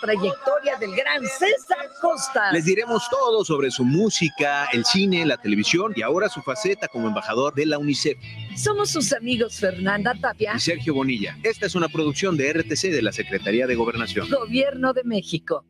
trayectoria 0.00 0.76
del 0.78 0.94
gran 0.94 1.22
César 1.26 1.90
Costa. 2.00 2.52
Les 2.52 2.64
diremos 2.64 3.08
todo 3.10 3.44
sobre 3.44 3.70
su 3.70 3.84
música, 3.84 4.66
el 4.72 4.84
cine, 4.84 5.24
la 5.26 5.36
televisión 5.36 5.92
y 5.94 6.02
ahora 6.02 6.28
su 6.28 6.42
faceta 6.42 6.88
como 6.88 7.08
embajador 7.08 7.54
de 7.54 7.66
la 7.66 7.78
UNICEF. 7.78 8.18
Somos 8.56 8.90
sus 8.90 9.12
amigos 9.12 9.58
Fernanda 9.58 10.14
Tapia 10.20 10.54
y 10.56 10.60
Sergio 10.60 10.94
Bonilla. 10.94 11.36
Esta 11.42 11.66
es 11.66 11.74
una 11.74 11.88
producción 11.88 12.36
de 12.36 12.52
RTC 12.52 12.90
de 12.90 13.02
la 13.02 13.12
Secretaría 13.12 13.66
de 13.66 13.74
Gobernación. 13.74 14.28
Gobierno 14.30 14.92
de 14.92 15.04
México. 15.04 15.64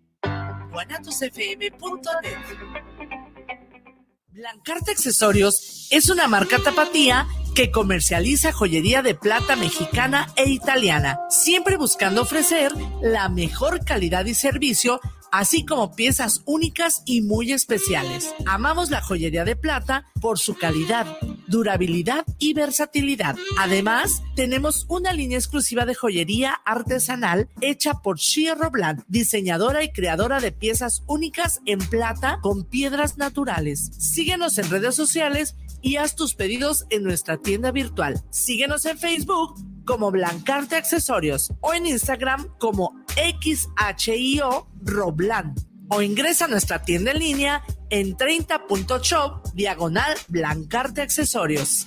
Blancarte 4.32 4.92
Accesorios 4.92 5.88
es 5.90 6.08
una 6.08 6.28
marca 6.28 6.58
tapatía 6.58 7.26
que 7.54 7.70
comercializa 7.70 8.52
joyería 8.52 9.02
de 9.02 9.14
plata 9.14 9.56
mexicana 9.56 10.28
e 10.36 10.48
italiana, 10.50 11.18
siempre 11.28 11.76
buscando 11.76 12.22
ofrecer 12.22 12.72
la 13.02 13.28
mejor 13.28 13.84
calidad 13.84 14.26
y 14.26 14.34
servicio 14.34 15.00
así 15.30 15.64
como 15.64 15.94
piezas 15.94 16.42
únicas 16.44 17.02
y 17.06 17.22
muy 17.22 17.52
especiales. 17.52 18.34
Amamos 18.46 18.90
la 18.90 19.00
joyería 19.00 19.44
de 19.44 19.56
plata 19.56 20.06
por 20.20 20.38
su 20.38 20.56
calidad, 20.56 21.06
durabilidad 21.50 22.24
y 22.38 22.54
versatilidad. 22.54 23.36
Además, 23.58 24.22
tenemos 24.36 24.86
una 24.88 25.12
línea 25.12 25.36
exclusiva 25.36 25.84
de 25.84 25.94
joyería 25.94 26.54
artesanal 26.64 27.48
hecha 27.60 27.94
por 28.02 28.18
Shia 28.18 28.54
Robland, 28.54 29.02
diseñadora 29.08 29.84
y 29.84 29.92
creadora 29.92 30.40
de 30.40 30.52
piezas 30.52 31.02
únicas 31.06 31.60
en 31.66 31.80
plata 31.80 32.38
con 32.40 32.64
piedras 32.64 33.18
naturales. 33.18 33.90
Síguenos 33.98 34.56
en 34.58 34.70
redes 34.70 34.94
sociales 34.94 35.56
y 35.82 35.96
haz 35.96 36.14
tus 36.14 36.34
pedidos 36.34 36.86
en 36.90 37.02
nuestra 37.02 37.38
tienda 37.38 37.72
virtual. 37.72 38.22
Síguenos 38.30 38.86
en 38.86 38.98
Facebook 38.98 39.54
como 39.84 40.10
Blancarte 40.10 40.76
Accesorios 40.76 41.52
o 41.60 41.74
en 41.74 41.86
Instagram 41.86 42.46
como 42.58 42.94
XHIO 43.16 44.68
Roblan 44.82 45.54
o 45.90 46.02
ingresa 46.02 46.46
a 46.46 46.48
nuestra 46.48 46.82
tienda 46.82 47.10
en 47.10 47.18
línea 47.18 47.62
en 47.90 48.16
30.shop 48.16 49.52
diagonal 49.54 50.16
Blancarte 50.28 51.02
Accesorios. 51.02 51.86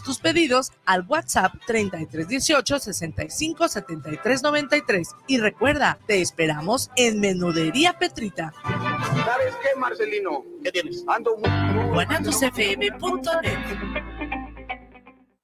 tus 0.03 0.19
pedidos 0.19 0.71
al 0.85 1.05
WhatsApp 1.07 1.53
3318 1.67 2.79
65 2.79 3.67
73 3.67 4.43
93. 4.43 5.09
Y 5.27 5.37
recuerda, 5.37 5.99
te 6.07 6.21
esperamos 6.21 6.89
en 6.95 7.19
Menudería 7.19 7.97
Petrita. 7.97 8.53
¿Sabes 8.63 9.53
qué, 9.61 9.79
Marcelino? 9.79 10.43
¿Qué 10.63 10.71
tienes? 10.71 11.03
Ando 11.07 11.37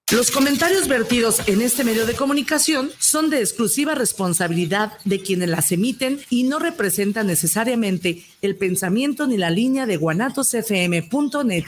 Los 0.09 0.31
comentarios 0.31 0.87
vertidos 0.87 1.47
en 1.49 1.61
este 1.61 1.83
medio 1.83 2.05
de 2.05 2.15
comunicación 2.15 2.91
son 2.97 3.29
de 3.29 3.39
exclusiva 3.39 3.93
responsabilidad 3.93 4.93
de 5.03 5.21
quienes 5.21 5.49
las 5.49 5.73
emiten 5.73 6.21
y 6.29 6.43
no 6.43 6.59
representan 6.59 7.27
necesariamente 7.27 8.23
el 8.41 8.55
pensamiento 8.55 9.27
ni 9.27 9.37
la 9.37 9.49
línea 9.49 9.85
de 9.85 9.97
guanatosfm.net. 9.97 11.65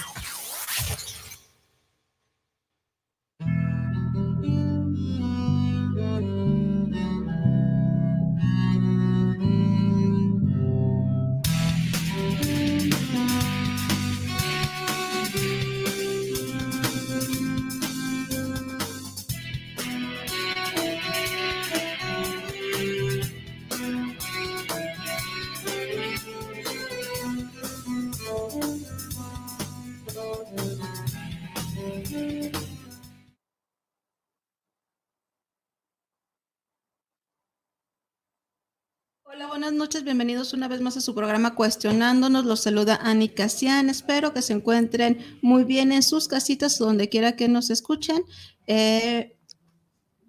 buenas 39.59 39.73
noches, 39.73 40.05
bienvenidos 40.05 40.53
una 40.53 40.69
vez 40.69 40.79
más 40.79 40.95
a 40.95 41.01
su 41.01 41.13
programa 41.13 41.53
Cuestionándonos. 41.53 42.45
Los 42.45 42.61
saluda 42.61 42.97
Ani 43.03 43.27
Casian. 43.27 43.89
Espero 43.89 44.33
que 44.33 44.41
se 44.41 44.53
encuentren 44.53 45.37
muy 45.41 45.65
bien 45.65 45.91
en 45.91 46.01
sus 46.01 46.29
casitas, 46.29 46.77
donde 46.77 47.09
quiera 47.09 47.35
que 47.35 47.49
nos 47.49 47.69
escuchen. 47.69 48.23
Eh, 48.67 49.35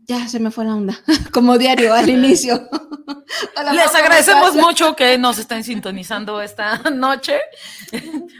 ya 0.00 0.26
se 0.26 0.40
me 0.40 0.50
fue 0.50 0.64
la 0.64 0.74
onda, 0.74 0.98
como 1.32 1.58
diario 1.58 1.94
al 1.94 2.08
inicio. 2.08 2.68
Les 3.72 3.94
agradecemos 3.94 4.56
mucho 4.56 4.96
que 4.96 5.16
nos 5.16 5.38
estén 5.38 5.62
sintonizando 5.62 6.42
esta 6.42 6.78
noche. 6.90 7.38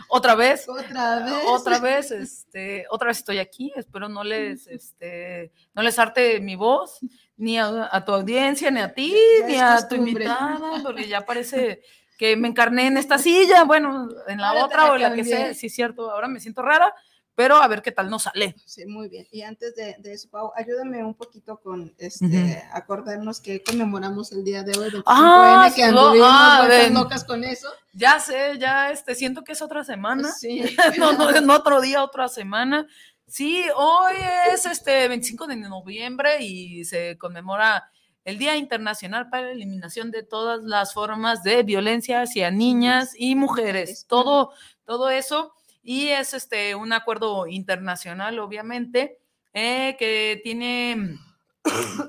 otra 0.09 0.35
vez. 0.35 0.69
Otra 0.69 1.21
vez. 1.21 1.35
Otra 1.47 1.79
vez, 1.79 2.11
este, 2.11 2.87
otra 2.91 3.07
vez 3.07 3.19
estoy 3.19 3.39
aquí. 3.39 3.73
Espero 3.77 4.09
no 4.09 4.25
les, 4.25 4.67
este, 4.67 5.53
no 5.73 5.83
les 5.83 6.01
arte 6.01 6.41
mi 6.41 6.57
voz 6.57 6.99
ni 7.41 7.59
a, 7.59 8.05
tu 8.05 8.13
audiencia, 8.13 8.71
ni 8.71 8.81
a 8.81 8.93
ti, 8.93 9.15
ni 9.47 9.57
a 9.57 9.89
tu 9.89 9.95
invitada, 9.95 10.61
porque 10.85 11.09
ya 11.09 11.23
parece 11.23 11.81
que 12.19 12.37
me 12.37 12.49
encarné 12.49 12.87
en 12.87 12.99
esta 12.99 13.17
silla, 13.17 13.65
bueno, 13.65 14.09
en 14.29 14.39
la 14.39 14.63
otra 14.63 14.93
o 14.93 14.97
en 14.97 15.03
la 15.03 15.15
que 15.15 15.25
sea, 15.25 15.55
sí 15.55 15.69
es 15.69 15.75
cierto, 15.75 16.11
ahora 16.11 16.29
me 16.29 16.39
siento 16.39 16.61
rara, 16.61 16.95
pero 17.35 17.57
a 17.57 17.67
ver 17.67 17.81
qué 17.81 17.93
tal 17.93 18.11
nos 18.11 18.25
sale. 18.25 18.55
Sí, 18.67 18.85
muy 18.85 19.09
bien. 19.09 19.27
Y 19.31 19.41
antes 19.41 19.75
de, 19.75 19.97
eso, 20.05 20.29
Pau, 20.29 20.53
ayúdame 20.55 21.03
un 21.03 21.15
poquito 21.15 21.59
con 21.63 21.95
este, 21.97 22.63
acordarnos 22.75 23.41
que 23.41 23.63
conmemoramos 23.63 24.33
el 24.33 24.45
día 24.45 24.63
de 24.63 24.79
hoy, 24.79 25.03
ah, 25.07 25.71
que 25.75 25.83
anduvimos 25.83 26.29
ah, 26.31 26.89
locas 26.93 27.25
con 27.25 27.43
eso. 27.43 27.69
Ya 27.95 28.21
sé, 28.21 28.59
ya 28.59 28.91
este, 28.91 29.15
siento 29.15 29.43
que 29.43 29.53
es 29.53 29.63
otra 29.63 29.83
semana. 29.85 30.31
Sí. 30.31 30.63
no, 30.99 31.13
no, 31.13 31.41
no 31.41 31.55
otro 31.55 31.81
día, 31.81 32.05
otra 32.05 32.29
semana. 32.29 32.87
Sí, 33.31 33.65
hoy 33.77 34.17
es 34.53 34.67
este 34.67 35.07
25 35.07 35.47
de 35.47 35.55
noviembre 35.55 36.43
y 36.43 36.85
se 36.85 37.17
conmemora 37.17 37.89
el 38.25 38.39
Día 38.39 38.57
Internacional 38.57 39.31
para 39.31 39.45
la 39.45 39.53
Eliminación 39.53 40.11
de 40.11 40.25
todas 40.25 40.65
las 40.65 40.95
formas 40.95 41.45
de 41.45 41.63
violencia 41.63 42.23
hacia 42.23 42.51
niñas 42.51 43.13
y 43.17 43.37
mujeres. 43.37 44.05
Todo, 44.09 44.51
todo 44.85 45.11
eso. 45.11 45.55
Y 45.81 46.09
es 46.09 46.35
este 46.35 46.75
un 46.75 46.93
acuerdo 46.93 47.47
internacional, 47.47 48.37
obviamente, 48.41 49.21
eh, 49.55 49.95
que 49.97 50.41
tiene, 50.43 51.17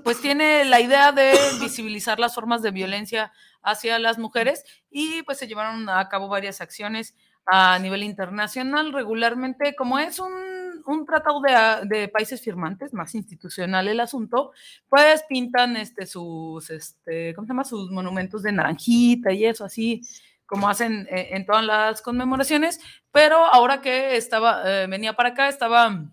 pues 0.03 0.22
tiene 0.22 0.66
la 0.66 0.80
idea 0.82 1.12
de 1.12 1.38
visibilizar 1.62 2.20
las 2.20 2.34
formas 2.34 2.64
de 2.64 2.72
violencia 2.72 3.32
hacia 3.62 4.00
las 4.00 4.18
mujeres 4.18 4.64
y 4.90 5.22
pues 5.22 5.38
se 5.38 5.48
llevaron 5.48 5.88
a 5.88 6.09
cabo 6.09 6.30
varias 6.30 6.62
acciones 6.62 7.14
a 7.46 7.78
nivel 7.78 8.02
internacional 8.02 8.92
regularmente, 8.92 9.76
como 9.76 10.00
es 10.00 10.18
un 10.18 10.51
un, 10.86 11.06
tratado 11.06 11.42
de, 11.42 12.08
países 12.08 12.42
firmantes, 12.42 12.94
más 12.94 13.16
institucional 13.16 13.88
el 13.88 14.00
asunto, 14.00 14.52
pues 14.90 15.23
pintan 15.28 15.78
este, 15.78 16.06
sus, 16.06 16.70
este, 16.70 17.34
¿cómo 17.34 17.46
se 17.46 17.53
llama? 17.53 17.64
Sus 17.64 17.91
monumentos 17.91 18.44
de 18.44 18.52
naranjita 18.52 19.32
y 19.32 19.46
eso, 19.46 19.66
así 19.66 20.02
como 20.46 20.67
hacen 20.67 21.08
eh, 21.09 21.29
en, 21.32 21.46
todas 21.46 21.64
las 21.64 22.02
conmemoraciones, 22.02 22.79
pero 23.11 23.38
ahora 23.38 23.82
que 23.82 24.17
estaba, 24.17 24.61
eh, 24.66 24.88
venía 24.88 25.14
para 25.14 25.29
acá, 25.29 25.47
estaba 25.47 26.06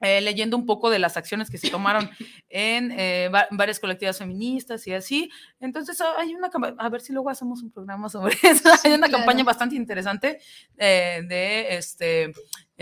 eh, 0.00 0.20
leyendo 0.20 0.56
un 0.56 0.66
poco 0.66 0.90
de 0.90 0.98
las 0.98 1.16
acciones 1.16 1.50
que 1.50 1.58
se 1.58 1.70
tomaron 1.70 2.10
en 2.48 3.30
varias 3.50 3.80
colectivas 3.80 4.18
feministas 4.18 4.86
y 4.86 4.92
así. 4.92 5.30
Entonces, 5.60 6.00
hay 6.18 6.34
una 6.34 6.50
a 6.78 6.88
ver 6.88 7.00
si 7.00 7.12
luego 7.12 7.30
hacemos 7.30 7.62
un 7.62 7.70
programa 7.70 8.08
sobre 8.08 8.36
eso. 8.42 8.70
hay 8.84 8.92
una 8.92 9.08
campaña 9.08 9.44
bastante 9.44 9.76
interesante 9.76 10.40
de 10.76 11.76
este 11.76 12.32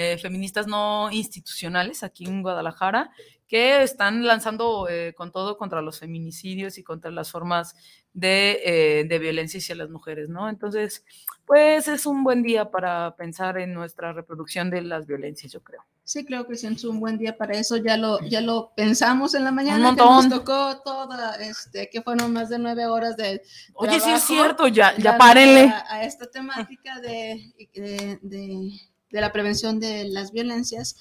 eh, 0.01 0.17
feministas 0.17 0.69
no 0.69 1.11
institucionales 1.11 2.05
aquí 2.05 2.25
en 2.25 2.41
Guadalajara 2.41 3.11
que 3.49 3.83
están 3.83 4.25
lanzando 4.25 4.87
eh, 4.89 5.13
con 5.17 5.33
todo 5.33 5.59
contra 5.59 5.83
los 5.83 5.99
feminicidios 5.99 6.79
y 6.79 6.85
contra 6.85 7.11
las 7.11 7.33
formas 7.33 7.75
de, 8.13 8.61
eh, 8.65 9.05
de, 9.09 9.19
violencia 9.19 9.59
hacia 9.59 9.75
las 9.75 9.91
mujeres, 9.91 10.29
¿no? 10.29 10.49
Entonces, 10.49 11.05
pues 11.45 11.89
es 11.89 12.07
un 12.07 12.23
buen 12.23 12.45
día 12.45 12.71
para 12.71 13.17
pensar 13.17 13.59
en 13.59 13.75
nuestra 13.75 14.13
reproducción 14.13 14.71
de 14.71 14.83
las 14.83 15.05
violencias, 15.05 15.51
yo 15.51 15.65
creo. 15.65 15.85
Sí, 16.09 16.25
creo 16.25 16.47
que 16.47 16.55
es 16.55 16.65
un 16.85 17.01
buen 17.01 17.19
día 17.19 17.37
para 17.37 17.53
eso. 17.59 17.77
Ya 17.77 17.99
lo, 17.99 18.19
ya 18.31 18.41
lo 18.41 18.73
pensamos 18.75 19.35
en 19.35 19.45
la 19.45 19.53
mañana. 19.53 19.91
Un 19.91 19.95
que 19.97 20.03
nos 20.03 20.29
tocó 20.31 20.81
toda, 20.81 21.35
este, 21.35 21.91
que 21.91 22.01
fueron 22.01 22.33
más 22.33 22.49
de 22.49 22.59
nueve 22.59 22.87
horas 22.87 23.15
de. 23.19 23.43
Oye, 23.75 24.01
sí 24.01 24.09
es 24.09 24.23
cierto, 24.23 24.69
ya, 24.69 24.97
ya 24.97 25.19
párenle. 25.19 25.65
A, 25.69 25.85
a 25.97 26.05
esta 26.05 26.25
temática 26.31 26.99
de, 27.01 27.53
de, 27.75 28.19
de- 28.23 28.81
de 29.11 29.21
la 29.21 29.33
prevención 29.33 29.81
de 29.81 30.05
las 30.09 30.33
violencias. 30.33 30.97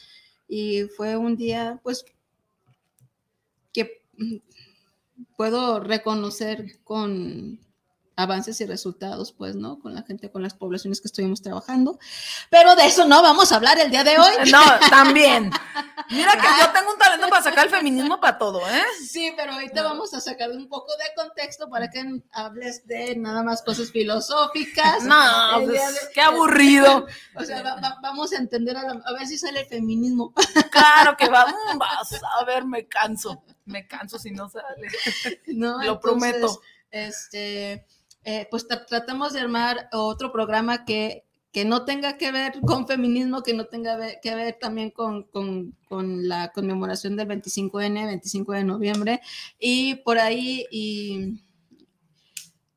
Y 0.45 0.83
fue 0.97 1.15
un 1.15 1.37
día, 1.37 1.79
pues, 1.83 2.03
que 3.71 4.01
mm, 4.17 4.35
puedo 5.37 5.79
reconocer 5.79 6.81
con 6.83 7.61
avances 8.17 8.59
y 8.61 8.65
resultados, 8.65 9.31
pues, 9.31 9.55
¿no? 9.55 9.79
Con 9.79 9.93
la 9.93 10.01
gente, 10.01 10.29
con 10.31 10.41
las 10.43 10.53
poblaciones 10.55 10.99
que 11.01 11.07
estuvimos 11.07 11.41
trabajando. 11.41 11.99
Pero 12.49 12.75
de 12.75 12.87
eso 12.87 13.05
no 13.05 13.21
vamos 13.21 13.51
a 13.51 13.55
hablar 13.57 13.79
el 13.79 13.91
día 13.91 14.03
de 14.03 14.17
hoy. 14.17 14.51
No, 14.51 14.59
también. 14.89 15.51
Mira 16.09 16.33
que 16.33 16.47
yo 16.59 16.71
tengo 16.71 16.91
un 16.93 16.97
talento 16.99 17.29
para 17.29 17.43
sacar 17.43 17.65
el 17.67 17.71
feminismo 17.71 18.19
para 18.19 18.37
todo, 18.37 18.59
¿eh? 18.67 18.81
Sí, 19.07 19.31
pero 19.37 19.53
ahorita 19.53 19.83
vamos 19.83 20.13
a 20.15 20.19
sacar 20.19 20.49
un 20.51 20.67
poco 20.67 20.91
de 20.97 21.03
contexto 21.15 21.69
para 21.69 21.89
que 21.91 22.03
hables 22.33 22.85
de 22.87 23.15
nada 23.15 23.43
más 23.43 23.61
cosas 23.61 23.91
filosóficas. 23.91 25.03
No, 25.03 25.15
pues, 25.65 25.67
de- 25.93 25.99
qué 26.13 26.21
aburrido. 26.21 27.05
O 27.35 27.43
sea, 27.43 27.61
va- 27.61 27.75
va- 27.75 27.97
vamos 28.01 28.33
a 28.33 28.37
entender, 28.37 28.75
a, 28.77 28.81
la- 28.83 29.01
a 29.05 29.13
ver 29.13 29.27
si 29.27 29.37
sale 29.37 29.61
el 29.61 29.67
feminismo. 29.67 30.33
Claro 30.71 31.15
que 31.17 31.27
va. 31.29 31.45
mm, 31.45 31.77
Vas 31.77 32.19
a 32.39 32.43
ver, 32.45 32.65
me 32.65 32.87
canso. 32.87 33.43
Me 33.65 33.85
canso 33.87 34.17
si 34.17 34.31
no 34.31 34.49
sale. 34.49 34.87
¿no? 35.47 35.83
Lo 35.83 35.93
Entonces, 35.93 35.99
prometo. 36.01 36.61
Este, 36.89 37.85
eh, 38.29 38.45
pues 38.51 38.67
tra- 38.67 38.85
tratamos 38.85 39.31
de 39.33 39.39
armar 39.39 39.87
otro 39.93 40.31
programa 40.33 40.83
que, 40.85 41.23
que 41.53 41.63
no 41.65 41.85
tenga 41.85 42.17
que 42.17 42.31
ver 42.31 42.59
con 42.61 42.85
feminismo, 42.85 43.41
que 43.41 43.53
no 43.53 43.65
tenga 43.65 43.97
que 44.21 44.35
ver 44.35 44.57
también 44.59 44.91
con, 44.91 45.23
con- 45.23 45.75
con 45.87 46.27
la 46.27 46.51
conmemoración 46.51 47.15
del 47.15 47.27
25N, 47.29 48.05
25 48.05 48.51
de 48.51 48.63
noviembre. 48.65 49.21
Y 49.57 49.95
por 50.05 50.17
ahí, 50.19 50.65
y, 50.69 51.39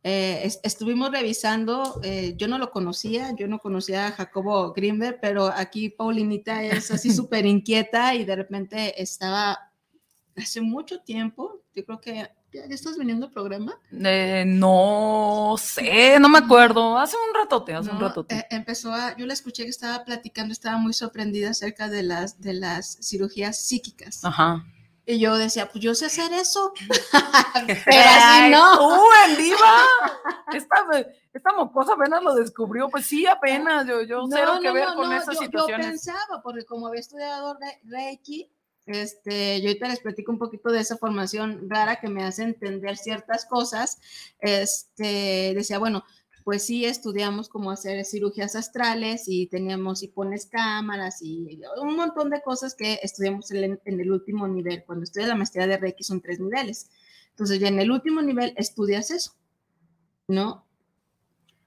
eh, 0.02 0.40
es- 0.44 0.60
estuvimos 0.62 1.10
revisando, 1.10 2.00
eh, 2.02 2.34
yo 2.36 2.48
no 2.48 2.56
lo 2.58 2.70
conocía, 2.70 3.34
yo 3.36 3.48
no 3.48 3.58
conocía 3.58 4.06
a 4.06 4.12
Jacobo 4.12 4.72
Greenberg, 4.72 5.18
pero 5.20 5.46
aquí 5.48 5.90
Paulinita 5.90 6.62
es 6.64 6.90
así 6.90 7.10
súper 7.28 7.44
inquieta 7.46 8.14
y 8.14 8.24
de 8.24 8.36
repente 8.36 9.02
estaba 9.02 9.58
hace 10.36 10.60
mucho 10.62 11.00
tiempo, 11.00 11.60
yo 11.74 11.84
creo 11.84 12.00
que 12.00 12.28
ya, 12.52 12.62
estás 12.70 12.96
viniendo 12.98 13.26
al 13.26 13.32
programa. 13.32 13.78
Eh, 13.92 14.44
no 14.46 15.54
sé, 15.58 16.18
no 16.18 16.28
me 16.28 16.38
acuerdo. 16.38 16.98
Hace 16.98 17.16
un 17.16 17.34
ratote, 17.34 17.74
hace 17.74 17.90
un 17.90 17.98
¿no? 17.98 18.08
ratote. 18.08 18.34
Eh, 18.34 18.46
empezó 18.50 18.92
a, 18.92 19.16
yo 19.16 19.26
la 19.26 19.32
escuché 19.32 19.64
que 19.64 19.70
estaba 19.70 20.04
platicando, 20.04 20.52
estaba 20.52 20.76
muy 20.78 20.92
sorprendida 20.92 21.50
acerca 21.50 21.88
de 21.88 22.02
las, 22.02 22.40
de 22.40 22.54
las 22.54 22.98
cirugías 23.02 23.60
psíquicas. 23.62 24.24
Ajá. 24.24 24.64
Y 25.06 25.18
yo 25.18 25.36
decía, 25.36 25.68
pues 25.70 25.82
yo 25.82 25.94
sé 25.94 26.06
hacer 26.06 26.32
eso. 26.32 26.72
Pero 27.66 28.00
así 28.06 28.50
no. 28.50 28.78
Tú, 28.78 29.04
en 29.28 29.36
viva. 29.36 29.84
Esta, 30.52 30.76
esta 31.32 31.52
mocosa 31.56 31.94
apenas 31.94 32.22
lo 32.22 32.34
descubrió. 32.34 32.88
Pues 32.88 33.06
sí, 33.06 33.26
apenas. 33.26 33.86
Yo, 33.86 34.02
yo 34.02 34.18
No, 34.22 34.28
cero 34.30 34.52
no, 34.56 34.60
que 34.60 34.70
ver 34.70 34.86
con 34.94 35.08
no, 35.08 35.16
esas 35.16 35.34
yo, 35.34 35.40
yo 35.40 35.46
situaciones. 35.46 35.86
pensaba, 35.86 36.40
porque 36.44 36.64
como 36.64 36.86
había 36.86 37.00
estudiado 37.00 37.54
re- 37.54 37.80
Reiki, 37.84 38.50
este, 38.86 39.60
yo 39.60 39.68
ahorita 39.68 39.88
les 39.88 40.00
platico 40.00 40.32
un 40.32 40.38
poquito 40.38 40.70
de 40.70 40.80
esa 40.80 40.96
formación 40.96 41.68
rara 41.68 42.00
que 42.00 42.08
me 42.08 42.24
hace 42.24 42.42
entender 42.42 42.96
ciertas 42.96 43.46
cosas. 43.46 43.98
Este, 44.40 45.52
decía, 45.54 45.78
bueno, 45.78 46.04
pues 46.44 46.64
sí 46.64 46.84
estudiamos 46.84 47.48
cómo 47.48 47.70
hacer 47.70 48.04
cirugías 48.04 48.56
astrales 48.56 49.24
y 49.26 49.46
teníamos 49.46 50.02
y 50.02 50.08
pones 50.08 50.46
cámaras 50.46 51.22
y 51.22 51.60
un 51.80 51.96
montón 51.96 52.30
de 52.30 52.42
cosas 52.42 52.74
que 52.74 52.98
estudiamos 53.02 53.50
en, 53.50 53.78
el 53.84 54.10
último 54.10 54.48
nivel. 54.48 54.84
Cuando 54.84 55.04
estudias 55.04 55.28
la 55.28 55.36
maestría 55.36 55.66
de 55.66 55.76
Reiki 55.76 56.02
son 56.02 56.20
tres 56.20 56.40
niveles. 56.40 56.90
Entonces 57.30 57.60
ya 57.60 57.68
en 57.68 57.78
el 57.78 57.90
último 57.90 58.22
nivel 58.22 58.54
estudias 58.56 59.10
eso, 59.10 59.32
¿no? 60.26 60.66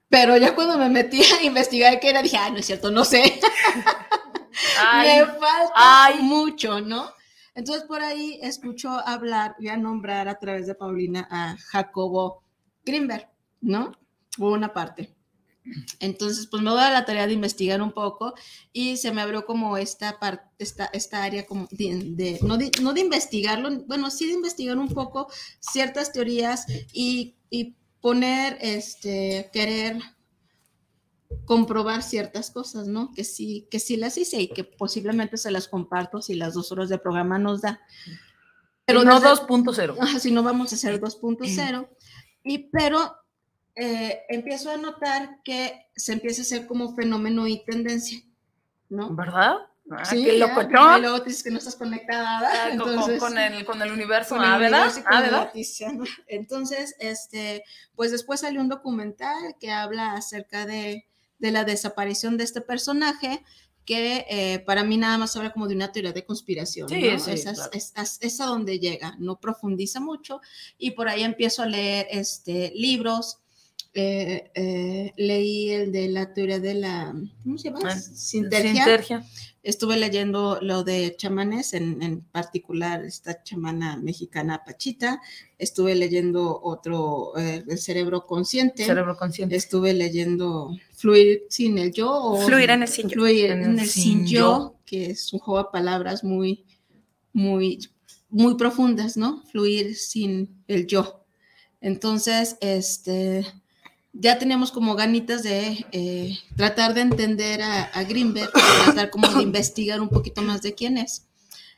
Pero 0.08 0.36
ya 0.36 0.54
cuando 0.54 0.76
me 0.78 0.88
metí 0.88 1.22
a 1.22 1.42
investigar 1.44 1.98
qué 2.00 2.10
era, 2.10 2.22
dije, 2.22 2.36
ah, 2.36 2.50
no 2.50 2.58
es 2.58 2.66
cierto, 2.66 2.90
no 2.90 3.04
sé. 3.04 3.40
Ay, 4.78 5.20
me 5.20 5.26
falta 5.26 5.72
ay. 6.06 6.22
mucho, 6.22 6.80
¿no? 6.80 7.10
Entonces 7.54 7.84
por 7.84 8.02
ahí 8.02 8.38
escucho 8.42 8.90
hablar, 8.90 9.54
voy 9.58 9.68
a 9.68 9.76
nombrar 9.76 10.28
a 10.28 10.38
través 10.38 10.66
de 10.66 10.74
Paulina 10.74 11.26
a 11.30 11.56
Jacobo 11.70 12.42
Greenberg, 12.84 13.28
¿no? 13.60 13.92
Por 14.36 14.52
una 14.52 14.72
parte. 14.72 15.14
Entonces, 15.98 16.46
pues 16.50 16.62
me 16.62 16.70
voy 16.70 16.80
a 16.82 16.90
la 16.90 17.06
tarea 17.06 17.26
de 17.26 17.32
investigar 17.32 17.80
un 17.80 17.92
poco 17.92 18.34
y 18.72 18.98
se 18.98 19.12
me 19.12 19.22
abrió 19.22 19.46
como 19.46 19.78
esta 19.78 20.18
parte, 20.18 20.44
esta, 20.58 20.86
esta 20.92 21.24
área 21.24 21.46
como 21.46 21.66
de, 21.70 22.00
de- 22.10 22.38
no, 22.42 22.58
de 22.58 22.70
no 22.82 22.92
de 22.92 23.00
investigarlo, 23.00 23.70
bueno, 23.86 24.10
sí 24.10 24.26
de 24.26 24.34
investigar 24.34 24.76
un 24.76 24.88
poco 24.88 25.26
ciertas 25.60 26.12
teorías 26.12 26.66
y, 26.92 27.36
y 27.48 27.76
poner, 28.02 28.58
este, 28.60 29.48
querer 29.54 29.98
comprobar 31.44 32.02
ciertas 32.02 32.50
cosas, 32.50 32.86
¿no? 32.86 33.12
Que 33.14 33.24
sí, 33.24 33.66
que 33.70 33.78
sí 33.80 33.96
las 33.96 34.16
hice 34.18 34.40
y 34.40 34.48
que 34.48 34.64
posiblemente 34.64 35.36
se 35.36 35.50
las 35.50 35.68
comparto 35.68 36.22
si 36.22 36.34
las 36.34 36.54
dos 36.54 36.72
horas 36.72 36.88
de 36.88 36.98
programa 36.98 37.38
nos 37.38 37.60
da. 37.62 37.80
pero 38.86 39.02
no 39.04 39.18
desde- 39.20 39.28
2.0. 39.46 39.96
Ajá, 40.00 40.18
si 40.18 40.30
no 40.30 40.42
vamos 40.42 40.72
a 40.72 40.76
hacer 40.76 41.00
2.0. 41.00 41.88
Y 42.46 42.58
pero 42.70 43.14
eh, 43.74 44.20
empiezo 44.28 44.70
a 44.70 44.76
notar 44.76 45.40
que 45.42 45.86
se 45.96 46.12
empieza 46.12 46.42
a 46.42 46.44
hacer 46.44 46.66
como 46.66 46.94
fenómeno 46.94 47.46
y 47.48 47.64
tendencia, 47.64 48.20
¿no? 48.90 49.14
¿Verdad? 49.14 49.56
Ah, 49.90 50.04
Sí, 50.04 50.22
qué 50.24 50.38
ya, 50.38 50.46
locochón. 50.46 50.98
y 50.98 51.00
luego 51.00 51.20
dices 51.20 51.42
que 51.42 51.50
no 51.50 51.56
estás 51.58 51.76
conectada. 51.76 52.40
Ah, 52.52 52.68
con- 52.70 52.78
con, 52.80 52.88
entonces, 52.90 53.18
con 53.20 53.38
el, 53.38 53.64
con 53.64 53.80
el 53.80 53.92
universo, 53.92 54.36
con 54.36 54.44
ah, 54.44 54.56
el 54.56 54.60
¿verdad? 54.60 54.80
universo 54.84 55.04
con 55.04 55.12
Ah, 55.14 55.20
la 55.20 55.26
¿verdad? 55.26 55.44
noticia, 55.46 55.92
¿no? 55.92 56.04
Entonces, 56.26 56.94
este, 56.98 57.64
pues 57.96 58.10
después 58.10 58.40
salió 58.40 58.60
un 58.60 58.68
documental 58.68 59.56
que 59.58 59.70
habla 59.70 60.12
acerca 60.12 60.66
de, 60.66 61.06
de 61.44 61.52
la 61.52 61.64
desaparición 61.64 62.36
de 62.36 62.44
este 62.44 62.60
personaje, 62.60 63.42
que 63.84 64.24
eh, 64.30 64.60
para 64.60 64.82
mí 64.82 64.96
nada 64.96 65.18
más 65.18 65.36
habla 65.36 65.52
como 65.52 65.68
de 65.68 65.74
una 65.74 65.92
teoría 65.92 66.12
de 66.12 66.24
conspiración, 66.24 66.88
Sí, 66.88 66.94
¿no? 67.12 67.18
sí, 67.20 67.30
es, 67.32 67.42
claro. 67.42 67.70
es- 67.72 67.92
es- 67.94 68.18
es 68.22 68.40
a 68.40 68.46
donde 68.46 68.78
llega, 68.78 69.14
no 69.18 69.38
profundiza 69.38 70.00
mucho, 70.00 70.40
y 70.78 70.92
por 70.92 71.06
ahí 71.08 71.22
empiezo 71.22 71.62
a 71.62 71.66
leer 71.66 72.06
este, 72.10 72.72
libros, 72.74 73.38
eh, 73.92 74.50
eh, 74.54 75.12
leí 75.18 75.70
el 75.70 75.92
de 75.92 76.08
la 76.08 76.32
teoría 76.32 76.58
de 76.58 76.74
la, 76.74 77.14
¿cómo 77.44 77.58
se 77.58 77.68
llama? 77.68 77.80
Ah, 77.84 78.00
Sintergia 78.00 78.72
Sintergia. 78.84 79.24
estuve 79.62 79.96
leyendo 79.98 80.58
lo 80.62 80.82
de 80.82 81.14
chamanes, 81.16 81.74
en, 81.74 82.02
en 82.02 82.22
particular 82.22 83.04
esta 83.04 83.42
chamana 83.44 83.96
mexicana 83.98 84.64
Pachita, 84.64 85.20
estuve 85.58 85.94
leyendo 85.94 86.58
otro, 86.62 87.36
el 87.36 87.78
cerebro 87.78 88.26
consciente, 88.26 88.84
Cerebro 88.84 89.16
consciente. 89.16 89.54
estuve 89.56 89.92
leyendo 89.94 90.74
Fluir 91.04 91.42
sin 91.50 91.76
el 91.76 91.92
yo, 91.92 92.10
o 92.10 92.40
Fluir 92.46 92.70
en 92.70 92.80
el 92.80 92.88
sin 92.88 93.10
yo. 93.10 93.12
Fluir 93.12 93.50
En 93.50 93.62
en 93.62 93.78
el 93.78 93.86
sin 93.86 94.02
sin 94.02 94.26
yo. 94.26 94.40
yo, 94.40 94.74
que 94.86 95.10
es 95.10 95.34
un 95.34 95.38
juego 95.38 95.62
de 95.62 95.68
palabras 95.70 96.24
muy, 96.24 96.64
muy, 97.34 97.78
muy 98.30 98.54
profundas, 98.54 99.18
¿no? 99.18 99.42
Fluir 99.52 99.96
sin 99.96 100.64
el 100.66 100.86
yo. 100.86 101.26
Entonces, 101.82 102.56
este, 102.62 103.46
ya 104.14 104.38
teníamos 104.38 104.72
como 104.72 104.94
ganitas 104.94 105.42
de 105.42 105.84
eh, 105.92 106.38
tratar 106.56 106.94
de 106.94 107.02
entender 107.02 107.60
a, 107.60 107.82
a 107.82 108.04
Greenberg, 108.04 108.50
tratar 108.86 109.10
como 109.10 109.28
de 109.28 109.42
investigar 109.42 110.00
un 110.00 110.08
poquito 110.08 110.40
más 110.40 110.62
de 110.62 110.72
quién 110.74 110.96
es. 110.96 111.26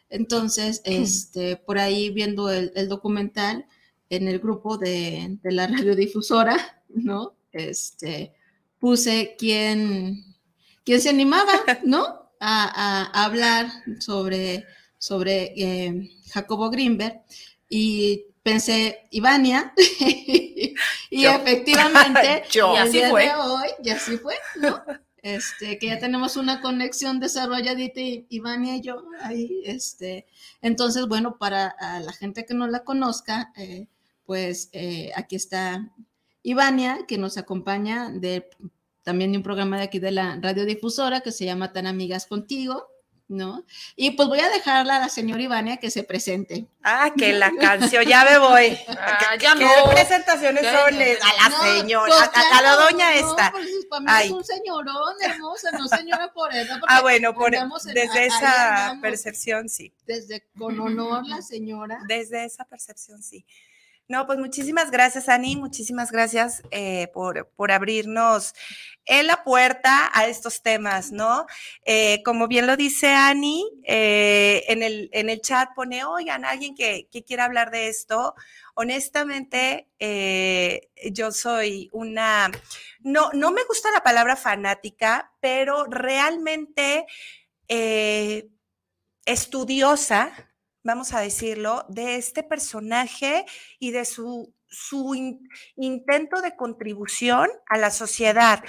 Entonces, 0.09 0.83
este, 0.85 1.57
por 1.57 1.81
ahí 1.81 2.11
viendo 2.11 2.49
el, 2.49 2.71
el 2.77 2.89
documental 2.89 3.67
en 4.09 4.29
el 4.29 4.39
grupo 4.39 4.79
de, 4.79 5.37
de 5.43 5.51
la 5.51 5.67
radiodifusora, 5.67 6.81
¿no? 6.91 7.35
Este, 7.51 8.36
puse 8.79 9.35
quién, 9.39 10.25
quién 10.85 11.01
se 11.01 11.09
animaba, 11.11 11.53
¿no? 11.85 12.31
A, 12.39 13.09
a 13.19 13.25
hablar 13.25 13.67
sobre, 13.99 14.67
sobre 14.99 15.53
eh, 15.57 16.11
Jacobo 16.31 16.69
Greenberg 16.71 17.23
y 17.69 18.27
pensé, 18.43 19.09
Ivania, 19.11 19.73
y 21.11 21.23
Yo. 21.23 21.31
efectivamente, 21.33 22.45
Yo. 22.51 22.75
Y 22.75 22.77
así 22.77 23.01
fue. 23.11 23.25
de 23.25 23.35
hoy, 23.35 23.69
y 23.83 23.91
así 23.91 24.17
fue, 24.19 24.35
¿no? 24.61 24.83
Este, 25.23 25.79
que 25.79 25.89
ya 25.89 25.99
tenemos 25.99 26.37
una 26.37 26.61
conexión 26.61 27.19
desarrolladita, 27.19 28.01
y- 28.01 28.27
Ivania 28.29 28.77
y 28.77 28.81
yo, 28.83 29.03
ahí, 29.23 29.63
este, 29.65 30.27
entonces, 30.63 31.09
bueno, 31.09 31.37
para 31.39 31.75
la 32.01 32.13
gente 32.13 32.47
que 32.47 32.55
no 32.55 32.69
la 32.69 32.85
conozca, 32.85 33.53
eh, 33.57 33.89
pues 34.25 34.69
eh, 34.73 35.11
aquí 35.17 35.35
está 35.35 35.91
Ivania, 36.51 37.01
que 37.09 37.19
nos 37.19 37.39
acompaña 37.39 38.09
de, 38.11 38.49
también 39.03 39.33
de 39.33 39.39
un 39.39 39.43
programa 39.45 39.79
de 39.79 39.85
aquí 39.85 39.99
de 39.99 40.13
la 40.13 40.39
radiodifusora 40.41 41.21
que 41.21 41.33
se 41.33 41.45
llama 41.45 41.73
Tan 41.73 41.89
Amigas 41.89 42.27
Contigo, 42.27 42.87
¿no? 43.29 43.65
Y 43.97 44.13
pues 44.13 44.29
voy 44.29 44.39
a 44.39 44.49
dejarla 44.49 44.95
a 44.97 45.01
la 45.01 45.09
señora 45.09 45.43
Ivania 45.43 45.79
que 45.79 45.91
se 45.91 46.05
presente. 46.05 46.69
Ah, 46.85 47.11
que 47.19 47.33
la 47.33 47.51
canción, 47.61 48.05
ya 48.05 48.25
me 48.25 48.39
voy. 48.39 48.79
Ah, 48.97 49.35
ya 49.41 49.55
¿Qué 49.57 49.65
no. 49.65 49.91
presentaciones 49.91 50.63
Ya, 50.63 50.73
son? 50.85 50.95
A 50.95 50.99
la 51.01 51.49
No, 51.49 51.63
señora, 51.81 52.31
pues, 52.33 52.45
a, 52.45 52.59
a 52.59 52.63
la 52.63 52.77
doña 52.77 53.11
no, 53.11 53.29
esta. 53.29 53.51
pues, 53.51 53.67
para 53.91 54.01
mí 54.03 54.07
Ay. 54.09 54.27
es 54.29 54.33
un 54.33 54.45
señorón 54.45 55.15
hermosa, 55.21 55.71
no 55.73 55.89
señora 55.89 56.33
por 56.33 56.55
eso. 56.55 56.75
Ah, 56.87 57.01
bueno, 57.03 57.35
por, 57.35 57.53
en- 57.57 57.69
desde 57.93 58.27
esa 58.27 58.83
andamos, 58.85 59.03
percepción, 59.03 59.69
sí. 59.69 59.93
Desde 60.07 60.47
con 60.57 60.79
honor 60.79 61.27
la 61.27 61.43
señora. 61.43 61.99
Desde 62.07 62.45
esa 62.45 62.65
percepción, 62.67 63.21
sí. 63.25 63.45
No, 64.09 64.25
pues 64.27 64.39
muchísimas 64.39 64.93
gracias, 64.93 65.29
Ani. 65.29 65.57
Muchísimas 65.57 66.13
gracias 66.13 66.63
eh, 66.71 67.09
por, 67.13 67.51
por 67.57 67.73
abrirnos 67.73 68.55
en 69.05 69.27
la 69.27 69.43
puerta 69.43 70.11
a 70.15 70.27
estos 70.27 70.63
temas, 70.63 71.11
¿no? 71.11 71.47
Eh, 71.85 72.23
como 72.25 72.47
bien 72.47 72.69
lo 72.69 72.77
dice 72.77 73.09
Ani, 73.09 73.65
eh, 73.85 74.65
en, 74.69 74.85
el, 74.85 75.09
en 75.13 75.29
el 75.29 75.41
chat 75.41 75.71
pone, 75.75 76.05
oigan, 76.05 76.45
alguien 76.45 76.77
que, 76.77 77.09
que 77.11 77.25
quiera 77.25 77.47
hablar 77.47 77.73
de 77.73 77.89
esto. 77.89 78.35
Honestamente, 78.75 79.89
eh, 79.99 80.89
yo 81.11 81.33
soy 81.33 81.89
una, 81.93 82.51
no, 83.01 83.31
no 83.33 83.51
me 83.51 83.65
gusta 83.65 83.91
la 83.91 84.03
palabra 84.05 84.37
fanática, 84.37 85.33
pero 85.41 85.85
realmente 85.87 87.07
eh, 87.69 88.49
estudiosa 89.25 90.33
vamos 90.87 91.13
a 91.13 91.21
decirlo, 91.21 91.85
de 91.89 92.17
este 92.17 92.43
personaje 92.43 93.45
y 93.79 93.91
de 93.91 94.05
su, 94.05 94.55
su 94.67 95.15
in- 95.15 95.49
intento 95.77 96.41
de 96.41 96.57
contribución 96.57 97.51
a 97.69 97.77
la 97.77 97.91
sociedad. 97.91 98.63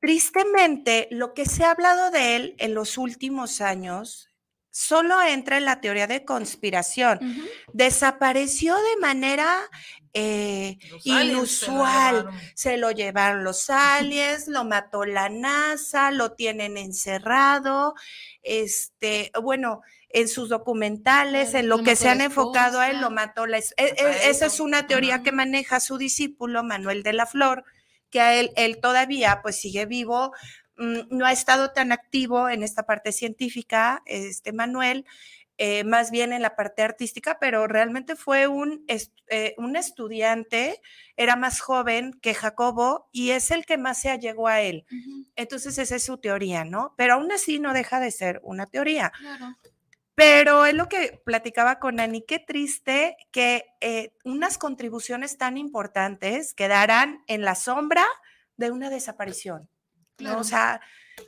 Tristemente, 0.00 1.08
lo 1.10 1.34
que 1.34 1.44
se 1.44 1.64
ha 1.64 1.72
hablado 1.72 2.10
de 2.10 2.36
él 2.36 2.54
en 2.58 2.74
los 2.74 2.98
últimos 2.98 3.60
años 3.60 4.28
solo 4.74 5.20
entra 5.22 5.58
en 5.58 5.66
la 5.66 5.80
teoría 5.82 6.06
de 6.06 6.24
conspiración. 6.24 7.20
Desapareció 7.74 8.74
de 8.74 9.00
manera 9.00 9.54
eh, 10.14 10.78
Los 10.90 11.06
aliens 11.06 11.50
se 11.50 11.66
lo 11.66 11.74
inusual. 11.76 12.28
Se 12.54 12.76
lo 12.78 12.90
llevaron 12.90 13.44
los 13.44 13.68
aliens, 13.68 14.48
lo 14.48 14.64
mató 14.64 15.04
la 15.04 15.28
NASA, 15.28 16.10
lo 16.10 16.32
tienen 16.32 16.78
encerrado, 16.78 17.94
este, 18.42 19.30
bueno, 19.42 19.82
en 20.12 20.28
sus 20.28 20.48
documentales, 20.48 21.54
en 21.54 21.68
lo 21.68 21.76
que 21.84 21.96
se 21.96 22.08
han 22.08 22.20
enfocado 22.20 22.80
a 22.80 22.90
él, 22.90 23.00
lo 23.00 23.10
mató 23.10 23.46
la 23.46 23.58
es- 23.58 23.74
e- 23.76 23.94
e- 23.96 24.30
Esa 24.30 24.46
es 24.46 24.60
una 24.60 24.86
teoría 24.86 25.22
que 25.22 25.32
maneja 25.32 25.80
su 25.80 25.96
discípulo 25.98 26.62
Manuel 26.64 27.02
de 27.02 27.12
la 27.14 27.26
Flor, 27.26 27.64
que 28.10 28.20
a 28.20 28.34
él, 28.38 28.50
él 28.56 28.78
todavía 28.80 29.40
pues 29.42 29.56
sigue 29.60 29.86
vivo, 29.86 30.32
mm, 30.76 31.00
no 31.10 31.24
ha 31.26 31.32
estado 31.32 31.72
tan 31.72 31.92
activo 31.92 32.48
en 32.48 32.62
esta 32.62 32.82
parte 32.84 33.10
científica, 33.12 34.02
este 34.06 34.52
Manuel, 34.52 35.06
eh, 35.58 35.84
más 35.84 36.10
bien 36.10 36.32
en 36.32 36.42
la 36.42 36.56
parte 36.56 36.82
artística, 36.82 37.38
pero 37.38 37.66
realmente 37.66 38.16
fue 38.16 38.48
un, 38.48 38.84
est- 38.88 39.12
eh, 39.28 39.54
un 39.58 39.76
estudiante, 39.76 40.80
era 41.16 41.36
más 41.36 41.60
joven 41.60 42.18
que 42.20 42.34
Jacobo 42.34 43.08
y 43.12 43.30
es 43.30 43.50
el 43.50 43.64
que 43.64 43.78
más 43.78 44.00
se 44.00 44.10
allegó 44.10 44.48
a 44.48 44.60
él. 44.60 44.84
Ujú, 44.90 45.26
Entonces 45.36 45.78
esa 45.78 45.96
es 45.96 46.02
su 46.04 46.18
teoría, 46.18 46.64
¿no? 46.64 46.94
Pero 46.96 47.14
aún 47.14 47.30
así 47.32 47.58
no 47.60 47.72
deja 47.74 48.00
de 48.00 48.10
ser 48.10 48.40
una 48.42 48.66
teoría. 48.66 49.12
Claro. 49.18 49.56
Pero 50.14 50.66
es 50.66 50.74
lo 50.74 50.88
que 50.88 51.22
platicaba 51.24 51.78
con 51.78 51.98
Ani, 51.98 52.22
qué 52.26 52.38
triste 52.38 53.16
que 53.30 53.64
eh, 53.80 54.14
unas 54.24 54.58
contribuciones 54.58 55.38
tan 55.38 55.56
importantes 55.56 56.52
quedaran 56.52 57.24
en 57.28 57.42
la 57.42 57.54
sombra 57.54 58.04
de 58.56 58.70
una 58.70 58.90
desaparición. 58.90 59.62
¿no? 59.62 59.68
Claro. 60.16 60.40
O 60.40 60.44
sea, 60.44 60.80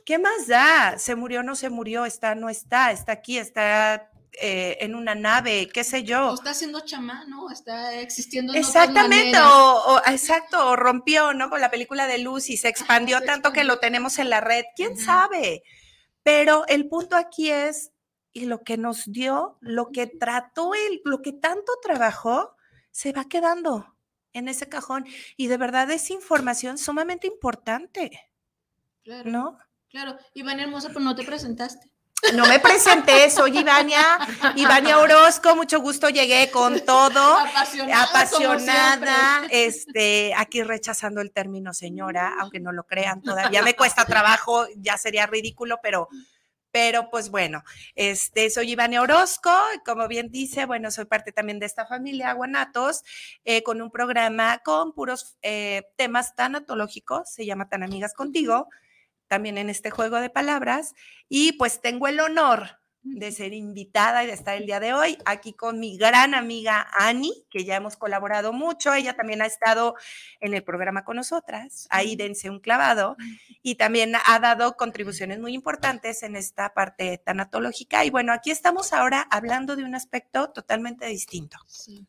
¿qué 0.05 0.19
más 0.19 0.47
da? 0.47 0.99
¿Se 0.99 1.15
murió, 1.15 1.41
no 1.41 1.55
se 1.55 1.69
murió? 1.69 2.05
¿Está, 2.05 2.35
no 2.35 2.47
está? 2.49 2.91
¿Está 2.91 3.13
aquí? 3.13 3.39
¿Está 3.39 4.11
eh, 4.39 4.77
en 4.81 4.93
una 4.93 5.15
nave? 5.15 5.67
¿Qué 5.73 5.83
sé 5.83 6.03
yo? 6.03 6.29
O 6.29 6.35
está 6.35 6.51
haciendo 6.51 6.81
chamán, 6.81 7.27
¿no? 7.27 7.49
Está 7.49 7.95
existiendo 7.95 8.53
en 8.53 8.59
Exactamente, 8.59 9.39
o, 9.39 9.95
o- 9.95 10.01
exacto, 10.05 10.69
o 10.69 10.75
rompió, 10.75 11.33
¿no? 11.33 11.49
Con 11.49 11.59
la 11.59 11.71
película 11.71 12.05
de 12.05 12.19
Lucy, 12.19 12.55
se 12.57 12.67
expandió 12.69 13.17
se 13.19 13.25
tanto 13.25 13.51
que 13.51 13.61
expandió. 13.61 13.73
lo 13.75 13.79
tenemos 13.79 14.19
en 14.19 14.29
la 14.29 14.41
red, 14.41 14.63
quién 14.75 14.95
sabe. 14.95 15.63
Pero 16.21 16.65
el 16.67 16.87
punto 16.87 17.15
aquí 17.17 17.49
es, 17.49 17.91
y 18.35 18.45
lo 18.47 18.63
que 18.63 18.77
nos 18.77 19.05
dio, 19.05 19.57
lo 19.61 19.91
que 19.91 20.07
trató 20.07 20.73
él, 20.75 21.01
lo 21.05 21.21
que 21.21 21.31
tanto 21.31 21.71
trabajó, 21.81 22.53
se 22.91 23.13
va 23.13 23.23
quedando 23.23 23.95
en 24.33 24.49
ese 24.49 24.67
cajón. 24.67 25.05
Y 25.37 25.47
de 25.47 25.55
verdad 25.55 25.89
es 25.89 26.11
información 26.11 26.77
sumamente 26.77 27.27
importante, 27.27 28.29
Claro, 29.03 29.29
¿no? 29.31 29.57
claro. 29.89 30.17
Iván 30.33 30.59
Hermosa, 30.59 30.89
pero 30.89 30.99
no 30.99 31.15
te 31.15 31.23
presentaste. 31.23 31.89
No 32.33 32.45
me 32.47 32.59
presenté, 32.59 33.29
soy 33.29 33.59
Ivania, 33.59 34.01
Ivania 34.55 34.97
Orozco, 34.97 35.55
mucho 35.55 35.79
gusto, 35.79 36.09
llegué 36.09 36.49
con 36.51 36.79
todo. 36.81 37.37
Apasionada. 37.37 38.03
apasionada, 38.03 39.47
este, 39.49 40.33
aquí 40.35 40.61
rechazando 40.63 41.21
el 41.21 41.31
término 41.31 41.73
señora, 41.73 42.33
aunque 42.39 42.59
no 42.59 42.71
lo 42.73 42.83
crean 42.85 43.21
todavía, 43.21 43.61
me 43.61 43.75
cuesta 43.75 44.05
trabajo, 44.05 44.65
ya 44.77 44.97
sería 44.97 45.25
ridículo, 45.27 45.79
pero, 45.83 46.09
pero 46.75 47.09
pues 47.09 47.31
bueno, 47.31 47.63
este, 47.95 48.49
soy 48.49 48.71
Ivania 48.71 49.01
Orozco, 49.01 49.49
como 49.85 50.09
bien 50.09 50.29
dice, 50.29 50.65
bueno, 50.65 50.91
soy 50.91 51.05
parte 51.05 51.31
también 51.31 51.57
de 51.57 51.65
esta 51.65 51.85
familia 51.87 52.33
Guanatos, 52.33 53.05
eh, 53.45 53.63
con 53.63 53.81
un 53.81 53.89
programa 53.89 54.57
con 54.57 54.91
puros 54.91 55.37
eh, 55.41 55.83
temas 55.95 56.35
tanatológicos, 56.35 57.31
se 57.31 57.45
llama 57.45 57.69
Tan 57.69 57.83
Amigas 57.83 58.13
Contigo, 58.13 58.67
también 59.27 59.57
en 59.57 59.69
este 59.69 59.89
juego 59.89 60.19
de 60.19 60.29
palabras, 60.29 60.95
y 61.29 61.53
pues 61.53 61.79
tengo 61.79 62.09
el 62.09 62.19
honor 62.19 62.81
de 63.05 63.31
ser 63.31 63.53
invitada 63.53 64.23
y 64.23 64.27
de 64.27 64.33
estar 64.33 64.57
el 64.57 64.65
día 64.65 64.79
de 64.79 64.93
hoy 64.93 65.17
aquí 65.25 65.53
con 65.53 65.79
mi 65.79 65.95
gran 65.95 66.33
amiga 66.33 66.87
Ani, 66.97 67.45
que 67.51 67.63
ya 67.63 67.75
hemos 67.75 67.95
colaborado 67.97 68.51
mucho. 68.51 68.93
Ella 68.93 69.15
también 69.15 69.41
ha 69.43 69.45
estado 69.45 69.95
en 70.39 70.55
el 70.55 70.63
programa 70.63 71.05
con 71.05 71.15
nosotras. 71.15 71.87
Ahí 71.91 72.15
dense 72.15 72.49
un 72.49 72.59
clavado. 72.59 73.15
Y 73.67 73.75
también 73.75 74.13
ha 74.15 74.39
dado 74.39 74.77
contribuciones 74.77 75.39
muy 75.39 75.55
importantes 75.55 76.21
en 76.21 76.35
esta 76.35 76.75
parte 76.75 77.17
tanatológica. 77.17 78.05
Y 78.05 78.11
bueno, 78.11 78.31
aquí 78.31 78.51
estamos 78.51 78.93
ahora 78.93 79.27
hablando 79.31 79.75
de 79.75 79.83
un 79.83 79.95
aspecto 79.95 80.51
totalmente 80.51 81.07
distinto. 81.07 81.57
Sí. 81.65 82.05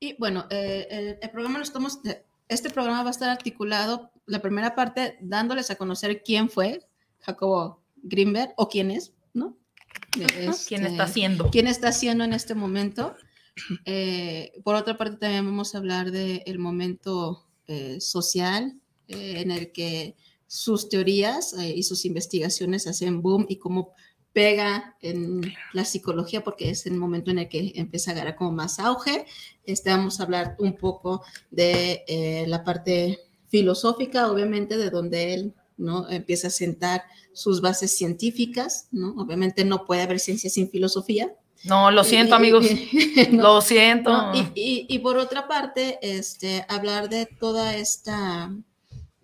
Y 0.00 0.16
bueno, 0.18 0.46
eh, 0.50 0.86
el, 0.90 1.18
el 1.22 1.30
programa 1.30 1.56
lo 1.56 1.64
estamos, 1.64 2.00
este 2.48 2.68
programa 2.68 3.02
va 3.02 3.08
a 3.08 3.12
estar 3.12 3.30
articulado, 3.30 4.10
la 4.26 4.42
primera 4.42 4.74
parte 4.74 5.16
dándoles 5.22 5.70
a 5.70 5.76
conocer 5.76 6.22
quién 6.22 6.50
fue 6.50 6.86
Jacobo 7.20 7.82
Greenberg 8.02 8.52
o 8.56 8.68
quién 8.68 8.90
es, 8.90 9.14
¿no? 9.32 9.56
¿Quién 10.10 10.28
Este, 10.50 10.74
está 10.76 11.04
haciendo? 11.04 11.50
quién 11.50 11.66
está 11.66 11.88
haciendo 11.88 12.24
en 12.24 12.32
este 12.32 12.54
momento. 12.54 13.16
Eh, 13.84 14.52
por 14.62 14.74
otra 14.74 14.96
parte, 14.96 15.16
también 15.16 15.44
vamos 15.44 15.74
a 15.74 15.78
hablar 15.78 16.10
del 16.10 16.58
momento 16.58 17.44
eh, 17.66 18.00
social 18.00 18.80
eh, 19.08 19.40
en 19.40 19.50
el 19.50 19.72
que 19.72 20.16
sus 20.46 20.88
teorías 20.88 21.54
y 21.58 21.82
sus 21.82 22.04
investigaciones 22.04 22.86
hacen 22.86 23.20
boom 23.20 23.46
y 23.48 23.56
cómo 23.56 23.92
pega 24.32 24.96
en 25.02 25.40
la 25.74 25.84
psicología 25.84 26.42
porque 26.42 26.70
es 26.70 26.86
el 26.86 26.94
momento 26.94 27.30
en 27.30 27.40
el 27.40 27.48
que 27.48 27.72
empieza 27.74 28.10
a 28.10 28.14
agarrar 28.14 28.36
como 28.36 28.52
más 28.52 28.78
auge. 28.78 29.26
Este, 29.64 29.90
vamos 29.90 30.20
a 30.20 30.22
hablar 30.22 30.56
un 30.58 30.76
poco 30.76 31.22
de 31.50 32.44
la 32.46 32.64
parte 32.64 33.18
filosófica, 33.48 34.30
obviamente, 34.30 34.76
de 34.78 34.88
donde 34.90 35.34
él 35.34 35.54
¿no? 35.78 36.08
empieza 36.10 36.48
a 36.48 36.50
sentar 36.50 37.04
sus 37.32 37.60
bases 37.60 37.96
científicas, 37.96 38.88
¿no? 38.92 39.14
Obviamente 39.16 39.64
no 39.64 39.84
puede 39.86 40.02
haber 40.02 40.18
ciencia 40.20 40.50
sin 40.50 40.68
filosofía. 40.68 41.32
No, 41.64 41.90
lo 41.90 42.04
siento, 42.04 42.34
Y- 42.34 42.36
amigos. 42.36 42.66
no, 43.32 43.42
Lo 43.42 43.60
siento. 43.60 44.10
no, 44.10 44.34
y, 44.34 44.40
y- 44.54 44.86
y 44.88 44.98
por 45.00 45.16
otra 45.18 45.48
parte, 45.48 45.98
este, 46.02 46.64
hablar 46.68 47.08
de 47.08 47.26
toda 47.26 47.74
esta, 47.76 48.54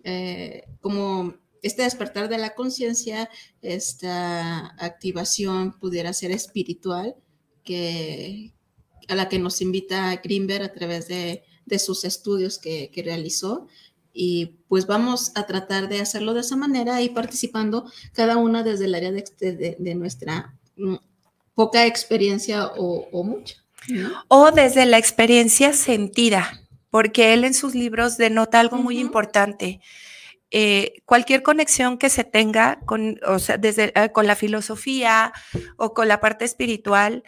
eh, 0.03 0.63
como 0.81 1.35
este 1.61 1.83
despertar 1.83 2.29
de 2.29 2.37
la 2.37 2.53
conciencia, 2.55 3.29
esta 3.61 4.67
activación 4.83 5.77
pudiera 5.79 6.13
ser 6.13 6.31
espiritual, 6.31 7.15
que, 7.63 8.53
a 9.07 9.15
la 9.15 9.29
que 9.29 9.39
nos 9.39 9.61
invita 9.61 10.15
Greenberg 10.23 10.63
a 10.65 10.73
través 10.73 11.07
de, 11.07 11.43
de 11.65 11.79
sus 11.79 12.03
estudios 12.05 12.59
que, 12.59 12.91
que 12.91 13.01
realizó. 13.03 13.67
Y 14.17 14.57
pues 14.69 14.87
vamos 14.87 15.33
a 15.35 15.45
tratar 15.45 15.89
de 15.89 15.99
hacerlo 15.99 16.33
de 16.33 16.39
esa 16.39 16.55
manera 16.55 17.01
y 17.01 17.09
participando 17.09 17.91
cada 18.13 18.37
una 18.37 18.63
desde 18.63 18.85
el 18.85 18.95
área 18.95 19.11
de, 19.11 19.25
de- 19.41 19.75
de 19.77 19.95
nuestra 19.95 20.55
mm, 20.77 20.95
poca 21.53 21.85
experiencia 21.85 22.67
o, 22.77 23.07
o 23.11 23.23
mucha. 23.25 23.55
¿no? 23.89 24.23
O 24.29 24.51
desde 24.51 24.85
la 24.85 24.97
experiencia 24.97 25.73
sentida, 25.73 26.61
porque 26.89 27.33
él 27.33 27.43
en 27.43 27.53
sus 27.53 27.75
libros 27.75 28.15
denota 28.17 28.61
algo 28.61 28.77
muy 28.77 28.99
importante. 28.99 29.81
Eh, 30.49 31.01
cualquier 31.05 31.43
conexión 31.43 31.97
que 31.97 32.09
se 32.09 32.23
tenga 32.23 32.79
con, 32.85 33.19
o 33.27 33.37
sea, 33.39 33.57
desde, 33.57 33.91
eh, 34.01 34.11
con 34.13 34.27
la 34.27 34.35
filosofía 34.37 35.33
o 35.75 35.93
con 35.93 36.07
la 36.07 36.21
parte 36.21 36.45
espiritual 36.45 37.23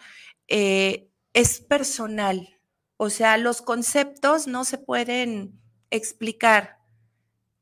eh, 0.48 1.08
es 1.34 1.60
personal. 1.60 2.48
O 2.96 3.10
sea, 3.10 3.36
los 3.36 3.60
conceptos 3.60 4.46
no 4.46 4.64
se 4.64 4.78
pueden 4.78 5.60
explicar. 5.90 6.77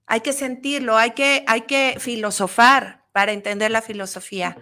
Hay 0.07 0.21
que 0.21 0.33
sentirlo, 0.33 0.97
hay 0.97 1.13
que, 1.13 1.45
hay 1.47 1.63
que 1.63 1.97
filosofar 1.99 3.05
para 3.13 3.33
entender 3.33 3.71
la 3.71 3.83
filosofía. 3.83 4.57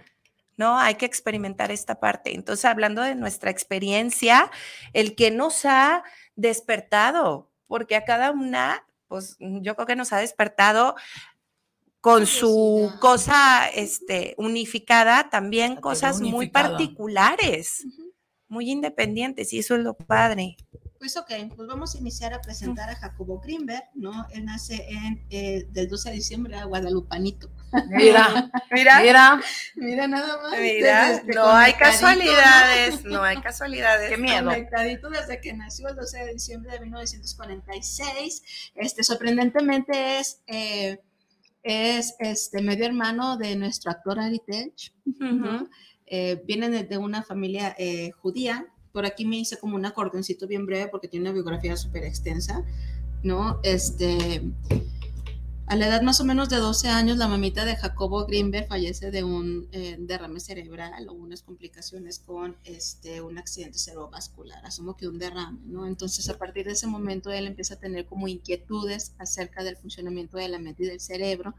¿no? 0.57 0.79
Hay 0.79 0.95
que 0.95 1.05
experimentar 1.05 1.71
esta 1.71 1.99
parte. 1.99 2.33
Entonces, 2.33 2.65
hablando 2.65 3.01
de 3.01 3.15
nuestra 3.15 3.51
experiencia, 3.51 4.51
el 4.93 5.15
que 5.15 5.31
nos 5.31 5.65
ha 5.65 6.03
despertado, 6.35 7.51
porque 7.67 7.95
a 7.95 8.05
cada 8.05 8.31
una, 8.31 8.85
pues 9.07 9.37
yo 9.39 9.75
creo 9.75 9.87
que 9.87 9.95
nos 9.95 10.13
ha 10.13 10.17
despertado 10.17 10.95
con 12.01 12.27
su 12.27 12.93
cosa 12.99 13.67
este, 13.69 14.35
unificada, 14.37 15.29
también 15.29 15.75
cosas 15.75 16.21
muy 16.21 16.49
particulares, 16.49 17.83
muy 18.47 18.69
independientes, 18.69 19.51
y 19.53 19.59
eso 19.59 19.75
es 19.75 19.81
lo 19.81 19.95
padre. 19.95 20.55
Pues 20.99 21.17
ok, 21.17 21.29
pues 21.55 21.67
vamos 21.67 21.93
a 21.93 21.97
iniciar 21.97 22.33
a 22.33 22.41
presentar 22.41 22.89
a 22.89 22.95
Jacobo 22.95 23.39
Grimberg, 23.39 23.83
¿no? 23.95 24.27
Él 24.31 24.45
nace 24.45 24.87
en, 24.89 25.25
eh, 25.29 25.67
del 25.71 25.89
12 25.89 26.09
de 26.09 26.15
diciembre 26.15 26.55
a 26.55 26.65
Guadalupanito. 26.65 27.49
Mira, 27.89 28.49
mira, 28.71 29.01
mira, 29.01 29.41
mira 29.75 30.07
nada 30.07 30.41
más. 30.41 30.59
Mira, 30.59 31.21
no 31.23 31.51
hay 31.51 31.73
casualidades, 31.73 33.03
¿no? 33.03 33.21
hay 33.23 33.41
casualidades. 33.41 34.09
Qué 34.09 34.17
miedo. 34.17 34.45
Conectadito 34.45 35.09
desde 35.09 35.41
que 35.41 35.53
nació 35.53 35.89
el 35.89 35.95
12 35.95 36.17
de 36.25 36.33
diciembre 36.33 36.71
de 36.71 36.79
1946. 36.79 38.71
Este, 38.75 39.03
sorprendentemente 39.03 40.19
es, 40.19 40.41
eh, 40.47 41.01
es 41.61 42.15
este 42.19 42.61
medio 42.61 42.85
hermano 42.85 43.37
de 43.37 43.55
nuestro 43.57 43.91
actor 43.91 44.19
Ari 44.19 44.39
Telch, 44.39 44.93
¿no? 45.19 45.69
Eh, 46.05 46.41
viene 46.45 46.69
de, 46.69 46.97
una 46.97 47.21
familia 47.23 47.75
judía, 48.21 48.65
por 48.95 49.05
aquí 49.05 49.25
me 49.25 49.35
hice 49.35 49.57
como 49.57 49.75
un 49.75 49.85
acordeoncito 49.85 50.47
bien 50.47 50.65
breve 50.65 50.87
porque 50.87 51.09
tiene 51.09 51.25
una 51.25 51.33
biografía 51.33 51.75
súper 51.75 52.05
extensa, 52.05 52.63
¿no? 53.23 53.59
Este, 53.61 54.41
a 55.67 55.75
la 55.75 55.87
edad 55.87 56.01
más 56.01 56.21
o 56.21 56.23
menos 56.23 56.47
de 56.47 56.55
12 56.55 56.87
años, 56.87 57.17
la 57.17 57.27
mamita 57.27 57.65
de 57.65 57.75
Jacobo 57.75 58.25
Greenberg 58.25 58.69
fallece 58.69 59.11
de 59.11 59.25
un 59.25 59.67
eh, 59.73 59.97
derrame 59.99 60.39
cerebral 60.39 61.09
o 61.09 61.11
unas 61.11 61.41
complicaciones 61.41 62.19
con 62.19 62.55
este, 62.63 63.19
un 63.19 63.37
accidente 63.37 63.79
cerebrovascular, 63.79 64.65
asumo 64.65 64.95
que 64.95 65.09
un 65.09 65.19
derrame, 65.19 65.59
¿no? 65.65 65.87
Entonces, 65.87 66.29
a 66.29 66.37
partir 66.37 66.65
de 66.65 66.71
ese 66.71 66.87
momento, 66.87 67.33
él 67.33 67.47
empieza 67.47 67.73
a 67.73 67.79
tener 67.79 68.05
como 68.05 68.29
inquietudes 68.29 69.13
acerca 69.17 69.61
del 69.65 69.75
funcionamiento 69.75 70.37
de 70.37 70.47
la 70.47 70.57
mente 70.57 70.83
y 70.83 70.87
del 70.87 71.01
cerebro 71.01 71.53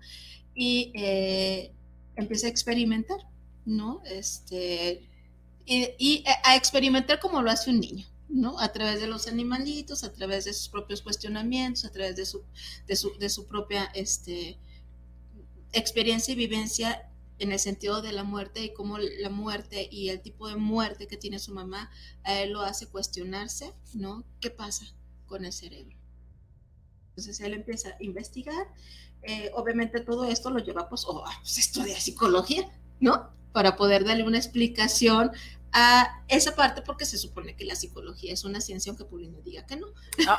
y 0.54 0.90
eh, 0.94 1.70
empieza 2.14 2.46
a 2.46 2.50
experimentar, 2.50 3.18
¿no? 3.66 4.00
Este, 4.06 5.06
y, 5.66 6.24
a 6.44 6.56
experimentar 6.56 7.20
como 7.20 7.42
lo 7.42 7.50
hace 7.50 7.70
un 7.70 7.80
niño, 7.80 8.06
¿no? 8.28 8.58
A 8.60 8.72
través 8.72 9.00
de 9.00 9.06
los 9.06 9.26
animalitos, 9.26 10.04
a 10.04 10.12
través 10.12 10.44
de 10.44 10.52
sus 10.52 10.68
propios 10.68 11.02
cuestionamientos, 11.02 11.84
a 11.84 11.92
través 11.92 12.16
de 12.16 12.24
su, 12.24 12.42
de 12.86 13.28
su, 13.28 13.46
propia 13.46 13.84
este, 13.94 14.58
experiencia 15.72 16.32
y 16.32 16.36
vivencia 16.36 17.10
en 17.38 17.52
el 17.52 17.58
sentido 17.58 18.00
de 18.00 18.12
la 18.12 18.24
muerte 18.24 18.64
y 18.64 18.72
cómo 18.72 18.98
la 18.98 19.28
muerte 19.28 19.88
y 19.90 20.08
el 20.08 20.20
tipo 20.20 20.48
de 20.48 20.56
muerte 20.56 21.06
que 21.06 21.16
tiene 21.16 21.38
su 21.38 21.52
mamá 21.52 21.90
a 22.24 22.34
él 22.40 22.52
lo 22.52 22.62
hace 22.62 22.86
cuestionarse, 22.86 23.74
¿no? 23.92 24.24
¿Qué 24.40 24.50
pasa 24.50 24.86
con 25.26 25.44
el 25.44 25.52
cerebro? 25.52 25.96
Entonces 27.10 27.40
él 27.40 27.54
empieza 27.54 27.90
a 27.90 27.96
investigar. 28.00 28.66
Eh, 29.22 29.50
obviamente 29.54 30.00
todo 30.00 30.24
esto 30.26 30.50
lo 30.50 30.58
lleva 30.58 30.88
pues, 30.88 31.04
oh, 31.06 31.24
pues 31.40 31.58
estudia 31.58 31.98
psicología, 31.98 32.70
¿no? 33.00 33.30
Para 33.52 33.76
poder 33.76 34.04
darle 34.04 34.22
una 34.22 34.36
explicación 34.36 35.32
a 35.72 36.22
esa 36.28 36.54
parte 36.54 36.82
porque 36.82 37.04
se 37.04 37.18
supone 37.18 37.54
que 37.56 37.64
la 37.64 37.76
psicología 37.76 38.32
es 38.32 38.44
una 38.44 38.60
ciencia, 38.60 38.90
aunque 38.90 39.04
Pulino 39.04 39.40
diga 39.42 39.66
que 39.66 39.76
no. 39.76 39.88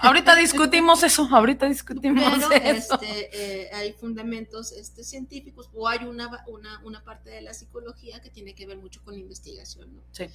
Ahorita 0.02 0.36
discutimos 0.36 1.04
eso, 1.04 1.28
ahorita 1.32 1.68
discutimos 1.68 2.34
eso. 2.52 3.00
Este, 3.00 3.64
eh, 3.64 3.70
hay 3.74 3.94
fundamentos 3.94 4.72
este, 4.72 5.04
científicos 5.04 5.70
o 5.74 5.88
hay 5.88 6.06
una, 6.06 6.44
una, 6.48 6.82
una, 6.84 7.04
parte 7.04 7.30
de 7.30 7.42
la 7.42 7.54
psicología 7.54 8.22
que 8.22 8.30
tiene 8.30 8.56
que 8.56 8.66
ver 8.66 8.78
mucho 8.78 9.04
con 9.04 9.14
la 9.14 9.20
investigación, 9.20 9.96
¿no? 9.96 10.02
Sí. 10.12 10.26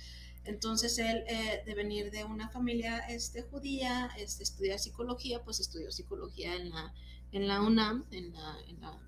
Entonces 0.44 0.98
él, 0.98 1.24
eh, 1.28 1.62
de 1.64 1.74
venir 1.74 2.10
de 2.10 2.24
una 2.24 2.48
familia 2.48 2.98
este, 3.08 3.42
judía, 3.42 4.10
este, 4.18 4.42
estudiar 4.42 4.78
psicología, 4.78 5.42
pues 5.44 5.60
estudió 5.60 5.92
psicología 5.92 6.54
en 6.56 6.70
la, 6.70 6.92
en 7.30 7.46
la 7.46 7.62
UNAM, 7.62 8.04
en 8.10 8.32
la, 8.32 8.56
en 8.68 8.80
la 8.80 8.98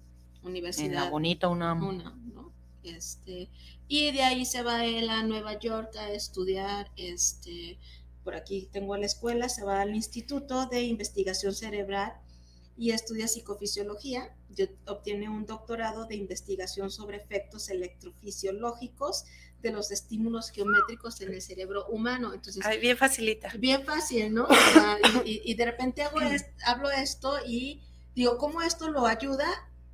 universidad. 0.42 0.86
En 0.86 0.94
la 0.94 1.10
bonita 1.10 1.48
UNAM. 1.48 1.82
UNAM 1.82 2.32
¿no? 2.34 2.52
Este, 2.84 3.48
y 3.88 4.12
de 4.12 4.22
ahí 4.22 4.46
se 4.46 4.62
va 4.62 4.84
él 4.84 5.10
a 5.10 5.22
Nueva 5.22 5.58
York 5.58 5.94
a 5.96 6.10
estudiar, 6.10 6.90
este, 6.96 7.78
por 8.22 8.34
aquí 8.34 8.68
tengo 8.72 8.96
la 8.96 9.06
escuela, 9.06 9.48
se 9.48 9.64
va 9.64 9.80
al 9.80 9.94
Instituto 9.94 10.66
de 10.66 10.82
Investigación 10.82 11.54
Cerebral 11.54 12.14
y 12.76 12.90
estudia 12.90 13.28
psicofisiología. 13.28 14.34
Obtiene 14.86 15.28
un 15.28 15.46
doctorado 15.46 16.06
de 16.06 16.16
investigación 16.16 16.90
sobre 16.90 17.18
efectos 17.18 17.68
electrofisiológicos 17.68 19.24
de 19.60 19.72
los 19.72 19.90
estímulos 19.90 20.50
geométricos 20.50 21.20
en 21.20 21.32
el 21.32 21.42
cerebro 21.42 21.86
humano. 21.86 22.32
Entonces, 22.34 22.64
bien 22.80 22.96
facilita. 22.96 23.52
Bien 23.58 23.84
fácil, 23.84 24.32
¿no? 24.32 24.46
y, 25.24 25.54
de 25.54 25.64
repente 25.64 26.02
hago 26.02 26.18
hablo 26.66 26.90
esto 26.90 27.36
y 27.46 27.82
digo, 28.14 28.38
¿cómo 28.38 28.62
esto 28.62 28.90
lo 28.90 29.06
ayuda 29.06 29.46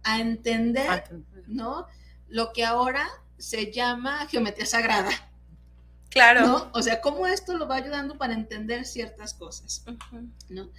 a 0.03 0.21
entender, 0.21 1.05
¿no? 1.47 1.87
lo 2.31 2.53
que 2.53 2.65
ahora 2.65 3.07
se 3.41 3.73
llama 3.73 4.27
geometría 4.29 4.67
sagrada. 4.67 5.11
Claro. 6.11 6.71
O 6.75 6.83
sea, 6.83 7.01
cómo 7.01 7.27
esto 7.27 7.57
lo 7.57 7.69
va 7.69 7.77
ayudando 7.77 8.19
para 8.19 8.35
entender 8.35 8.85
ciertas 8.85 9.33
cosas, 9.35 9.85
¿no? 10.49 10.71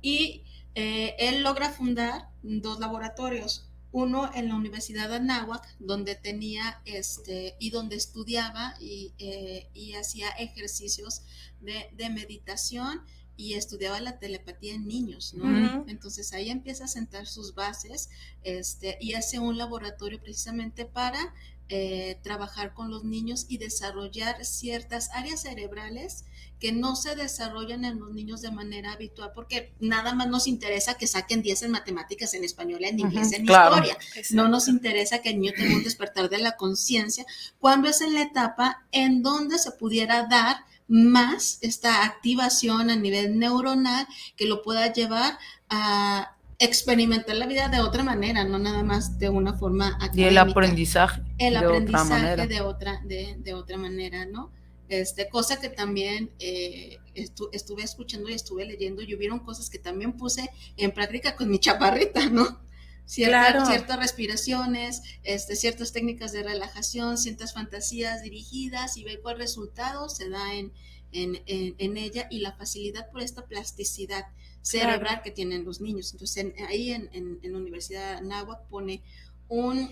Y 0.00 0.44
eh, 0.74 1.16
él 1.18 1.42
logra 1.42 1.70
fundar 1.70 2.28
dos 2.42 2.78
laboratorios, 2.78 3.68
uno 3.90 4.30
en 4.34 4.48
la 4.48 4.54
Universidad 4.54 5.08
de 5.08 5.16
Anáhuac, 5.16 5.66
donde 5.80 6.14
tenía 6.14 6.80
este, 6.84 7.56
y 7.58 7.70
donde 7.70 7.96
estudiaba 7.96 8.74
y, 8.78 9.12
eh, 9.18 9.68
hacía 9.98 10.28
ejercicios 10.30 11.22
de, 11.60 11.90
de 11.96 12.10
meditación 12.10 13.02
y 13.36 13.54
estudiaba 13.54 14.00
la 14.00 14.18
telepatía 14.18 14.74
en 14.74 14.86
niños, 14.86 15.34
¿no? 15.34 15.84
Entonces 15.88 16.32
ahí 16.32 16.48
empieza 16.50 16.84
a 16.84 16.88
sentar 16.88 17.26
sus 17.26 17.54
bases 17.54 18.08
este, 18.42 18.96
y 19.00 19.12
hace 19.12 19.38
un 19.38 19.58
laboratorio 19.58 20.20
precisamente 20.22 20.86
para 20.86 21.34
eh, 21.68 22.18
trabajar 22.22 22.74
con 22.74 22.90
los 22.90 23.02
niños 23.02 23.46
y 23.48 23.58
desarrollar 23.58 24.44
ciertas 24.44 25.10
áreas 25.12 25.42
cerebrales 25.42 26.24
que 26.60 26.72
no 26.72 26.96
se 26.96 27.16
desarrollan 27.16 27.84
en 27.84 27.98
los 27.98 28.12
niños 28.12 28.40
de 28.40 28.50
manera 28.50 28.92
habitual, 28.92 29.32
porque 29.34 29.74
nada 29.80 30.14
más 30.14 30.28
nos 30.28 30.46
interesa 30.46 30.94
que 30.94 31.06
saquen 31.06 31.42
10 31.42 31.64
en 31.64 31.70
matemáticas, 31.72 32.34
en 32.34 32.44
español, 32.44 32.84
en 32.84 33.00
inglés, 33.00 33.32
en 33.32 33.44
historia. 33.44 33.98
No 34.30 34.48
nos 34.48 34.68
interesa 34.68 35.20
que 35.20 35.30
el 35.30 35.40
niño 35.40 35.52
tenga 35.56 35.76
un 35.76 35.82
despertar 35.84 36.30
de 36.30 36.38
la 36.38 36.56
conciencia, 36.56 37.26
cuando 37.58 37.88
es 37.88 38.00
en 38.00 38.14
la 38.14 38.22
etapa 38.22 38.86
en 38.92 39.22
donde 39.22 39.58
se 39.58 39.72
pudiera 39.72 40.26
dar 40.28 40.64
más 40.88 41.58
esta 41.62 42.04
activación 42.04 42.90
a 42.90 42.96
nivel 42.96 43.38
neuronal 43.38 44.06
que 44.36 44.46
lo 44.46 44.62
pueda 44.62 44.92
llevar 44.92 45.36
a 45.68 46.35
experimentar 46.58 47.36
la 47.36 47.46
vida 47.46 47.68
de 47.68 47.80
otra 47.80 48.02
manera, 48.02 48.44
no 48.44 48.58
nada 48.58 48.82
más 48.82 49.18
de 49.18 49.28
una 49.28 49.54
forma 49.54 49.96
académica. 49.96 50.20
Y 50.20 50.24
el 50.24 50.38
aprendizaje. 50.38 51.22
El 51.38 51.56
aprendizaje 51.56 52.46
de 52.46 52.60
otra, 52.60 53.00
de, 53.04 53.54
otra 53.54 53.76
manera, 53.76 54.26
¿no? 54.26 54.50
Este, 54.88 55.28
cosa 55.28 55.60
que 55.60 55.68
también 55.68 56.30
eh, 56.38 56.98
estuve 57.14 57.82
escuchando 57.82 58.28
y 58.30 58.34
estuve 58.34 58.64
leyendo 58.64 59.02
y 59.02 59.14
hubieron 59.14 59.40
cosas 59.40 59.68
que 59.68 59.78
también 59.78 60.12
puse 60.12 60.48
en 60.76 60.92
práctica 60.92 61.34
con 61.34 61.50
mi 61.50 61.58
chaparrita, 61.58 62.28
¿no? 62.30 62.64
ciertas 63.06 63.98
respiraciones, 63.98 65.02
este, 65.22 65.56
ciertas 65.56 65.92
técnicas 65.92 66.32
de 66.32 66.42
relajación, 66.42 67.16
ciertas 67.16 67.54
fantasías 67.54 68.22
dirigidas 68.22 68.96
y 68.96 69.04
ve 69.04 69.20
cuál 69.22 69.38
resultado 69.38 70.08
se 70.08 70.28
da 70.28 70.54
en, 70.54 70.72
en, 71.12 71.96
ella 71.96 72.26
y 72.30 72.40
la 72.40 72.52
facilidad 72.52 73.10
por 73.10 73.22
esta 73.22 73.46
plasticidad 73.46 74.26
cerebral 74.66 75.22
que 75.22 75.30
tienen 75.30 75.64
los 75.64 75.80
niños. 75.80 76.12
Entonces, 76.12 76.52
ahí 76.68 76.90
en, 76.90 77.38
la 77.40 77.56
Universidad 77.56 78.20
de 78.20 78.26
Nahuatl 78.26 78.68
pone 78.68 79.02
un, 79.48 79.90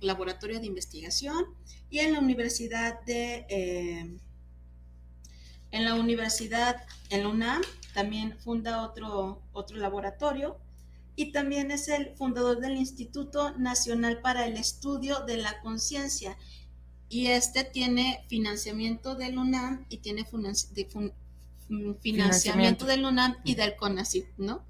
laboratorio 0.00 0.58
de 0.60 0.66
investigación 0.66 1.44
y 1.90 1.98
en 1.98 2.14
la 2.14 2.20
Universidad 2.20 3.02
de... 3.02 3.46
Eh, 3.48 4.18
en 5.72 5.84
la 5.84 5.94
universidad, 5.94 6.76
en 7.10 7.24
la 7.24 7.28
UNAM, 7.28 7.62
también 7.94 8.38
funda 8.38 8.82
otro, 8.82 9.42
otro 9.52 9.76
laboratorio 9.76 10.56
y 11.16 11.32
también 11.32 11.72
es 11.72 11.88
el 11.88 12.14
fundador 12.16 12.60
del 12.60 12.76
Instituto 12.76 13.58
Nacional 13.58 14.20
para 14.20 14.46
el 14.46 14.56
Estudio 14.56 15.24
de 15.26 15.36
la 15.36 15.60
Conciencia. 15.62 16.38
Y 17.08 17.26
este 17.26 17.64
tiene 17.64 18.24
financiamiento 18.28 19.16
del 19.16 19.36
UNAM 19.36 19.84
y 19.88 19.98
tiene 19.98 20.24
mm, 21.68 21.94
financiamiento, 22.00 22.84
del 22.84 23.04
UNAM 23.04 23.36
y 23.44 23.54
del 23.54 23.76
CONACYT, 23.76 24.26
¿no? 24.38 24.62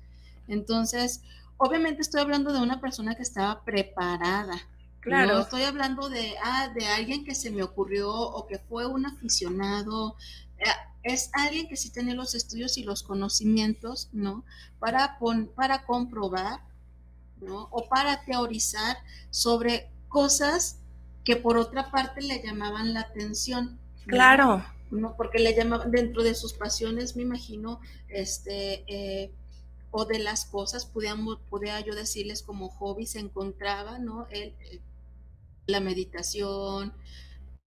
Entonces, 0.48 1.22
obviamente 1.56 2.02
estoy 2.02 2.20
hablando 2.20 2.52
de 2.52 2.60
una 2.60 2.80
persona 2.80 3.14
que 3.14 3.22
estaba 3.22 3.64
preparada. 3.64 4.60
Claro. 5.00 5.34
No 5.34 5.40
estoy 5.40 5.62
hablando 5.62 6.08
de, 6.08 6.34
ah, 6.42 6.70
de 6.74 6.86
alguien 6.86 7.24
que 7.24 7.34
se 7.34 7.50
me 7.50 7.62
ocurrió 7.62 8.10
o 8.10 8.46
que 8.46 8.58
fue 8.58 8.86
un 8.86 9.06
aficionado. 9.06 10.16
Eh, 10.58 10.64
es 11.02 11.30
alguien 11.34 11.68
que 11.68 11.76
sí 11.76 11.90
tiene 11.90 12.14
los 12.14 12.34
estudios 12.34 12.78
y 12.78 12.84
los 12.84 13.02
conocimientos, 13.02 14.08
¿no? 14.12 14.44
Para, 14.78 15.18
para 15.54 15.84
comprobar, 15.84 16.60
¿no? 17.40 17.68
O 17.70 17.86
para 17.88 18.24
teorizar 18.24 18.96
sobre 19.30 19.90
cosas 20.08 20.78
que 21.24 21.36
por 21.36 21.58
otra 21.58 21.90
parte 21.90 22.22
le 22.22 22.42
llamaban 22.42 22.94
la 22.94 23.00
atención. 23.00 23.78
Claro. 24.06 24.64
¿No? 24.90 25.16
Porque 25.16 25.38
le 25.38 25.54
llamaban, 25.54 25.90
dentro 25.90 26.22
de 26.22 26.34
sus 26.34 26.52
pasiones, 26.52 27.16
me 27.16 27.22
imagino, 27.22 27.80
este, 28.08 28.84
eh, 28.86 29.32
o 29.90 30.04
de 30.04 30.18
las 30.18 30.44
cosas, 30.46 30.86
podíamos, 30.86 31.38
podía 31.50 31.80
yo 31.80 31.94
decirles 31.94 32.42
como 32.42 32.68
hobby, 32.68 33.06
se 33.06 33.20
encontraba, 33.20 33.98
¿no? 33.98 34.26
El, 34.30 34.54
la 35.66 35.80
meditación, 35.80 36.92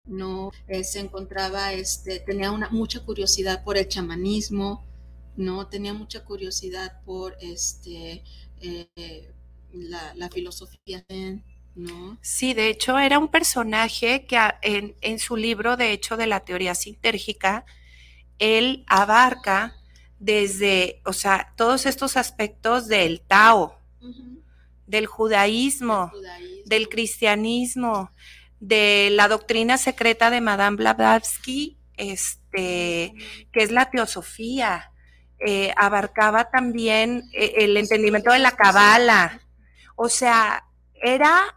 ¿no? 0.05 0.51
Eh, 0.67 0.83
se 0.83 0.99
encontraba, 0.99 1.73
este, 1.73 2.19
tenía 2.19 2.51
una, 2.51 2.69
mucha 2.69 3.03
curiosidad 3.05 3.63
por 3.63 3.77
el 3.77 3.87
chamanismo, 3.87 4.85
¿no? 5.35 5.67
Tenía 5.67 5.93
mucha 5.93 6.23
curiosidad 6.25 7.01
por, 7.05 7.37
este, 7.41 8.23
eh, 8.61 9.33
la, 9.71 10.29
filosofía, 10.29 11.05
¿no? 11.77 12.17
Sí, 12.21 12.53
de 12.53 12.69
hecho 12.69 12.97
era 12.97 13.19
un 13.19 13.27
personaje 13.27 14.25
que 14.25 14.39
en, 14.61 14.95
en, 15.01 15.19
su 15.19 15.37
libro, 15.37 15.77
de 15.77 15.91
hecho, 15.91 16.17
de 16.17 16.27
la 16.27 16.41
teoría 16.41 16.75
sintérgica, 16.75 17.65
él 18.39 18.83
abarca 18.87 19.75
desde, 20.19 21.01
o 21.05 21.13
sea, 21.13 21.53
todos 21.55 21.85
estos 21.85 22.17
aspectos 22.17 22.87
del 22.87 23.21
Tao, 23.21 23.79
uh 24.01 24.05
-huh. 24.07 24.41
del, 24.87 25.05
judaísmo, 25.05 26.09
judaísmo, 26.09 26.63
del 26.65 26.89
cristianismo, 26.89 28.11
de 28.59 29.09
la 29.11 29.27
doctrina 29.27 29.77
secreta 29.77 30.29
de 30.29 30.41
Madame 30.41 30.77
Blavatsky, 30.77 31.77
este, 31.95 33.13
uh 33.13 33.17
-huh. 33.17 33.47
que 33.51 33.63
es 33.63 33.71
la 33.71 33.89
teosofía, 33.89 34.91
eh, 35.39 35.71
abarcaba 35.77 36.49
también 36.49 37.29
eh, 37.33 37.53
el 37.57 37.77
entendimiento 37.77 38.31
de 38.31 38.39
la 38.39 38.53
cabala, 38.53 39.39
o 39.95 40.09
sea, 40.09 40.63
era 40.95 41.56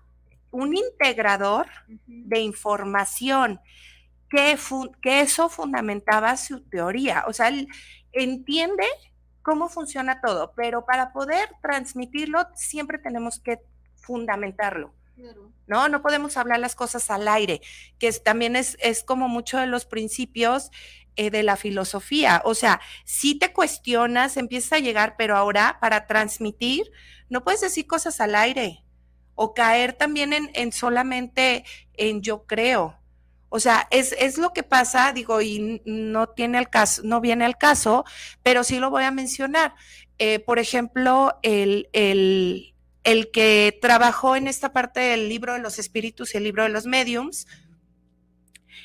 un 0.51 0.77
integrador 0.77 1.67
uh 1.89 1.93
-huh. 1.93 2.01
de 2.07 2.41
información 2.41 3.61
que, 4.29 4.57
que, 5.03 5.21
eso 5.21 5.49
fundamentaba 5.49 6.37
su 6.37 6.61
teoría, 6.63 7.25
o 7.27 7.33
sea, 7.33 7.49
él 7.49 7.67
entiende 8.13 8.85
cómo 9.43 9.69
funciona 9.69 10.21
todo, 10.21 10.53
pero 10.55 10.85
para 10.85 11.13
poder 11.13 11.49
transmitirlo 11.63 12.47
siempre 12.55 12.99
tenemos 12.99 13.41
que 13.41 13.59
fundamentarlo. 13.97 14.95
No, 15.67 15.89
no 15.89 16.03
podemos 16.03 16.37
hablar 16.37 16.61
las 16.61 16.75
cosas 16.75 17.11
al 17.11 17.29
aire, 17.29 17.61
que 17.99 18.09
es, 18.09 18.25
también 18.25 18.57
es, 18.57 18.79
es, 18.81 19.05
como 19.05 19.29
mucho 19.29 19.59
de 19.59 19.67
los 19.67 19.85
principios 19.85 20.71
eh, 21.17 21.31
de 21.31 21.43
la 21.43 21.57
filosofía. 21.57 22.41
O 22.45 22.55
sea, 22.55 22.81
si 23.05 23.39
te 23.39 23.53
cuestionas, 23.53 24.37
empieza 24.37 24.77
a 24.77 24.81
llegar, 24.81 25.17
pero 25.19 25.37
ahora 25.37 25.79
para 25.81 26.07
transmitir, 26.07 26.91
no 27.29 27.45
puedes 27.45 27.61
decir 27.61 27.87
cosas 27.87 28.21
al 28.21 28.35
aire 28.35 28.83
o 29.43 29.55
caer 29.55 29.95
también 29.95 30.35
en, 30.35 30.51
en 30.53 30.71
solamente 30.71 31.65
en 31.95 32.21
yo 32.21 32.45
creo. 32.45 32.99
O 33.49 33.59
sea, 33.59 33.89
es, 33.91 34.15
es, 34.19 34.37
lo 34.37 34.53
que 34.53 34.63
pasa, 34.63 35.15
digo, 35.15 35.41
y 35.41 35.81
no 35.87 36.29
tiene 36.29 36.59
el 36.59 36.69
caso, 36.69 37.01
no 37.07 37.23
viene 37.23 37.47
al 37.47 37.57
caso, 37.57 38.05
pero 38.43 38.65
sí 38.65 38.79
lo 38.79 38.91
voy 38.91 39.05
a 39.05 39.11
mencionar. 39.11 39.75
Eh, 40.19 40.41
por 40.41 40.59
ejemplo, 40.59 41.39
el, 41.43 41.89
el, 41.95 42.75
el, 43.03 43.31
que 43.31 43.79
trabajó 43.81 44.37
en 44.37 44.47
esta 44.47 44.75
parte 44.75 45.01
del 45.01 45.31
libro 45.31 45.55
de 45.55 45.61
los 45.61 45.79
espíritus 45.79 46.35
y 46.35 46.37
el 46.37 46.45
libro 46.45 46.65
de 46.65 46.69
los 46.69 46.85
mediums, 46.85 47.47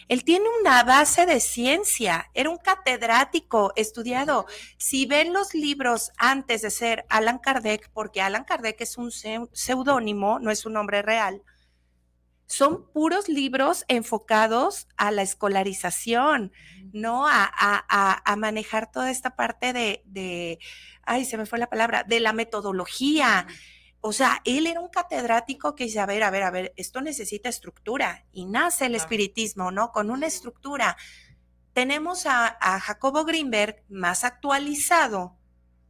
él 0.08 0.24
tiene 0.24 0.46
una 0.62 0.84
base 0.84 1.26
de 1.26 1.40
ciencia, 1.40 2.30
era 2.34 2.50
un 2.50 2.58
catedrático 2.58 3.74
estudiado. 3.76 4.46
Si 4.78 5.06
ven 5.06 5.34
los 5.34 5.54
libros 5.54 6.12
antes 6.18 6.62
de 6.62 6.70
ser 6.70 7.06
Alan 7.10 7.40
Kardec, 7.40 7.90
porque 7.92 8.22
Alan 8.22 8.44
Kardec 8.44 8.82
es 8.82 8.98
un 8.98 9.12
seudónimo, 9.12 10.40
no 10.40 10.52
es 10.52 10.66
un 10.66 10.74
nombre 10.74 11.02
real, 11.02 11.42
son 12.48 12.92
puros 12.92 13.28
libros 13.28 13.86
enfocados 13.88 14.88
a 14.98 15.10
la 15.10 15.24
escolarización, 15.24 16.52
¿no? 16.94 17.28
A, 17.28 17.52
a, 17.58 18.32
a 18.32 18.36
manejar 18.36 18.92
toda 18.92 19.10
esta 19.10 19.36
parte 19.36 19.74
de, 19.74 20.04
de, 20.06 20.60
ay, 21.04 21.26
se 21.26 21.38
me 21.38 21.48
fue 21.48 21.58
la 21.58 21.68
palabra, 21.68 22.04
de 22.04 22.20
la 22.20 22.34
metodología. 22.34 23.48
O 24.08 24.14
sea, 24.14 24.40
él 24.46 24.68
era 24.68 24.82
un 24.82 24.90
catedrático 24.90 25.74
que 25.74 25.86
dice, 25.86 26.00
a 26.00 26.06
ver, 26.06 26.22
a 26.22 26.30
ver, 26.30 26.44
a 26.44 26.52
ver, 26.52 26.74
esto 26.76 27.02
necesita 27.02 27.50
estructura 27.50 28.24
y 28.32 28.46
nace 28.46 28.86
el 28.86 28.94
espiritismo, 28.94 29.72
¿no? 29.72 29.92
Con 29.92 30.12
una 30.12 30.28
estructura. 30.28 30.96
Tenemos 31.74 32.28
a, 32.28 32.56
a 32.62 32.80
Jacobo 32.80 33.26
Greenberg 33.26 33.84
más 33.90 34.24
actualizado, 34.24 35.40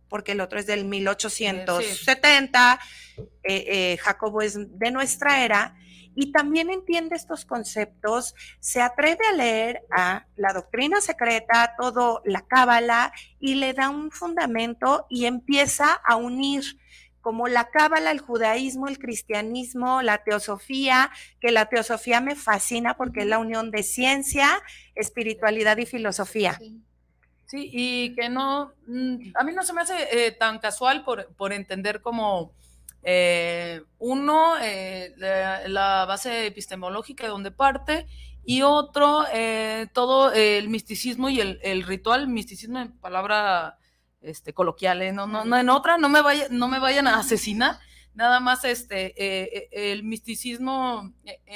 porque 0.07 0.31
el 0.31 0.39
otro 0.39 0.59
es 0.59 0.65
del 0.65 0.85
1870, 0.85 2.79
sí. 2.79 3.21
eh, 3.43 3.65
eh, 3.67 3.97
Jacobo 3.97 4.41
es 4.41 4.55
de 4.79 4.91
nuestra 4.91 5.43
era, 5.43 5.75
y 6.15 6.31
también 6.31 6.69
entiende 6.69 7.17
estos 7.17 7.43
conceptos, 7.43 8.33
se 8.61 8.81
atreve 8.81 9.27
a 9.29 9.33
leer 9.33 9.81
a 9.91 10.25
la 10.37 10.53
doctrina 10.53 11.01
secreta, 11.01 11.75
todo 11.77 12.21
la 12.23 12.47
cábala, 12.47 13.11
y 13.41 13.55
le 13.55 13.73
da 13.73 13.89
un 13.89 14.09
fundamento 14.09 15.05
y 15.09 15.25
empieza 15.25 15.91
a 15.91 16.15
unir 16.15 16.63
como 17.25 17.47
la 17.47 17.71
cábala, 17.71 18.11
el 18.11 18.19
judaísmo, 18.19 18.87
el 18.87 18.99
cristianismo, 18.99 20.03
la 20.03 20.19
teosofía, 20.19 21.09
que 21.41 21.51
la 21.51 21.65
teosofía 21.65 22.21
me 22.21 22.35
fascina 22.35 22.97
porque 22.97 23.21
es 23.21 23.25
la 23.25 23.39
unión 23.39 23.71
de 23.71 23.81
ciencia, 23.81 24.61
espiritualidad 24.93 25.75
y 25.77 25.87
filosofía. 25.87 26.59
Sí, 27.47 27.71
y 27.73 28.13
que 28.13 28.29
no, 28.29 28.73
a 29.33 29.43
mí 29.43 29.53
no 29.53 29.63
se 29.63 29.73
me 29.73 29.81
hace 29.81 29.95
eh, 30.11 30.33
tan 30.33 30.59
casual 30.59 31.03
por, 31.03 31.33
por 31.33 31.51
entender 31.51 31.99
como 31.99 32.53
eh, 33.01 33.81
uno, 33.97 34.53
eh, 34.61 35.15
la, 35.17 35.67
la, 35.67 36.05
base 36.05 36.45
epistemológica 36.45 37.23
de 37.23 37.29
donde 37.29 37.49
parte, 37.49 38.05
y 38.43 38.61
otro, 38.61 39.23
todo 39.93 40.31
el 40.31 40.69
misticismo 40.69 41.31
y 41.31 41.41
el, 41.41 41.59
el, 41.63 41.81
ritual, 41.81 42.27
misticismo 42.27 42.77
en 42.77 42.91
palabra 42.99 43.79
este, 44.25 44.53
coloquial, 44.53 45.15
no, 45.15 45.27
no, 45.27 45.45
no, 45.45 45.57
en 45.57 45.69
otra, 45.69 45.97
no 45.97 46.09
me, 46.09 46.21
vaya, 46.21 46.47
no 46.49 46.67
me 46.67 46.79
vayan 46.79 47.07
a 47.07 47.19
asesinar, 47.19 47.79
nada 48.13 48.39
más 48.39 48.63
este, 48.65 49.91
el 49.91 50.03
misticismo, 50.03 51.13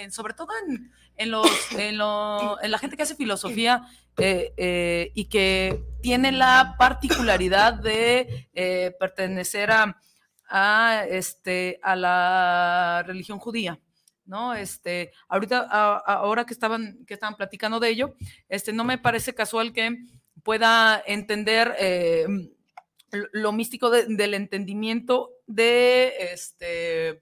sobre 0.10 0.34
todo 0.34 0.50
en, 0.68 0.92
en, 1.16 1.32
los, 1.32 1.48
en, 1.78 1.98
lo, 1.98 2.62
en, 2.62 2.72
la 2.72 2.80
gente 2.80 2.96
que 2.96 3.04
hace 3.04 3.16
filosofía 3.16 3.88
y 4.18 5.26
que 5.26 5.84
tiene 6.02 6.32
la 6.32 6.76
particularidad 6.78 7.74
de 7.74 8.48
pertenecer 9.00 9.72
a 9.72 9.98
a, 10.50 11.06
este, 11.08 11.80
a 11.84 11.96
la 11.96 13.04
religión 13.06 13.40
judía. 13.40 13.80
¿no? 14.26 14.54
Este, 14.54 15.12
ahorita, 15.28 15.68
a, 15.70 15.98
ahora 15.98 16.46
que 16.46 16.54
estaban, 16.54 17.06
que 17.06 17.14
estaban 17.14 17.36
platicando 17.36 17.80
de 17.80 17.90
ello, 17.90 18.16
este, 18.48 18.74
no 18.74 18.84
me 18.84 18.98
parece 18.98 19.34
casual 19.34 19.72
que 19.74 19.98
pueda 20.44 21.02
entender 21.06 21.76
eh, 21.80 22.28
lo 23.32 23.52
místico 23.52 23.90
de, 23.90 24.06
del 24.08 24.34
entendimiento 24.34 25.32
de, 25.48 26.14
este, 26.32 27.22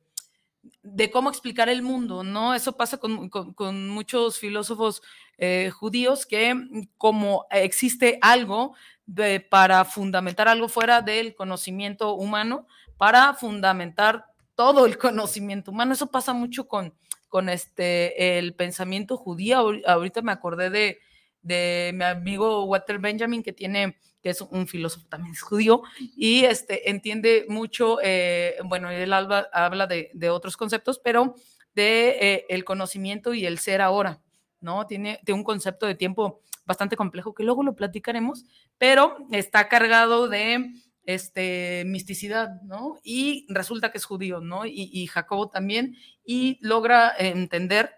de 0.83 1.11
cómo 1.11 1.29
explicar 1.29 1.69
el 1.69 1.81
mundo, 1.81 2.23
¿no? 2.23 2.53
Eso 2.53 2.77
pasa 2.77 2.97
con, 2.97 3.29
con, 3.29 3.89
muchos 3.89 4.39
filósofos 4.39 5.01
eh, 5.37 5.71
judíos 5.73 6.25
que 6.25 6.55
como 6.97 7.45
existe 7.51 8.17
algo 8.21 8.73
de, 9.05 9.39
para 9.39 9.85
fundamentar 9.85 10.47
algo 10.47 10.67
fuera 10.69 11.01
del 11.01 11.35
conocimiento 11.35 12.13
humano, 12.13 12.67
para 12.97 13.33
fundamentar 13.33 14.25
todo 14.55 14.85
el 14.85 14.97
conocimiento 14.99 15.71
humano. 15.71 15.93
Eso 15.93 16.07
pasa 16.07 16.33
mucho 16.33 16.67
con, 16.67 16.93
con 17.29 17.49
este, 17.49 18.37
el 18.37 18.53
pensamiento 18.53 19.17
judío. 19.17 19.71
Ahorita 19.85 20.21
me 20.21 20.31
acordé 20.31 20.69
de, 20.69 20.99
de 21.41 21.91
mi 21.93 22.03
amigo 22.03 22.65
Walter 22.65 22.99
Benjamin, 22.99 23.43
que 23.43 23.53
tiene, 23.53 23.97
es 24.27 24.41
un 24.41 24.67
filósofo 24.67 25.07
también 25.07 25.35
judío, 25.35 25.81
y 25.99 26.43
este, 26.45 26.89
entiende 26.89 27.45
mucho, 27.47 27.99
eh, 28.03 28.57
bueno, 28.65 28.89
él 28.89 29.11
habla, 29.13 29.49
habla 29.51 29.87
de, 29.87 30.11
de, 30.13 30.29
otros 30.29 30.57
conceptos, 30.57 30.99
pero 31.03 31.35
de 31.73 32.17
eh, 32.19 32.45
el 32.49 32.63
conocimiento 32.63 33.33
y 33.33 33.45
el 33.45 33.59
ser 33.59 33.81
ahora, 33.81 34.21
¿no? 34.59 34.87
Tiene, 34.87 35.19
tiene 35.25 35.39
un 35.39 35.43
concepto 35.43 35.85
de 35.85 35.95
tiempo 35.95 36.41
bastante 36.65 36.95
complejo 36.95 37.33
que 37.33 37.43
luego 37.43 37.63
lo 37.63 37.75
platicaremos, 37.75 38.45
pero 38.77 39.17
está 39.31 39.69
cargado 39.69 40.27
de 40.27 40.71
este, 41.05 41.83
misticidad, 41.85 42.61
¿no? 42.63 42.99
Y 43.03 43.45
resulta 43.49 43.91
que 43.91 43.97
es 43.97 44.05
judío, 44.05 44.41
¿no? 44.41 44.65
Y, 44.65 44.89
y 44.91 45.07
Jacobo 45.07 45.49
también, 45.49 45.95
y 46.25 46.57
logra 46.61 47.13
entender 47.17 47.91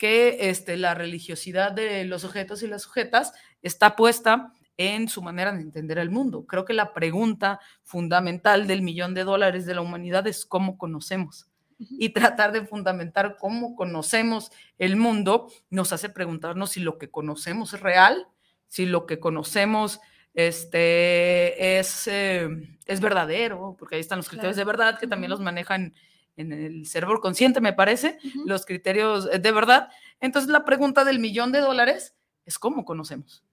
que 0.00 0.48
este, 0.48 0.78
la 0.78 0.94
religiosidad 0.94 1.72
de 1.72 2.04
los 2.06 2.22
sujetos 2.22 2.62
y 2.62 2.66
las 2.66 2.82
sujetas 2.82 3.32
está 3.60 3.96
puesta 3.96 4.52
en 4.80 5.08
su 5.08 5.20
manera 5.20 5.52
de 5.52 5.60
entender 5.60 5.98
el 5.98 6.08
mundo. 6.08 6.46
Creo 6.46 6.64
que 6.64 6.72
la 6.72 6.94
pregunta 6.94 7.60
fundamental 7.82 8.66
del 8.66 8.80
millón 8.80 9.12
de 9.12 9.24
dólares 9.24 9.66
de 9.66 9.74
la 9.74 9.82
humanidad 9.82 10.26
es 10.26 10.46
cómo 10.46 10.78
conocemos. 10.78 11.48
Y 11.78 12.10
tratar 12.10 12.52
de 12.52 12.64
fundamentar 12.64 13.36
cómo 13.38 13.76
conocemos 13.76 14.50
el 14.78 14.96
mundo 14.96 15.52
nos 15.68 15.92
hace 15.92 16.08
preguntarnos 16.08 16.70
si 16.70 16.80
lo 16.80 16.96
que 16.96 17.10
conocemos 17.10 17.74
es 17.74 17.80
real, 17.80 18.26
si 18.68 18.86
lo 18.86 19.04
que 19.04 19.20
conocemos 19.20 20.00
este, 20.32 21.78
es, 21.78 22.06
eh, 22.06 22.48
es 22.86 23.00
verdadero, 23.00 23.76
porque 23.78 23.96
ahí 23.96 24.00
están 24.00 24.18
los 24.18 24.30
criterios 24.30 24.56
claro. 24.56 24.66
de 24.66 24.76
verdad 24.78 24.98
que 24.98 25.08
también 25.08 25.30
los 25.30 25.40
manejan 25.40 25.94
en 26.36 26.52
el 26.52 26.86
cerebro 26.86 27.20
consciente, 27.20 27.60
me 27.60 27.74
parece, 27.74 28.18
los 28.46 28.64
criterios 28.64 29.28
eh, 29.30 29.38
de 29.38 29.52
verdad. 29.52 29.90
Entonces 30.20 30.50
la 30.50 30.64
pregunta 30.64 31.04
del 31.04 31.18
millón 31.18 31.52
de 31.52 31.60
dólares 31.60 32.14
es 32.46 32.58
cómo 32.58 32.86
conocemos. 32.86 33.44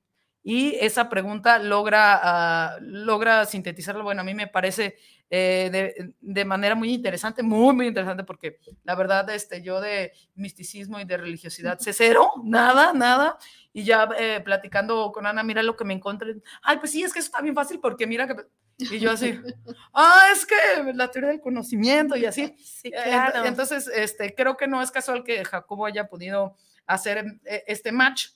Y 0.49 0.77
esa 0.79 1.09
pregunta 1.09 1.59
logra, 1.59 2.21
ah, 2.23 2.77
logra 2.79 3.45
sintetizarlo. 3.45 4.05
Bueno, 4.05 4.21
a 4.21 4.23
mí 4.23 4.33
me 4.33 4.47
parece 4.47 4.95
eh, 5.29 6.13
de, 6.21 6.45
manera 6.45 6.73
muy 6.73 6.93
interesante, 6.93 7.43
muy, 7.43 7.75
muy 7.75 7.87
interesante, 7.87 8.23
porque 8.23 8.57
la 8.85 8.95
verdad, 8.95 9.29
este, 9.29 9.61
yo 9.61 9.81
de 9.81 10.13
misticismo 10.35 11.01
y 11.01 11.03
de 11.03 11.17
religiosidad 11.17 11.79
sé 11.79 11.91
cero, 11.91 12.31
nada, 12.45 12.93
nada. 12.93 13.37
Y 13.73 13.83
ya 13.83 14.07
eh, 14.17 14.39
platicando 14.39 15.11
con 15.11 15.25
Ana, 15.25 15.43
mira 15.43 15.61
lo 15.63 15.75
que 15.75 15.83
me 15.83 15.93
encontré. 15.93 16.37
Ay, 16.61 16.77
pues 16.77 16.93
sí, 16.93 17.03
es 17.03 17.11
que 17.11 17.19
eso 17.19 17.27
está 17.27 17.41
bien 17.41 17.53
fácil, 17.53 17.81
porque 17.81 18.07
mira 18.07 18.25
que. 18.25 18.35
Y 18.77 18.99
yo 18.99 19.11
así, 19.11 19.37
ah, 19.93 20.29
es 20.31 20.45
que 20.45 20.93
la 20.93 21.11
teoría 21.11 21.31
del 21.31 21.41
conocimiento 21.41 22.15
y 22.15 22.25
así. 22.25 22.55
Sí, 22.63 22.89
claro. 22.89 23.43
Entonces, 23.43 23.91
este, 23.93 24.33
creo 24.33 24.55
que 24.55 24.67
no 24.67 24.81
es 24.81 24.91
casual 24.91 25.25
que 25.25 25.43
Jacobo 25.43 25.85
haya 25.85 26.07
podido 26.07 26.55
hacer 26.85 27.25
eh, 27.43 27.65
este 27.67 27.91
match 27.91 28.27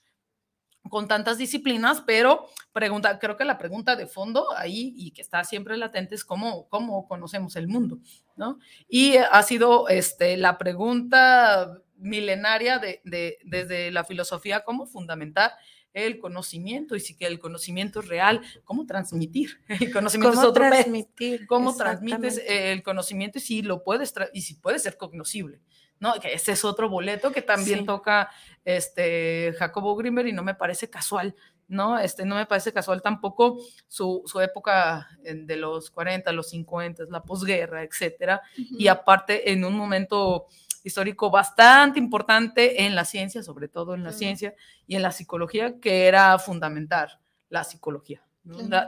con 0.92 1.08
tantas 1.08 1.38
disciplinas, 1.38 2.02
pero 2.06 2.50
pregunta, 2.74 3.18
creo 3.18 3.38
que 3.38 3.46
la 3.46 3.58
pregunta 3.58 3.96
de 3.96 4.06
fondo 4.06 4.46
ahí 4.56 4.94
y 4.98 5.12
que 5.12 5.22
está 5.22 5.44
siempre 5.46 5.78
latente 5.78 6.16
es 6.16 6.26
cómo, 6.26 6.68
cómo 6.68 7.08
conocemos 7.08 7.56
el 7.56 7.70
mundo, 7.70 8.00
¿no? 8.36 8.60
Y 8.90 9.16
ha 9.16 9.42
sido 9.42 9.88
este, 9.88 10.36
la 10.36 10.58
pregunta 10.58 11.80
milenaria 11.96 12.78
de, 12.78 13.02
de, 13.06 13.40
desde 13.46 13.90
la 13.90 14.04
filosofía, 14.04 14.66
cómo 14.66 14.86
fundamentar 14.86 15.54
el 15.94 16.20
conocimiento 16.20 16.96
y 16.96 17.00
si 17.00 17.16
que 17.16 17.26
el 17.26 17.40
conocimiento 17.40 18.02
es 18.02 18.08
real, 18.10 18.42
cómo 18.66 18.86
transmitir. 18.86 19.60
El 19.68 19.92
conocimiento 19.92 20.36
¿Cómo 20.36 20.42
es 20.42 20.50
otro 20.50 20.68
transmitir? 20.70 21.48
¿Cómo 21.48 21.76
transmites 21.76 22.42
el 22.48 22.84
conocimiento 22.84 23.38
y 23.40 23.42
si 23.42 23.62
lo 23.62 23.84
puedes 23.84 24.14
y 24.34 24.42
si 24.42 24.56
puede 24.56 24.80
ser 24.80 24.98
cognoscible? 24.98 25.62
¿No? 26.02 26.16
Que 26.20 26.34
ese 26.34 26.52
es 26.52 26.66
otro 26.66 26.90
boleto 26.90 27.32
que 27.32 27.44
también 27.44 27.86
toca 27.86 28.30
este 28.66 29.54
Jacobo 29.58 29.96
Grimberg 29.96 30.28
y 30.28 30.34
no 30.34 30.44
me 30.44 30.56
parece 30.56 30.90
casual, 30.90 31.36
¿no? 31.68 31.98
Este, 32.00 32.26
no 32.26 32.36
me 32.36 32.48
parece 32.48 32.74
casual 32.74 33.04
tampoco 33.04 33.60
su, 33.88 34.24
época 34.42 35.08
de 35.24 35.56
los 35.56 35.92
40, 35.92 36.32
los 36.34 36.50
50, 36.50 37.04
la 37.10 37.24
posguerra, 37.24 37.84
etcétera, 37.84 38.42
y 38.56 38.88
aparte 38.88 39.52
en 39.52 39.64
un 39.64 39.76
momento 39.78 40.48
histórico 40.84 41.30
bastante 41.30 42.00
importante 42.00 42.84
en 42.84 42.96
la 42.96 43.06
ciencia, 43.06 43.44
sobre 43.44 43.68
todo 43.68 43.94
en 43.94 44.04
la 44.04 44.12
ciencia 44.12 44.56
y 44.88 44.96
en 44.96 45.04
la 45.04 45.12
psicología, 45.12 45.80
que 45.80 46.08
era 46.08 46.38
fundamental 46.40 47.20
la 47.50 47.64
psicología 47.64 48.24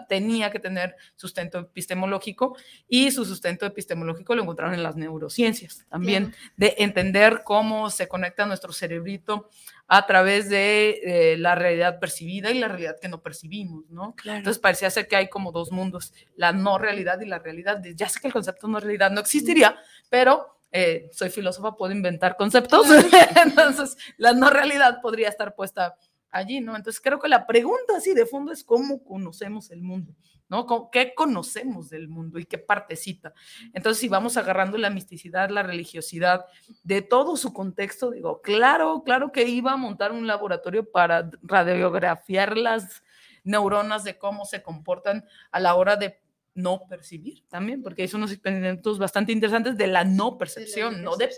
tenía 0.09 0.51
que 0.51 0.59
tener 0.59 0.95
sustento 1.15 1.59
epistemológico 1.59 2.57
y 2.87 3.11
su 3.11 3.25
sustento 3.25 3.65
epistemológico 3.65 4.35
lo 4.35 4.41
encontraron 4.41 4.73
en 4.73 4.83
las 4.83 4.95
neurociencias, 4.95 5.85
también 5.89 6.33
de 6.57 6.75
entender 6.79 7.43
cómo 7.43 7.89
se 7.89 8.07
conecta 8.07 8.45
nuestro 8.45 8.73
cerebrito 8.73 9.49
a 9.87 10.07
través 10.07 10.49
de 10.49 11.01
eh, 11.03 11.37
la 11.37 11.55
realidad 11.55 11.99
percibida 11.99 12.49
y 12.51 12.59
la 12.59 12.67
realidad 12.67 12.95
que 12.99 13.09
no 13.09 13.21
percibimos, 13.21 13.89
¿no? 13.89 14.15
Entonces 14.25 14.59
parecía 14.59 14.89
ser 14.89 15.07
que 15.07 15.15
hay 15.15 15.29
como 15.29 15.51
dos 15.51 15.71
mundos, 15.71 16.13
la 16.35 16.51
no 16.51 16.77
realidad 16.77 17.19
y 17.21 17.25
la 17.25 17.39
realidad. 17.39 17.81
Ya 17.95 18.09
sé 18.09 18.19
que 18.19 18.27
el 18.27 18.33
concepto 18.33 18.67
no 18.67 18.79
realidad 18.79 19.11
no 19.11 19.21
existiría, 19.21 19.77
pero 20.09 20.61
eh, 20.71 21.09
soy 21.11 21.29
filósofa, 21.29 21.75
puedo 21.75 21.93
inventar 21.93 22.35
conceptos, 22.35 22.87
entonces 23.45 23.95
la 24.17 24.33
no 24.33 24.49
realidad 24.49 25.01
podría 25.01 25.29
estar 25.29 25.53
puesta 25.53 25.95
allí, 26.33 26.59
¿no? 26.59 26.75
Entonces 26.75 26.99
creo 26.99 27.19
que 27.19 27.29
la 27.29 27.47
pregunta 27.47 27.95
así 27.97 28.13
de 28.13 28.25
fondo 28.25 28.51
es 28.51 28.63
cómo 28.63 29.03
conocemos 29.03 29.71
el 29.71 29.81
mundo, 29.81 30.15
¿no? 30.49 30.89
¿Qué 30.91 31.13
conocemos 31.15 31.89
del 31.89 32.09
mundo 32.09 32.39
y 32.39 32.45
qué 32.45 32.57
partecita? 32.57 33.33
Entonces 33.73 34.01
si 34.01 34.09
vamos 34.09 34.35
agarrando 34.35 34.77
la 34.77 34.89
misticidad, 34.89 35.49
la 35.49 35.63
religiosidad, 35.63 36.45
de 36.83 37.01
todo 37.01 37.37
su 37.37 37.53
contexto, 37.53 38.11
digo, 38.11 38.41
claro, 38.41 39.03
claro 39.05 39.31
que 39.31 39.47
iba 39.47 39.71
a 39.71 39.77
montar 39.77 40.11
un 40.11 40.27
laboratorio 40.27 40.91
para 40.91 41.29
radiografiar 41.43 42.57
las 42.57 43.03
neuronas 43.43 44.03
de 44.03 44.17
cómo 44.17 44.45
se 44.45 44.63
comportan 44.63 45.25
a 45.51 45.59
la 45.59 45.75
hora 45.75 45.95
de 45.95 46.19
no 46.55 46.87
percibir 46.87 47.47
también, 47.47 47.81
porque 47.81 48.03
hay 48.03 48.09
unos 48.13 48.31
experimentos 48.31 48.99
bastante 48.99 49.31
interesantes 49.31 49.77
de 49.77 49.87
la 49.87 50.03
no 50.03 50.37
percepción, 50.37 51.03
no, 51.03 51.15
de 51.15 51.29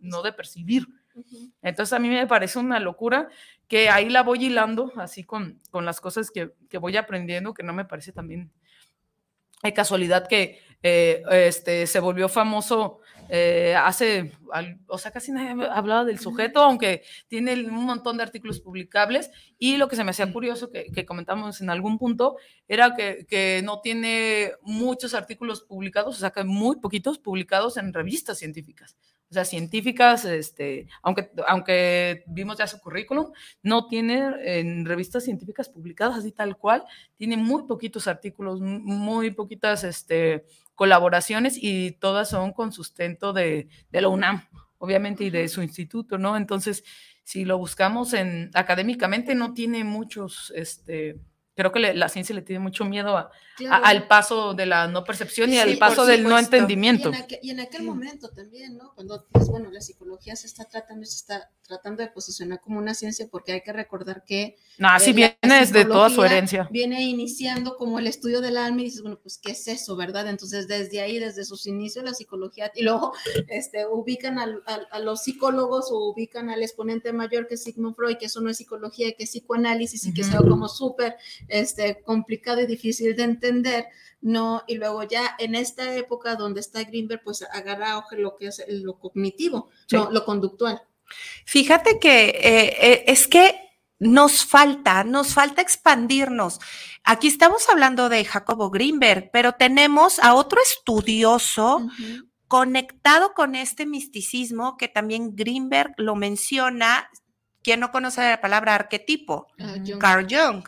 no 0.00 0.22
de 0.22 0.32
percibir. 0.32 0.86
Entonces 1.62 1.92
a 1.92 1.98
mí 1.98 2.08
me 2.08 2.26
parece 2.26 2.58
una 2.58 2.80
locura 2.80 3.28
que 3.66 3.90
ahí 3.90 4.08
la 4.08 4.22
voy 4.22 4.46
hilando 4.46 4.92
así 4.96 5.24
con, 5.24 5.60
con 5.70 5.84
las 5.84 6.00
cosas 6.00 6.30
que, 6.30 6.52
que 6.68 6.78
voy 6.78 6.96
aprendiendo, 6.96 7.54
que 7.54 7.62
no 7.62 7.72
me 7.72 7.84
parece 7.84 8.12
también 8.12 8.50
hay 9.62 9.72
casualidad 9.72 10.28
que 10.28 10.60
eh, 10.82 11.22
este, 11.30 11.86
se 11.86 12.00
volvió 12.00 12.28
famoso 12.28 13.00
eh, 13.30 13.74
hace, 13.76 14.32
o 14.86 14.96
sea, 14.96 15.10
casi 15.10 15.32
nadie 15.32 15.66
hablaba 15.68 16.04
del 16.04 16.18
sujeto, 16.18 16.60
aunque 16.60 17.02
tiene 17.26 17.52
un 17.54 17.84
montón 17.84 18.16
de 18.16 18.22
artículos 18.22 18.60
publicables. 18.60 19.30
Y 19.58 19.76
lo 19.76 19.88
que 19.88 19.96
se 19.96 20.04
me 20.04 20.12
hacía 20.12 20.32
curioso, 20.32 20.70
que, 20.70 20.90
que 20.90 21.04
comentamos 21.04 21.60
en 21.60 21.68
algún 21.68 21.98
punto, 21.98 22.36
era 22.68 22.94
que, 22.94 23.26
que, 23.28 23.60
no 23.62 23.80
tiene 23.80 24.52
muchos 24.62 25.12
artículos 25.12 25.62
publicados, 25.62 26.16
o 26.16 26.20
sea, 26.20 26.30
que 26.30 26.44
muy 26.44 26.76
poquitos 26.76 27.18
publicados 27.18 27.76
en 27.76 27.92
revistas 27.92 28.38
científicas 28.38 28.96
o 29.30 29.34
sea, 29.34 29.44
científicas, 29.44 30.24
este, 30.24 30.88
aunque, 31.02 31.30
aunque 31.46 32.24
vimos 32.26 32.56
ya 32.56 32.66
su 32.66 32.80
currículum, 32.80 33.30
no 33.62 33.86
tiene 33.86 34.32
en 34.42 34.86
revistas 34.86 35.24
científicas 35.24 35.68
publicadas 35.68 36.18
así 36.18 36.32
tal 36.32 36.56
cual, 36.56 36.84
tiene 37.16 37.36
muy 37.36 37.64
poquitos 37.64 38.08
artículos, 38.08 38.60
muy 38.60 39.30
poquitas 39.30 39.84
este, 39.84 40.46
colaboraciones 40.74 41.58
y 41.60 41.92
todas 41.92 42.30
son 42.30 42.52
con 42.52 42.72
sustento 42.72 43.32
de, 43.32 43.68
de 43.90 44.00
la 44.00 44.08
UNAM, 44.08 44.46
obviamente, 44.78 45.24
y 45.24 45.30
de 45.30 45.48
su 45.48 45.62
instituto, 45.62 46.16
¿no? 46.16 46.36
Entonces, 46.36 46.84
si 47.22 47.44
lo 47.44 47.58
buscamos 47.58 48.14
en, 48.14 48.50
académicamente, 48.54 49.34
no 49.34 49.52
tiene 49.52 49.84
muchos, 49.84 50.50
este, 50.56 51.20
creo 51.58 51.72
que 51.72 51.92
la 51.92 52.08
ciencia 52.08 52.36
le 52.36 52.42
tiene 52.42 52.60
mucho 52.60 52.84
miedo 52.84 53.30
al 53.68 54.06
paso 54.06 54.54
de 54.54 54.64
la 54.64 54.86
no 54.86 55.02
percepción 55.02 55.52
y 55.52 55.58
al 55.58 55.76
paso 55.76 56.06
del 56.06 56.22
no 56.22 56.38
entendimiento. 56.38 57.10
Y 57.42 57.50
en, 57.50 57.58
aquel, 57.58 57.82
momento 57.82 58.28
también, 58.28 58.76
¿no? 58.76 58.92
Cuando, 58.94 59.26
pues, 59.32 59.48
bueno, 59.48 59.68
la 59.72 59.80
psicología 59.80 60.36
se 60.36 60.46
está 60.46 60.66
tratando, 60.66 61.04
se 61.04 61.16
está 61.16 61.50
tratando 61.66 62.04
de 62.04 62.10
posicionar 62.10 62.60
como 62.60 62.78
una 62.78 62.94
ciencia 62.94 63.26
porque 63.28 63.52
hay 63.52 63.62
que 63.62 63.72
recordar 63.72 64.22
que... 64.24 64.56
No, 64.78 64.88
así 64.88 65.12
viene 65.12 65.36
desde 65.42 65.84
toda 65.84 66.10
su 66.10 66.22
herencia. 66.22 66.68
Viene 66.70 67.02
iniciando 67.02 67.76
como 67.76 67.98
el 67.98 68.06
estudio 68.06 68.40
del 68.40 68.56
alma 68.56 68.82
y 68.82 68.84
dices, 68.84 69.02
bueno, 69.02 69.18
pues, 69.20 69.36
¿qué 69.38 69.50
es 69.50 69.66
eso, 69.66 69.96
verdad? 69.96 70.28
Entonces, 70.28 70.68
desde 70.68 71.00
ahí, 71.00 71.18
desde 71.18 71.44
sus 71.44 71.66
inicios, 71.66 72.04
la 72.04 72.14
psicología, 72.14 72.70
y 72.76 72.84
luego 72.84 73.12
este, 73.48 73.84
ubican 73.84 74.38
a 74.38 74.98
los 75.00 75.24
psicólogos 75.24 75.90
o 75.90 76.10
ubican 76.10 76.50
al 76.50 76.62
exponente 76.62 77.12
mayor 77.12 77.48
que 77.48 77.54
es 77.54 77.64
Sigmund 77.64 77.96
Freud, 77.96 78.16
que 78.16 78.26
eso 78.26 78.40
no 78.40 78.48
es 78.48 78.58
psicología, 78.58 79.12
que 79.18 79.24
es 79.24 79.30
psicoanálisis 79.30 80.06
y 80.06 80.14
que 80.14 80.22
sea 80.22 80.38
como 80.38 80.68
súper 80.68 81.16
este, 81.48 82.02
complicado 82.02 82.60
y 82.60 82.66
difícil 82.66 83.16
de 83.16 83.24
entender, 83.24 83.86
¿no? 84.20 84.62
Y 84.66 84.76
luego 84.76 85.02
ya 85.02 85.36
en 85.38 85.54
esta 85.54 85.94
época 85.94 86.36
donde 86.36 86.60
está 86.60 86.84
Greenberg, 86.84 87.22
pues 87.24 87.42
agarra 87.42 88.04
lo 88.16 88.36
que 88.36 88.48
es 88.48 88.64
lo 88.68 88.98
cognitivo, 88.98 89.70
lo 89.90 90.24
conductual. 90.24 90.80
Fíjate 91.44 91.98
que 91.98 92.28
eh, 92.28 92.76
eh, 92.80 93.04
es 93.06 93.26
que 93.26 93.54
nos 93.98 94.44
falta, 94.44 95.04
nos 95.04 95.34
falta 95.34 95.62
expandirnos. 95.62 96.60
Aquí 97.04 97.26
estamos 97.26 97.68
hablando 97.68 98.08
de 98.08 98.24
Jacobo 98.24 98.70
Greenberg, 98.70 99.30
pero 99.32 99.52
tenemos 99.52 100.18
a 100.18 100.34
otro 100.34 100.60
estudioso 100.62 101.88
conectado 102.46 103.34
con 103.34 103.54
este 103.54 103.86
misticismo 103.86 104.76
que 104.76 104.88
también 104.88 105.34
Greenberg 105.34 105.94
lo 105.96 106.14
menciona. 106.14 107.08
¿Quién 107.62 107.80
no 107.80 107.90
conoce 107.90 108.20
la 108.22 108.40
palabra 108.40 108.74
arquetipo? 108.74 109.48
Ah, 109.58 109.74
Carl 109.98 110.26
Jung. 110.30 110.64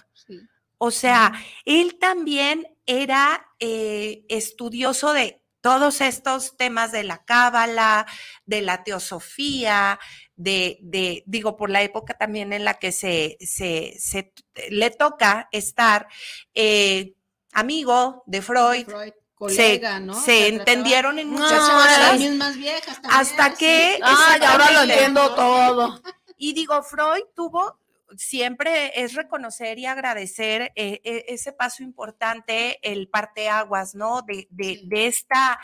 O 0.83 0.91
sea, 0.91 1.35
él 1.67 1.99
también 1.99 2.67
era 2.87 3.47
eh, 3.59 4.25
estudioso 4.31 5.13
de 5.13 5.43
todos 5.61 6.01
estos 6.01 6.57
temas 6.57 6.91
de 6.91 7.05
la 7.05 7.23
cábala, 7.23 8.07
de 8.47 8.63
la 8.63 8.83
teosofía, 8.83 10.01
de, 10.37 10.79
de, 10.81 11.23
digo, 11.27 11.59
por 11.59 11.69
la 11.69 11.83
época 11.83 12.15
también 12.15 12.55
en 12.55 12.65
la 12.65 12.79
que 12.79 12.93
se, 12.93 13.37
se, 13.41 13.95
se 13.99 14.33
le 14.71 14.91
toca 14.91 15.51
estar 15.53 16.09
eh, 16.55 17.13
amigo 17.53 18.23
de 18.25 18.41
Freud. 18.41 18.87
colega, 19.35 20.01
¿no? 20.01 20.15
se 20.19 20.49
entendieron 20.49 21.19
en 21.19 21.29
muchas 21.29 21.61
cosas. 21.61 22.21
más 22.37 22.57
viejas 22.57 22.99
hasta 23.05 23.53
que. 23.53 24.01
Ay, 24.03 24.41
ahora 24.47 24.71
lo 24.73 24.91
entiendo 24.91 25.35
todo. 25.35 26.01
Y 26.39 26.55
digo, 26.55 26.83
Freud 26.83 27.25
tuvo 27.35 27.79
siempre 28.17 28.93
es 29.01 29.15
reconocer 29.15 29.79
y 29.79 29.87
agradecer 29.87 30.73
eh, 30.75 31.01
e, 31.05 31.25
ese 31.29 31.53
paso 31.53 31.83
importante, 31.83 32.79
el 32.83 33.09
parteaguas, 33.09 33.95
¿no? 33.95 34.23
De, 34.23 34.49
de, 34.51 35.07
esta 35.07 35.61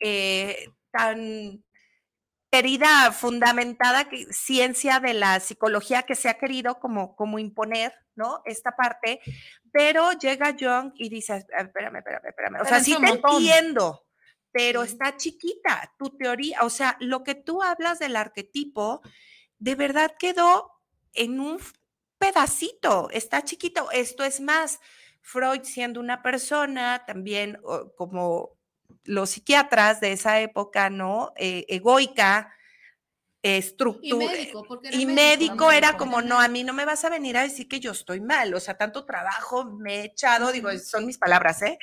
eh, 0.00 0.68
tan 0.90 1.62
querida, 2.50 3.10
fundamentada 3.10 4.08
ciencia 4.30 5.00
de 5.00 5.14
la 5.14 5.40
psicología 5.40 6.04
que 6.04 6.14
se 6.14 6.28
ha 6.28 6.34
querido 6.34 6.78
como, 6.78 7.16
como 7.16 7.40
imponer, 7.40 7.92
¿no? 8.14 8.42
Esta 8.44 8.76
parte, 8.76 9.20
pero 9.72 10.12
llega 10.12 10.54
Jung 10.58 10.92
y 10.96 11.08
dice, 11.08 11.44
espérame, 11.58 11.96
espérame, 11.96 12.28
espérame, 12.28 12.60
o 12.60 12.64
sea, 12.64 12.78
sí 12.78 12.96
te 13.00 13.08
entiendo, 13.08 14.06
pero 14.52 14.84
está 14.84 15.16
chiquita 15.16 15.92
tu 15.98 16.16
teoría, 16.16 16.60
o 16.62 16.70
sea, 16.70 16.96
lo 17.00 17.24
que 17.24 17.34
tú 17.34 17.60
hablas 17.60 17.98
del 17.98 18.14
arquetipo, 18.14 19.02
de 19.58 19.74
verdad 19.74 20.12
quedó 20.16 20.70
en 21.12 21.40
un 21.40 21.58
pedacito, 22.24 23.08
está 23.10 23.42
chiquito. 23.42 23.90
Esto 23.90 24.24
es 24.24 24.40
más, 24.40 24.80
Freud 25.20 25.60
siendo 25.62 26.00
una 26.00 26.22
persona 26.22 27.04
también 27.06 27.58
como 27.96 28.56
los 29.04 29.30
psiquiatras 29.30 30.00
de 30.00 30.12
esa 30.12 30.40
época, 30.40 30.88
¿no? 30.88 31.32
Eh, 31.36 31.66
egoica, 31.68 32.54
estructura. 33.42 34.32
Y 34.90 35.04
médico, 35.04 35.70
era, 35.70 35.96
como, 35.96 36.22
no, 36.22 36.40
a 36.40 36.48
mí 36.48 36.64
no 36.64 36.72
me 36.72 36.86
vas 36.86 37.04
a 37.04 37.10
venir 37.10 37.36
a 37.36 37.42
decir 37.42 37.68
que 37.68 37.80
yo 37.80 37.92
estoy 37.92 38.20
mal, 38.20 38.54
o 38.54 38.60
sea, 38.60 38.76
tanto 38.76 39.04
trabajo 39.04 39.64
me 39.64 39.96
he 39.96 40.04
echado, 40.04 40.50
digo, 40.52 40.70
son 40.78 41.04
mis 41.04 41.18
palabras, 41.18 41.60
¿eh? 41.62 41.78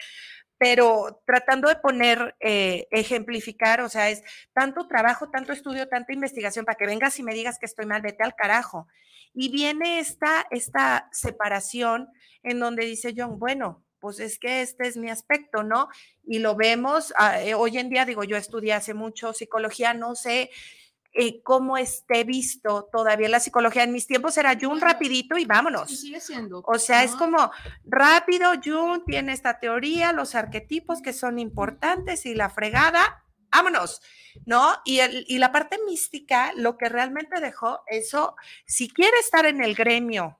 Pero 0.57 1.21
tratando 1.25 1.69
de 1.69 1.75
poner, 1.75 2.35
eh, 2.39 2.87
ejemplificar, 2.91 3.81
o 3.81 3.89
sea, 3.89 4.09
es 4.09 4.23
tanto 4.53 4.87
trabajo, 4.87 5.29
tanto 5.29 5.53
estudio, 5.53 5.87
tanta 5.87 6.13
investigación 6.13 6.65
para 6.65 6.77
que 6.77 6.85
vengas 6.85 7.17
y 7.19 7.23
me 7.23 7.33
digas 7.33 7.57
que 7.59 7.65
estoy 7.65 7.85
mal, 7.85 8.01
vete 8.01 8.23
al 8.23 8.35
carajo. 8.35 8.87
Y 9.33 9.49
viene 9.49 9.99
esta, 9.99 10.45
esta 10.51 11.09
separación 11.11 12.09
en 12.43 12.59
donde 12.59 12.85
dice 12.85 13.13
John, 13.15 13.39
bueno, 13.39 13.83
pues 13.99 14.19
es 14.19 14.39
que 14.39 14.61
este 14.61 14.87
es 14.87 14.97
mi 14.97 15.09
aspecto, 15.09 15.63
¿no? 15.63 15.87
Y 16.25 16.39
lo 16.39 16.55
vemos, 16.55 17.13
ah, 17.17 17.41
eh, 17.41 17.53
hoy 17.53 17.77
en 17.77 17.89
día, 17.89 18.03
digo, 18.03 18.23
yo 18.23 18.35
estudié 18.35 18.73
hace 18.73 18.93
mucho 18.93 19.31
psicología, 19.31 19.93
no 19.93 20.15
sé 20.15 20.49
eh, 21.13 21.41
cómo 21.43 21.77
esté 21.77 22.23
visto 22.23 22.89
todavía 22.91 23.27
la 23.27 23.41
psicología. 23.41 23.83
En 23.83 23.91
mis 23.91 24.07
tiempos 24.07 24.37
era 24.37 24.57
Jung 24.59 24.81
rapidito 24.81 25.37
y 25.37 25.45
vámonos. 25.45 25.89
sigue 25.89 26.21
siendo. 26.21 26.63
O 26.65 26.79
sea, 26.79 27.03
es 27.03 27.11
como 27.15 27.51
rápido, 27.83 28.51
Jung 28.63 29.03
tiene 29.05 29.33
esta 29.33 29.59
teoría, 29.59 30.13
los 30.13 30.35
arquetipos 30.35 31.01
que 31.01 31.11
son 31.11 31.37
importantes 31.37 32.25
y 32.25 32.33
la 32.33 32.49
fregada, 32.49 33.25
vámonos, 33.51 34.01
¿no? 34.45 34.75
Y, 34.85 34.99
el, 34.99 35.25
y 35.27 35.37
la 35.37 35.51
parte 35.51 35.77
mística, 35.85 36.53
lo 36.55 36.77
que 36.77 36.89
realmente 36.89 37.39
dejó, 37.39 37.81
eso, 37.87 38.35
si 38.65 38.89
quiere 38.89 39.17
estar 39.19 39.45
en 39.45 39.63
el 39.63 39.75
gremio, 39.75 40.39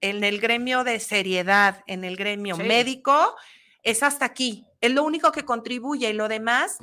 en 0.00 0.24
el 0.24 0.40
gremio 0.40 0.84
de 0.84 1.00
seriedad, 1.00 1.82
en 1.86 2.04
el 2.04 2.16
gremio 2.16 2.56
médico, 2.56 3.36
es 3.82 4.02
hasta 4.02 4.24
aquí. 4.24 4.66
Es 4.80 4.92
lo 4.92 5.04
único 5.04 5.32
que 5.32 5.44
contribuye 5.44 6.10
y 6.10 6.12
lo 6.12 6.28
demás 6.28 6.78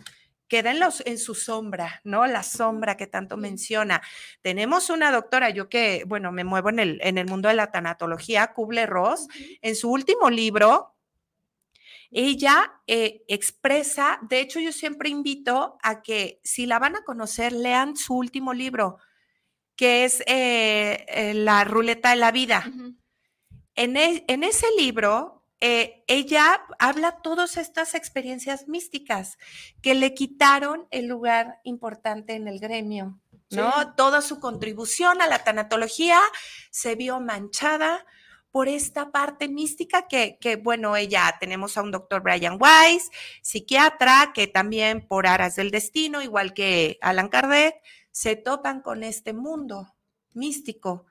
queda 0.47 0.71
en, 0.71 0.79
los, 0.79 1.03
en 1.05 1.19
su 1.19 1.35
sombra, 1.35 2.01
¿no? 2.03 2.25
La 2.25 2.43
sombra 2.43 2.97
que 2.97 3.07
tanto 3.07 3.37
menciona. 3.37 4.01
Tenemos 4.41 4.89
una 4.89 5.11
doctora, 5.11 5.51
yo 5.51 5.69
que, 5.69 6.03
bueno, 6.07 6.31
me 6.31 6.43
muevo 6.43 6.69
en 6.69 6.79
el, 6.79 6.99
en 7.03 7.17
el 7.17 7.27
mundo 7.27 7.49
de 7.49 7.55
la 7.55 7.71
tanatología, 7.71 8.53
Kubler-Ross, 8.53 9.27
en 9.61 9.75
su 9.75 9.91
último 9.91 10.29
libro, 10.29 10.95
ella 12.11 12.81
eh, 12.87 13.23
expresa, 13.27 14.19
de 14.23 14.39
hecho 14.39 14.59
yo 14.59 14.71
siempre 14.71 15.09
invito 15.09 15.77
a 15.83 16.01
que 16.01 16.39
si 16.43 16.65
la 16.65 16.79
van 16.79 16.95
a 16.95 17.03
conocer, 17.03 17.53
lean 17.53 17.95
su 17.95 18.15
último 18.15 18.53
libro, 18.53 18.97
que 19.75 20.05
es 20.05 20.21
eh, 20.25 21.05
eh, 21.07 21.33
La 21.35 21.63
ruleta 21.63 22.09
de 22.09 22.15
la 22.15 22.31
vida. 22.31 22.63
en, 23.75 23.97
e, 23.97 24.25
en 24.27 24.43
ese 24.43 24.67
libro, 24.77 25.45
ella 25.61 26.65
habla 26.79 27.21
todas 27.21 27.57
estas 27.57 27.93
experiencias 27.93 28.69
místicas 28.69 29.37
que 29.81 29.93
le 29.93 30.13
quitaron 30.13 30.87
el 30.89 31.07
lugar 31.07 31.59
importante 31.65 32.33
en 32.35 32.47
el 32.47 32.59
gremio, 32.61 33.19
¿no? 33.51 33.93
Toda 33.95 34.21
su 34.21 34.39
contribución 34.39 35.21
a 35.21 35.27
la 35.27 35.43
tanatología 35.43 36.21
se 36.71 36.95
vio 36.95 37.19
manchada 37.19 38.05
por 38.51 38.67
esta 38.67 39.11
parte 39.11 39.47
mística 39.47 40.07
que, 40.07 40.37
que, 40.39 40.55
bueno, 40.55 40.95
ella 40.95 41.35
tenemos 41.39 41.77
a 41.77 41.81
un 41.81 41.91
doctor 41.91 42.21
Brian 42.21 42.57
Weiss, 42.59 43.09
psiquiatra, 43.41 44.31
que 44.33 44.47
también 44.47 45.07
por 45.07 45.27
aras 45.27 45.55
del 45.55 45.71
destino, 45.71 46.21
igual 46.21 46.53
que 46.53 46.97
Alan 47.01 47.29
Kardec, 47.29 47.75
se 48.11 48.35
topan 48.35 48.81
con 48.81 49.03
este 49.03 49.33
mundo 49.33 49.95
místico 50.33 51.05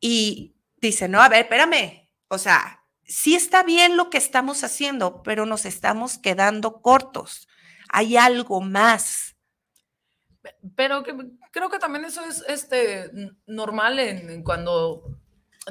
y 0.00 0.54
dicen, 0.80 1.12
no, 1.12 1.20
a 1.22 1.28
ver, 1.28 1.42
espérame, 1.44 2.08
o 2.28 2.38
sea, 2.38 2.84
sí 3.04 3.34
está 3.34 3.62
bien 3.62 3.96
lo 3.96 4.10
que 4.10 4.18
estamos 4.18 4.64
haciendo, 4.64 5.22
pero 5.22 5.46
nos 5.46 5.64
estamos 5.64 6.18
quedando 6.18 6.80
cortos. 6.82 7.48
Hay 7.88 8.16
algo 8.16 8.60
más. 8.60 9.36
Pero 10.76 11.02
creo 11.50 11.70
que 11.70 11.78
también 11.78 12.04
eso 12.04 12.22
es 12.24 12.44
este, 12.48 13.10
normal 13.46 13.98
en, 13.98 14.42
cuando, 14.42 15.13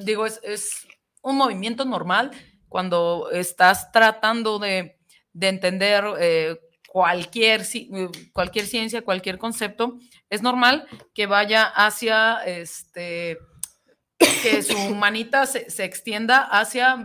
digo, 0.01 0.25
es, 0.25 0.87
un 1.21 1.37
movimiento 1.37 1.85
normal 1.85 2.31
cuando 2.67 3.29
estás 3.31 3.91
tratando 3.91 4.59
de, 4.59 4.97
entender 5.39 6.03
eh, 6.19 6.59
cualquier, 6.87 7.65
cualquier 8.33 8.65
ciencia, 8.65 9.03
cualquier 9.03 9.37
concepto, 9.37 9.97
es 10.29 10.41
normal 10.41 10.87
que 11.13 11.25
vaya 11.25 11.65
hacia 11.65 12.43
este, 12.45 13.37
que 14.41 14.61
su 14.61 14.77
manita 14.95 15.45
se, 15.45 15.83
extienda 15.83 16.43
hacia 16.43 17.03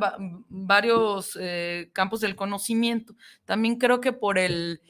varios 0.48 1.38
eh, 1.40 1.90
campos 1.92 2.20
del 2.20 2.36
conocimiento. 2.36 3.14
También 3.44 3.76
creo 3.76 4.00
que 4.00 4.12
por, 4.12 4.38
el, 4.38 4.80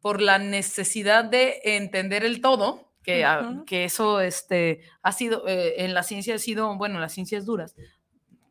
por 0.00 0.20
la 0.20 0.38
necesidad 0.38 1.24
de 1.24 1.60
entender 1.64 2.24
el 2.24 2.40
todo, 2.40 2.87
que, 3.08 3.62
que 3.64 3.84
eso 3.84 4.20
este, 4.20 4.82
ha 5.02 5.12
sido, 5.12 5.48
eh, 5.48 5.84
en 5.84 5.94
la 5.94 6.02
ciencia 6.02 6.34
ha 6.34 6.38
sido, 6.38 6.76
bueno, 6.76 6.96
en 6.96 7.00
las 7.00 7.12
ciencias 7.12 7.46
duras, 7.46 7.74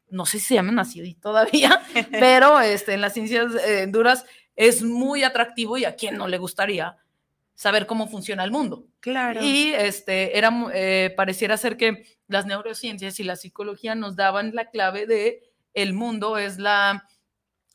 no 0.09 0.25
sé 0.25 0.39
si 0.39 0.45
se 0.45 0.53
llaman 0.55 0.79
así 0.79 1.13
todavía, 1.15 1.79
pero 2.11 2.59
este, 2.59 2.95
en 2.95 3.01
las 3.01 3.13
ciencias 3.13 3.53
eh, 3.67 3.85
duras 3.87 4.25
es 4.55 4.81
muy 4.81 5.23
atractivo 5.23 5.77
y 5.77 5.85
a 5.85 5.95
quién 5.95 6.17
no 6.17 6.27
le 6.27 6.39
gustaría 6.39 6.97
saber 7.53 7.85
cómo 7.85 8.07
funciona 8.07 8.43
el 8.43 8.51
mundo. 8.51 8.87
Claro. 8.99 9.41
Y 9.43 9.73
este, 9.73 10.37
era, 10.37 10.51
eh, 10.73 11.13
pareciera 11.15 11.55
ser 11.57 11.77
que 11.77 12.17
las 12.27 12.47
neurociencias 12.47 13.19
y 13.19 13.23
la 13.23 13.35
psicología 13.35 13.93
nos 13.93 14.15
daban 14.15 14.55
la 14.55 14.71
clave 14.71 15.05
de 15.05 15.43
el 15.75 15.93
mundo 15.93 16.39
es 16.39 16.57
la, 16.57 17.07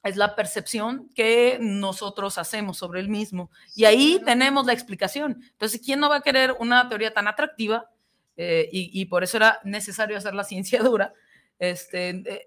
es 0.03 0.17
la 0.17 0.35
percepción 0.35 1.09
que 1.15 1.59
nosotros 1.61 2.39
hacemos 2.39 2.79
sobre 2.79 3.01
el 3.01 3.09
mismo. 3.09 3.51
Y 3.75 3.85
ahí 3.85 4.21
tenemos 4.25 4.67
la 4.67 4.73
explicación. 4.73 5.43
Entonces, 5.53 5.81
¿quién 5.85 6.01
no 6.01 6.09
va 6.09 6.17
a 6.17 6.23
querer 6.23 6.55
una 6.59 6.89
teoría 6.89 7.15
tan 7.15 7.29
atractiva? 7.29 7.89
Eh, 8.37 8.69
y, 8.73 9.05
por 9.07 9.23
eso 9.23 9.37
era 9.37 9.61
necesario 9.63 10.17
hacer 10.17 10.35
la 10.35 10.45
ciencia 10.45 10.83
dura. 10.83 11.13
Este, 11.59 12.11
eh, 12.11 12.47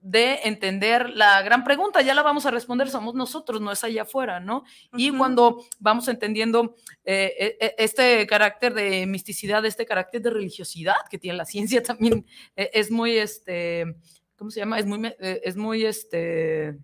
de 0.00 0.40
entender 0.44 1.10
la 1.10 1.42
gran 1.42 1.64
pregunta, 1.64 2.02
ya 2.02 2.14
la 2.14 2.22
vamos 2.22 2.46
a 2.46 2.52
responder, 2.52 2.88
somos 2.88 3.14
nosotros, 3.14 3.60
no 3.60 3.72
es 3.72 3.82
allá 3.82 4.02
afuera, 4.02 4.38
¿no? 4.38 4.64
Y 4.96 5.10
cuando 5.10 5.64
vamos 5.80 6.06
entendiendo 6.06 6.76
eh, 7.04 7.56
e, 7.60 7.66
e, 7.66 7.74
este 7.78 8.24
carácter 8.28 8.74
de 8.74 9.06
misticidad, 9.06 9.64
este 9.66 9.86
carácter 9.86 10.22
de 10.22 10.30
religiosidad 10.30 10.94
que 11.10 11.18
tiene 11.18 11.36
la 11.36 11.44
ciencia 11.44 11.82
también, 11.82 12.24
es 12.54 12.92
muy, 12.92 13.18
este, 13.18 13.96
¿cómo 14.38 14.50
se 14.50 14.60
llama? 14.60 14.78
Es 14.78 14.86
muy, 14.86 15.04
eh, 15.04 15.40
es 15.44 15.56
muy, 15.56 15.84
este, 15.84 16.78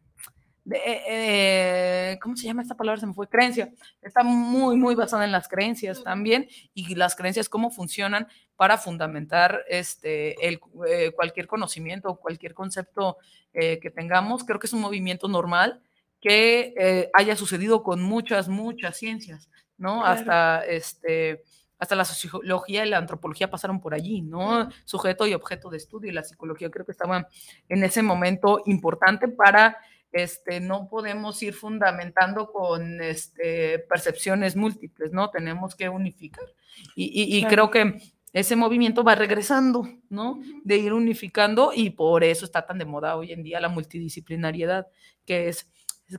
eh, 0.70 2.18
¿cómo 2.22 2.37
se 2.37 2.46
llama 2.46 2.62
esta 2.62 2.77
palabra? 2.77 3.00
Se 3.00 3.07
me 3.07 3.14
fue, 3.14 3.29
creencia. 3.29 3.72
Está 4.03 4.22
muy, 4.22 4.77
muy 4.77 4.94
basada 4.94 5.24
en 5.24 5.33
las 5.33 5.48
creencias 5.48 6.03
también 6.03 6.48
y 6.72 6.94
las 6.94 7.14
creencias 7.14 7.48
cómo 7.48 7.70
funcionan 7.70 8.29
para 8.57 8.79
fundamentar 8.79 9.62
este, 9.68 10.46
el, 10.46 10.61
eh, 10.88 11.12
cualquier 11.14 11.46
conocimiento 11.46 12.16
cualquier 12.16 12.55
concepto 12.55 13.18
eh, 13.53 13.79
que 13.81 13.90
tengamos. 13.90 14.44
Creo 14.44 14.59
que 14.59 14.66
es 14.66 14.72
un 14.72 14.81
movimiento 14.81 15.29
normal 15.29 15.83
que 16.20 17.11
haya 17.12 17.37
sucedido 17.37 17.83
con 17.83 18.03
muchas, 18.03 18.48
muchas 18.48 18.96
ciencias, 18.96 19.50
¿no? 19.77 20.07
Hasta 20.07 20.64
este 20.64 21.42
hasta 21.79 21.96
la 21.96 22.05
sociología 22.05 22.87
y 22.87 22.88
la 22.88 22.98
antropología 22.98 23.50
pasaron 23.50 23.81
por 23.81 23.94
allí, 23.94 24.22
¿no? 24.22 24.68
Sujeto 24.85 25.27
y 25.27 25.35
objeto 25.35 25.70
de 25.70 25.77
estudio 25.77 26.11
y 26.11 26.14
la 26.14 26.22
psicología 26.22 26.70
creo 26.70 26.87
que 26.87 26.92
estaban 26.92 27.27
en 27.68 27.85
ese 27.85 28.03
momento 28.03 28.62
importante 28.64 29.29
para 29.29 29.77
este, 30.14 30.61
no 30.61 30.88
podemos 30.88 31.42
ir 31.42 31.55
fundamentando 31.55 32.53
con 32.53 33.03
este, 33.03 33.81
percepciones 33.81 34.55
múltiples, 34.55 35.12
¿no? 35.12 35.29
Tenemos 35.29 35.74
que 35.74 35.88
unificar. 35.88 36.46
Y, 36.94 37.44
creo 37.46 37.68
que 37.68 38.00
ese 38.33 38.55
movimiento 38.55 39.03
va 39.03 39.16
regresando, 39.16 39.88
¿no? 40.09 40.40
De 40.62 40.77
ir 40.77 40.92
unificando 40.92 41.72
y 41.74 41.90
por 41.90 42.22
eso 42.22 42.44
está 42.44 42.64
tan 42.64 42.79
de 42.79 42.85
moda 42.85 43.16
hoy 43.16 43.33
en 43.33 43.42
día 43.42 43.61
la 43.61 43.68
multidisciplinariedad, 43.68 44.87
que 45.27 45.48
es, 45.48 45.68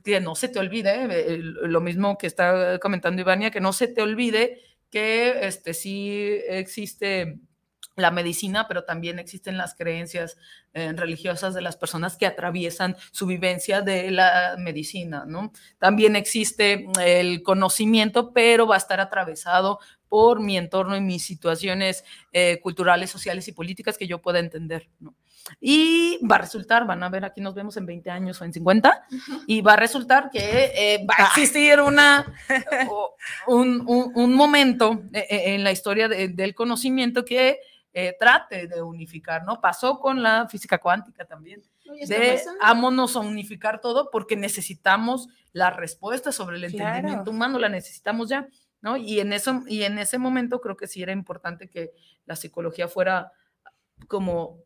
que 0.04 0.20
no 0.20 0.34
se 0.34 0.50
te 0.50 0.58
olvide, 0.58 1.06
eh, 1.10 1.38
lo 1.38 1.80
mismo 1.80 2.18
que 2.18 2.26
está 2.26 2.78
comentando 2.78 3.22
Ivania, 3.22 3.50
que 3.50 3.60
no 3.62 3.72
se 3.72 3.88
te 3.88 4.02
olvide 4.02 4.60
que 4.90 5.46
este, 5.46 5.72
sí 5.72 6.38
existe 6.48 7.38
la 7.96 8.10
medicina, 8.10 8.68
pero 8.68 8.84
también 8.84 9.18
existen 9.18 9.56
las 9.56 9.74
creencias 9.74 10.36
eh, 10.74 10.92
religiosas 10.94 11.54
de 11.54 11.62
las 11.62 11.76
personas 11.76 12.16
que 12.16 12.26
atraviesan 12.26 12.96
su 13.10 13.26
vivencia 13.26 13.80
de 13.80 14.10
la 14.10 14.56
medicina, 14.58 15.24
¿no? 15.26 15.52
También 15.78 16.14
existe 16.14 16.86
el 17.02 17.42
conocimiento, 17.42 18.32
pero 18.32 18.66
va 18.66 18.74
a 18.74 18.78
estar 18.78 19.00
atravesado 19.00 19.80
por 20.08 20.40
mi 20.40 20.56
entorno 20.56 20.96
y 20.96 21.00
mis 21.00 21.24
situaciones 21.24 22.04
eh, 22.32 22.60
culturales, 22.62 23.10
sociales 23.10 23.48
y 23.48 23.52
políticas 23.52 23.98
que 23.98 24.06
yo 24.06 24.20
pueda 24.20 24.38
entender, 24.38 24.88
¿no? 25.00 25.14
Y 25.60 26.18
va 26.26 26.36
a 26.36 26.40
resultar, 26.40 26.86
van 26.86 27.02
a 27.02 27.08
ver, 27.08 27.24
aquí 27.24 27.40
nos 27.40 27.54
vemos 27.54 27.76
en 27.76 27.86
20 27.86 28.10
años 28.10 28.40
o 28.40 28.44
en 28.44 28.52
50, 28.52 29.06
y 29.46 29.60
va 29.60 29.74
a 29.74 29.76
resultar 29.76 30.30
que 30.30 30.72
eh, 30.76 31.06
va 31.08 31.14
a 31.18 31.26
existir 31.28 31.80
una, 31.80 32.34
un, 33.46 33.84
un, 33.86 34.34
momento 34.34 35.02
eh, 35.12 35.26
eh, 35.28 35.54
en 35.54 35.64
la 35.64 35.72
historia 35.72 36.08
del 36.08 36.54
conocimiento 36.54 37.24
que 37.24 37.60
trate 38.18 38.66
de 38.66 38.82
unificar, 38.82 39.44
¿no? 39.44 39.60
Pasó 39.60 39.98
con 39.98 40.22
la 40.22 40.48
física 40.48 40.78
cuántica 40.78 41.24
también. 41.24 41.62
De 42.06 42.42
ámonos 42.60 43.16
a 43.16 43.20
unificar 43.20 43.80
todo 43.80 44.10
porque 44.10 44.36
necesitamos 44.36 45.28
la 45.52 45.70
respuesta 45.70 46.32
sobre 46.32 46.56
el 46.56 46.64
entendimiento 46.64 47.30
humano, 47.30 47.58
la 47.58 47.68
necesitamos 47.68 48.28
ya, 48.28 48.48
¿no? 48.80 48.96
Y 48.96 49.20
en, 49.20 49.32
eso, 49.32 49.62
y 49.66 49.84
en 49.84 49.98
ese 49.98 50.18
momento 50.18 50.60
creo 50.60 50.76
que 50.76 50.86
sí 50.86 51.02
era 51.02 51.12
importante 51.12 51.70
que 51.70 51.92
la 52.26 52.36
psicología 52.36 52.88
fuera 52.88 53.32
como 54.08 54.58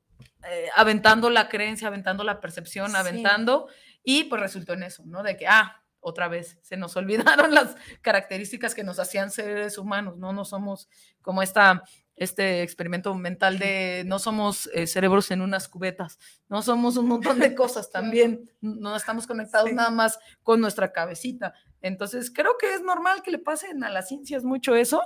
eh, 0.51 0.69
aventando 0.75 1.31
la 1.31 1.49
creencia, 1.49 1.89
aventando 1.89 2.25
la 2.25 2.41
percepción, 2.41 2.97
aventando, 2.97 3.69
y 4.03 4.25
pues 4.25 4.41
resultó 4.41 4.73
en 4.73 4.85
eso, 4.85 5.05
¿no? 5.07 5.23
De 5.23 5.37
que, 5.37 5.47
ah, 5.47 5.83
otra 6.01 6.29
vez, 6.29 6.59
se 6.63 6.77
nos 6.77 6.97
olvidaron 6.97 7.55
las 7.55 7.77
características 8.01 8.75
que 8.75 8.85
nos 8.85 8.99
hacían 8.99 9.31
seres 9.31 9.79
humanos, 9.79 10.17
¿no? 10.17 10.33
No 10.33 10.45
somos 10.45 10.89
como 11.21 11.43
esta, 11.43 11.83
este 12.21 12.63
experimento 12.63 13.15
mental 13.15 13.59
de 13.59 14.05
no 14.07 14.19
somos 14.19 14.69
eh, 14.75 14.87
cerebros 14.87 15.31
en 15.31 15.41
unas 15.41 15.69
cubetas, 15.69 16.19
no 16.51 16.61
somos 16.61 16.99
un 16.99 17.09
montón 17.09 17.39
de 17.39 17.55
cosas 17.55 17.91
también, 17.93 18.51
no 18.61 18.95
estamos 18.95 19.27
conectados 19.27 19.73
nada 19.73 19.91
más 19.91 20.19
con 20.43 20.61
nuestra 20.61 20.93
cabecita. 20.93 21.55
Entonces, 21.81 22.31
creo 22.31 22.59
que 22.61 22.75
es 22.75 22.83
normal 22.83 23.23
que 23.23 23.31
le 23.31 23.39
pasen 23.39 23.83
a 23.85 23.89
las 23.89 24.09
ciencias 24.09 24.45
mucho 24.45 24.75
eso, 24.75 25.01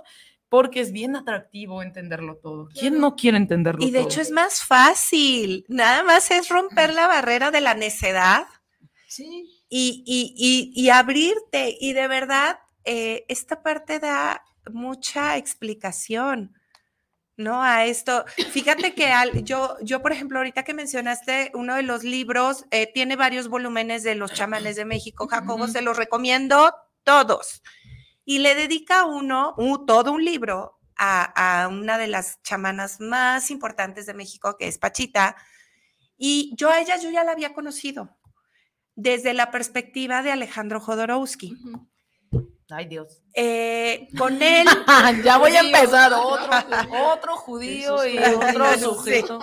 porque 0.48 0.80
es 0.80 0.90
bien 0.90 1.14
atractivo 1.14 1.84
entenderlo 1.84 2.36
todo. 2.38 2.68
¿Quién 2.68 2.98
no 2.98 3.14
quiere 3.14 3.36
entenderlo 3.36 3.78
todo? 3.78 3.88
Y 3.88 3.92
de 3.92 4.00
hecho 4.00 4.20
es 4.20 4.32
más 4.32 4.64
fácil, 4.64 5.64
nada 5.68 6.02
más 6.02 6.32
es 6.32 6.48
romper 6.48 6.92
la 6.94 7.06
barrera 7.06 7.52
de 7.52 7.60
la 7.60 7.74
necedad. 7.74 8.46
Sí. 9.06 9.62
Y, 9.68 10.02
y, 10.04 10.72
y, 10.74 10.90
abrirte. 10.90 11.76
Y 11.80 11.92
de 11.92 12.08
verdad, 12.08 12.58
eh, 12.84 13.24
esta 13.28 13.62
parte 13.62 14.00
da 14.00 14.44
mucha 14.68 15.36
explicación. 15.36 16.54
¿No? 17.36 17.62
A 17.62 17.84
esto. 17.84 18.24
Fíjate 18.50 18.94
que 18.94 19.12
yo, 19.42 19.76
yo, 19.82 20.02
por 20.02 20.12
ejemplo, 20.12 20.38
ahorita 20.38 20.62
que 20.62 20.74
mencionaste 20.74 21.50
uno 21.54 21.74
de 21.74 21.82
los 21.82 22.04
libros, 22.04 22.64
eh, 22.70 22.90
tiene 22.92 23.16
varios 23.16 23.48
volúmenes 23.48 24.02
de 24.02 24.14
los 24.14 24.32
chamanes 24.32 24.76
de 24.76 24.84
México. 24.84 25.26
Jacobo, 25.28 25.68
se 25.68 25.82
los 25.82 25.96
recomiendo 25.96 26.74
todos 27.02 27.62
y 28.24 28.38
le 28.38 28.54
dedica 28.54 29.04
uno, 29.04 29.54
todo 29.86 30.12
un 30.12 30.24
libro 30.24 30.78
a, 30.96 31.68
una 31.70 31.98
de 31.98 32.08
las 32.08 32.40
chamanas 32.42 33.00
más 33.00 33.50
importantes 33.50 34.06
de 34.06 34.14
México, 34.14 34.56
que 34.58 34.68
es 34.68 34.78
Pachita. 34.78 35.36
Y 36.16 36.54
yo 36.56 36.70
a 36.70 36.80
ella, 36.80 36.96
yo 36.98 37.10
ya 37.10 37.24
la 37.24 37.32
había 37.32 37.52
conocido 37.52 38.16
desde 38.94 39.34
la 39.34 39.50
perspectiva 39.50 40.22
de 40.22 40.30
Alejandro 40.30 40.80
Jodorowsky. 40.80 41.56
Ay, 42.70 42.86
Dios. 42.86 43.20
Eh, 43.34 44.08
con 44.16 44.40
él. 44.40 44.66
ya 45.24 45.36
voy 45.36 45.54
a 45.54 45.60
empezar. 45.60 46.12
Otro, 46.14 46.50
otro 47.12 47.36
judío 47.36 48.06
y 48.06 48.18
otro 48.18 48.78
sujeto. 48.78 49.38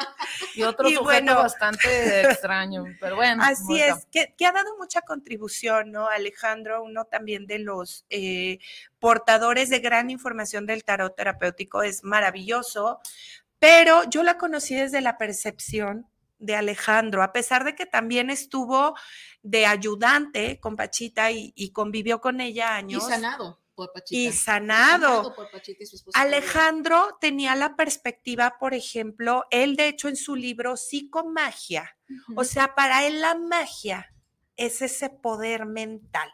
Y 0.56 0.64
otro 0.64 0.90
sujeto 0.90 1.36
bastante 1.36 2.22
extraño. 2.30 2.86
Pero 3.00 3.16
bueno. 3.16 3.44
Así 3.44 3.80
es, 3.80 4.08
que, 4.12 4.46
ha 4.46 4.52
dado 4.52 4.76
mucha 4.78 5.02
contribución, 5.02 5.92
¿no? 5.92 6.08
Alejandro, 6.08 6.84
uno 6.84 7.06
también 7.06 7.46
de 7.46 7.60
los 7.60 8.06
eh, 8.10 8.60
portadores 9.00 9.70
de 9.70 9.80
gran 9.80 10.10
información 10.10 10.66
del 10.66 10.84
tarot 10.84 11.16
terapéutico, 11.16 11.84
es 11.84 12.04
maravilloso. 12.04 13.00
Pero 13.60 14.04
yo 14.10 14.24
la 14.24 14.40
conocí 14.40 14.74
desde 14.74 15.02
la 15.02 15.20
percepción 15.20 16.11
de 16.42 16.56
Alejandro, 16.56 17.24
a 17.24 17.32
pesar 17.32 17.64
de 17.64 17.76
que 17.76 17.86
también 17.86 18.30
estuvo 18.30 18.96
de 19.44 19.66
ayudante 19.66 20.60
con 20.60 20.76
Pachita 20.76 21.32
y, 21.32 21.72
convivió 21.72 22.20
con 22.20 22.42
ella 22.42 22.76
años. 22.76 23.04
Y 23.04 23.10
sanado. 23.10 23.60
Por 23.76 23.94
Pachita. 23.94 24.20
Y 24.20 24.32
sanado. 24.34 25.34
por 25.36 25.50
Pachita 25.50 25.84
y 25.84 25.86
su 25.86 25.96
esposa 25.96 26.20
Alejandro 26.20 27.18
tenía 27.22 27.56
la 27.56 27.76
perspectiva, 27.76 28.58
por 28.60 28.74
ejemplo, 28.74 29.46
él 29.52 29.76
de 29.76 29.88
hecho 29.88 30.10
en 30.10 30.16
su 30.16 30.36
libro 30.36 30.76
Psicomagia, 30.76 31.98
o 32.36 32.44
sea, 32.44 32.76
para 32.76 33.08
él 33.08 33.22
la 33.22 33.36
magia 33.36 34.14
es 34.58 34.82
ese 34.82 35.10
poder 35.10 35.66
mental. 35.66 36.30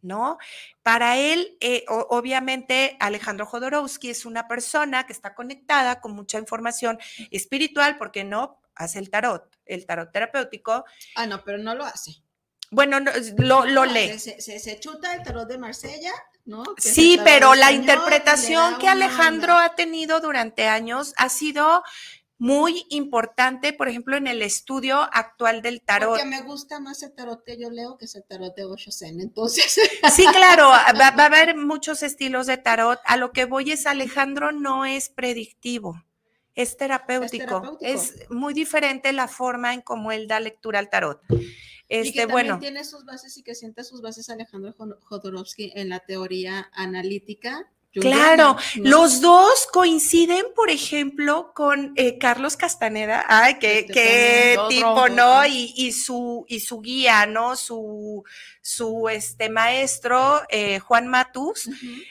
¿no? 0.00 0.38
Para 0.84 1.16
él, 1.16 1.56
eh, 1.60 1.84
obviamente, 1.88 2.96
Alejandro 3.00 3.46
Jodorowsky 3.46 4.10
es 4.10 4.26
una 4.26 4.46
persona 4.46 5.06
que 5.06 5.12
está 5.12 5.34
conectada 5.34 6.00
con 6.00 6.12
mucha 6.12 6.38
información 6.38 6.98
espiritual, 7.32 7.98
porque 7.98 8.22
no 8.22 8.60
hace 8.78 8.98
el 8.98 9.10
tarot, 9.10 9.44
el 9.66 9.84
tarot 9.84 10.10
terapéutico. 10.10 10.84
Ah, 11.16 11.26
no, 11.26 11.44
pero 11.44 11.58
no 11.58 11.74
lo 11.74 11.84
hace. 11.84 12.22
Bueno, 12.70 12.98
lo, 13.38 13.66
lo 13.66 13.84
lee. 13.84 14.18
Se, 14.18 14.80
chuta 14.80 15.14
el 15.14 15.22
tarot 15.22 15.48
de 15.48 15.58
Marsella, 15.58 16.12
¿no? 16.44 16.62
sí, 16.76 17.18
pero 17.24 17.54
la 17.54 17.72
interpretación 17.72 18.78
que 18.78 18.88
Alejandro 18.88 19.54
ha 19.54 19.74
tenido 19.74 20.20
durante 20.20 20.68
años 20.68 21.14
ha 21.16 21.28
sido 21.28 21.82
muy 22.40 22.86
importante, 22.90 23.72
por 23.72 23.88
ejemplo, 23.88 24.16
en 24.16 24.28
el 24.28 24.42
estudio 24.42 25.00
actual 25.12 25.60
del 25.60 25.80
tarot. 25.80 26.10
Porque 26.10 26.24
me 26.24 26.42
gusta 26.42 26.78
más 26.78 27.02
el 27.02 27.12
tarot 27.12 27.42
que 27.42 27.58
yo 27.58 27.70
leo 27.70 27.98
que 27.98 28.04
el 28.04 28.24
tarot 28.24 28.54
de 28.54 28.64
Osho 28.64 28.92
Zen, 28.92 29.20
entonces. 29.20 29.80
Sí, 30.14 30.24
claro, 30.32 30.68
va, 31.00 31.10
va, 31.10 31.22
a 31.22 31.26
haber 31.26 31.56
muchos 31.56 32.02
estilos 32.02 32.46
de 32.46 32.58
tarot. 32.58 33.00
A 33.06 33.16
lo 33.16 33.32
que 33.32 33.44
voy 33.44 33.72
es, 33.72 33.86
Alejandro 33.86 34.52
no 34.52 34.84
es 34.84 35.08
predictivo 35.08 36.04
es 36.58 36.76
terapéutico. 36.76 37.78
Es, 37.80 38.28
muy 38.30 38.52
diferente 38.52 39.12
la 39.12 39.28
forma 39.28 39.74
en 39.74 39.80
cómo 39.80 40.10
él 40.10 40.26
da 40.26 40.40
lectura 40.40 40.80
al 40.80 40.90
tarot. 40.90 41.22
Este, 41.88 42.08
y 42.08 42.12
que 42.12 42.26
bueno, 42.26 42.58
tiene 42.58 42.84
sus 42.84 43.04
bases 43.04 43.38
y 43.38 43.44
que 43.44 43.54
siente 43.54 43.84
sus 43.84 44.02
bases 44.02 44.28
Alejandro 44.28 44.74
Jodorowsky 45.02 45.72
en 45.76 45.88
la 45.88 46.00
teoría 46.00 46.68
analítica 46.72 47.70
Claro, 47.92 48.56
los 48.76 49.20
dos 49.22 49.66
coinciden, 49.72 50.44
por 50.54 50.68
ejemplo, 50.70 51.52
con 51.54 51.92
eh, 51.96 52.18
Carlos 52.18 52.56
Castaneda, 52.56 53.24
ay, 53.28 53.58
qué, 53.58 53.86
qué 53.90 54.58
tipo, 54.68 55.08
¿no? 55.08 55.44
Y, 55.46 55.92
su, 55.92 56.44
y 56.48 56.60
su 56.60 56.80
guía, 56.80 57.24
¿no? 57.24 57.56
Su, 57.56 58.24
su 58.60 59.08
este, 59.08 59.48
maestro, 59.48 60.42
eh, 60.50 60.80
Juan 60.80 61.08
Matus, 61.08 61.70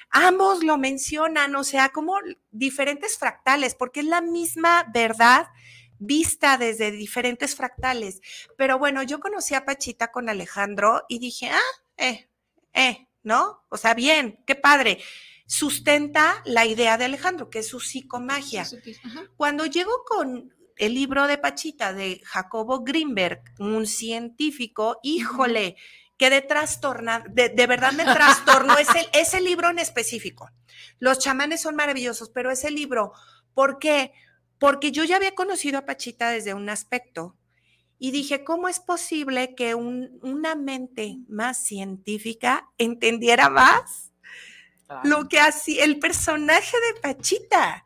ambos 0.10 0.64
lo 0.64 0.78
mencionan, 0.78 1.56
o 1.56 1.64
sea, 1.64 1.90
como 1.90 2.18
diferentes 2.52 3.18
fractales, 3.18 3.76
porque 3.76 4.00
es 4.00 4.08
la 4.08 4.22
misma 4.22 4.86
verdad 4.92 5.48
vista 6.00 6.58
desde 6.58 6.92
diferentes 6.92 7.56
fractales. 7.56 8.22
Pero 8.58 8.80
bueno, 8.80 9.04
yo 9.04 9.20
conocí 9.20 9.54
a 9.54 9.66
Pachita 9.66 10.12
con 10.12 10.28
Alejandro 10.28 11.04
y 11.08 11.20
dije, 11.20 11.50
ah, 11.52 11.82
eh, 11.98 12.30
eh, 12.74 13.08
¿no? 13.24 13.64
O 13.70 13.78
sea, 13.78 13.94
bien, 13.94 14.40
qué 14.46 14.56
padre 14.56 15.00
sustenta 15.48 16.42
la 16.46 16.66
idea 16.66 16.98
de 16.98 17.06
Alejandro, 17.06 17.50
que 17.50 17.60
es 17.60 17.68
su 17.68 17.80
psicomagia. 17.80 18.68
Cuando 19.36 19.66
llego 19.66 20.04
con 20.06 20.54
el 20.76 20.94
libro 20.94 21.26
de 21.26 21.40
Pachita 21.40 21.94
de 21.94 22.22
Jacobo 22.24 22.84
Greenberg, 22.84 23.42
un 23.58 23.88
científico, 23.88 25.00
híjole, 25.02 25.76
que 26.18 26.30
de 26.30 26.42
trastorna, 26.42 27.24
de, 27.30 27.68
verdad 27.68 27.94
me 27.94 28.04
trastornó 28.04 28.78
ese, 28.78 29.08
ese 29.14 29.42
libro 29.42 29.70
en 29.70 29.80
específico. 29.80 30.52
Los 31.00 31.20
chamanes 31.20 31.62
son 31.62 31.76
maravillosos, 31.76 32.30
pero 32.30 32.52
ese 32.52 32.70
libro, 32.70 33.14
¿por 33.54 33.80
qué? 33.80 34.12
Porque 34.60 34.92
yo 34.92 35.06
ya 35.06 35.16
había 35.16 35.34
conocido 35.34 35.78
a 35.78 35.86
Pachita 35.86 36.30
desde 36.30 36.54
un 36.54 36.70
aspecto 36.70 37.38
y 38.00 38.12
dije, 38.12 38.44
¿cómo 38.44 38.68
es 38.68 38.80
posible 38.80 39.56
que 39.56 39.76
una 39.76 40.56
mente 40.56 41.18
más 41.28 41.64
científica 41.64 42.70
entendiera 42.78 43.50
más 43.50 44.07
lo 45.04 45.28
que 45.28 45.40
hacía 45.40 45.84
el 45.84 46.00
personaje 46.00 46.76
de 46.78 47.02
Pachita. 47.02 47.86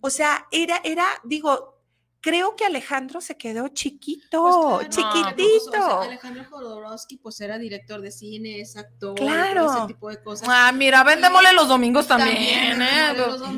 O 0.00 0.10
sea, 0.10 0.46
era, 0.50 0.80
era, 0.84 1.06
digo, 1.24 1.80
creo 2.20 2.54
que 2.54 2.64
Alejandro 2.64 3.20
se 3.20 3.36
quedó 3.36 3.68
chiquito, 3.68 4.78
pues 4.78 4.88
chiquitito. 4.90 6.00
Alejandro 6.00 6.44
Jodorowsky, 6.44 7.16
pues 7.18 7.40
era 7.40 7.58
director 7.58 8.00
de 8.00 8.10
cine, 8.10 8.60
es 8.60 8.76
actor, 8.76 9.14
claro. 9.14 9.70
ese 9.72 9.86
tipo 9.86 10.10
de 10.10 10.22
cosas. 10.22 10.48
Ah, 10.50 10.72
mira, 10.72 11.02
vendémosle 11.02 11.52
los 11.52 11.68
domingos 11.68 12.06
también, 12.06 12.80
¿eh? 12.82 13.14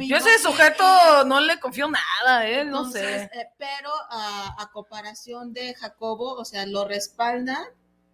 Yo 0.06 0.16
ese 0.16 0.38
sujeto 0.38 0.84
no 1.26 1.40
le 1.40 1.58
confío 1.60 1.88
nada, 1.88 2.48
¿eh? 2.48 2.64
No 2.64 2.90
sé. 2.90 3.24
Eh, 3.24 3.48
pero 3.58 3.90
a, 4.10 4.70
comparación 4.72 5.52
de 5.52 5.74
Jacobo, 5.74 6.34
o 6.34 6.44
sea, 6.44 6.64
lo 6.66 6.86
respalda 6.86 7.58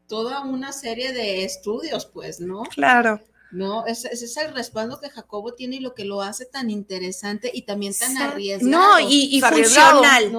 toda 0.09 0.41
una 0.41 0.73
serie 0.73 1.13
de 1.13 1.45
estudios, 1.45 2.07
pues, 2.07 2.41
¿no? 2.41 2.63
Claro. 2.65 3.21
¿No? 3.51 3.87
Ese, 3.87 4.09
es 4.13 4.37
el 4.37 4.53
respaldo 4.53 5.01
que 5.01 5.11
Jacobo 5.11 5.55
tiene 5.55 5.77
y 5.77 5.81
lo 5.81 5.95
que 5.95 6.05
lo 6.05 6.23
hace 6.23 6.47
tan 6.47 6.71
interesante 6.71 7.51
y 7.53 7.63
también 7.63 7.95
tan 7.99 8.17
arriesgado. 8.19 8.71
No, 8.71 9.01
y, 9.01 9.41
funcional. 9.41 10.33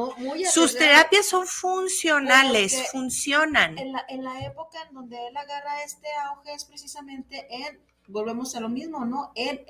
Sus 0.52 0.76
terapias 0.76 1.26
son 1.26 1.48
funcionales, 1.48 2.90
funcionan. 2.92 3.78
En 3.78 3.94
la, 3.94 4.06
en 4.10 4.24
la 4.24 4.46
época 4.46 4.80
en 4.88 4.94
donde 4.94 5.18
él 5.28 5.36
agarra 5.36 5.84
este 5.84 6.08
auge 6.28 6.54
es 6.54 6.66
precisamente 6.66 7.48
en, 7.50 7.80
volvemos 8.10 8.56
a 8.56 8.60
lo 8.60 8.70
mismo, 8.70 9.06
¿no? 9.06 9.32
En, 9.36 9.66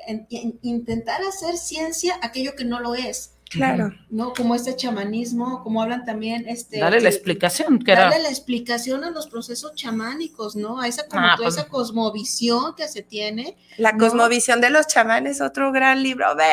intentar 0.62 1.22
hacer 1.22 1.58
ciencia 1.58 2.20
aquello 2.22 2.56
que 2.56 2.66
no 2.66 2.80
lo 2.80 2.96
es. 2.96 3.36
Claro. 3.50 3.92
¿No? 4.12 4.34
Como 4.34 4.54
este 4.54 4.76
chamanismo, 4.76 5.64
como 5.64 5.82
hablan 5.82 6.06
también, 6.06 6.48
este. 6.48 6.80
Dale 6.80 7.02
la 7.02 7.10
explicación, 7.10 7.80
que 7.80 7.94
era. 7.94 8.10
la 8.20 8.30
explicación 8.30 9.04
a 9.04 9.10
los 9.10 9.28
procesos 9.28 9.74
chamánicos, 9.74 10.56
¿no? 10.56 10.80
A 10.80 10.88
esa, 10.88 11.08
como 11.08 11.26
Ah, 11.26 11.34
toda 11.36 11.48
pues- 11.50 11.58
esa 11.58 11.68
cosmovisión 11.68 12.76
que 12.76 12.88
se 12.88 13.02
tiene. 13.02 13.58
La 13.78 13.92
No. 13.94 13.98
cosmovisión 14.06 14.62
de 14.62 14.70
los 14.70 14.86
chamanes, 14.88 15.42
otro 15.42 15.72
gran 15.72 16.04
libro. 16.04 16.36
Ve, 16.36 16.44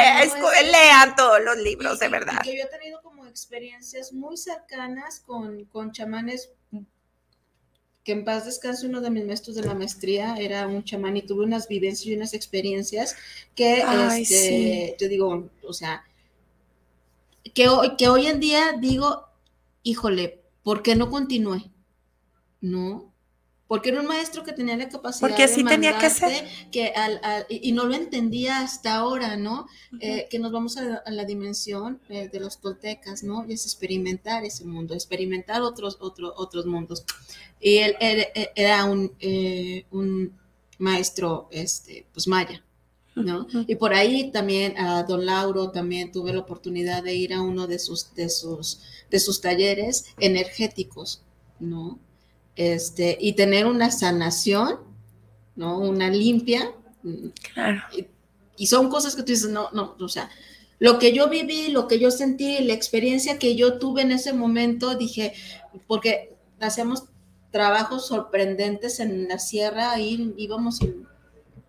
No, 0.40 0.50
es- 0.52 0.66
lean 0.70 1.14
todos 1.16 1.38
los 1.44 1.58
libros, 1.58 1.96
Y- 1.96 2.00
de 2.00 2.08
verdad. 2.08 2.38
y 2.42 2.48
que 2.50 2.56
yo 2.56 2.64
he 2.64 2.78
tenido 2.78 3.02
como 3.02 3.26
experiencias 3.26 4.14
muy 4.14 4.36
cercanas 4.38 5.20
con, 5.20 5.66
con 5.66 5.92
chamanes 5.92 6.50
que 8.04 8.12
en 8.12 8.24
paz 8.24 8.44
descanse 8.46 8.86
uno 8.86 9.00
de 9.00 9.10
mis 9.10 9.24
maestros 9.26 9.56
de 9.56 9.62
la 9.64 9.74
maestría 9.74 10.36
era 10.38 10.66
un 10.68 10.84
chamán 10.84 11.16
y 11.16 11.22
tuve 11.22 11.44
unas 11.44 11.66
vivencias 11.66 12.06
y 12.06 12.14
unas 12.14 12.34
experiencias 12.34 13.16
que 13.56 13.82
Ay, 13.84 14.22
este, 14.22 14.34
sí. 14.34 14.94
yo 15.00 15.08
digo, 15.08 15.50
o 15.66 15.72
sea, 15.72 16.04
que 17.54 17.68
hoy, 17.68 17.96
que 17.96 18.08
hoy 18.08 18.26
en 18.26 18.40
día 18.40 18.74
digo, 18.80 19.24
híjole, 19.82 20.42
¿por 20.62 20.82
qué 20.82 20.96
no 20.96 21.10
continué? 21.10 21.70
No, 22.60 23.12
porque 23.68 23.88
era 23.90 24.00
un 24.00 24.06
maestro 24.06 24.44
que 24.44 24.52
tenía 24.52 24.76
la 24.76 24.88
capacidad 24.88 25.28
Porque 25.28 25.42
así 25.42 25.62
de 25.62 25.68
tenía 25.70 25.98
que 25.98 26.08
mandarte 26.08 26.48
que 26.70 26.88
al- 26.90 27.20
al- 27.22 27.46
y 27.48 27.72
no 27.72 27.84
lo 27.84 27.94
entendía 27.94 28.60
hasta 28.60 28.94
ahora, 28.94 29.36
¿no? 29.36 29.66
Eh, 30.00 30.28
que 30.30 30.38
nos 30.38 30.52
vamos 30.52 30.76
a, 30.76 30.82
la- 30.82 31.02
a 31.04 31.10
la 31.10 31.24
dimensión 31.24 32.00
eh, 32.08 32.28
de 32.28 32.40
los 32.40 32.60
toltecas, 32.60 33.22
¿no? 33.24 33.44
Y 33.48 33.54
es 33.54 33.64
experimentar 33.64 34.44
ese 34.44 34.64
mundo, 34.64 34.94
experimentar 34.94 35.62
otros, 35.62 35.98
otro- 36.00 36.32
otros 36.36 36.64
mundos. 36.66 37.04
Y 37.60 37.78
él, 37.78 37.96
él- 38.00 38.26
él 38.34 38.48
era 38.54 38.84
un, 38.84 39.12
eh, 39.20 39.84
un 39.90 40.32
maestro, 40.78 41.48
este, 41.50 42.06
pues 42.12 42.28
maya, 42.28 42.64
¿no? 43.16 43.46
Y 43.66 43.74
por 43.74 43.94
ahí 43.94 44.30
también 44.30 44.78
a 44.78 45.02
don 45.02 45.26
Lauro 45.26 45.70
también 45.70 46.12
tuve 46.12 46.32
la 46.32 46.40
oportunidad 46.40 47.02
de 47.02 47.14
ir 47.14 47.34
a 47.34 47.40
uno 47.40 47.66
de 47.66 47.78
sus, 47.78 48.14
de 48.14 48.28
sus, 48.28 48.80
de 49.10 49.18
sus 49.18 49.40
talleres 49.40 50.04
energéticos, 50.20 51.22
¿no? 51.58 51.98
Este, 52.54 53.16
y 53.20 53.32
tener 53.32 53.66
una 53.66 53.90
sanación, 53.90 54.78
¿no? 55.56 55.78
Una 55.78 56.10
limpia, 56.10 56.72
Claro. 57.54 57.82
y 58.56 58.66
son 58.66 58.88
cosas 58.90 59.14
que 59.14 59.22
tú 59.22 59.32
dices, 59.32 59.48
no, 59.50 59.70
no, 59.72 59.94
o 60.00 60.08
sea, 60.08 60.28
lo 60.78 60.98
que 60.98 61.12
yo 61.12 61.28
viví, 61.28 61.68
lo 61.68 61.88
que 61.88 61.98
yo 61.98 62.10
sentí, 62.10 62.58
la 62.60 62.74
experiencia 62.74 63.38
que 63.38 63.56
yo 63.56 63.78
tuve 63.78 64.02
en 64.02 64.12
ese 64.12 64.32
momento, 64.32 64.94
dije, 64.94 65.32
porque 65.86 66.34
hacíamos 66.60 67.04
trabajos 67.50 68.06
sorprendentes 68.06 69.00
en 69.00 69.28
la 69.28 69.38
sierra, 69.38 69.92
ahí 69.92 70.34
íbamos 70.36 70.82
y 70.82 70.94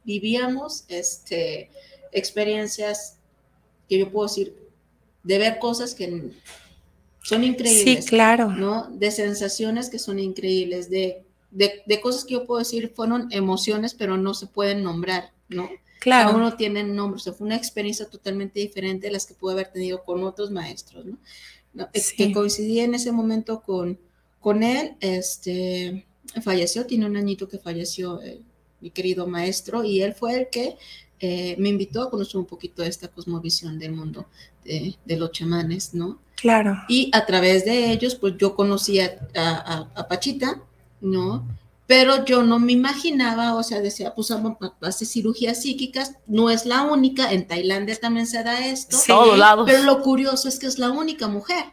vivíamos 0.08 0.86
este, 0.88 1.70
experiencias 2.14 3.18
que 3.88 4.00
yo 4.00 4.10
puedo 4.12 4.28
decir, 4.28 4.56
de 5.24 5.38
ver 5.38 5.60
cosas 5.60 5.94
que 5.94 6.08
son 7.22 7.42
Sí, 7.42 7.48
increíbles. 7.50 8.06
claro. 8.08 8.50
¿no? 8.52 8.90
De 8.90 9.12
sensaciones 9.12 9.90
que 9.90 10.00
son 10.00 10.18
increíbles, 10.18 10.90
de, 10.90 11.24
de, 11.52 11.84
de 11.86 12.02
cosas 12.02 12.24
que 12.24 12.34
yo 12.36 12.46
puedo 12.46 12.60
decir 12.60 12.94
fueron 12.96 13.28
emociones, 13.32 13.94
pero 13.94 14.18
no 14.18 14.34
se 14.34 14.48
pueden 14.48 14.82
nombrar, 14.82 15.32
¿no? 15.50 15.70
Claro. 16.00 16.30
Aún 16.30 16.42
no 16.42 16.56
tienen 16.56 16.96
nombre, 16.96 17.18
o 17.18 17.20
sea, 17.20 17.34
fue 17.34 17.48
una 17.48 17.56
experiencia 17.58 18.10
totalmente 18.10 18.60
diferente 18.62 19.08
de 19.08 19.14
las 19.14 19.26
que 19.26 19.34
pude 19.34 19.54
haber 19.54 19.68
tenido 19.72 20.04
con 20.04 20.24
otros 20.24 20.52
maestros, 20.52 21.06
¿no? 21.06 21.18
No, 21.74 21.90
eh, 21.94 22.00
Sí. 22.00 22.16
Que 22.16 22.32
coincidí 22.32 22.80
en 22.80 22.94
ese 22.96 23.12
momento 23.12 23.62
con, 23.62 24.00
con 24.40 24.64
él, 24.64 24.96
este, 25.02 26.06
falleció, 26.42 26.86
tiene 26.86 27.06
un 27.08 27.18
añito 27.18 27.48
que 27.50 27.58
falleció 27.58 28.22
eh, 28.22 28.42
mi 28.82 28.90
querido 28.92 29.28
maestro, 29.28 29.84
y 29.84 30.02
él 30.02 30.14
fue 30.14 30.36
el 30.40 30.50
que 30.50 30.78
eh, 31.20 31.56
me 31.58 31.70
invitó 31.70 32.04
a 32.04 32.10
conocer 32.12 32.38
un 32.38 32.46
poquito 32.46 32.82
de 32.84 32.90
esta 32.90 33.08
cosmovisión 33.08 33.80
del 33.80 33.94
mundo 33.94 34.28
de, 34.64 34.96
de 35.06 35.18
los 35.18 35.32
chamanes, 35.32 35.94
¿no? 35.94 36.20
Claro. 36.36 36.78
Y 36.88 37.10
a 37.14 37.26
través 37.26 37.66
de 37.66 37.92
ellos, 37.92 38.14
pues 38.16 38.36
yo 38.38 38.56
conocía 38.56 39.20
a, 39.36 39.90
a- 39.96 40.00
a 40.02 40.08
Pachita, 40.08 40.62
¿no? 41.02 41.44
Pero 41.88 42.26
yo 42.26 42.44
no 42.44 42.60
me 42.60 42.74
imaginaba, 42.74 43.56
o 43.56 43.64
sea, 43.64 43.80
decía, 43.82 44.14
pues 44.14 44.32
hace 44.82 45.06
cirugías 45.06 45.62
psíquicas, 45.62 46.16
no 46.28 46.50
es 46.52 46.66
la 46.66 46.84
única, 46.84 47.32
en 47.32 47.48
Tailandia 47.48 47.96
también 47.96 48.28
se 48.28 48.44
da 48.44 48.68
esto, 48.68 48.98
Sí. 48.98 49.08
Todos 49.08 49.38
lados. 49.38 49.66
pero 49.66 49.84
lo 49.84 50.02
curioso 50.04 50.50
es 50.50 50.60
que 50.60 50.68
es 50.68 50.78
la 50.80 50.92
única 50.92 51.28
mujer, 51.30 51.64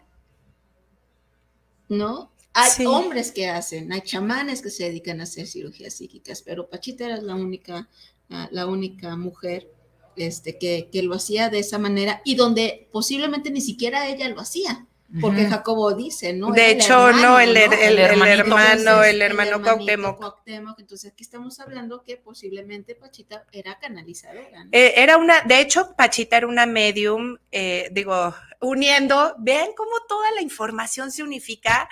¿no? 1.88 2.30
Hay 2.54 2.70
Sí. 2.70 2.86
hombres 2.86 3.32
que 3.32 3.48
hacen, 3.48 3.92
hay 3.92 4.00
chamanes 4.02 4.62
que 4.62 4.70
se 4.70 4.84
dedican 4.84 5.20
a 5.20 5.24
hacer 5.24 5.46
cirugías 5.46 5.94
psíquicas, 5.94 6.42
pero 6.42 6.68
Pachita 6.70 7.06
era 7.06 7.20
la 7.20 7.34
única, 7.34 7.88
ah, 8.30 8.48
la 8.52 8.66
única 8.66 9.16
mujer 9.16 9.70
este, 10.16 10.56
que, 10.58 10.88
que 10.92 11.02
lo 11.02 11.14
hacía 11.16 11.50
de 11.50 11.58
esa 11.58 11.78
manera 11.78 12.22
y 12.24 12.36
donde 12.36 12.88
posiblemente 12.92 13.50
ni 13.50 13.60
siquiera 13.60 14.08
ella 14.08 14.28
lo 14.28 14.40
hacía, 14.40 14.86
porque. 15.20 15.46
Jacobo 15.46 15.92
dice, 15.94 16.32
¿no? 16.32 16.50
De 16.52 16.72
el 16.72 16.76
hecho, 16.76 17.12
no, 17.12 17.38
el, 17.40 17.56
el- 17.56 17.72
el 17.72 17.98
hermano, 17.98 19.02
el 19.04 19.22
hermano 19.22 19.62
Cuauhtémoc. 19.62 20.16
Cuauhtémoc. 20.18 20.78
Entonces 20.80 21.12
aquí 21.12 21.22
estamos 21.22 21.60
hablando 21.60 22.02
que 22.02 22.16
posiblemente 22.16 22.94
Pachita 22.94 23.44
era 23.52 23.78
canalizadora. 23.78 24.64
¿no? 24.64 24.70
Eh, 24.72 24.94
era 24.96 25.16
una, 25.16 25.40
de 25.42 25.60
hecho, 25.60 25.94
Pachita 25.96 26.36
era 26.36 26.46
una 26.46 26.66
medium, 26.66 27.36
eh, 27.52 27.88
digo, 27.92 28.34
uniendo, 28.60 29.34
vean 29.38 29.68
cómo 29.76 29.90
toda 30.08 30.30
la 30.32 30.40
información 30.42 31.10
se 31.12 31.22
unifica. 31.22 31.88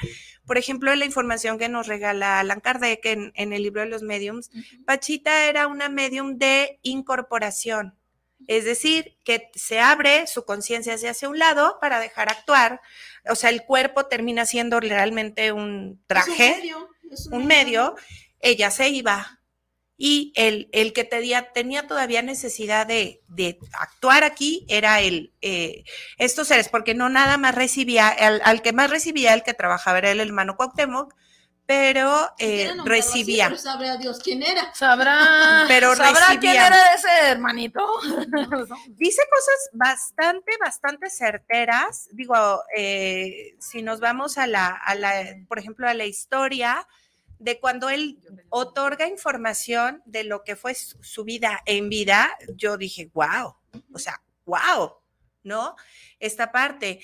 Por 0.47 0.59
ejemplo, 0.59 0.95
la 0.97 1.05
información 1.05 1.59
que 1.59 1.69
nos 1.69 1.87
regala 1.87 2.41
Alan 2.41 2.61
Kardec 2.61 3.05
en, 3.07 3.33
en 3.37 3.53
el 3.53 3.63
libro 3.63 3.83
de 3.83 3.89
los 3.89 4.03
mediums, 4.03 4.51
Pachita 4.87 5.45
era 5.47 5.67
una 5.69 5.89
medium 5.89 6.39
de 6.39 6.81
incorporación. 6.83 7.95
Es 8.49 8.65
decir, 8.65 9.17
que 9.25 9.51
se 9.55 9.81
abre 9.81 10.27
su 10.27 10.45
conciencia 10.45 10.95
hacia, 10.95 11.29
un 11.29 11.39
lado 11.39 11.79
para 11.81 12.01
dejar 12.01 12.29
actuar. 12.29 12.81
O 13.29 13.35
sea, 13.35 13.51
el 13.51 13.65
cuerpo 13.65 14.07
termina 14.07 14.47
siendo 14.47 14.81
realmente 14.81 15.53
un 15.53 16.03
traje 16.07 16.51
Es 16.51 16.57
un 16.57 16.61
medio, 16.61 16.89
es 17.11 17.27
un 17.27 17.47
medio, 17.47 17.95
ella 18.41 18.71
se 18.71 18.89
iba. 18.89 19.41
Y 19.97 20.33
el, 20.35 20.69
el 20.73 20.93
que 20.93 21.05
tenía, 21.05 21.53
tenía 21.53 21.87
todavía 21.87 22.23
necesidad 22.23 22.87
de, 22.87 23.23
de 23.29 23.59
actuar 23.73 24.25
aquí 24.25 24.67
era 24.69 25.01
el, 25.01 25.33
eh, 25.43 25.85
estos 26.19 26.49
seres, 26.49 26.69
porque 26.69 26.95
no 26.95 27.09
nada 27.09 27.37
más 27.37 27.55
recibía, 27.55 28.09
al, 28.09 28.41
al 28.45 28.63
que 28.63 28.73
más 28.73 28.91
recibía, 28.91 29.33
el 29.35 29.45
que 29.45 29.55
trabajaba 29.55 29.99
era 29.99 30.11
el 30.11 30.21
hermano 30.21 30.57
Cuauhtémoc, 30.57 31.15
pero 31.67 32.29
eh, 32.39 32.69
así, 32.69 32.81
recibía. 32.85 33.47
pero 33.47 33.59
sabrá 33.59 33.97
Dios 33.97 34.19
quién 34.23 34.43
era. 34.43 34.75
Sabrá, 34.75 35.65
Pero 35.69 35.95
sabrá 35.95 36.39
quién 36.41 36.57
era 36.57 36.95
ese 36.95 37.09
hermanito. 37.29 37.87
Dice 38.89 39.23
cosas 39.31 39.71
bastante, 39.73 40.53
bastante 40.61 41.09
certeras. 41.09 42.09
Digo, 42.13 42.63
eh, 42.77 43.55
si 43.61 43.83
nos 43.83 44.01
vamos 44.01 44.39
a 44.39 44.47
la, 44.47 44.69
a 44.69 44.95
la, 44.95 45.37
por 45.49 45.59
ejemplo, 45.59 45.89
a 45.89 45.95
la 45.95 46.05
historia 46.05 46.87
de 47.39 47.59
cuando 47.59 47.91
él 47.91 48.19
otorga 48.51 49.07
información 49.07 50.03
de 50.05 50.25
lo 50.25 50.45
que 50.45 50.57
fue 50.57 50.75
su, 50.75 51.03
su 51.03 51.25
vida 51.25 51.61
en 51.67 51.89
vida, 51.89 52.37
yo 52.55 52.77
dije, 52.77 53.11
wow, 53.15 53.57
o 53.93 53.99
sea, 53.99 54.21
wow, 54.45 54.95
¿no? 55.43 55.77
Esta 56.19 56.53
parte. 56.53 57.01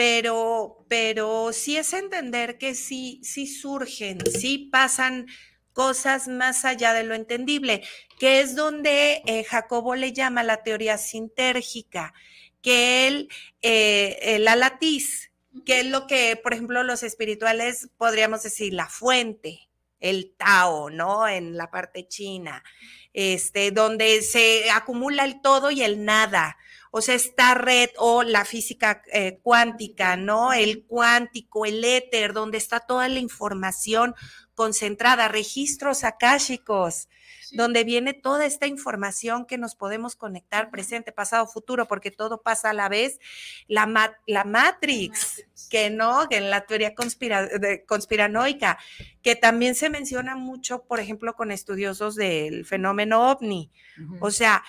Pero, 0.00 0.86
pero 0.88 1.52
sí 1.52 1.76
es 1.76 1.92
entender 1.92 2.56
que 2.56 2.74
sí, 2.74 3.20
sí 3.22 3.46
surgen, 3.46 4.18
sí 4.30 4.70
pasan 4.72 5.26
cosas 5.74 6.26
más 6.26 6.64
allá 6.64 6.94
de 6.94 7.02
lo 7.02 7.14
entendible, 7.14 7.82
que 8.18 8.40
es 8.40 8.56
donde 8.56 9.20
eh, 9.26 9.44
Jacobo 9.44 9.94
le 9.96 10.14
llama 10.14 10.42
la 10.42 10.62
teoría 10.62 10.96
sintérgica, 10.96 12.14
que 12.62 13.08
él, 13.08 13.28
eh, 13.60 14.38
la 14.40 14.56
latiz, 14.56 15.32
que 15.66 15.80
es 15.80 15.86
lo 15.86 16.06
que, 16.06 16.34
por 16.42 16.54
ejemplo, 16.54 16.82
los 16.82 17.02
espirituales 17.02 17.90
podríamos 17.98 18.42
decir 18.42 18.72
la 18.72 18.86
fuente, 18.86 19.68
el 20.00 20.32
Tao, 20.34 20.88
¿no? 20.88 21.28
En 21.28 21.58
la 21.58 21.70
parte 21.70 22.08
china, 22.08 22.64
este, 23.12 23.70
donde 23.70 24.22
se 24.22 24.70
acumula 24.70 25.26
el 25.26 25.42
todo 25.42 25.70
y 25.70 25.82
el 25.82 26.06
nada. 26.06 26.56
O 26.92 27.00
sea, 27.00 27.14
esta 27.14 27.54
red 27.54 27.90
o 27.98 28.22
la 28.24 28.44
física 28.44 29.02
eh, 29.12 29.38
cuántica, 29.42 30.16
¿no? 30.16 30.52
El 30.52 30.84
cuántico, 30.84 31.64
el 31.64 31.84
éter, 31.84 32.32
donde 32.32 32.58
está 32.58 32.80
toda 32.80 33.08
la 33.08 33.20
información 33.20 34.14
concentrada, 34.56 35.28
registros 35.28 36.02
akáshicos, 36.02 37.08
sí. 37.42 37.56
donde 37.56 37.84
viene 37.84 38.12
toda 38.12 38.44
esta 38.44 38.66
información 38.66 39.46
que 39.46 39.56
nos 39.56 39.76
podemos 39.76 40.16
conectar 40.16 40.70
presente, 40.70 41.12
pasado, 41.12 41.46
futuro, 41.46 41.86
porque 41.86 42.10
todo 42.10 42.42
pasa 42.42 42.70
a 42.70 42.74
la 42.74 42.88
vez. 42.88 43.20
La, 43.68 43.86
la 44.26 44.44
Matrix, 44.44 45.44
Matrix, 45.44 45.68
que 45.70 45.90
no, 45.90 46.28
que 46.28 46.38
en 46.38 46.50
la 46.50 46.66
teoría 46.66 46.94
conspira 46.94 47.48
conspiranoica, 47.86 48.78
que 49.22 49.36
también 49.36 49.76
se 49.76 49.90
menciona 49.90 50.34
mucho, 50.34 50.82
por 50.82 50.98
ejemplo, 50.98 51.34
con 51.34 51.52
estudiosos 51.52 52.16
del 52.16 52.66
fenómeno 52.66 53.30
ovni. 53.30 53.70
Uh 53.96 54.02
-huh. 54.02 54.18
O 54.22 54.30
sea, 54.32 54.64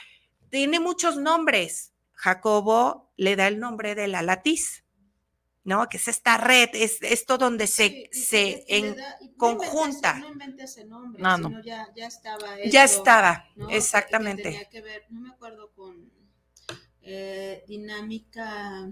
tiene 0.52 0.80
muchos 0.80 1.18
nombres. 1.18 1.91
Jacobo 2.24 3.12
le 3.18 3.36
da 3.36 3.48
el 3.48 3.60
nombre 3.60 3.96
de 3.96 4.08
la 4.08 4.22
latiz. 4.22 4.84
¿no? 5.64 5.88
Que 5.90 5.98
es 5.98 6.08
esta 6.08 6.38
red, 6.38 6.70
es 6.74 6.98
esto 7.02 7.38
donde 7.38 7.68
se, 7.68 8.10
sí, 8.12 8.22
se 8.24 8.66
en, 8.68 8.96
da, 8.96 9.18
conjunta. 9.38 10.18
No 10.18 10.30
inventa 10.32 10.64
ese 10.64 10.86
nombre, 10.86 11.22
no, 11.22 11.38
no. 11.38 11.62
Ya, 11.62 11.88
ya, 11.96 12.08
estaba. 12.08 12.58
Esto, 12.58 12.72
ya 12.72 12.84
estaba, 12.84 13.46
¿no? 13.56 13.70
exactamente. 13.70 14.42
Que, 14.44 14.50
que 14.50 14.54
tenía 14.58 14.70
que 14.70 14.82
ver, 14.82 15.06
no 15.10 15.22
me 15.22 15.30
acuerdo 15.30 15.72
con 15.76 16.10
eh, 17.04 17.64
dinámica. 17.68 18.90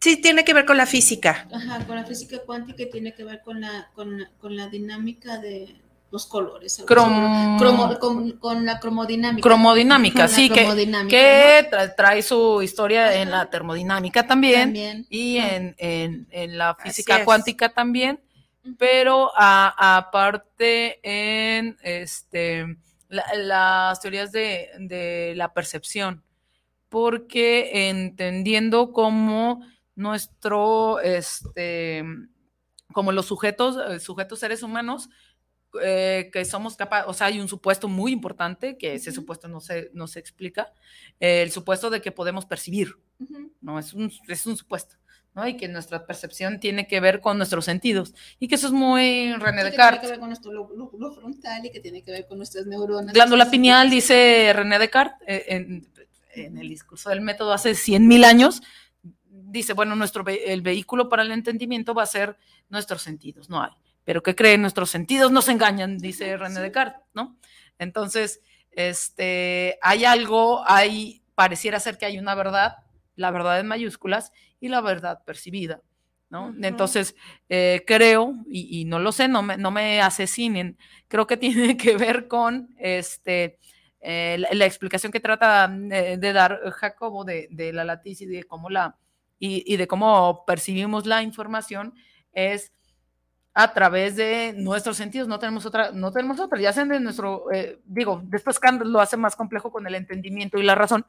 Sí, 0.00 0.16
tiene 0.22 0.44
que 0.44 0.54
ver 0.54 0.64
con 0.64 0.78
la 0.78 0.86
física. 0.86 1.46
Ajá, 1.52 1.86
con 1.86 1.96
la 1.96 2.06
física 2.06 2.38
cuántica 2.46 2.82
y 2.84 2.90
tiene 2.90 3.14
que 3.14 3.24
ver 3.24 3.42
con 3.42 3.60
la, 3.60 3.90
con, 3.94 4.18
la- 4.18 4.30
con 4.38 4.56
la 4.56 4.68
dinámica 4.68 5.36
de 5.38 5.78
los 6.10 6.26
colores. 6.26 6.78
algo 6.80 6.88
Crom- 6.88 7.54
así. 7.56 7.64
Cromo- 7.64 7.98
con, 7.98 8.32
con 8.38 8.66
la 8.66 8.80
cromodinámica. 8.80 9.42
Cromodinámica, 9.48 10.26
sí, 10.28 10.48
que, 10.48 10.60
cromodinámica, 10.62 11.08
que 11.10 11.68
tra- 11.70 11.94
trae 11.96 12.22
su 12.22 12.60
historia 12.62 13.14
en 13.20 13.30
la 13.30 13.48
termodinámica 13.48 14.26
también, 14.26 14.60
También. 14.70 15.06
y 15.08 15.36
en, 15.38 15.74
en- 15.78 16.26
en 16.30 16.58
la 16.58 16.74
física 16.74 17.24
cuántica 17.24 17.68
también, 17.68 18.20
pero 18.76 19.30
aparte 19.36 20.98
en 21.02 21.76
este 21.82 22.66
la- 23.08 23.24
las 23.36 24.00
teorías 24.00 24.30
de, 24.32 24.68
de 24.78 25.34
la 25.36 25.52
percepción, 25.52 26.22
porque 26.88 27.88
entendiendo 27.88 28.92
cómo 28.92 29.64
nuestro, 29.96 31.00
este, 31.00 32.04
como 32.92 33.12
los 33.12 33.26
sujetos, 33.26 33.76
eh, 33.88 34.00
sujetos 34.00 34.38
seres 34.40 34.62
humanos, 34.62 35.08
eh, 35.82 36.30
que 36.32 36.44
somos 36.44 36.76
capaces, 36.76 37.08
o 37.08 37.14
sea, 37.14 37.28
hay 37.28 37.40
un 37.40 37.48
supuesto 37.48 37.88
muy 37.88 38.12
importante, 38.12 38.76
que 38.76 38.94
ese 38.94 39.12
supuesto 39.12 39.48
no 39.48 39.60
se, 39.60 39.90
no 39.94 40.06
se 40.06 40.18
explica, 40.18 40.72
eh, 41.20 41.42
el 41.42 41.50
supuesto 41.50 41.90
de 41.90 42.00
que 42.00 42.12
podemos 42.12 42.46
percibir. 42.46 42.96
¿no? 43.60 43.78
Es 43.78 43.92
un, 43.92 44.10
es 44.28 44.46
un 44.46 44.56
supuesto, 44.56 44.96
¿no? 45.34 45.46
Y 45.46 45.56
que 45.56 45.68
nuestra 45.68 46.06
percepción 46.06 46.58
tiene 46.58 46.86
que 46.86 47.00
ver 47.00 47.20
con 47.20 47.36
nuestros 47.36 47.66
sentidos, 47.66 48.14
y 48.38 48.48
que 48.48 48.54
eso 48.54 48.66
es 48.68 48.72
muy 48.72 49.32
René 49.34 49.38
Sí, 49.38 49.40
que 49.40 49.42
tiene 49.42 49.62
que 49.62 49.70
Descartes. 49.70 50.10
ver 50.10 50.18
con 50.18 50.28
nuestro 50.30 50.52
lóbulo 50.52 51.12
frontal 51.12 51.66
y 51.66 51.70
que 51.70 51.80
tiene 51.80 52.02
que 52.02 52.10
ver 52.10 52.26
con 52.26 52.38
nuestras 52.38 52.66
neuronas. 52.66 53.12
Glándula 53.12 53.50
pineal, 53.50 53.90
dice 53.90 54.52
René 54.54 54.78
Descartes, 54.78 55.18
eh, 55.28 55.44
en, 55.48 55.86
en 56.34 56.58
el 56.58 56.68
discurso 56.68 57.10
del 57.10 57.20
método 57.20 57.52
hace 57.52 57.74
100 57.74 58.08
mil 58.08 58.24
años, 58.24 58.62
dice, 59.50 59.74
bueno, 59.74 59.96
nuestro 59.96 60.24
el 60.26 60.62
vehículo 60.62 61.08
para 61.08 61.22
el 61.22 61.32
entendimiento 61.32 61.92
va 61.94 62.04
a 62.04 62.06
ser 62.06 62.38
nuestros 62.68 63.02
sentidos, 63.02 63.50
no 63.50 63.62
hay. 63.62 63.72
Pero 64.04 64.22
¿qué 64.22 64.34
creen? 64.34 64.62
Nuestros 64.62 64.90
sentidos 64.90 65.30
nos 65.30 65.48
engañan, 65.48 65.98
dice 65.98 66.36
René. 66.36 66.60
Descartes, 66.60 67.02
¿no? 67.14 67.36
Entonces, 67.78 68.40
este, 68.72 69.78
hay 69.82 70.04
algo, 70.04 70.62
hay, 70.66 71.22
pareciera 71.34 71.80
ser 71.80 71.98
que 71.98 72.06
hay 72.06 72.18
una 72.18 72.34
verdad, 72.34 72.76
la 73.16 73.30
verdad 73.30 73.60
en 73.60 73.66
mayúsculas 73.66 74.32
y 74.60 74.68
la 74.68 74.80
verdad 74.80 75.22
percibida, 75.24 75.82
¿no? 76.28 76.54
Entonces, 76.62 77.14
eh, 77.48 77.82
creo, 77.86 78.34
y, 78.48 78.80
y 78.80 78.84
no 78.84 78.98
lo 78.98 79.12
sé, 79.12 79.28
no 79.28 79.42
me, 79.42 79.56
no 79.56 79.70
me 79.70 80.00
asesinen, 80.00 80.78
creo 81.08 81.26
que 81.26 81.36
tiene 81.36 81.76
que 81.76 81.96
ver 81.96 82.28
con 82.28 82.74
este, 82.78 83.58
eh, 84.00 84.36
la, 84.38 84.48
la 84.52 84.66
explicación 84.66 85.12
que 85.12 85.20
trata 85.20 85.70
eh, 85.90 86.16
de 86.18 86.32
dar 86.32 86.60
Jacobo 86.70 87.24
de, 87.24 87.48
de 87.50 87.72
la 87.72 87.84
latiz 87.84 88.20
y 88.22 88.26
de 88.26 88.44
cómo 88.44 88.70
la 88.70 88.96
y, 89.38 89.64
y 89.72 89.78
de 89.78 89.86
cómo 89.86 90.44
percibimos 90.46 91.06
la 91.06 91.22
información 91.22 91.94
es 92.32 92.72
a 93.52 93.72
través 93.72 94.14
de 94.16 94.54
nuestros 94.56 94.96
sentidos, 94.96 95.26
no 95.26 95.38
tenemos 95.38 95.66
otra, 95.66 95.90
no 95.90 96.12
tenemos 96.12 96.38
otra, 96.38 96.60
ya 96.60 96.72
sea 96.72 96.84
de 96.84 97.00
nuestro, 97.00 97.50
eh, 97.52 97.80
digo, 97.84 98.22
después 98.24 98.60
Kant 98.60 98.82
lo 98.82 99.00
hace 99.00 99.16
más 99.16 99.34
complejo 99.34 99.72
con 99.72 99.86
el 99.86 99.96
entendimiento 99.96 100.58
y 100.58 100.62
la 100.62 100.76
razón, 100.76 101.04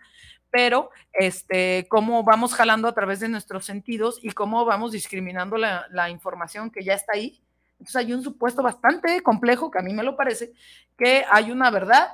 pero 0.50 0.90
este, 1.14 1.86
cómo 1.88 2.24
vamos 2.24 2.56
jalando 2.56 2.88
a 2.88 2.94
través 2.94 3.20
de 3.20 3.30
nuestros 3.30 3.66
sentidos 3.66 4.20
y 4.24 4.32
cómo 4.32 4.66
vamos 4.66 4.92
discriminando 4.92 5.58
la, 5.58 5.86
la 5.92 6.10
información 6.10 6.72
que 6.72 6.84
ya 6.84 6.94
está 6.94 7.14
ahí. 7.14 7.42
Entonces 7.74 7.96
hay 7.96 8.14
un 8.14 8.24
supuesto 8.24 8.64
bastante 8.64 9.22
complejo, 9.22 9.70
que 9.70 9.80
a 9.80 9.84
mí 9.84 9.94
me 9.94 10.04
lo 10.04 10.18
parece, 10.18 10.54
que 10.98 11.24
hay 11.30 11.52
una 11.52 11.70
verdad 11.70 12.10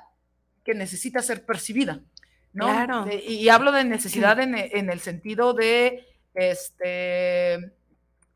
que 0.63 0.73
necesita 0.73 1.21
ser 1.21 1.45
percibida. 1.45 2.01
¿no? 2.53 2.65
Claro. 2.65 3.05
De- 3.05 3.23
y, 3.23 3.47
hablo 3.49 3.71
de 3.71 3.83
necesidad 3.85 4.39
en, 4.39 4.55
en 4.55 4.89
el 4.89 4.99
sentido 4.99 5.53
de, 5.53 6.05
este, 6.33 7.71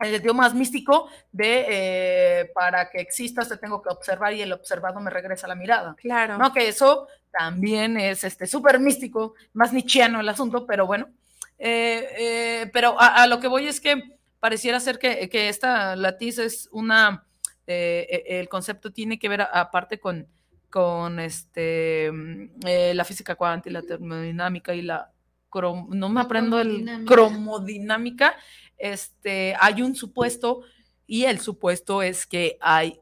el 0.07 0.13
sentido 0.13 0.33
más 0.33 0.53
místico 0.53 1.09
de 1.31 1.65
eh, 1.69 2.51
para 2.53 2.89
que 2.89 2.99
existas 2.99 3.49
te 3.49 3.57
tengo 3.57 3.81
que 3.81 3.89
observar 3.89 4.33
y 4.33 4.41
el 4.41 4.53
observado 4.53 4.99
me 4.99 5.09
regresa 5.09 5.47
la 5.47 5.55
mirada. 5.55 5.95
Claro. 5.95 6.37
No, 6.37 6.51
que 6.53 6.67
eso 6.67 7.07
también 7.31 7.97
es 7.97 8.23
este 8.23 8.47
súper 8.47 8.79
místico, 8.79 9.35
más 9.53 9.73
nietzscheano 9.73 10.19
el 10.19 10.29
asunto, 10.29 10.65
pero 10.65 10.85
bueno. 10.85 11.09
Eh, 11.59 12.07
eh, 12.17 12.69
pero 12.73 12.99
a, 12.99 13.21
a 13.21 13.27
lo 13.27 13.39
que 13.39 13.47
voy 13.47 13.67
es 13.67 13.79
que 13.79 14.17
pareciera 14.39 14.79
ser 14.79 14.97
que, 14.97 15.29
que 15.29 15.49
esta 15.49 15.95
latiz 15.95 16.39
es 16.39 16.67
una, 16.71 17.25
el 17.67 18.49
concepto 18.49 18.91
tiene 18.91 19.19
que 19.19 19.29
ver 19.29 19.41
aparte 19.41 19.99
con, 19.99 20.27
con 20.69 21.19
este, 21.19 22.11
mm, 22.11 22.49
la 22.93 23.05
física 23.05 23.35
cuántica 23.35 23.69
y 23.69 23.73
la 23.73 23.81
termodinámica 23.83 24.73
y 24.73 24.81
la, 24.81 25.11
no 25.59 26.09
me 26.09 26.21
aprendo 26.21 26.59
el 26.59 27.05
cromodinámica. 27.05 28.35
Este, 28.81 29.55
hay 29.59 29.81
un 29.81 29.95
supuesto 29.95 30.61
y 31.07 31.25
el 31.25 31.39
supuesto 31.39 32.01
es 32.01 32.25
que 32.25 32.57
hay, 32.61 32.99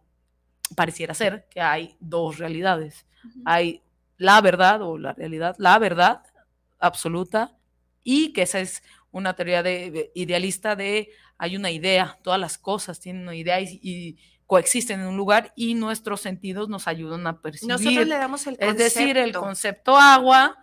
pareciera 0.76 1.14
ser 1.14 1.48
que 1.50 1.62
hay 1.62 1.96
dos 2.00 2.38
realidades 2.38 3.06
hay 3.46 3.82
la 4.18 4.40
verdad 4.42 4.82
o 4.82 4.98
la 4.98 5.14
realidad, 5.14 5.56
la 5.60 5.78
verdad 5.80 6.24
absoluta 6.80 7.58
y 8.04 8.32
que 8.34 8.44
esa 8.44 8.60
es 8.62 8.82
una 9.12 9.36
teoría 9.36 9.62
de, 9.64 9.92
de- 9.92 10.12
idealista 10.16 10.76
de 10.76 11.10
hay 11.38 11.56
una 11.58 11.70
idea, 11.72 12.18
todas 12.24 12.40
las 12.40 12.58
cosas 12.58 13.00
tienen 13.00 13.24
una 13.24 13.36
idea 13.36 13.60
y, 13.62 13.80
y 13.82 14.18
coexisten 14.46 15.00
en 15.02 15.08
un 15.08 15.18
lugar 15.18 15.54
y 15.56 15.74
nuestros 15.76 16.22
sentidos 16.22 16.70
nos 16.70 16.88
ayudan 16.88 17.28
a 17.28 17.42
percibir. 17.42 17.70
Nosotros 17.74 18.08
le 18.08 18.18
damos 18.18 18.48
el 18.48 18.58
es 18.60 18.78
decir, 18.78 19.18
el 19.18 19.32
concepto. 19.34 19.40
concepto 19.42 19.98
agua 19.98 20.58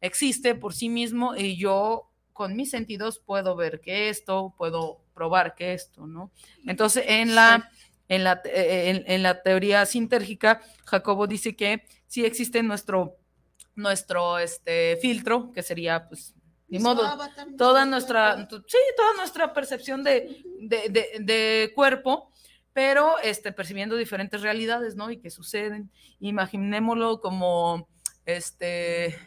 existe 0.00 0.54
por 0.54 0.74
sí 0.74 0.88
mismo 0.88 1.34
y 1.36 1.56
yo 1.56 2.10
con 2.38 2.54
mis 2.54 2.70
sentidos 2.70 3.18
puedo 3.18 3.56
ver 3.56 3.80
que 3.80 4.08
esto, 4.10 4.54
puedo 4.56 5.00
probar 5.12 5.56
que 5.56 5.72
esto, 5.74 6.06
¿no? 6.06 6.30
Entonces, 6.64 7.02
en 7.08 7.34
la, 7.34 7.68
en 8.08 8.22
la, 8.22 8.40
eh, 8.44 8.90
en, 8.90 9.12
en 9.12 9.24
la 9.24 9.42
teoría 9.42 9.84
sintérgica, 9.86 10.60
Jacobo 10.84 11.26
dice 11.26 11.56
que 11.56 11.82
sí 12.06 12.24
existe 12.24 12.62
nuestro, 12.62 13.16
nuestro 13.74 14.38
este, 14.38 14.96
filtro, 15.02 15.52
que 15.52 15.64
sería, 15.64 16.08
pues, 16.08 16.32
ni 16.68 16.78
modo, 16.78 17.02
toda 17.56 17.84
nuestra, 17.86 18.46
sí, 18.68 18.78
toda 18.96 19.14
nuestra 19.16 19.52
percepción 19.52 20.04
de, 20.04 20.42
de, 20.60 20.88
de- 20.90 21.18
de 21.20 21.72
cuerpo, 21.74 22.30
pero 22.72 23.18
este, 23.18 23.50
percibiendo 23.50 23.96
diferentes 23.96 24.42
realidades, 24.42 24.94
¿no? 24.94 25.10
Y 25.10 25.16
que 25.18 25.30
suceden. 25.30 25.90
Imaginémoslo 26.20 27.20
como, 27.20 27.88
este, 28.26 29.18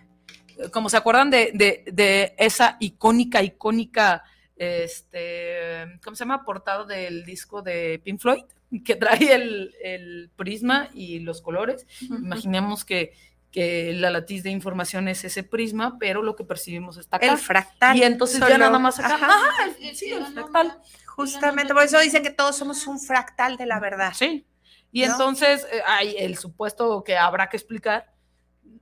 como 0.72 0.89
se 0.89 0.97
acuerdan 0.97 1.30
de, 1.30 1.52
de- 1.54 1.84
de 1.91 2.36
esa 2.38 2.78
icónica, 2.80 3.41
icónica, 3.43 4.24
este, 5.02 5.99
¿cómo 6.04 6.16
se 6.16 6.24
llama? 6.24 6.43
Portada 6.45 6.86
del 6.86 7.26
disco 7.26 7.62
de 7.62 7.99
Pink 8.04 8.20
Floyd, 8.20 8.43
que 8.86 8.95
trae 8.95 9.34
el, 9.34 9.74
el 9.84 10.30
prisma 10.36 10.89
y 10.93 11.20
los 11.20 11.41
colores. 11.41 11.86
Imaginemos 12.02 12.86
que, 12.86 13.14
que 13.52 13.93
la 13.93 14.10
latiz 14.10 14.43
de 14.43 14.49
información 14.52 15.08
es 15.08 15.24
ese 15.24 15.43
prisma, 15.43 15.97
pero 15.99 16.22
lo 16.22 16.36
que 16.36 16.43
percibimos 16.43 16.97
está 16.97 17.18
acá. 17.18 17.26
El 17.32 17.38
fractal. 17.38 17.97
Y 17.97 18.04
entonces 18.04 18.39
ya 18.39 18.47
solo- 18.47 18.58
nada 18.60 18.80
más 18.80 18.99
acá. 18.99 19.16
Ajá, 19.16 19.26
Ajá, 19.28 19.66
el- 19.80 19.86
El- 19.89 19.95
sí, 19.95 20.12
el 20.12 20.26
fractal. 20.28 20.78
Justamente, 21.06 21.74
por 21.74 21.84
eso 21.84 21.99
dicen 21.99 22.24
que 22.24 22.32
todos 22.32 22.56
somos 22.56 22.88
un 22.88 22.99
fractal 22.99 23.58
de 23.58 23.66
la 23.66 23.80
verdad. 23.80 24.14
Sí. 24.16 24.45
Y 24.93 25.02
¿No? 25.06 25.12
entonces 25.14 25.66
eh, 25.72 25.82
hay 25.86 26.16
el 26.18 26.38
supuesto 26.38 27.04
que 27.04 27.18
habrá 27.18 27.49
que 27.49 27.58
explicar. 27.58 28.11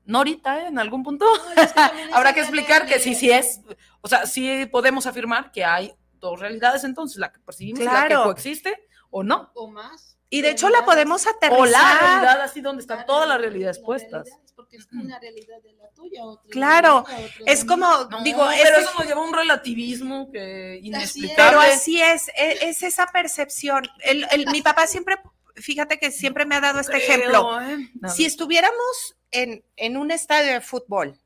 No 0.05 0.19
ahorita, 0.19 0.63
¿eh? 0.63 0.67
en 0.67 0.79
algún 0.79 1.03
punto. 1.03 1.25
No, 1.25 1.61
es 1.61 1.67
que 1.67 1.73
también 1.75 2.13
habrá 2.13 2.33
que 2.33 2.39
explicar 2.41 2.85
que 2.87 2.99
sí, 2.99 3.13
sí 3.15 3.31
es. 3.31 3.61
O 4.01 4.07
sea, 4.07 4.25
sí 4.25 4.65
podemos 4.71 5.05
afirmar 5.05 5.51
que 5.51 5.63
hay 5.63 5.93
dos 6.19 6.39
realidades 6.39 6.83
entonces, 6.83 7.17
la 7.17 7.31
que 7.31 7.39
percibimos 7.39 7.79
y 7.81 7.83
la 7.85 7.91
Claro. 7.91 8.17
que 8.19 8.23
coexiste 8.25 8.87
o 9.11 9.23
no. 9.23 9.51
O 9.55 9.69
más. 9.69 10.17
Y 10.31 10.41
de 10.41 10.51
hecho 10.51 10.69
la 10.69 10.85
podemos 10.85 11.25
O 11.25 11.29
aterrizar. 11.29 11.69
la 11.69 11.97
realidad 11.99 12.41
así 12.41 12.61
donde 12.61 12.81
están 12.81 12.97
Claro, 12.97 13.07
todas 13.07 13.27
las 13.27 13.37
la 13.37 13.41
realidades 13.41 13.77
realidad 13.77 13.85
puestas. 13.85 14.27
es 14.27 14.53
porque 14.53 14.77
es 14.77 14.87
una 14.91 15.19
realidad 15.19 15.59
de 15.63 15.73
la 15.73 15.89
tuya, 15.95 16.23
otra 16.25 16.49
Claro, 16.51 17.05
la 17.07 17.15
otra 17.17 17.29
Es 17.47 17.65
como, 17.65 17.87
No, 18.11 18.21
digo, 18.23 18.47
es- 18.51 18.59
eso 18.69 18.91
nos 18.97 19.07
lleva 19.07 19.21
a 19.21 19.23
un 19.25 19.33
relativismo 19.33 20.29
que 20.31 20.79
inexplicable. 20.83 21.35
pero 21.49 21.59
así 21.61 21.99
es, 22.01 22.27
e- 22.37 22.59
es, 22.69 22.83
esa 22.83 23.07
percepción. 23.07 23.87
El- 24.03 24.27
el- 24.31 24.45
mi 24.51 24.61
papá 24.61 24.85
siempre, 24.85 25.17
fíjate 25.59 25.99
que 25.99 26.11
siempre 26.11 26.45
me 26.45 26.55
ha 26.55 26.61
dado 26.61 26.79
este 26.79 26.97
ejemplo. 26.97 27.61
¿eh? 27.61 27.77
Si 28.07 28.25
estuviéramos 28.25 29.17
en, 29.31 29.63
en 29.75 29.97
un 29.97 30.11
estadio 30.11 30.53
de 30.53 30.61
fútbol, 30.61 31.19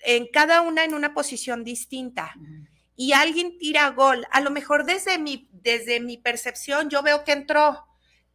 en 0.00 0.26
cada 0.32 0.60
una 0.60 0.84
en 0.84 0.94
una 0.94 1.14
posición 1.14 1.64
distinta, 1.64 2.34
y 2.96 3.12
alguien 3.12 3.58
tira 3.58 3.90
gol, 3.90 4.26
a 4.30 4.40
lo 4.40 4.50
mejor 4.50 4.84
desde 4.84 5.18
mi, 5.18 5.48
desde 5.52 6.00
mi 6.00 6.16
percepción 6.16 6.90
yo 6.90 7.02
veo 7.02 7.24
que 7.24 7.32
entró, 7.32 7.86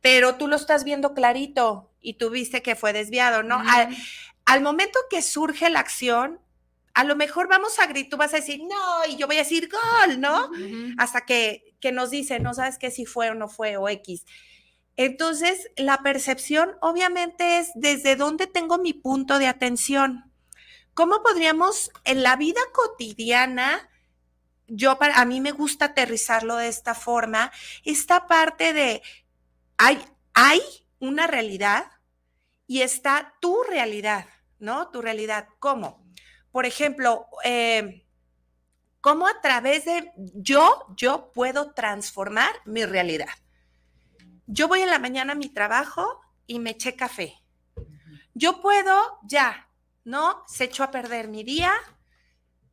pero 0.01 0.35
tú 0.35 0.47
lo 0.47 0.55
estás 0.55 0.83
viendo 0.83 1.13
clarito 1.13 1.91
y 2.01 2.15
tú 2.15 2.29
viste 2.29 2.61
que 2.61 2.75
fue 2.75 2.93
desviado, 2.93 3.43
¿no? 3.43 3.61
Al, 3.67 3.95
al 4.45 4.61
momento 4.61 4.99
que 5.09 5.21
surge 5.21 5.69
la 5.69 5.79
acción, 5.79 6.39
a 6.93 7.03
lo 7.03 7.15
mejor 7.15 7.47
vamos 7.47 7.79
a 7.79 7.85
gritar, 7.85 8.09
tú 8.09 8.17
vas 8.17 8.33
a 8.33 8.37
decir, 8.37 8.59
no, 8.61 9.05
y 9.07 9.15
yo 9.15 9.27
voy 9.27 9.37
a 9.37 9.39
decir 9.39 9.69
gol, 9.69 10.19
¿no? 10.19 10.49
Hasta 10.97 11.21
que, 11.21 11.75
que 11.79 11.91
nos 11.91 12.09
dice, 12.09 12.39
no 12.39 12.53
sabes 12.53 12.77
qué 12.77 12.91
si 12.91 13.05
fue 13.05 13.29
o 13.29 13.35
no 13.35 13.47
fue 13.47 13.77
o 13.77 13.87
X. 13.87 14.25
Entonces, 15.01 15.71
la 15.77 15.99
percepción 15.99 16.75
obviamente 16.81 17.59
es 17.59 17.71
desde 17.73 18.17
dónde 18.17 18.47
tengo 18.47 18.77
mi 18.77 18.91
punto 18.91 19.39
de 19.39 19.47
atención. 19.47 20.29
¿Cómo 20.93 21.23
podríamos 21.23 21.89
en 22.03 22.21
la 22.21 22.35
vida 22.35 22.59
cotidiana 22.73 23.89
yo 24.67 24.99
para, 24.99 25.21
a 25.21 25.23
mí 25.23 25.39
me 25.39 25.53
gusta 25.53 25.85
aterrizarlo 25.85 26.57
de 26.57 26.67
esta 26.67 26.95
forma, 26.95 27.49
esta 27.85 28.27
parte 28.27 28.73
de, 28.73 29.01
hay, 29.77 30.03
hay 30.33 30.59
una 30.99 31.27
realidad 31.27 31.85
y 32.67 32.81
está 32.81 33.35
tu 33.39 33.63
realidad, 33.63 34.27
¿no? 34.59 34.89
Tu 34.89 35.01
realidad. 35.01 35.47
¿Cómo? 35.59 36.05
Por 36.51 36.65
ejemplo, 36.65 37.25
eh, 37.45 38.05
¿cómo 38.99 39.29
a 39.29 39.39
través 39.39 39.85
de 39.85 40.11
yo, 40.17 40.87
yo 40.97 41.31
puedo 41.31 41.71
transformar 41.71 42.51
mi 42.65 42.83
realidad? 42.83 43.29
Yo 44.51 44.67
voy 44.67 44.81
en 44.81 44.89
la 44.89 44.97
mañana 44.97 45.33
a 45.33 45.35
mi 45.35 45.47
trabajo 45.49 46.21
y 46.47 46.57
me 46.57 46.71
eché 46.71 46.95
café. 46.95 47.35
Yo 48.33 48.61
puedo 48.61 49.19
ya, 49.21 49.69
¿no? 50.03 50.43
Se 50.47 50.63
echó 50.63 50.83
a 50.83 50.89
perder 50.89 51.27
mi 51.27 51.43
día, 51.43 51.71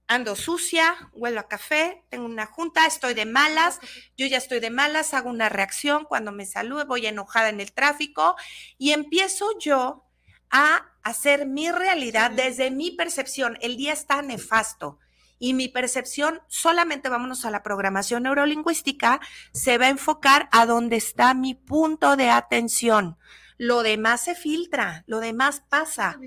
ando 0.07 0.37
sucia, 0.37 1.11
huelo 1.13 1.41
a 1.41 1.49
café, 1.49 2.03
tengo 2.09 2.25
una 2.25 2.47
junta, 2.47 2.87
estoy 2.87 3.13
de 3.13 3.27
malas, 3.27 3.79
yo 4.17 4.27
ya 4.27 4.39
estoy 4.39 4.61
de 4.61 4.71
malas, 4.71 5.13
hago 5.13 5.29
una 5.29 5.51
reacción 5.51 6.07
cuando 6.07 6.33
me 6.33 6.47
saludo, 6.47 6.87
voy 6.87 7.07
enojada 7.07 7.51
en 7.51 7.61
el 7.61 7.73
tráfico 7.73 8.37
y 8.79 8.93
empiezo 8.93 9.47
yo 9.59 10.07
a 10.49 10.95
hacer 11.03 11.45
mi 11.45 11.71
realidad 11.71 12.31
desde 12.31 12.71
mi 12.71 12.93
percepción. 12.93 13.59
El 13.61 13.77
día 13.77 13.93
está 13.93 14.23
nefasto 14.23 14.99
y 15.39 15.55
mi 15.55 15.69
percepción, 15.69 16.41
solamente 16.49 17.09
vámonos 17.09 17.45
a 17.45 17.51
la 17.51 17.63
programación 17.63 18.25
neurolingüística, 18.25 19.21
se 19.53 19.79
va 19.79 19.87
a 19.87 19.91
enfocar 19.91 20.49
a 20.53 20.67
dónde 20.67 20.97
está 20.97 21.35
mi 21.35 21.55
punto 21.55 22.17
de 22.17 22.31
atención. 22.31 23.19
Lo 23.59 23.83
demás 23.83 24.25
se 24.25 24.35
filtra, 24.35 25.05
lo 25.07 25.21
demás 25.21 25.63
pasa. 25.69 26.19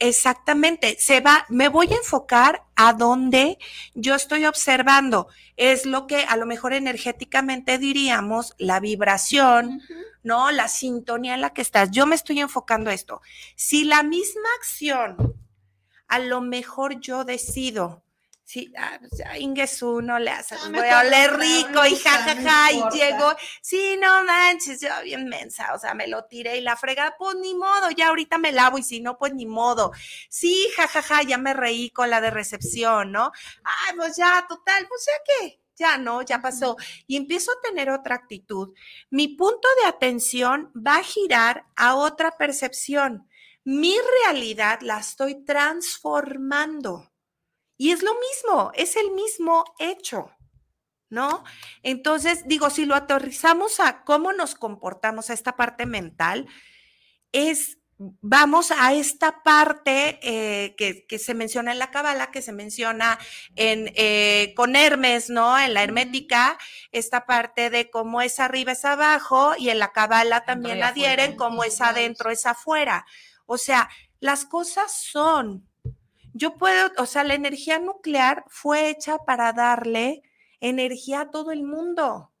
Exactamente, 0.00 0.96
se 0.98 1.20
va, 1.20 1.46
me 1.48 1.68
voy 1.68 1.92
a 1.92 1.96
enfocar 1.96 2.64
a 2.74 2.92
donde 2.92 3.58
yo 3.94 4.16
estoy 4.16 4.44
observando. 4.44 5.28
Es 5.56 5.86
lo 5.86 6.08
que 6.08 6.24
a 6.24 6.36
lo 6.36 6.46
mejor 6.46 6.72
energéticamente 6.72 7.78
diríamos 7.78 8.54
la 8.58 8.80
vibración, 8.80 9.80
¿no? 10.24 10.50
La 10.50 10.66
sintonía 10.66 11.34
en 11.34 11.40
la 11.40 11.52
que 11.52 11.62
estás. 11.62 11.92
Yo 11.92 12.06
me 12.06 12.16
estoy 12.16 12.40
enfocando 12.40 12.90
a 12.90 12.94
esto. 12.94 13.22
Si 13.54 13.84
la 13.84 14.02
misma 14.02 14.48
acción, 14.58 15.34
a 16.08 16.18
lo 16.18 16.40
mejor 16.40 17.00
yo 17.00 17.24
decido 17.24 18.03
Sí, 18.46 18.70
ah, 18.76 18.98
pues 19.00 19.22
Ingesu, 19.40 20.02
no 20.02 20.18
le 20.18 20.30
hace, 20.30 20.54
voy 20.70 20.86
a 20.86 21.00
oler 21.00 21.34
rico 21.38 21.86
y 21.86 21.96
jajaja, 21.96 22.72
y 22.72 22.82
llegó, 22.92 23.34
sí, 23.62 23.96
no 23.98 24.22
manches, 24.22 24.82
yo 24.82 24.90
bien 25.02 25.26
mensa, 25.30 25.72
o 25.74 25.78
sea, 25.78 25.94
me 25.94 26.06
lo 26.08 26.26
tiré 26.26 26.58
y 26.58 26.60
la 26.60 26.76
fregada, 26.76 27.16
pues 27.18 27.36
ni 27.36 27.54
modo, 27.54 27.90
ya 27.90 28.08
ahorita 28.08 28.36
me 28.36 28.52
lavo 28.52 28.76
y 28.76 28.82
si 28.82 29.00
no, 29.00 29.16
pues 29.16 29.32
ni 29.32 29.46
modo. 29.46 29.92
Sí, 30.28 30.68
jajaja, 30.76 31.22
ya 31.22 31.38
me 31.38 31.54
reí 31.54 31.88
con 31.88 32.10
la 32.10 32.20
de 32.20 32.30
recepción, 32.30 33.12
¿no? 33.12 33.32
Ay, 33.64 33.96
pues 33.96 34.14
ya, 34.16 34.44
total, 34.46 34.86
pues 34.88 35.06
ya 35.06 35.22
qué, 35.26 35.60
ya 35.74 35.96
no, 35.96 36.20
ya 36.20 36.42
pasó. 36.42 36.76
Y 37.06 37.16
empiezo 37.16 37.50
a 37.50 37.60
tener 37.62 37.88
otra 37.88 38.14
actitud. 38.14 38.74
Mi 39.08 39.28
punto 39.28 39.68
de 39.80 39.88
atención 39.88 40.70
va 40.76 40.96
a 40.96 41.02
girar 41.02 41.64
a 41.76 41.94
otra 41.94 42.36
percepción. 42.36 43.26
Mi 43.64 43.96
realidad 44.22 44.80
la 44.82 44.98
estoy 44.98 45.46
transformando. 45.46 47.13
Y 47.76 47.90
es 47.90 48.02
lo 48.02 48.12
mismo, 48.14 48.70
es 48.74 48.96
el 48.96 49.10
mismo 49.10 49.64
hecho, 49.78 50.30
¿no? 51.10 51.44
Entonces, 51.82 52.46
digo, 52.46 52.70
si 52.70 52.84
lo 52.84 52.94
aterrizamos 52.94 53.80
a 53.80 54.04
cómo 54.04 54.32
nos 54.32 54.54
comportamos, 54.54 55.30
a 55.30 55.32
esta 55.32 55.56
parte 55.56 55.84
mental, 55.86 56.46
es, 57.32 57.78
vamos 57.98 58.70
a 58.70 58.94
esta 58.94 59.42
parte 59.42 60.20
eh, 60.22 60.76
que, 60.76 61.18
se 61.18 61.34
menciona 61.34 61.72
en 61.72 61.80
la 61.80 61.90
Cabala, 61.90 62.30
que 62.30 62.42
se 62.42 62.52
menciona 62.52 63.18
en, 63.56 63.92
eh, 63.96 64.52
con 64.56 64.76
Hermes, 64.76 65.30
¿no? 65.30 65.58
En 65.58 65.74
la 65.74 65.82
hermética, 65.82 66.56
esta 66.92 67.26
parte 67.26 67.70
de 67.70 67.90
cómo 67.90 68.22
es 68.22 68.38
arriba 68.38 68.72
es 68.72 68.84
abajo, 68.84 69.54
y 69.58 69.70
en 69.70 69.80
la 69.80 69.92
Cabala 69.92 70.44
también 70.44 70.82
adhieren 70.84 71.34
cómo 71.34 71.64
es 71.64 71.80
adentro 71.80 72.30
es 72.30 72.46
afuera. 72.46 73.04
O 73.46 73.58
sea, 73.58 73.88
las 74.20 74.44
cosas 74.44 74.92
son 74.92 75.68
yo 76.34 76.56
puedo, 76.56 76.90
o 76.98 77.06
sea, 77.06 77.22
la 77.24 77.34
energía 77.34 77.78
nuclear 77.78 78.44
fue 78.48 78.90
hecha 78.90 79.18
para 79.18 79.52
darle 79.52 80.22
energía 80.60 81.22
a 81.22 81.30
todo 81.30 81.52
el 81.52 81.62
mundo. 81.62 82.32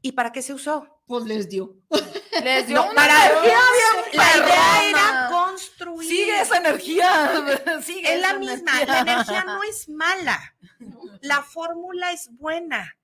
¿Y 0.00 0.12
para 0.12 0.32
qué 0.32 0.42
se 0.42 0.54
usó? 0.54 1.02
Pues 1.06 1.24
les 1.24 1.48
dio. 1.48 1.76
Les 2.42 2.66
dio 2.66 2.82
para, 2.94 3.28
la 3.28 4.36
idea 4.36 4.88
era 4.88 5.28
construir. 5.30 6.08
Sigue 6.08 6.40
esa 6.40 6.56
energía. 6.56 7.30
Sigue 7.82 8.14
es 8.14 8.20
la 8.20 8.38
misma. 8.38 8.84
La 8.84 9.00
energía 9.00 9.44
no 9.44 9.62
es 9.62 9.88
mala. 9.88 10.56
La 11.20 11.42
fórmula 11.42 12.10
es 12.12 12.30
buena. 12.32 12.96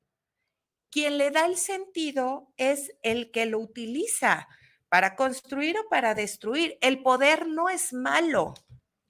Quien 0.90 1.18
le 1.18 1.30
da 1.30 1.44
el 1.44 1.57
sentido 1.57 2.53
es 2.57 2.90
el 3.03 3.30
que 3.30 3.46
lo 3.46 3.59
utiliza 3.61 4.48
para 4.88 5.14
construir 5.14 5.78
o 5.78 5.88
para 5.88 6.14
destruir. 6.14 6.78
El 6.80 7.03
poder 7.03 7.46
no 7.46 7.68
es 7.68 7.92
malo. 7.92 8.55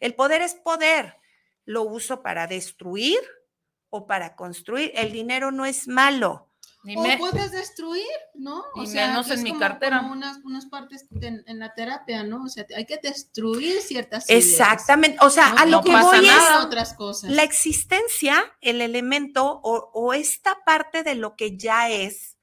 El 0.01 0.15
poder 0.15 0.43
es 0.43 0.55
poder. 0.55 1.19
Lo 1.65 1.83
uso 1.83 2.23
para 2.23 2.47
destruir 2.47 3.21
o 3.91 4.07
para 4.07 4.35
construir. 4.35 4.93
El 4.95 5.13
dinero 5.13 5.53
no 5.53 5.67
es 5.67 5.87
malo. 5.87 6.49
o 6.97 7.19
puedes 7.19 7.53
destruir, 7.53 8.07
¿no? 8.35 8.65
O 8.75 8.87
sea, 8.87 9.09
menos 9.09 9.31
en 9.31 9.43
mi 9.43 9.59
cartera. 9.59 10.01
unas, 10.11 10.39
unas 10.43 10.67
partes 10.67 11.07
en, 11.21 11.59
la 11.59 11.75
terapia, 11.75 12.25
¿no? 12.25 12.45
O 12.45 12.49
sea, 12.49 12.67
hay 12.75 12.87
que 12.87 12.99
destruir 13.03 13.83
ciertas 13.83 14.29
Exactamente. 14.29 15.19
O 15.21 15.29
sea, 15.29 15.51
a 15.53 15.67
lo 15.67 15.83
que 15.83 15.95
voy 15.95 16.27
es 16.27 16.65
otras 16.65 16.95
cosas. 16.95 17.31
la 17.31 17.43
existencia, 17.43 18.57
el 18.63 18.81
elemento 18.81 19.61
o, 19.63 19.91
o 19.93 20.15
esta 20.15 20.65
parte 20.65 21.03
de 21.03 21.15
lo 21.15 21.37
que 21.37 21.59
ya 21.59 21.91
es, 21.91 22.39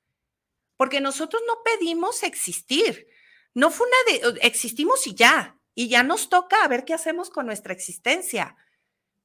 porque 0.76 1.02
nosotros 1.02 1.42
no 1.48 1.56
pedimos 1.64 2.22
existir. 2.22 3.08
No 3.56 3.72
fue 3.72 3.88
una 3.88 4.32
de, 4.32 4.40
existimos 4.44 5.08
y 5.08 5.16
ya 5.16 5.57
y 5.80 5.90
ya 5.90 6.02
nos 6.02 6.30
toca 6.30 6.64
a 6.64 6.68
ver 6.68 6.86
qué 6.86 6.96
hacemos 6.96 7.30
con 7.30 7.46
nuestra 7.46 7.72
existencia. 7.72 8.58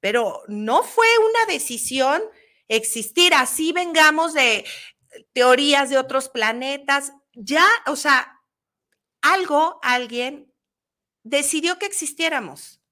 Pero 0.00 0.42
no 0.48 0.82
fue 0.82 1.06
una 1.18 1.50
decisión 1.50 2.22
existir, 2.68 3.32
así 3.32 3.72
vengamos 3.72 4.34
de 4.34 4.66
teorías 5.32 5.88
de 5.88 5.96
otros 5.96 6.28
planetas, 6.28 7.14
ya, 7.32 7.64
o 7.86 7.96
sea, 7.96 8.38
algo, 9.22 9.80
alguien 9.82 10.52
decidió 11.22 11.78
que 11.78 11.86
existiéramos 11.86 12.82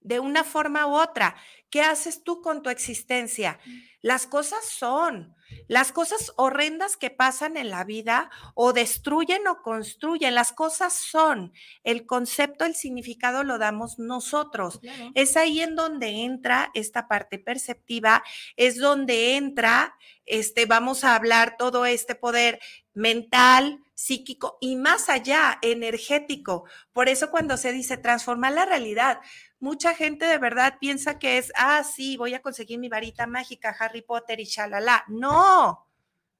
de 0.00 0.18
una 0.18 0.42
forma 0.42 0.86
u 0.86 0.94
otra. 0.94 1.36
¿Qué 1.68 1.82
haces 1.82 2.24
tú 2.24 2.40
con 2.40 2.62
tu 2.62 2.70
existencia? 2.70 3.60
Las 4.00 4.26
cosas 4.26 4.64
son, 4.64 5.36
las 5.68 5.92
cosas 5.92 6.32
horrendas 6.36 6.96
que 6.96 7.10
pasan 7.10 7.56
en 7.56 7.70
la 7.70 7.84
vida 7.84 8.30
o 8.54 8.72
destruyen 8.72 9.46
o 9.46 9.62
construyen, 9.62 10.34
las 10.34 10.52
cosas 10.52 10.92
son. 10.92 11.52
El 11.84 12.06
concepto, 12.06 12.64
el 12.64 12.74
significado 12.74 13.44
lo 13.44 13.58
damos 13.58 13.98
nosotros. 13.98 14.80
Es 15.14 15.36
ahí 15.36 15.60
en 15.60 15.76
donde 15.76 16.24
entra 16.24 16.70
esta 16.74 17.08
parte 17.08 17.38
perceptiva, 17.38 18.22
es 18.56 18.78
donde 18.78 19.36
entra, 19.36 19.94
este, 20.26 20.66
vamos 20.66 21.04
a 21.04 21.14
hablar 21.14 21.56
todo 21.56 21.86
este 21.86 22.14
poder 22.14 22.60
mental, 22.94 23.80
psíquico 24.00 24.56
y 24.62 24.76
más 24.76 25.10
allá, 25.10 25.58
energético. 25.60 26.64
Por 26.94 27.10
eso 27.10 27.30
cuando 27.30 27.58
se 27.58 27.70
dice 27.70 27.98
transformar 27.98 28.54
la 28.54 28.64
realidad, 28.64 29.20
mucha 29.58 29.94
gente 29.94 30.24
de 30.24 30.38
verdad 30.38 30.78
piensa 30.80 31.18
que 31.18 31.36
es, 31.36 31.52
ah, 31.54 31.84
sí, 31.84 32.16
voy 32.16 32.32
a 32.32 32.40
conseguir 32.40 32.78
mi 32.78 32.88
varita 32.88 33.26
mágica, 33.26 33.76
Harry 33.78 34.00
Potter 34.00 34.40
y 34.40 34.44
shalala. 34.44 35.04
No, 35.08 35.86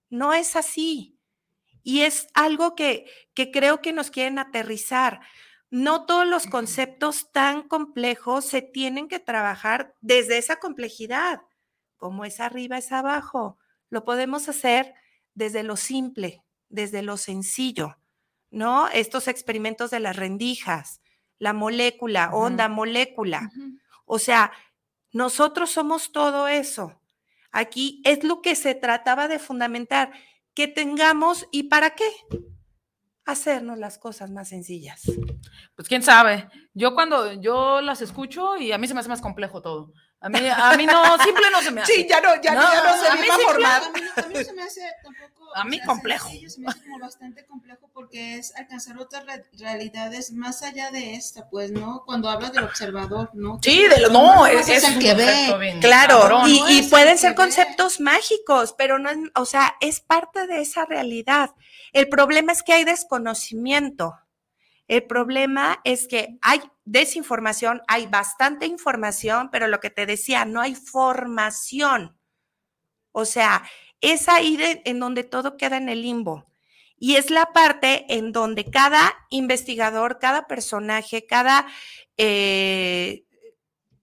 no 0.09 0.33
es 0.33 0.57
así. 0.57 1.19
Y 1.83 2.01
es 2.01 2.29
algo 2.33 2.75
que, 2.75 3.05
que 3.35 3.51
creo 3.51 3.83
que 3.83 3.93
nos 3.93 4.11
quieren 4.11 4.39
aterrizar. 4.39 5.21
No 5.69 6.07
todos 6.07 6.27
los 6.27 6.47
conceptos 6.47 7.31
tan 7.31 7.69
complejos 7.69 8.47
se 8.47 8.63
tienen 8.63 9.07
que 9.07 9.19
trabajar 9.19 9.95
desde 10.01 10.39
esa 10.39 10.57
complejidad. 10.57 11.43
Como 11.99 12.25
es 12.25 12.41
arriba, 12.41 12.79
es 12.79 12.91
abajo. 12.91 13.59
Lo 13.91 14.07
podemos 14.07 14.49
hacer 14.49 14.95
desde 15.35 15.63
lo 15.63 15.77
simple, 15.77 16.43
desde 16.71 17.03
lo 17.03 17.19
sencillo, 17.19 17.97
¿no? 18.51 18.89
Estos 18.89 19.29
experimentos 19.29 19.91
de 19.91 20.01
las 20.01 20.17
rendijas, 20.17 21.03
la 21.39 21.53
molécula, 21.53 22.31
onda, 22.33 22.69
molécula. 22.69 23.51
O 24.07 24.19
sea, 24.19 24.53
nosotros 25.13 25.71
somos 25.71 26.13
todo 26.13 26.49
eso. 26.49 27.01
Aquí 27.53 28.01
es 28.05 28.25
lo 28.25 28.41
que 28.41 28.55
se 28.55 28.75
trataba 28.75 29.29
de 29.29 29.39
fundamentar, 29.39 30.13
que 30.55 30.69
tengamos 30.69 31.47
y 31.51 31.65
para 31.65 31.91
qué 31.91 32.09
hacernos 33.25 33.79
las 33.79 33.99
cosas 33.99 34.31
más 34.31 34.49
sencillas. 34.49 35.03
Pues 35.75 35.89
quién 35.89 36.03
sabe. 36.03 36.49
Yo 36.75 36.95
cuando 36.95 37.33
yo 37.41 37.81
las 37.81 38.03
escucho 38.03 38.57
y 38.57 38.73
a 38.73 38.79
mí 38.79 38.87
se 38.87 38.95
me 38.95 39.01
hace 39.01 39.09
más 39.09 39.21
complejo 39.21 39.63
todo. 39.63 39.93
A 40.23 40.29
mí, 40.29 40.39
a 40.39 40.77
mí 40.77 40.85
no, 40.85 41.19
simple 41.25 41.47
no 41.51 41.63
se 41.63 41.71
me 41.71 41.81
hace. 41.81 41.95
Sí, 41.95 42.07
ya 42.09 42.21
no, 42.21 42.41
ya 42.43 42.55
no, 42.55 42.61
ya 42.61 42.85
no 42.85 43.03
se 43.03 43.09
a 43.09 43.15
mí 43.15 43.27
formar. 43.43 43.83
A 43.83 43.91
mí, 44.29 44.35
no 44.35 44.45
se 44.45 44.53
me 44.53 44.63
hace 44.63 44.83
tampoco. 45.03 45.57
A 45.57 45.65
mí 45.65 45.81
complejo. 45.81 46.29
se 46.47 46.61
me 46.61 46.69
hace 46.69 46.83
como 46.83 46.99
bastante 46.99 47.47
complejo 47.47 47.91
porque 47.95 48.37
es 48.37 48.55
alcanzar 48.55 48.99
otras 48.99 49.25
realidades 49.59 50.31
más 50.33 50.63
allá 50.63 50.91
de 50.91 51.15
esta, 51.15 51.49
pues, 51.49 51.73
¿no? 51.73 52.03
Cuando 52.05 52.29
hablas 52.29 52.53
del 52.53 52.65
observador, 52.65 53.31
¿no? 53.33 53.59
Sí, 53.63 53.89
de 53.89 53.99
lo, 53.99 54.11
no, 54.11 54.47
es, 54.47 54.69
el 54.69 54.99
que 54.99 55.15
ve. 55.15 55.79
Claro, 55.81 56.47
y, 56.47 56.63
y 56.69 56.83
pueden 56.83 57.17
ser 57.17 57.35
conceptos 57.35 57.99
mágicos, 57.99 58.75
pero 58.77 58.99
no 58.99 59.09
es, 59.09 59.17
o 59.35 59.47
sea, 59.47 59.77
es 59.81 60.01
parte 60.01 60.47
de 60.47 60.61
esa 60.61 60.85
realidad. 60.85 61.55
El 61.93 62.11
problema 62.11 62.53
es 62.53 62.63
que 62.63 62.75
hay 62.75 62.85
desconocimiento. 62.85 64.15
El 64.91 65.05
problema 65.05 65.81
es 65.85 66.09
que 66.09 66.37
hay 66.43 66.61
desinformación, 66.85 67.81
hay 67.87 68.09
bastante 68.09 68.67
información, 68.67 69.49
pero 69.53 69.69
lo 69.69 69.79
que 69.79 69.89
te 69.89 70.05
decía, 70.05 70.45
no 70.45 70.61
hay 70.61 70.75
formación. 70.75 72.19
O 73.13 73.25
sea, 73.25 73.63
es 74.01 74.29
ahí 74.29 74.59
en 74.85 74.99
donde 74.99 75.23
todo 75.23 75.57
queda 75.57 75.77
en 75.77 75.91
el 75.91 76.03
limbo. 76.03 76.51
Y 76.97 77.15
es 77.15 77.31
la 77.31 77.53
parte 77.53 78.05
en 78.09 78.33
donde 78.33 78.65
cada 78.69 79.15
investigador, 79.31 80.19
cada 80.19 80.49
personaje, 80.49 81.25
cada, 81.25 81.69
eh, 82.17 83.27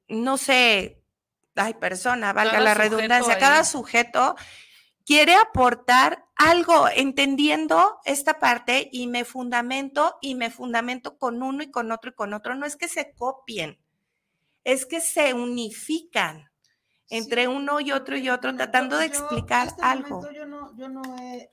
no 0.08 0.38
sé, 0.38 1.04
hay 1.56 1.74
persona, 1.74 2.32
valga 2.32 2.62
la 2.62 2.76
redundancia, 2.76 3.38
cada 3.38 3.66
sujeto 3.66 4.38
quiere 5.06 5.36
aportar 5.36 6.27
algo 6.38 6.88
entendiendo 6.96 8.00
esta 8.06 8.40
parte 8.40 8.90
y 8.92 9.08
me 9.08 9.26
fundamento 9.26 10.18
y 10.22 10.36
me 10.36 10.52
fundamento 10.52 11.18
con 11.18 11.42
uno 11.42 11.64
y 11.64 11.72
con 11.72 11.92
otro 11.92 12.12
y 12.12 12.14
con 12.14 12.34
otro. 12.34 12.56
No 12.56 12.66
es 12.66 12.76
que 12.76 12.88
se 12.88 13.14
copien, 13.14 13.80
es 14.64 14.86
que 14.86 15.02
se 15.02 15.34
unifican 15.34 16.50
entre 17.10 17.48
uno 17.48 17.80
y 17.80 17.92
otro 17.92 18.18
y 18.18 18.30
otro 18.30 18.56
tratando 18.56 18.98
de 18.98 19.06
explicar 19.06 19.68
este 19.68 19.82
algo. 19.82 20.22
Yo 20.32 20.46
no, 20.46 20.76
yo 20.78 20.90
no 20.90 21.02
he, 21.20 21.50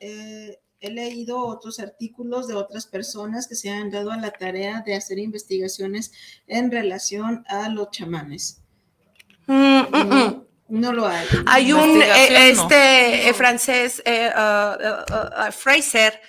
he, 0.81 0.91
leído 0.91 1.39
otros 1.39 1.81
artículos 1.81 2.47
de 2.47 2.55
otras 2.55 2.87
personas 2.87 3.49
que 3.49 3.55
se 3.55 3.71
han 3.71 3.91
dado 3.91 4.11
a 4.11 4.19
la 4.19 4.33
tarea 4.33 4.83
de 4.85 4.95
hacer 4.95 5.19
investigaciones 5.19 6.13
en 6.47 6.71
relación 6.71 7.45
a 7.49 7.71
los 7.71 7.91
chamanes. 7.91 8.61
Mm, 9.47 9.55
mm, 9.55 10.15
mm. 10.15 10.44
No 10.75 10.93
lo 10.93 11.07
hay. 11.07 11.25
Hay 11.47 11.73
un 11.73 12.03
eh, 12.03 12.51
este 12.51 13.29
eh, 13.29 13.35
francés, 13.35 14.03
eh, 14.05 14.29
uh, 14.35 15.15
uh, 15.15 15.49
uh, 15.49 15.53
Fraser, 15.53 16.21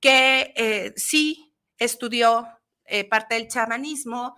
que 0.00 0.94
sí 0.96 1.54
estudió 1.76 2.48
parte 3.10 3.34
del 3.34 3.48
chamanismo, 3.48 4.34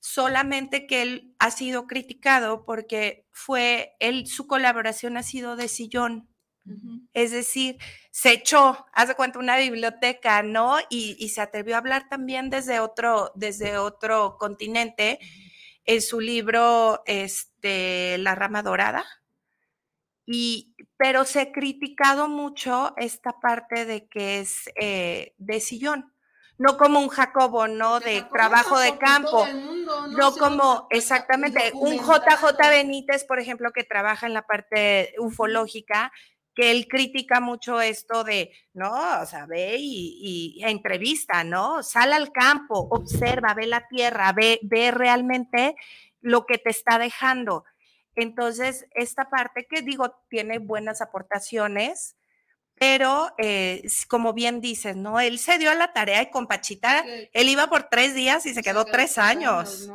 solamente 0.00 0.86
que 0.86 1.02
él 1.02 1.34
ha 1.38 1.50
sido 1.50 1.86
criticado 1.86 2.64
porque 2.64 3.26
fue, 3.32 3.94
él, 4.00 4.26
su 4.26 4.46
colaboración 4.46 5.16
ha 5.16 5.22
sido 5.22 5.56
de 5.56 5.68
sillón. 5.68 6.28
Es 7.14 7.30
decir, 7.30 7.78
se 8.10 8.32
echó, 8.32 8.86
haz 8.92 9.08
de 9.08 9.14
cuenta, 9.14 9.38
una 9.38 9.56
biblioteca, 9.56 10.42
¿no? 10.42 10.78
Y, 10.90 11.16
y, 11.20 11.28
se 11.28 11.40
atrevió 11.40 11.76
a 11.76 11.78
hablar 11.78 12.08
también 12.08 12.50
desde 12.50 12.80
otro, 12.80 13.30
desde 13.36 13.78
otro 13.78 14.36
continente 14.36 15.20
en 15.86 16.02
su 16.02 16.20
libro 16.20 17.02
este, 17.06 18.18
La 18.18 18.34
rama 18.34 18.62
dorada. 18.62 19.04
Y, 20.26 20.74
pero 20.96 21.24
se 21.24 21.40
ha 21.40 21.52
criticado 21.52 22.28
mucho 22.28 22.94
esta 22.96 23.38
parte 23.40 23.84
de 23.84 24.08
que 24.08 24.40
es 24.40 24.68
eh, 24.74 25.34
de 25.38 25.60
sillón, 25.60 26.12
no 26.58 26.76
como 26.78 26.98
un 26.98 27.08
Jacobo, 27.08 27.68
no 27.68 28.00
de, 28.00 28.22
trabajo 28.32 28.78
de 28.78 28.96
campo, 28.98 29.46
no, 30.16 30.32
como 30.32 30.88
exactamente 30.90 31.70
un 31.74 31.98
JJ 31.98 32.56
Benítez, 32.70 33.24
por 33.24 33.38
ejemplo, 33.38 33.70
que 33.72 33.84
trabaja 33.84 34.26
en 34.26 34.34
la 34.34 34.46
parte 34.46 35.14
ufológica, 35.18 36.12
que 36.56 36.70
él 36.70 36.88
critica 36.88 37.38
mucho 37.38 37.82
esto 37.82 38.24
de, 38.24 38.50
no, 38.72 39.20
o 39.20 39.26
sea, 39.26 39.44
ve 39.44 39.76
y, 39.78 40.62
entrevista, 40.64 41.44
¿no? 41.44 41.82
Sale 41.82 42.14
al 42.14 42.32
campo, 42.32 42.88
observa, 42.90 43.52
ve 43.52 43.66
la 43.66 43.86
tierra, 43.86 44.32
ve, 44.32 44.58
ve 44.62 44.90
realmente 44.90 45.76
lo 46.22 46.46
que 46.46 46.56
te 46.56 46.70
está 46.70 46.98
dejando. 46.98 47.64
Entonces, 48.14 48.86
esta 48.94 49.28
parte 49.28 49.66
que 49.68 49.82
digo, 49.82 50.18
tiene 50.30 50.58
buenas 50.58 51.02
aportaciones, 51.02 52.16
pero 52.78 53.28
eh, 53.36 53.86
como 54.08 54.32
bien 54.32 54.62
dices, 54.62 54.96
¿no? 54.96 55.20
Él 55.20 55.38
se 55.38 55.58
dio 55.58 55.70
a 55.70 55.74
la 55.74 55.92
tarea 55.92 56.22
y 56.22 56.30
con 56.30 56.46
Pachita, 56.46 57.04
él 57.34 57.48
iba 57.50 57.68
por 57.68 57.90
tres 57.90 58.14
días 58.14 58.46
y 58.46 58.54
se, 58.54 58.62
quedó, 58.62 58.86
tres 58.86 59.18
años. 59.18 59.90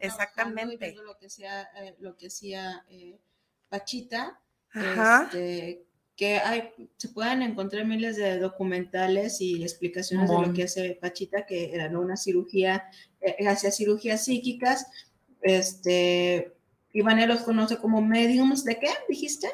Exactamente. 0.00 0.96
Lo 1.04 1.16
que 1.18 1.26
hacía, 1.26 1.62
eh, 1.76 1.94
lo 2.00 2.16
que 2.16 2.26
hacía 2.26 2.84
eh, 2.88 3.20
Pachita, 3.68 4.40
este, 4.74 5.84
que 6.20 6.38
hay, 6.38 6.70
se 6.98 7.08
pueden 7.08 7.40
encontrar 7.40 7.86
miles 7.86 8.16
de 8.18 8.38
documentales 8.38 9.40
y 9.40 9.62
explicaciones 9.62 10.28
de 10.28 10.36
lo 10.38 10.52
que 10.52 10.64
hace 10.64 10.98
Pachita, 11.00 11.46
que 11.46 11.74
era 11.74 11.88
una 11.98 12.18
cirugía, 12.18 12.84
eh, 13.22 13.48
hacía 13.48 13.70
cirugías 13.70 14.26
psíquicas, 14.26 14.86
este, 15.40 16.52
Iván 16.92 17.26
los 17.26 17.40
conoce 17.40 17.78
como 17.78 18.02
mediums 18.02 18.64
de 18.64 18.78
qué, 18.78 18.90
dijiste? 19.08 19.48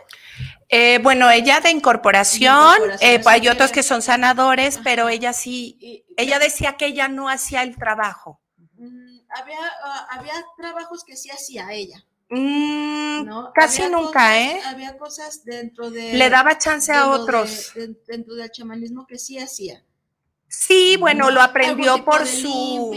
Eh, 0.69 0.99
bueno, 1.05 1.31
ella 1.31 1.61
de 1.61 1.71
incorporación, 1.71 2.75
eh, 3.01 3.23
hay 3.25 3.47
otros 3.47 3.71
que 3.71 3.85
son 3.85 4.03
sanadores, 4.03 4.81
pero 4.83 5.09
ella 5.09 5.33
sí, 5.33 6.05
ella 6.17 6.41
decía 6.41 6.77
que 6.77 6.87
ella 6.87 7.07
no 7.07 7.29
hacía 7.29 7.62
el 7.62 7.77
trabajo. 7.77 8.41
Mm, 8.77 9.21
había, 9.41 9.61
ah, 9.85 10.09
había 10.11 10.35
trabajos 10.57 11.05
que 11.05 11.17
sí 11.17 11.31
hacía 11.31 11.73
ella. 11.73 12.05
Mm, 12.29 13.29
casi 13.55 13.89
nunca, 13.89 14.39
¿eh? 14.41 14.61
Había 14.66 14.99
cosas 14.99 15.45
dentro 15.45 15.91
de... 15.91 16.14
Le 16.14 16.29
daba 16.29 16.59
chance 16.59 16.93
a 16.93 17.09
otros. 17.11 17.72
dentro 18.07 18.35
del 18.35 18.51
chamanismo 18.51 19.07
que 19.07 19.18
sí 19.18 19.39
hacía. 19.39 19.85
Sí, 20.49 20.97
bueno, 20.99 21.31
lo 21.31 21.43
aprendió 21.43 22.05
por 22.05 22.24
su... 22.27 22.97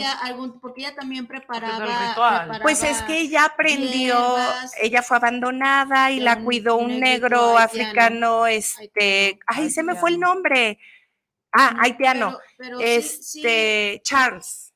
porque 0.62 0.82
ella 0.82 0.96
también 0.96 1.26
preparaba, 1.26 2.60
Pues 2.62 2.84
es 2.84 3.02
que 3.04 3.22
ella 3.22 3.46
aprendió, 3.46 4.38
ella 4.82 5.02
fue 5.02 5.18
abandonada 5.18 6.12
y 6.12 6.20
la 6.20 6.44
cuidó 6.44 6.78
un 6.78 7.00
negro 7.00 7.58
africano, 7.58 8.46
este, 8.46 9.40
ay, 9.48 9.70
se 9.72 9.84
me 9.84 9.96
fue 9.96 10.12
el 10.12 10.20
nombre. 10.20 10.80
Ah, 11.52 11.76
haitiano. 11.80 12.38
este, 12.80 14.00
Charles. 14.04 14.69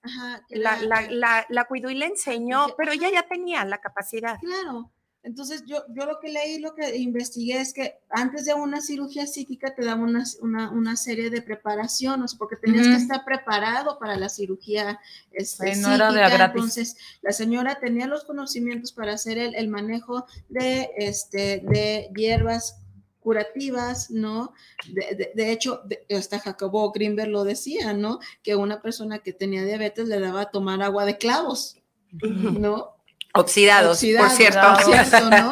La, 0.50 0.80
la, 1.10 1.46
la, 1.50 1.66
cuidó 1.66 1.90
y 1.90 1.96
le 1.96 2.06
enseñó, 2.06 2.68
pero 2.78 2.92
ella 2.92 3.10
ya 3.12 3.24
tenía 3.24 3.64
la 3.66 3.80
capacidad. 3.80 4.38
Claro. 4.40 4.92
Entonces, 5.26 5.64
yo, 5.66 5.86
yo 5.96 6.06
lo 6.06 6.20
que 6.20 6.28
leí, 6.28 6.60
lo 6.60 6.76
que 6.76 6.98
investigué 6.98 7.62
es 7.62 7.74
que 7.74 7.98
antes 8.10 8.44
de 8.44 8.54
una 8.54 8.82
cirugía 8.82 9.26
psíquica 9.26 9.74
te 9.74 9.86
daban 9.86 10.04
una, 10.42 10.70
una, 10.72 10.98
serie 10.98 11.30
de 11.30 11.42
preparaciones, 11.42 12.36
porque 12.36 12.58
tenías 12.58 12.88
que 12.88 12.96
estar 12.96 13.24
preparado 13.24 13.98
para 14.00 14.18
la 14.18 14.28
cirugía 14.28 15.00
este, 15.32 15.78
no 15.78 15.94
Era 15.94 16.12
de 16.12 16.44
Entonces, 16.44 16.98
la 17.22 17.32
señora 17.32 17.80
tenía 17.80 18.06
los 18.06 18.26
conocimientos 18.26 18.92
para 18.92 19.14
hacer 19.14 19.38
el, 19.38 19.56
el 19.56 19.70
manejo 19.70 20.26
de, 20.50 20.90
este, 20.98 21.64
de 21.64 22.12
hierbas 22.14 22.83
curativas, 23.24 24.12
¿no? 24.12 24.54
De, 24.88 25.32
de, 25.34 25.52
hecho, 25.52 25.82
hasta 26.16 26.40
Jacobo 26.40 26.92
Greenberg 26.92 27.30
lo 27.30 27.44
decía, 27.44 27.94
¿no? 27.94 28.20
Que 28.44 28.56
una 28.56 28.82
persona 28.82 29.20
que 29.20 29.34
tenía 29.34 29.64
diabetes 29.64 30.08
le 30.08 30.20
daba 30.20 30.42
a 30.42 30.52
tomar 30.52 30.84
agua 30.84 31.06
de 31.06 31.18
clavos, 31.18 31.78
¿no? 32.12 32.94
Oxidados, 33.34 34.04
por 34.18 34.30
cierto. 34.30 34.62
¿no? 35.30 35.52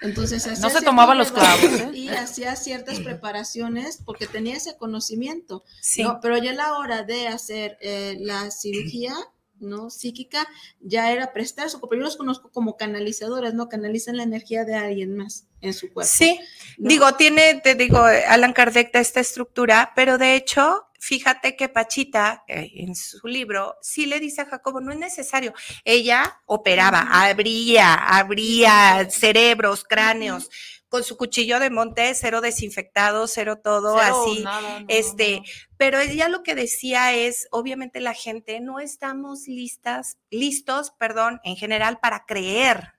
Entonces, 0.00 0.44
no 0.60 0.70
se 0.70 0.82
tomaban 0.82 1.16
los 1.16 1.30
clavos. 1.30 1.64
¿eh? 1.64 1.90
Y 1.94 2.08
hacía 2.08 2.56
ciertas 2.56 2.98
preparaciones 3.00 4.00
porque 4.04 4.26
tenía 4.26 4.56
ese 4.56 4.76
conocimiento. 4.76 5.62
Sí. 5.80 6.04
Pero 6.20 6.36
ya 6.38 6.50
a 6.50 6.54
la 6.54 6.78
hora 6.78 7.04
de 7.04 7.28
hacer 7.28 7.78
eh, 7.80 8.16
la 8.20 8.50
cirugía, 8.50 9.14
¿no? 9.62 9.90
Psíquica, 9.90 10.46
ya 10.80 11.12
era 11.12 11.32
prestar 11.32 11.70
su 11.70 11.80
cuerpo. 11.80 11.96
Yo 11.96 12.02
los 12.02 12.16
conozco 12.16 12.50
como 12.50 12.76
canalizadoras, 12.76 13.54
¿no? 13.54 13.68
Canalizan 13.68 14.16
la 14.16 14.24
energía 14.24 14.64
de 14.64 14.74
alguien 14.74 15.16
más 15.16 15.46
en 15.60 15.72
su 15.74 15.92
cuerpo. 15.92 16.10
Sí, 16.12 16.38
digo, 16.76 17.14
tiene, 17.14 17.60
te 17.62 17.74
digo, 17.74 17.98
Alan 17.98 18.52
Kardec 18.52 18.90
esta 18.94 19.20
estructura, 19.20 19.92
pero 19.94 20.18
de 20.18 20.34
hecho, 20.34 20.88
fíjate 20.98 21.56
que 21.56 21.68
Pachita, 21.68 22.44
en 22.46 22.94
su 22.94 23.26
libro, 23.26 23.76
sí 23.80 24.06
le 24.06 24.20
dice 24.20 24.42
a 24.42 24.46
Jacobo, 24.46 24.80
no 24.80 24.92
es 24.92 24.98
necesario. 24.98 25.54
Ella 25.84 26.40
operaba, 26.46 27.08
abría, 27.10 27.94
abría 27.94 29.08
cerebros, 29.10 29.84
cráneos. 29.84 30.50
Con 30.92 31.04
su 31.04 31.16
cuchillo 31.16 31.58
de 31.58 31.70
monte, 31.70 32.14
cero 32.14 32.42
desinfectado, 32.42 33.26
cero 33.26 33.60
todo, 33.64 33.96
así. 33.96 34.44
este, 34.88 35.42
pero 35.78 35.98
ella 35.98 36.28
lo 36.28 36.42
que 36.42 36.54
decía 36.54 37.14
es, 37.14 37.48
obviamente 37.50 37.98
la 37.98 38.12
gente 38.12 38.60
no 38.60 38.78
estamos 38.78 39.48
listas, 39.48 40.18
listos, 40.28 40.90
perdón, 40.98 41.40
en 41.44 41.56
general 41.56 41.98
para 41.98 42.26
creer. 42.26 42.92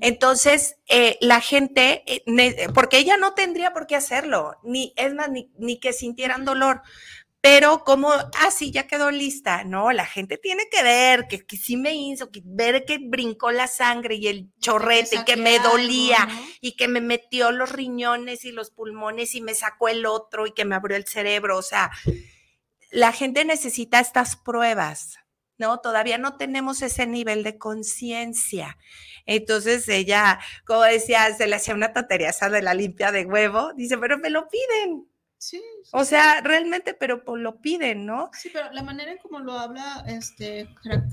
Entonces, 0.00 0.78
eh, 0.88 1.16
la 1.20 1.40
gente, 1.40 2.02
eh, 2.06 2.68
porque 2.74 2.98
ella 2.98 3.16
no 3.16 3.34
tendría 3.34 3.72
por 3.72 3.86
qué 3.86 3.94
hacerlo, 3.94 4.56
ni 4.64 4.92
es 4.96 5.14
más, 5.14 5.28
ni, 5.30 5.78
que 5.78 5.92
sintieran 5.92 6.44
dolor, 6.44 6.82
pero 7.42 7.84
como, 7.84 8.10
ah, 8.12 8.50
sí, 8.50 8.70
ya 8.70 8.86
quedó 8.86 9.10
lista, 9.10 9.64
no, 9.64 9.92
la 9.92 10.04
gente 10.04 10.36
tiene 10.36 10.64
que 10.70 10.82
ver 10.82 11.26
que, 11.26 11.46
que 11.46 11.56
sí 11.56 11.78
me 11.78 11.94
hizo, 11.94 12.30
que 12.30 12.42
ver 12.44 12.84
que 12.84 12.98
brincó 12.98 13.50
la 13.50 13.66
sangre 13.66 14.16
y 14.16 14.26
el 14.26 14.50
chorrete, 14.60 15.16
y 15.16 15.24
que 15.24 15.36
me 15.36 15.58
dolía, 15.58 16.28
y 16.60 16.76
que 16.76 16.86
me 16.86 17.00
metió 17.00 17.50
los 17.50 17.72
riñones 17.72 18.44
y 18.44 18.52
los 18.52 18.70
pulmones 18.70 19.34
y 19.34 19.40
me 19.40 19.54
sacó 19.54 19.88
el 19.88 20.04
otro 20.04 20.46
y 20.46 20.52
que 20.52 20.66
me 20.66 20.74
abrió 20.74 20.98
el 20.98 21.06
cerebro, 21.06 21.56
o 21.56 21.62
sea, 21.62 21.90
la 22.90 23.12
gente 23.12 23.44
necesita 23.44 24.00
estas 24.00 24.36
pruebas, 24.36 25.16
¿no? 25.56 25.80
Todavía 25.80 26.18
no 26.18 26.36
tenemos 26.36 26.82
ese 26.82 27.06
nivel 27.06 27.42
de 27.42 27.56
conciencia. 27.56 28.76
Entonces 29.26 29.88
ella, 29.88 30.40
como 30.66 30.82
decía, 30.82 31.34
se 31.36 31.46
le 31.46 31.56
hacía 31.56 31.74
una 31.74 31.92
tontería 31.92 32.30
esa 32.30 32.50
de 32.50 32.62
la 32.62 32.74
limpia 32.74 33.12
de 33.12 33.26
huevo. 33.26 33.72
Dice, 33.74 33.96
pero 33.98 34.18
me 34.18 34.30
lo 34.30 34.48
piden. 34.48 35.09
Sí, 35.40 35.62
O 35.92 36.04
sea, 36.04 36.42
realmente, 36.42 36.92
pero 36.92 37.22
lo 37.36 37.62
piden, 37.62 38.04
¿no? 38.04 38.30
Sí, 38.38 38.50
pero 38.52 38.70
la 38.72 38.82
manera 38.82 39.10
en 39.10 39.16
como 39.16 39.40
lo 39.40 39.54
habla 39.54 40.04
este 40.06 40.68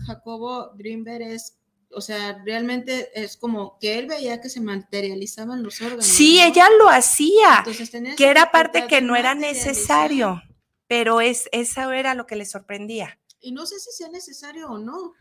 Jacobo 0.06 0.74
Greenberg 0.76 1.22
es, 1.22 1.58
o 1.92 2.02
sea, 2.02 2.44
realmente 2.44 3.10
es 3.16 3.38
como 3.38 3.78
que 3.80 3.98
él 3.98 4.08
veía 4.08 4.42
que 4.42 4.50
se 4.50 4.60
materializaban 4.60 5.64
los 5.64 5.82
órganos. 5.82 6.06
Sí, 6.06 6.40
¿no? 6.42 6.46
ella 6.46 6.68
lo 6.78 6.90
hacía, 6.90 7.60
Entonces, 7.60 7.90
tenía 7.90 8.18
que 8.18 8.24
esa 8.26 8.32
era 8.32 8.52
parte 8.52 8.86
que 8.88 9.00
no 9.00 9.16
era 9.16 9.34
necesario, 9.34 10.44
pero 10.88 11.22
es, 11.22 11.48
eso 11.54 11.90
era 11.94 12.14
lo 12.14 12.28
que 12.28 12.36
le 12.36 12.46
sorprendía. 12.46 13.22
Y 13.40 13.54
no 13.54 13.66
sé 13.66 13.80
si 13.80 13.92
sea 13.94 14.10
necesario 14.10 14.68
o 14.68 14.78
no. 14.78 15.14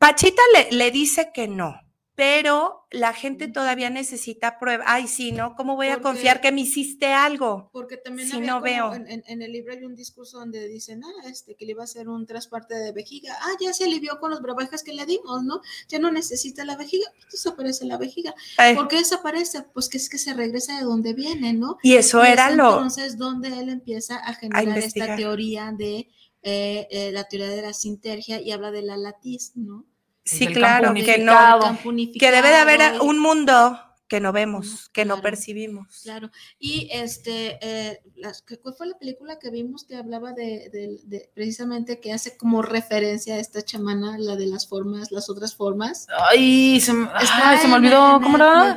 Pachita 0.00 0.42
le, 0.54 0.72
le 0.76 0.90
dice 0.90 1.30
que 1.32 1.46
no, 1.46 1.80
pero 2.18 2.84
la 2.90 3.12
gente 3.12 3.46
todavía 3.46 3.90
necesita 3.90 4.58
prueba. 4.58 4.82
Ay, 4.88 5.06
sí, 5.06 5.30
¿no? 5.30 5.54
¿Cómo 5.54 5.76
voy 5.76 5.86
a 5.86 6.00
confiar 6.00 6.40
que 6.40 6.50
me 6.50 6.62
hiciste 6.62 7.06
algo? 7.12 7.70
Porque 7.72 7.96
también 7.96 8.32
había 8.32 8.46
no 8.48 8.60
veo. 8.60 8.92
En, 8.92 9.06
en- 9.06 9.22
en 9.28 9.40
el 9.40 9.52
libro 9.52 9.72
hay 9.72 9.84
un 9.84 9.94
discurso 9.94 10.40
donde 10.40 10.66
dicen, 10.66 11.04
ah, 11.04 11.28
este, 11.30 11.54
que 11.54 11.64
le 11.64 11.70
iba 11.72 11.82
a 11.82 11.84
hacer 11.84 12.08
un 12.08 12.26
trasplante 12.26 12.74
de 12.74 12.90
vejiga. 12.90 13.36
Ah, 13.40 13.52
ya 13.60 13.72
se 13.72 13.84
alivió 13.84 14.18
con 14.18 14.32
los 14.32 14.42
brebajes 14.42 14.82
que 14.82 14.92
le 14.92 15.06
dimos, 15.06 15.44
¿no? 15.44 15.60
Ya 15.88 16.00
no 16.00 16.10
necesita 16.10 16.64
la 16.64 16.74
vejiga. 16.74 17.08
Desaparece 17.30 17.84
la 17.84 17.98
vejiga. 17.98 18.34
Ay, 18.56 18.74
¿Por 18.74 18.88
qué 18.88 18.96
desaparece? 18.96 19.62
Pues 19.72 19.88
que 19.88 19.98
es 19.98 20.08
que 20.08 20.18
se 20.18 20.34
regresa 20.34 20.76
de 20.76 20.82
donde 20.82 21.12
viene, 21.14 21.52
¿no? 21.52 21.78
y 21.84 21.94
eso 21.94 22.24
Y 22.24 22.30
era 22.30 22.50
lo... 22.50 22.72
entonces 22.72 23.16
donde 23.16 23.56
él 23.60 23.68
empieza 23.68 24.16
a 24.16 24.34
generar 24.34 24.76
esta 24.78 25.14
teoría 25.14 25.70
de 25.70 26.08
eh, 26.42 26.88
eh, 26.90 27.12
la 27.12 27.28
teoría 27.28 27.48
de 27.50 27.62
la 27.62 27.72
sintergia 27.74 28.40
y 28.40 28.50
habla 28.50 28.72
de 28.72 28.82
la 28.82 28.96
latiz, 28.96 29.52
¿no? 29.54 29.86
Sí, 30.28 30.46
claro, 30.48 30.92
que 30.92 31.16
no, 31.16 31.78
que 32.18 32.30
debe 32.30 32.50
de 32.50 32.56
haber 32.56 33.00
un 33.00 33.18
mundo 33.18 33.80
que 34.08 34.20
no 34.20 34.32
vemos, 34.32 34.88
que 34.88 35.04
no 35.04 35.14
Claro. 35.16 35.22
percibimos. 35.22 36.00
Claro. 36.02 36.30
Y 36.58 36.88
este, 36.92 37.58
eh, 37.60 38.00
las- 38.16 38.42
¿qué- 38.42 38.58
¿cuál 38.58 38.74
fue 38.74 38.86
la 38.86 38.98
película 38.98 39.38
que 39.38 39.50
vimos 39.50 39.84
que 39.84 39.96
hablaba 39.96 40.32
de, 40.32 40.70
de- 40.72 40.98
de- 41.04 41.30
precisamente 41.34 42.00
que 42.00 42.12
hace 42.12 42.36
como 42.36 42.62
referencia 42.62 43.34
a 43.34 43.38
esta 43.38 43.62
chamana, 43.62 44.16
la 44.18 44.36
de 44.36 44.46
las 44.46 44.66
formas, 44.66 45.12
las 45.12 45.28
otras 45.28 45.54
formas? 45.54 46.06
Ay, 46.30 46.80
se, 46.80 46.92
ay, 47.14 47.58
se 47.58 47.68
me 47.68 47.74
olvidó, 47.74 48.16
en 48.16 48.22
¿cómo 48.22 48.36
era? 48.36 48.76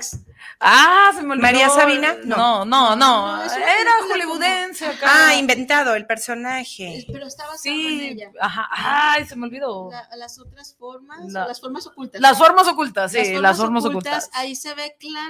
Ah, 0.59 1.11
se 1.15 1.21
me 1.23 1.31
olvidó. 1.33 1.41
¿María 1.43 1.69
Sabina? 1.69 2.15
No, 2.23 2.65
No. 2.65 2.65
no, 2.65 2.95
no. 2.95 3.37
No, 3.37 3.43
Era 3.43 3.91
hollywoodense 4.07 4.85
acá. 4.87 5.07
Ah, 5.29 5.35
inventado 5.35 5.95
el 5.95 6.05
personaje. 6.05 7.05
Pero 7.11 7.25
está 7.27 7.43
basado 7.47 7.73
en 7.75 7.81
Sí, 7.81 8.07
ella. 8.11 8.31
ajá. 8.39 8.67
Ay, 8.71 9.25
se 9.25 9.35
me 9.35 9.45
olvidó. 9.47 9.89
La- 9.91 10.07
las 10.17 10.37
otras 10.39 10.75
formas, 10.77 11.31
La- 11.31 11.47
las 11.47 11.59
formas 11.61 11.87
ocultas. 11.87 12.21
Las 12.21 12.37
formas 12.37 12.67
ocultas, 12.67 13.11
sí, 13.11 13.33
las 13.39 13.57
formas, 13.57 13.85
ocultas. 13.85 14.29
Ahí 14.33 14.55
se 14.55 14.73
ve 14.75 14.95
claramente 14.99 15.20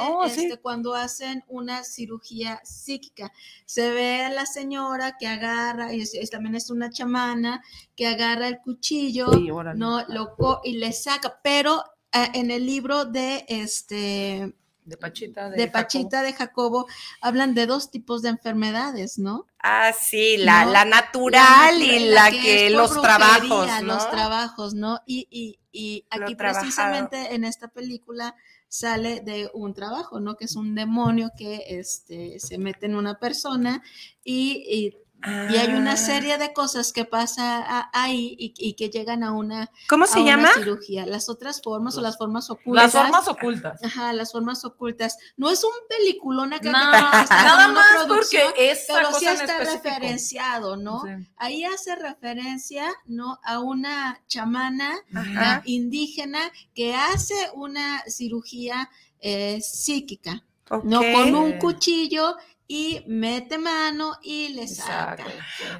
Oh, 0.00 0.28
sí. 0.28 0.44
este, 0.44 0.58
cuando 0.60 0.94
hacen 0.94 1.44
una 1.48 1.84
cirugía 1.84 2.60
psíquica. 2.64 3.32
Se 3.66 3.90
ve 3.90 4.24
a 4.24 4.30
la 4.30 4.46
señora 4.46 5.16
que 5.18 5.26
agarra, 5.26 5.92
y 5.94 6.00
es- 6.02 6.14
es- 6.14 6.30
también 6.30 6.54
es 6.54 6.70
una 6.70 6.90
chamana, 6.90 7.62
que 7.96 8.06
agarra 8.06 8.48
el 8.48 8.58
cuchillo, 8.60 9.32
Sí, 9.32 9.48
no, 9.74 10.04
lo 10.08 10.34
co- 10.36 10.60
y 10.64 10.78
le 10.78 10.92
saca, 10.92 11.40
pero 11.42 11.82
eh, 12.12 12.28
en 12.34 12.50
el 12.50 12.64
libro 12.64 13.04
de 13.04 13.44
este 13.48 14.54
De 14.84 14.96
Pachita. 14.96 15.50
De, 15.50 15.56
de 15.58 15.62
Jacobo. 15.66 15.72
Pachita 15.72 16.22
de 16.22 16.32
Jacobo 16.32 16.86
hablan 17.20 17.52
de 17.54 17.66
dos 17.66 17.90
tipos 17.90 18.22
de 18.22 18.30
enfermedades, 18.30 19.18
¿no? 19.18 19.44
Ah, 19.62 19.92
sí, 19.92 20.38
la, 20.38 20.64
No, 20.64 20.70
la 20.72 20.84
natural 20.86 21.78
La 21.78 21.84
y 21.84 21.88
natural, 21.88 22.14
la 22.14 22.28
es 22.28 22.42
que, 22.42 22.70
los 22.70 22.90
brujería, 22.92 23.18
trabajos, 23.18 23.68
¿no? 23.82 23.82
Los 23.82 24.10
trabajos, 24.10 24.72
¿no? 24.74 25.00
Y, 25.04 25.26
y, 25.30 25.58
y 25.72 26.06
aquí 26.08 26.34
precisamente 26.34 27.34
en 27.34 27.44
esta 27.44 27.68
película 27.68 28.34
sale 28.68 29.20
de 29.20 29.50
un 29.54 29.74
trabajo, 29.74 30.20
¿no? 30.20 30.36
Que 30.36 30.44
es 30.46 30.56
un 30.56 30.74
demonio 30.74 31.30
que 31.36 31.64
este, 31.68 32.38
se 32.40 32.58
mete 32.58 32.86
en 32.86 32.94
una 32.96 33.18
persona 33.18 33.82
y, 34.24 34.64
y- 34.68 35.07
y 35.50 35.56
hay 35.56 35.74
una 35.74 35.92
Ah. 35.92 35.96
serie 35.96 36.38
de 36.38 36.52
cosas 36.52 36.92
que 36.92 37.04
pasa 37.04 37.90
ahí 37.92 38.36
y, 38.38 38.54
y 38.56 38.74
que 38.74 38.88
llegan 38.88 39.24
a 39.24 39.32
una, 39.32 39.68
¿Cómo 39.88 40.04
a 40.04 40.06
se 40.06 40.20
una 40.20 40.30
llama? 40.36 40.48
cirugía. 40.54 41.06
Las 41.06 41.28
otras 41.28 41.60
formas 41.60 41.96
o 41.96 42.00
las 42.00 42.16
formas 42.16 42.50
ocultas. 42.50 42.94
Las 42.94 43.02
formas 43.02 43.26
ocultas. 43.28 43.82
Ajá, 43.84 44.12
las 44.12 44.30
formas 44.30 44.64
ocultas. 44.64 45.16
No 45.36 45.50
es 45.50 45.64
un 45.64 45.72
peliculón 45.88 46.52
acá 46.52 46.70
No, 46.70 46.78
que 46.78 47.34
nada 47.34 47.68
más 47.68 48.06
porque 48.06 48.42
esa 48.70 48.94
pero 48.94 49.08
cosa 49.08 49.18
sí 49.18 49.26
está 49.26 49.58
referenciado, 49.58 50.76
¿no? 50.76 51.02
Sí. 51.04 51.26
Ahí 51.36 51.64
hace 51.64 51.96
referencia, 51.96 52.86
¿no? 53.06 53.38
A 53.42 53.58
una 53.58 54.20
chamana 54.28 54.94
Ajá. 55.14 55.62
indígena 55.64 56.38
que 56.74 56.94
hace 56.94 57.34
una 57.54 58.02
cirugía 58.06 58.88
eh, 59.20 59.60
psíquica, 59.60 60.44
¿no? 60.84 61.00
Ok. 61.00 61.06
Con 61.12 61.34
un 61.34 61.58
cuchillo 61.58 62.36
y 62.70 63.02
mete 63.06 63.56
mano 63.56 64.18
y 64.22 64.48
le 64.50 64.68
saca. 64.68 65.24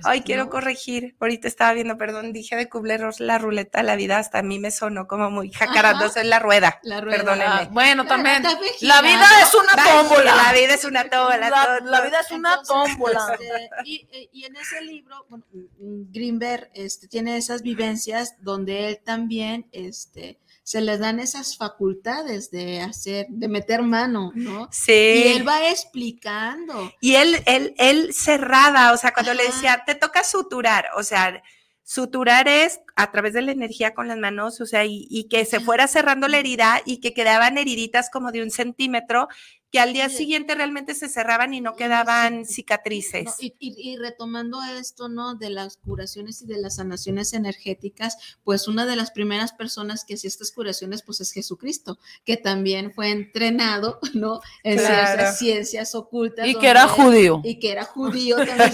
Ay, 0.05 0.23
quiero 0.23 0.49
corregir. 0.49 1.15
Ahorita 1.21 1.47
estaba 1.47 1.75
viendo, 1.75 1.99
perdón, 1.99 2.33
dije 2.33 2.57
de 2.57 2.67
Kubler-Ross 2.71 3.21
la 3.21 3.37
ruleta 3.37 3.81
de 3.81 3.85
la 3.85 3.95
vida, 3.95 4.17
hasta 4.17 4.39
a 4.39 4.43
mí 4.43 4.59
me 4.59 4.71
sonó 4.71 5.07
como 5.07 5.31
muy 5.31 5.53
jacarando, 5.53 6.07
Ajá. 6.07 6.21
es 6.23 6.27
la 6.27 6.39
rueda. 6.39 6.81
La 6.83 7.03
rueda. 7.03 7.19
Perdónenme. 7.19 7.45
Ah, 7.47 7.69
bueno, 7.71 8.07
también. 8.07 8.43
La 8.81 9.03
vida 9.03 9.27
es 9.43 9.55
una 9.55 9.85
tómbola. 9.85 10.35
La 10.35 10.53
vida 10.55 10.75
es 10.75 10.85
una 10.87 11.11
tómbola. 11.11 11.51
La, 11.85 12.01
vida 12.01 12.21
es 12.21 12.31
una 12.31 12.55
Entonces, 12.55 12.69
tómbola. 12.69 13.37
este, 13.39 13.69
y, 13.85 14.09
y- 14.33 14.45
en 14.47 14.57
ese 14.57 14.81
libro, 14.81 15.27
bueno, 15.29 15.45
Greenberg 15.79 16.71
este, 16.73 17.07
tiene 17.07 17.37
esas 17.37 17.61
vivencias 17.61 18.37
donde 18.41 18.89
él 18.89 19.01
también 19.05 19.69
este, 19.73 20.39
se 20.69 20.83
le 20.83 20.99
dan 20.99 21.19
esas 21.19 21.57
facultades 21.57 22.51
de 22.51 22.83
hacer, 22.83 23.25
de 23.31 23.49
meter 23.49 23.81
mano, 23.81 24.33
¿no? 24.35 24.69
Sí. 24.71 24.93
Y 24.93 25.29
él 25.29 25.49
va 25.49 25.71
explicando. 25.71 26.93
Y 27.01 27.15
él, 27.15 27.43
él, 27.47 27.75
él 27.79 28.13
cerraba, 28.13 28.93
o 28.93 28.99
sea, 28.99 29.15
cuando 29.15 29.33
le 29.33 29.45
decía, 29.45 29.83
te 29.87 29.95
toca 29.95 30.23
suturar, 30.25 30.89
o 30.99 31.03
sea, 31.03 31.43
suturar 31.85 32.49
es 32.49 32.81
a 32.97 33.11
través 33.11 33.33
de 33.33 33.41
la 33.41 33.53
energía 33.53 33.95
con 33.95 34.09
las 34.09 34.19
manos, 34.19 34.61
o 34.61 34.67
sea, 34.67 34.85
y, 34.85 35.07
y 35.09 35.29
que 35.31 35.47
se 35.47 35.59
fuera 35.59 35.89
cerrando 35.89 36.29
la 36.29 36.37
herida 36.37 36.83
y 36.85 37.01
que 37.01 37.15
quedaban 37.15 37.57
heriditas 37.57 38.11
como 38.11 38.31
de 38.31 38.43
un 38.43 38.51
centímetro, 38.51 39.29
que 39.71 39.81
al 39.81 39.93
día 39.93 40.09
Sí. 40.09 40.17
siguiente 40.19 40.55
realmente 40.55 40.95
se 40.95 41.09
cerraban 41.09 41.53
y 41.55 41.61
no 41.61 41.75
quedaban 41.77 42.45
sí. 42.47 42.55
cicatrices. 42.55 43.25
¿no? 43.27 43.33
Y, 43.39 43.55
y- 43.59 43.93
y 43.93 43.97
retomando 43.97 44.63
esto, 44.63 45.09
¿no? 45.09 45.35
De 45.35 45.51
las 45.51 45.77
curaciones 45.77 46.43
y 46.43 46.47
de 46.47 46.59
las 46.59 46.77
sanaciones 46.77 47.33
energéticas, 47.35 48.17
pues 48.45 48.67
una 48.69 48.87
de 48.87 48.97
las 48.97 49.11
primeras 49.11 49.53
personas 49.53 50.05
que 50.05 50.15
hacía 50.15 50.29
estas 50.29 50.53
curaciones, 50.53 51.03
pues 51.03 51.21
es 51.21 51.33
Jesucristo, 51.33 51.99
que 52.25 52.37
también 52.37 52.93
fue 52.93 53.11
entrenado, 53.11 53.99
¿no? 54.15 54.41
En 54.63 54.79
Claro. 54.79 54.95
ciertas 55.07 55.39
ciencias 55.39 55.95
ocultas. 55.95 56.47
Y 56.47 56.55
que 56.55 56.69
era 56.69 56.89
judío. 56.89 57.41
Y 57.45 57.59
que 57.59 57.73
era 57.73 57.85
judío, 57.85 58.37
también 58.37 58.73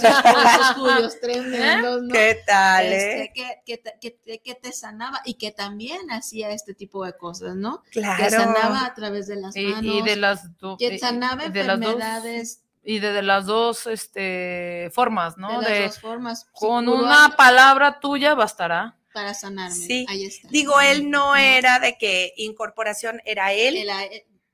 judíos 0.76 1.14
tremendos, 1.20 2.02
¿no? 2.02 2.12
¿Qué 2.12 2.38
tal, 2.46 2.86
Este, 2.86 3.22
eh? 3.24 3.32
que, 3.34 3.44
que 3.66 3.78
te- 3.78 3.98
que 4.00 4.40
que 4.44 4.54
te 4.54 4.72
sanaba 4.72 5.20
y 5.24 5.34
que 5.34 5.50
también 5.52 6.10
hacía 6.10 6.50
este 6.50 6.74
tipo 6.74 7.04
de 7.04 7.16
cosas, 7.16 7.54
¿no? 7.56 7.82
Que 7.90 8.00
Claro. 8.00 8.30
sanaba 8.30 8.84
a 8.86 8.94
través 8.94 9.26
de 9.26 9.36
las 9.36 9.56
Y, 9.56 9.64
manos, 9.66 9.94
y 9.94 10.02
de 10.02 10.16
las 10.16 10.56
do- 10.58 10.76
y- 10.92 11.50
de 11.50 11.64
las 11.64 11.80
dos- 11.80 11.92
enfermedades 11.92 12.60
y 12.86 12.98
de, 12.98 13.12
de 13.12 13.22
las 13.22 13.46
dos 13.46 13.86
este, 13.86 14.90
formas, 14.92 15.38
¿no? 15.38 15.48
de 15.48 15.54
las 15.62 15.68
De, 15.70 15.82
dos 15.86 16.00
formas. 16.00 16.46
Con 16.52 16.88
una 16.88 17.34
palabra 17.36 17.98
tuya 18.00 18.34
bastará. 18.34 18.96
para 19.14 19.32
sanarme. 19.32 19.74
Sí. 19.74 20.04
Ahí 20.08 20.24
está. 20.26 20.48
Digo, 20.50 20.80
él 20.80 21.08
no 21.10 21.34
era 21.36 21.78
de 21.78 21.96
que 21.96 22.34
incorporación, 22.36 23.22
era 23.24 23.52
él 23.52 23.86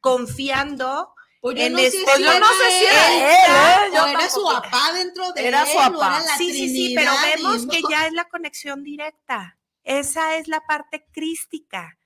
confiando 0.00 1.14
pues 1.40 1.56
yo 1.56 1.62
en 1.64 1.72
no 1.72 1.78
sé 1.78 1.86
este- 1.86 1.98
si 1.98 2.04
Pues 2.04 2.18
yo 2.18 2.38
no 2.40 2.46
sé 2.46 2.70
si 2.78 2.84
era 2.84 3.12
él, 3.12 3.22
él, 3.22 3.30
¿eh? 3.30 3.96
Yo 3.96 4.06
era 4.08 4.28
su 4.28 4.44
papá 4.44 4.92
dentro 4.94 5.32
de 5.32 5.48
Era 5.48 5.62
él, 5.62 5.68
su 5.68 5.78
o 5.78 5.80
papá. 5.80 6.16
era 6.18 6.26
la 6.26 6.36
Sí, 6.36 6.52
sí, 6.52 6.68
sí, 6.68 6.94
pero 6.94 7.12
vemos 7.24 7.62
y 7.64 7.68
que 7.68 7.80
ya 7.88 8.06
es 8.06 8.12
la 8.12 8.28
conexión 8.28 8.84
directa. 8.84 9.56
Esa 9.82 10.36
es 10.36 10.48
la 10.48 10.60
parte 10.66 11.06
crística 11.10 11.96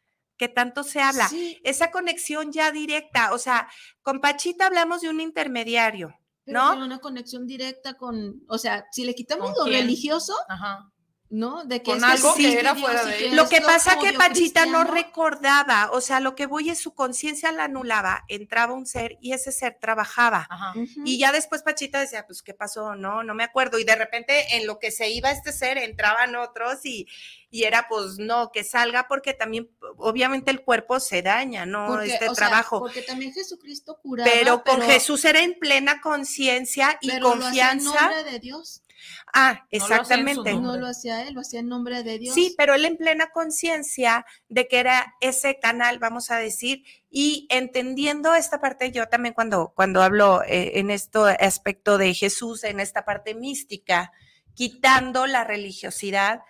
que 0.49 0.55
tanto 0.55 0.83
se 0.85 1.01
habla. 1.01 1.29
Sí, 1.29 1.59
Esa 1.65 1.91
conexión 1.91 2.53
ya 2.53 2.71
directa. 2.71 3.33
O 3.33 3.39
sea, 3.39 3.69
con 4.03 4.21
Pachita 4.21 4.67
hablamos 4.67 5.01
de 5.01 5.09
un 5.09 5.21
intermediario. 5.21 6.15
pero 6.45 6.75
¿no? 6.75 6.85
una 6.85 6.99
conexión 6.99 7.47
directa 7.47 7.95
con, 7.95 8.43
o 8.49 8.59
sea, 8.59 8.85
si 8.93 9.05
le 9.05 9.15
quitamos 9.15 9.53
¿Con 9.53 9.59
lo 9.59 9.65
quién? 9.65 9.83
religioso, 9.83 10.35
Ajá. 10.49 10.91
¿No? 11.35 11.65
De 11.65 11.83
que 11.83 11.91
Con 11.91 11.99
es 11.99 12.05
que 12.05 12.11
algo 12.11 12.35
sí, 12.35 12.43
que 12.43 12.61
era 12.61 12.75
fuera 12.77 13.05
de. 13.05 13.31
Lo 13.31 13.49
que 13.49 13.57
esto 13.57 13.67
pasa 13.67 13.99
que 13.99 14.13
Pachita 14.13 14.67
no 14.67 14.85
recordaba, 14.85 15.91
o 15.93 16.01
sea, 16.01 16.21
lo 16.21 16.37
que 16.37 16.47
voy 16.47 16.71
es 16.71 16.79
su 16.79 16.95
conciencia 16.95 17.51
la 17.51 17.65
anulaba, 17.65 18.25
entraba 18.29 18.73
un 18.73 18.87
ser 18.87 19.19
y 19.21 19.33
ese 19.33 19.51
ser 19.51 19.79
trabajaba. 19.81 20.47
Ajá. 20.49 20.75
Y 21.05 21.19
ya 21.19 21.33
después 21.33 21.63
Pachita 21.63 21.99
decía, 22.01 22.25
pues, 22.27 22.43
¿qué 22.43 22.55
pasó? 22.55 22.95
No, 22.95 23.25
no 23.25 23.35
me 23.35 23.43
acuerdo. 23.43 23.79
Y 23.79 23.85
de 23.85 23.97
repente 23.97 24.57
en 24.57 24.67
lo 24.67 24.79
que 24.79 24.93
se 24.93 25.11
iba 25.11 25.31
este 25.33 25.53
ser 25.53 25.77
entraban 25.77 26.37
otros 26.37 26.85
y, 26.85 27.09
y 27.51 27.65
era, 27.65 27.89
pues, 27.89 28.19
no, 28.19 28.53
que 28.53 28.63
salga 28.63 29.09
porque 29.09 29.35
también, 29.35 29.69
obviamente, 29.97 30.53
el 30.53 30.63
cuerpo 30.63 31.01
se 31.01 31.23
daña, 31.23 31.67
¿no? 31.67 31.89
Porque, 31.89 32.15
este 32.15 32.29
o 32.29 32.35
sea, 32.35 32.47
trabajo. 32.49 32.79
porque 32.79 33.03
también 33.03 33.33
Jesucristo 33.33 33.99
curaba, 34.01 34.31
pero 34.33 34.63
con 34.63 34.81
Jesús 34.83 35.25
era 35.25 35.43
en 35.43 35.59
plena 35.59 36.01
conciencia 36.01 36.97
y 37.01 37.09
pero 37.09 37.35
lo 37.35 37.47
hacía 37.47 37.73
en 37.73 37.79
confianza. 37.79 38.11
nombre 38.11 38.33
de 38.33 38.39
Dios. 38.39 38.84
Ah, 39.33 39.67
exactamente. 39.71 40.55
No 40.55 40.77
lo 40.77 40.87
hacía 40.87 41.23
él, 41.27 41.35
lo 41.35 41.41
hacía 41.41 41.61
en 41.61 41.69
nombre 41.69 42.03
de 42.03 42.19
Dios. 42.19 42.35
Sí, 42.35 42.55
pero 42.57 42.75
él 42.75 42.85
en 42.85 42.97
plena 42.97 43.31
conciencia 43.31 44.25
de 44.49 44.69
que 44.69 44.79
era 44.79 45.15
ese 45.21 45.59
canal, 45.59 45.99
vamos 45.99 46.31
a 46.31 46.37
decir, 46.37 46.85
y 47.11 47.47
entendiendo 47.51 48.35
esta 48.35 48.61
parte, 48.61 48.91
yo 48.91 49.09
también 49.09 49.35
cuando, 49.35 49.73
cuando 49.75 50.03
hablo 50.03 50.43
eh, 50.43 50.79
en 50.79 50.91
este 50.91 51.19
aspecto 51.19 51.99
de 51.99 52.15
Jesús, 52.15 52.65
en 52.65 52.81
esta 52.81 53.05
parte 53.05 53.35
mística, 53.35 54.13
quitando 54.55 55.27
la 55.27 55.45
religiosidad 55.45 56.43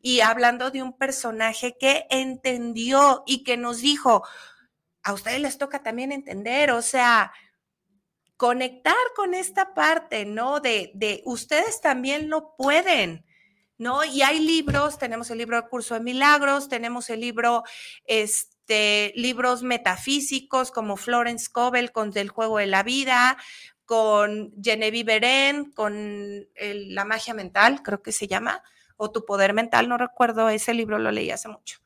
y 0.00 0.20
hablando 0.20 0.70
de 0.70 0.82
un 0.82 0.92
personaje 0.92 1.76
que 1.78 2.06
entendió 2.10 3.22
y 3.24 3.44
que 3.44 3.56
nos 3.56 3.80
dijo, 3.80 4.24
a 5.02 5.12
ustedes 5.12 5.40
les 5.40 5.58
toca 5.58 5.82
también 5.82 6.12
entender, 6.12 6.72
o 6.72 6.82
sea, 6.82 7.32
conectar 8.36 8.94
con 9.14 9.34
esta 9.34 9.74
parte, 9.74 10.24
¿no? 10.24 10.60
De, 10.60 10.90
de 10.94 11.22
ustedes 11.24 11.80
también 11.80 12.28
lo 12.28 12.54
pueden. 12.56 13.24
¿No? 13.78 14.04
Y 14.04 14.22
hay 14.22 14.38
libros, 14.38 14.96
tenemos 14.96 15.28
el 15.30 15.38
libro 15.38 15.68
Curso 15.68 15.94
de 15.94 16.00
Milagros, 16.00 16.68
tenemos 16.68 17.10
el 17.10 17.20
libro, 17.20 17.64
este, 18.04 19.12
libros 19.16 19.64
metafísicos 19.64 20.70
como 20.70 20.96
Florence 20.96 21.50
Cobel 21.50 21.90
con 21.90 22.16
El 22.16 22.28
Juego 22.28 22.58
de 22.58 22.66
la 22.66 22.84
Vida, 22.84 23.38
con 23.84 24.54
Genevieve 24.62 25.20
Beren, 25.20 25.72
con 25.72 26.46
La 26.56 27.04
Magia 27.04 27.34
Mental, 27.34 27.82
creo 27.82 28.00
que 28.00 28.12
se 28.12 28.26
llama, 28.26 28.62
o 28.96 29.10
Tu 29.10 29.26
Poder 29.26 29.52
Mental, 29.52 29.86
no 29.86 29.98
recuerdo, 29.98 30.48
ese 30.48 30.72
libro 30.72 30.98
lo 30.98 31.10
leí 31.10 31.30
hace 31.30 31.48
mucho. 31.48 31.81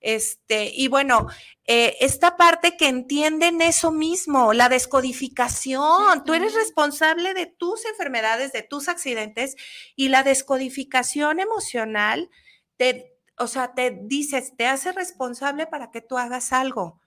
Este, 0.00 0.70
y 0.74 0.88
bueno, 0.88 1.26
eh, 1.64 1.96
esta 2.00 2.36
parte 2.36 2.76
que 2.76 2.88
entienden 2.88 3.60
eso 3.60 3.90
mismo, 3.90 4.52
la 4.52 4.68
descodificación. 4.68 6.24
Tú 6.24 6.34
eres 6.34 6.54
responsable 6.54 7.34
de 7.34 7.46
tus 7.46 7.84
enfermedades, 7.84 8.52
de 8.52 8.62
tus 8.62 8.88
accidentes 8.88 9.56
y 9.96 10.08
la 10.08 10.22
descodificación 10.22 11.40
emocional 11.40 12.30
te, 12.76 13.18
o 13.38 13.48
sea, 13.48 13.74
te 13.74 13.98
dices, 14.02 14.56
te 14.56 14.66
hace 14.66 14.92
responsable 14.92 15.66
para 15.66 15.90
que 15.90 16.00
tú 16.00 16.16
hagas 16.16 16.52
algo, 16.52 17.00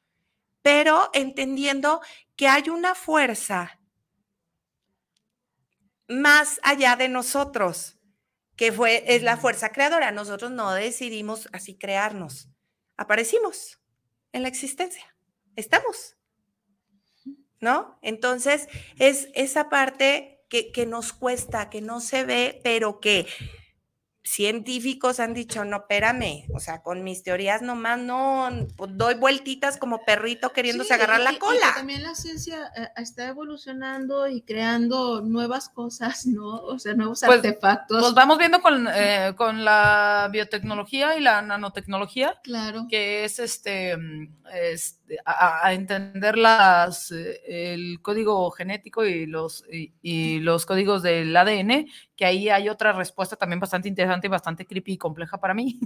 pero 0.62 1.10
entendiendo 1.14 2.02
que 2.36 2.48
hay 2.48 2.70
una 2.70 2.94
fuerza 2.94 3.80
más 6.10 6.60
allá 6.64 6.98
de 6.98 7.08
nosotros, 7.08 7.98
que 8.58 8.74
fue, 8.74 9.04
es 9.08 9.24
la 9.24 9.38
fuerza 9.38 9.72
creadora. 9.72 10.12
Nosotros 10.12 10.52
no 10.52 10.74
decidimos 10.74 11.48
así 11.54 11.78
crearnos 11.78 12.51
aparecimos 13.02 13.80
en 14.32 14.44
la 14.44 14.48
existencia, 14.48 15.16
estamos, 15.56 16.16
¿no? 17.60 17.98
Entonces, 18.02 18.68
es 18.98 19.30
esa 19.34 19.70
parte 19.70 20.46
que, 20.50 20.72
que, 20.72 20.86
nos 20.86 21.14
cuesta, 21.14 21.70
que 21.70 21.82
no 21.82 22.00
se 22.00 22.24
ve, 22.24 22.62
pero 22.64 23.00
que 23.00 23.26
científicos 24.24 25.20
han 25.20 25.34
dicho, 25.34 25.66
no, 25.66 25.78
espérame, 25.78 26.46
o 26.54 26.60
sea, 26.60 26.82
con 26.82 27.04
mis 27.04 27.24
teorías 27.24 27.62
nomás 27.62 28.00
no, 28.00 28.50
pues, 28.78 28.92
doy 28.94 29.16
vueltitas 29.16 29.78
como 29.78 30.06
perrito 30.06 30.52
queriéndose 30.52 30.94
agarrar 30.94 31.22
la 31.22 31.40
cola. 31.40 31.74
también 31.76 32.04
la 32.04 32.14
ciencia 32.14 32.72
eh, 32.76 32.90
está 32.98 33.28
evolucionando 33.28 34.28
y 34.28 34.42
creando 34.42 35.22
nuevas 35.22 35.70
cosas, 35.70 36.26
¿no? 36.28 36.56
O 36.58 36.78
sea, 36.78 36.94
nuevos 36.94 37.22
pues, 37.26 37.38
artefactos. 37.38 38.00
Pues 38.00 38.14
vamos 38.14 38.38
viendo 38.38 38.62
con, 38.62 38.88
eh, 38.94 39.34
con 39.36 39.66
la 39.66 40.30
biotecnología 40.32 41.18
y 41.18 41.22
la 41.22 41.42
nanotecnología, 41.42 42.40
claro. 42.44 42.86
que 42.90 43.26
es 43.26 43.40
este, 43.40 43.98
este 44.54 45.18
a, 45.26 45.74
entender 45.74 46.38
las, 46.38 47.12
eh, 47.12 47.42
el 47.74 48.02
código 48.02 48.52
genético 48.52 49.04
y 49.04 49.26
los, 49.26 49.66
y 49.70 50.40
los 50.40 50.66
códigos 50.66 51.02
del 51.02 51.36
ADN, 51.36 51.88
que 52.22 52.26
ahí 52.28 52.50
hay 52.50 52.70
otra 52.70 52.92
respuesta 52.92 53.36
también 53.36 53.60
bastante 53.60 53.88
interesante 53.88 54.28
y 54.28 54.30
bastante 54.30 54.68
creepy 54.68 54.94
y 54.94 54.98
compleja 55.00 55.40
para 55.40 55.56
mí. 55.56 55.80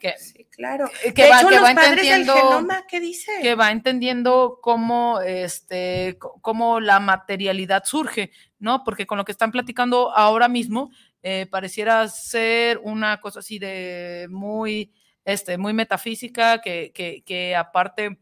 que, 0.00 0.14
sí, 0.18 0.46
claro. 0.48 0.88
Que, 1.02 1.28
va, 1.28 1.40
que 1.40 1.58
va 1.58 1.72
entendiendo. 1.72 2.32
Genoma, 2.32 2.86
¿qué 2.86 3.00
dice? 3.00 3.32
Que 3.42 3.56
va 3.56 3.72
entendiendo 3.72 4.60
cómo, 4.62 5.20
este, 5.20 6.16
cómo 6.42 6.78
la 6.78 7.00
materialidad 7.00 7.82
surge, 7.84 8.30
¿no? 8.60 8.84
Porque 8.84 9.04
con 9.04 9.18
lo 9.18 9.24
que 9.24 9.32
están 9.32 9.50
platicando 9.50 10.12
ahora 10.16 10.46
mismo, 10.46 10.92
eh, 11.24 11.48
pareciera 11.50 12.06
ser 12.06 12.78
una 12.84 13.20
cosa 13.20 13.40
así 13.40 13.58
de 13.58 14.28
muy, 14.30 14.92
este, 15.24 15.58
muy 15.58 15.72
metafísica, 15.72 16.60
que, 16.60 16.92
que, 16.94 17.24
que 17.26 17.56
aparte 17.56 18.20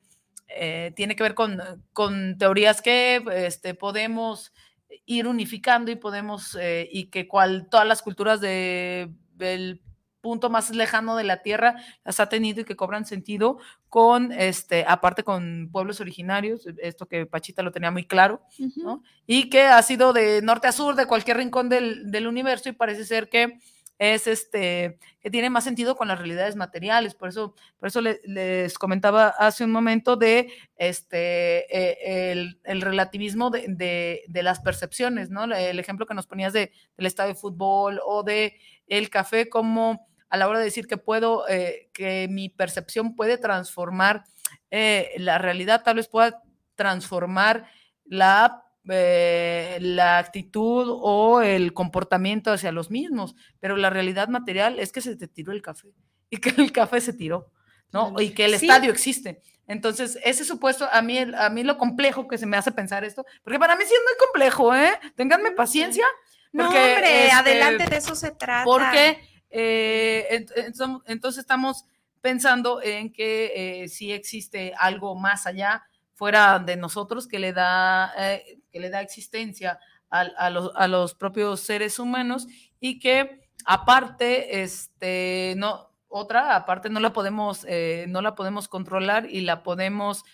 eh, 0.48 0.92
tiene 0.96 1.14
que 1.16 1.22
ver 1.22 1.34
con, 1.34 1.60
con 1.92 2.38
teorías 2.38 2.80
que 2.80 3.22
este, 3.30 3.74
podemos 3.74 4.54
ir 5.06 5.26
unificando 5.26 5.90
y 5.90 5.96
podemos, 5.96 6.56
eh, 6.60 6.88
y 6.90 7.06
que 7.06 7.28
cual 7.28 7.68
todas 7.70 7.86
las 7.86 8.02
culturas 8.02 8.40
de, 8.40 9.10
del 9.34 9.80
punto 10.20 10.50
más 10.50 10.70
lejano 10.70 11.16
de 11.16 11.24
la 11.24 11.42
tierra 11.42 11.76
las 12.04 12.20
ha 12.20 12.28
tenido 12.28 12.60
y 12.60 12.64
que 12.64 12.76
cobran 12.76 13.06
sentido 13.06 13.58
con, 13.88 14.32
este, 14.32 14.84
aparte 14.86 15.22
con 15.22 15.70
pueblos 15.72 16.00
originarios, 16.00 16.66
esto 16.78 17.06
que 17.06 17.24
Pachita 17.24 17.62
lo 17.62 17.72
tenía 17.72 17.90
muy 17.90 18.04
claro, 18.04 18.42
¿no? 18.76 19.02
Y 19.26 19.48
que 19.48 19.62
ha 19.62 19.80
sido 19.82 20.12
de 20.12 20.42
norte 20.42 20.66
a 20.66 20.72
sur, 20.72 20.96
de 20.96 21.06
cualquier 21.06 21.38
rincón 21.38 21.68
del, 21.68 22.10
del 22.10 22.26
universo 22.26 22.68
y 22.68 22.72
parece 22.72 23.04
ser 23.04 23.28
que 23.28 23.58
es 23.98 24.26
este, 24.26 24.98
que 25.20 25.30
tiene 25.30 25.50
más 25.50 25.64
sentido 25.64 25.96
con 25.96 26.08
las 26.08 26.18
realidades 26.18 26.56
materiales. 26.56 27.14
Por 27.14 27.28
eso, 27.28 27.54
por 27.78 27.88
eso 27.88 28.00
les 28.00 28.78
comentaba 28.78 29.28
hace 29.28 29.64
un 29.64 29.72
momento 29.72 30.16
de 30.16 30.52
este, 30.76 31.66
eh, 31.76 32.32
el, 32.64 32.80
relativismo 32.80 33.50
de, 33.50 34.22
las 34.32 34.60
percepciones, 34.60 35.30
¿no? 35.30 35.44
El 35.44 35.78
ejemplo 35.78 36.06
que 36.06 36.14
nos 36.14 36.26
ponías 36.26 36.52
de, 36.52 36.72
del 36.96 37.06
estadio 37.06 37.34
de 37.34 37.40
fútbol 37.40 38.00
o 38.04 38.22
de 38.22 38.58
el 38.86 39.10
café, 39.10 39.48
como 39.48 40.06
a 40.30 40.36
la 40.36 40.48
hora 40.48 40.58
de 40.58 40.66
decir 40.66 40.86
que 40.86 40.96
puedo, 40.96 41.48
eh, 41.48 41.90
que 41.92 42.28
mi 42.28 42.48
percepción 42.48 43.16
puede 43.16 43.38
transformar 43.38 44.24
eh, 44.70 45.12
la 45.18 45.38
realidad, 45.38 45.82
tal 45.82 45.96
vez 45.96 46.08
pueda 46.08 46.42
transformar 46.74 47.68
la 48.04 48.67
eh, 48.90 49.78
la 49.80 50.18
actitud 50.18 50.86
o 50.88 51.42
el 51.42 51.72
comportamiento 51.72 52.52
hacia 52.52 52.72
los 52.72 52.90
mismos, 52.90 53.34
pero 53.60 53.76
la 53.76 53.90
realidad 53.90 54.28
material 54.28 54.78
es 54.78 54.92
que 54.92 55.00
se 55.00 55.16
te 55.16 55.28
tiró 55.28 55.52
el 55.52 55.62
café 55.62 55.88
y 56.30 56.38
que 56.38 56.50
el 56.60 56.72
café 56.72 57.00
se 57.00 57.12
tiró, 57.12 57.50
¿no? 57.92 58.14
Y 58.20 58.30
que 58.30 58.44
el 58.44 58.54
estadio 58.54 58.90
existe. 58.90 59.42
Entonces, 59.66 60.18
ese 60.24 60.44
supuesto, 60.44 60.88
a 60.90 61.02
mí, 61.02 61.18
a 61.18 61.50
mí 61.50 61.62
lo 61.62 61.76
complejo 61.76 62.26
que 62.26 62.38
se 62.38 62.46
me 62.46 62.56
hace 62.56 62.72
pensar 62.72 63.04
esto, 63.04 63.24
porque 63.42 63.58
para 63.58 63.76
mí 63.76 63.84
sí 63.86 63.92
es 63.92 64.00
muy 64.02 64.26
complejo, 64.26 64.74
¿eh? 64.74 64.98
Ténganme 65.14 65.50
paciencia. 65.52 66.06
no, 66.52 66.68
hombre, 66.68 67.24
este, 67.24 67.32
adelante, 67.32 67.84
de 67.86 67.96
eso 67.96 68.14
se 68.14 68.30
trata. 68.30 68.64
Porque 68.64 69.18
eh, 69.50 70.46
entonces 71.06 71.40
estamos 71.40 71.84
pensando 72.20 72.82
en 72.82 73.12
que 73.12 73.82
eh, 73.82 73.88
sí 73.88 74.12
existe 74.12 74.72
algo 74.78 75.14
más 75.14 75.46
allá 75.46 75.84
fuera 76.18 76.58
de 76.58 76.76
nosotros 76.76 77.28
que 77.28 77.38
le 77.38 77.52
da, 77.52 78.12
eh, 78.18 78.60
que 78.72 78.80
le 78.80 78.90
da 78.90 79.00
existencia 79.00 79.78
a, 80.10 80.50
los, 80.50 80.72
a, 80.74 80.88
los, 80.88 81.14
propios 81.14 81.60
seres 81.60 82.00
humanos 82.00 82.48
y 82.80 82.98
que 82.98 83.48
aparte, 83.64 84.62
este, 84.62 85.54
no, 85.56 85.92
otra, 86.08 86.56
aparte 86.56 86.90
no 86.90 86.98
la 86.98 87.12
podemos, 87.12 87.64
eh, 87.68 88.06
no 88.08 88.20
la 88.20 88.34
podemos 88.34 88.66
controlar 88.66 89.30
y 89.30 89.42
la 89.42 89.62
podemos 89.62 90.24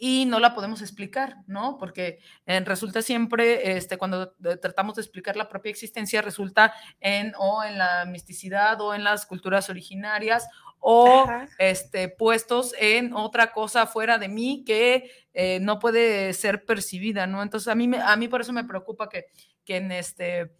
y 0.00 0.26
no 0.26 0.38
la 0.38 0.54
podemos 0.54 0.80
explicar, 0.80 1.36
¿no? 1.46 1.76
Porque 1.78 2.20
eh, 2.46 2.60
resulta 2.60 3.02
siempre, 3.02 3.76
este, 3.76 3.98
cuando 3.98 4.32
tratamos 4.60 4.94
de 4.94 5.02
explicar 5.02 5.36
la 5.36 5.48
propia 5.48 5.70
existencia, 5.70 6.22
resulta 6.22 6.72
en 7.00 7.32
o 7.38 7.64
en 7.64 7.76
la 7.78 8.04
misticidad 8.04 8.80
o 8.80 8.94
en 8.94 9.02
las 9.02 9.26
culturas 9.26 9.68
originarias 9.68 10.48
o 10.80 11.26
este, 11.58 12.08
puestos 12.08 12.74
en 12.78 13.12
otra 13.14 13.52
cosa 13.52 13.86
fuera 13.86 14.18
de 14.18 14.28
mí 14.28 14.64
que 14.64 15.10
eh, 15.34 15.58
no 15.60 15.78
puede 15.78 16.32
ser 16.32 16.64
percibida, 16.64 17.26
¿no? 17.26 17.42
Entonces 17.42 17.68
a 17.68 17.74
mí, 17.74 17.90
a 17.94 18.16
mí 18.16 18.28
por 18.28 18.40
eso 18.40 18.52
me 18.52 18.64
preocupa 18.64 19.08
que, 19.08 19.26
que 19.64 19.76
en 19.76 19.92
este 19.92 20.50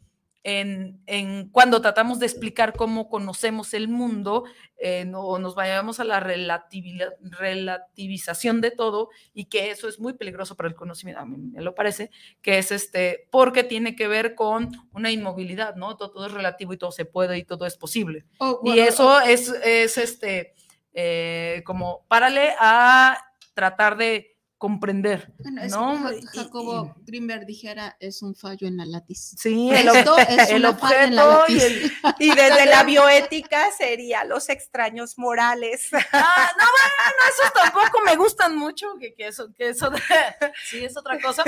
en, 0.44 1.48
cuando 1.50 1.80
tratamos 1.80 2.18
de 2.18 2.26
explicar 2.26 2.74
cómo 2.74 3.08
conocemos 3.08 3.72
el 3.74 3.88
mundo, 3.88 4.44
eh, 4.78 5.04
no, 5.04 5.38
nos 5.38 5.54
vayamos 5.54 6.00
a 6.00 6.04
la 6.04 6.20
relativización 6.20 8.60
de 8.60 8.70
todo 8.70 9.10
y 9.34 9.46
que 9.46 9.70
eso 9.70 9.88
es 9.88 9.98
muy 9.98 10.14
peligroso 10.14 10.56
para 10.56 10.68
el 10.68 10.74
conocimiento, 10.74 11.22
a 11.22 11.26
mí 11.26 11.36
me 11.36 11.60
lo 11.60 11.74
parece, 11.74 12.10
que 12.40 12.58
es 12.58 12.72
este, 12.72 13.28
porque 13.30 13.64
tiene 13.64 13.96
que 13.96 14.08
ver 14.08 14.34
con 14.34 14.88
una 14.92 15.10
inmovilidad, 15.10 15.76
¿no? 15.76 15.96
Todo, 15.96 16.26
es 16.26 16.32
relativo 16.32 16.72
y 16.72 16.78
todo 16.78 16.92
se 16.92 17.04
puede 17.04 17.38
y 17.38 17.44
todo 17.44 17.66
es 17.66 17.76
posible. 17.76 18.24
Oh, 18.38 18.60
y 18.64 18.78
eso 18.78 19.20
es, 19.20 19.48
es 19.64 19.98
este, 19.98 20.54
eh, 20.94 21.62
como, 21.66 22.06
párale 22.08 22.54
a 22.58 23.18
tratar 23.54 23.96
de 23.96 24.37
comprender, 24.58 25.32
Bueno, 25.38 25.62
es 25.62 25.72
¿no? 25.72 26.08
que 26.10 26.16
Y- 26.18 26.22
Jacobo 26.26 26.94
Grimberg 27.06 27.46
dijera, 27.46 27.96
es 28.00 28.22
un 28.22 28.34
fallo 28.34 28.66
en 28.66 28.76
la 28.76 28.84
látiz. 28.86 29.34
Sí, 29.38 29.70
El 29.72 29.88
objeto 29.88 30.18
es 30.18 30.50
el 30.50 30.56
en 30.56 30.62
la 30.62 30.70
objeto 30.70 31.44
y 31.48 31.60
el, 31.60 31.92
Y 32.18 32.34
desde 32.34 32.66
la 32.66 32.82
bioética 32.82 33.70
sería 33.76 34.24
los 34.24 34.48
extraños 34.48 35.16
morales. 35.16 35.88
Ah, 36.12 36.50
no, 36.58 36.64
bueno, 36.64 37.22
esos 37.30 37.52
tampoco 37.52 38.00
me 38.04 38.16
gustan 38.16 38.56
mucho, 38.56 38.88
que, 38.98 39.14
que 39.14 39.28
eso, 39.28 39.52
que 39.54 39.68
eso, 39.70 39.90
de- 39.90 39.98
sí, 40.68 40.84
es 40.84 40.96
otra 40.96 41.20
cosa, 41.20 41.44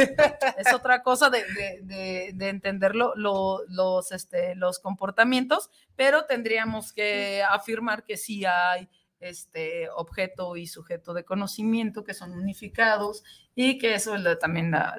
es 0.56 0.72
otra 0.72 1.02
cosa 1.02 1.28
de, 1.30 1.44
de, 1.44 1.80
de- 1.82 2.30
de 2.34 2.48
entender 2.48 2.94
lo- 2.94 3.14
lo- 3.16 3.60
los, 3.68 4.12
este, 4.12 4.54
los 4.54 4.78
comportamientos, 4.78 5.68
pero 5.96 6.26
tendríamos 6.26 6.92
que 6.92 7.42
afirmar 7.48 8.04
que 8.04 8.16
sí 8.16 8.44
hay 8.44 8.88
este 9.20 9.88
objeto 9.90 10.56
y 10.56 10.66
sujeto 10.66 11.14
de 11.14 11.24
conocimiento 11.24 12.04
que 12.04 12.14
son 12.14 12.32
unificados 12.32 13.22
y 13.54 13.78
que 13.78 13.94
eso 13.94 14.16
la- 14.16 14.38
también 14.38 14.70
la, 14.70 14.98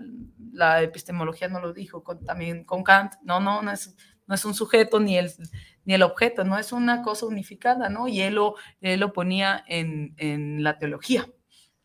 la 0.53 0.81
epistemología 0.81 1.48
no 1.49 1.60
lo 1.60 1.73
dijo 1.73 2.03
con, 2.03 2.23
también 2.23 2.64
con 2.64 2.84
Kant, 2.84 3.14
no, 3.23 3.39
no, 3.39 3.61
no 3.61 3.72
es, 3.72 3.95
no 4.27 4.35
es 4.35 4.45
un 4.45 4.53
sujeto 4.53 4.99
ni 4.99 5.18
el, 5.18 5.31
ni 5.85 5.93
el 5.95 6.03
objeto, 6.03 6.43
no 6.43 6.57
es 6.57 6.72
una 6.72 7.02
cosa 7.02 7.26
unificada, 7.26 7.89
¿no? 7.89 8.07
Y 8.07 8.22
él 8.22 8.35
lo, 8.35 8.56
él 8.81 8.99
lo 8.99 9.11
ponía 9.14 9.64
en, 9.68 10.14
en 10.18 10.64
la 10.64 10.77
teología, 10.77 11.27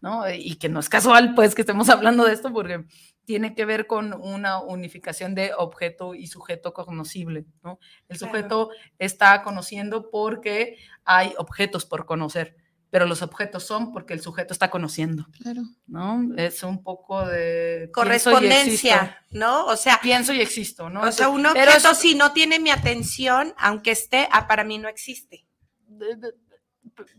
¿no? 0.00 0.28
Y 0.30 0.56
que 0.56 0.68
no 0.68 0.80
es 0.80 0.88
casual, 0.88 1.34
pues, 1.34 1.54
que 1.54 1.62
estemos 1.62 1.88
hablando 1.90 2.24
de 2.24 2.32
esto, 2.34 2.52
porque 2.52 2.84
tiene 3.26 3.54
que 3.54 3.64
ver 3.66 3.86
con 3.86 4.14
una 4.14 4.60
unificación 4.62 5.34
de 5.34 5.52
objeto 5.58 6.14
y 6.14 6.28
sujeto 6.28 6.72
cognoscible, 6.72 7.44
¿no? 7.62 7.78
El 8.08 8.16
Claro. 8.16 8.32
sujeto 8.32 8.70
está 8.98 9.42
conociendo 9.42 10.08
porque 10.10 10.78
hay 11.04 11.34
objetos 11.36 11.84
por 11.84 12.06
conocer, 12.06 12.56
pero 12.88 13.04
los 13.04 13.20
objetos 13.22 13.64
son 13.66 13.92
porque 13.92 14.14
el 14.14 14.20
sujeto 14.22 14.52
está 14.54 14.70
conociendo, 14.70 15.26
Claro. 15.42 15.62
¿no? 15.88 16.22
Es 16.36 16.62
un 16.62 16.82
poco 16.82 17.26
de... 17.26 17.90
Correspondencia, 17.92 19.18
¿no? 19.30 19.66
O 19.66 19.76
sea, 19.76 19.98
Pienso 20.02 20.32
y 20.32 20.40
existo, 20.40 20.88
¿no? 20.88 21.02
o 21.02 21.12
sea, 21.12 21.28
un 21.28 21.44
Pero 21.52 21.72
es- 21.72 21.98
si 21.98 22.14
no 22.14 22.32
tiene 22.32 22.58
mi 22.60 22.70
atención, 22.70 23.52
aunque 23.58 23.90
esté, 23.90 24.28
ah, 24.30 24.46
para 24.46 24.64
mí 24.64 24.78
no 24.78 24.88
existe. 24.88 25.44
de- 25.88 26.16
de- 26.16 26.32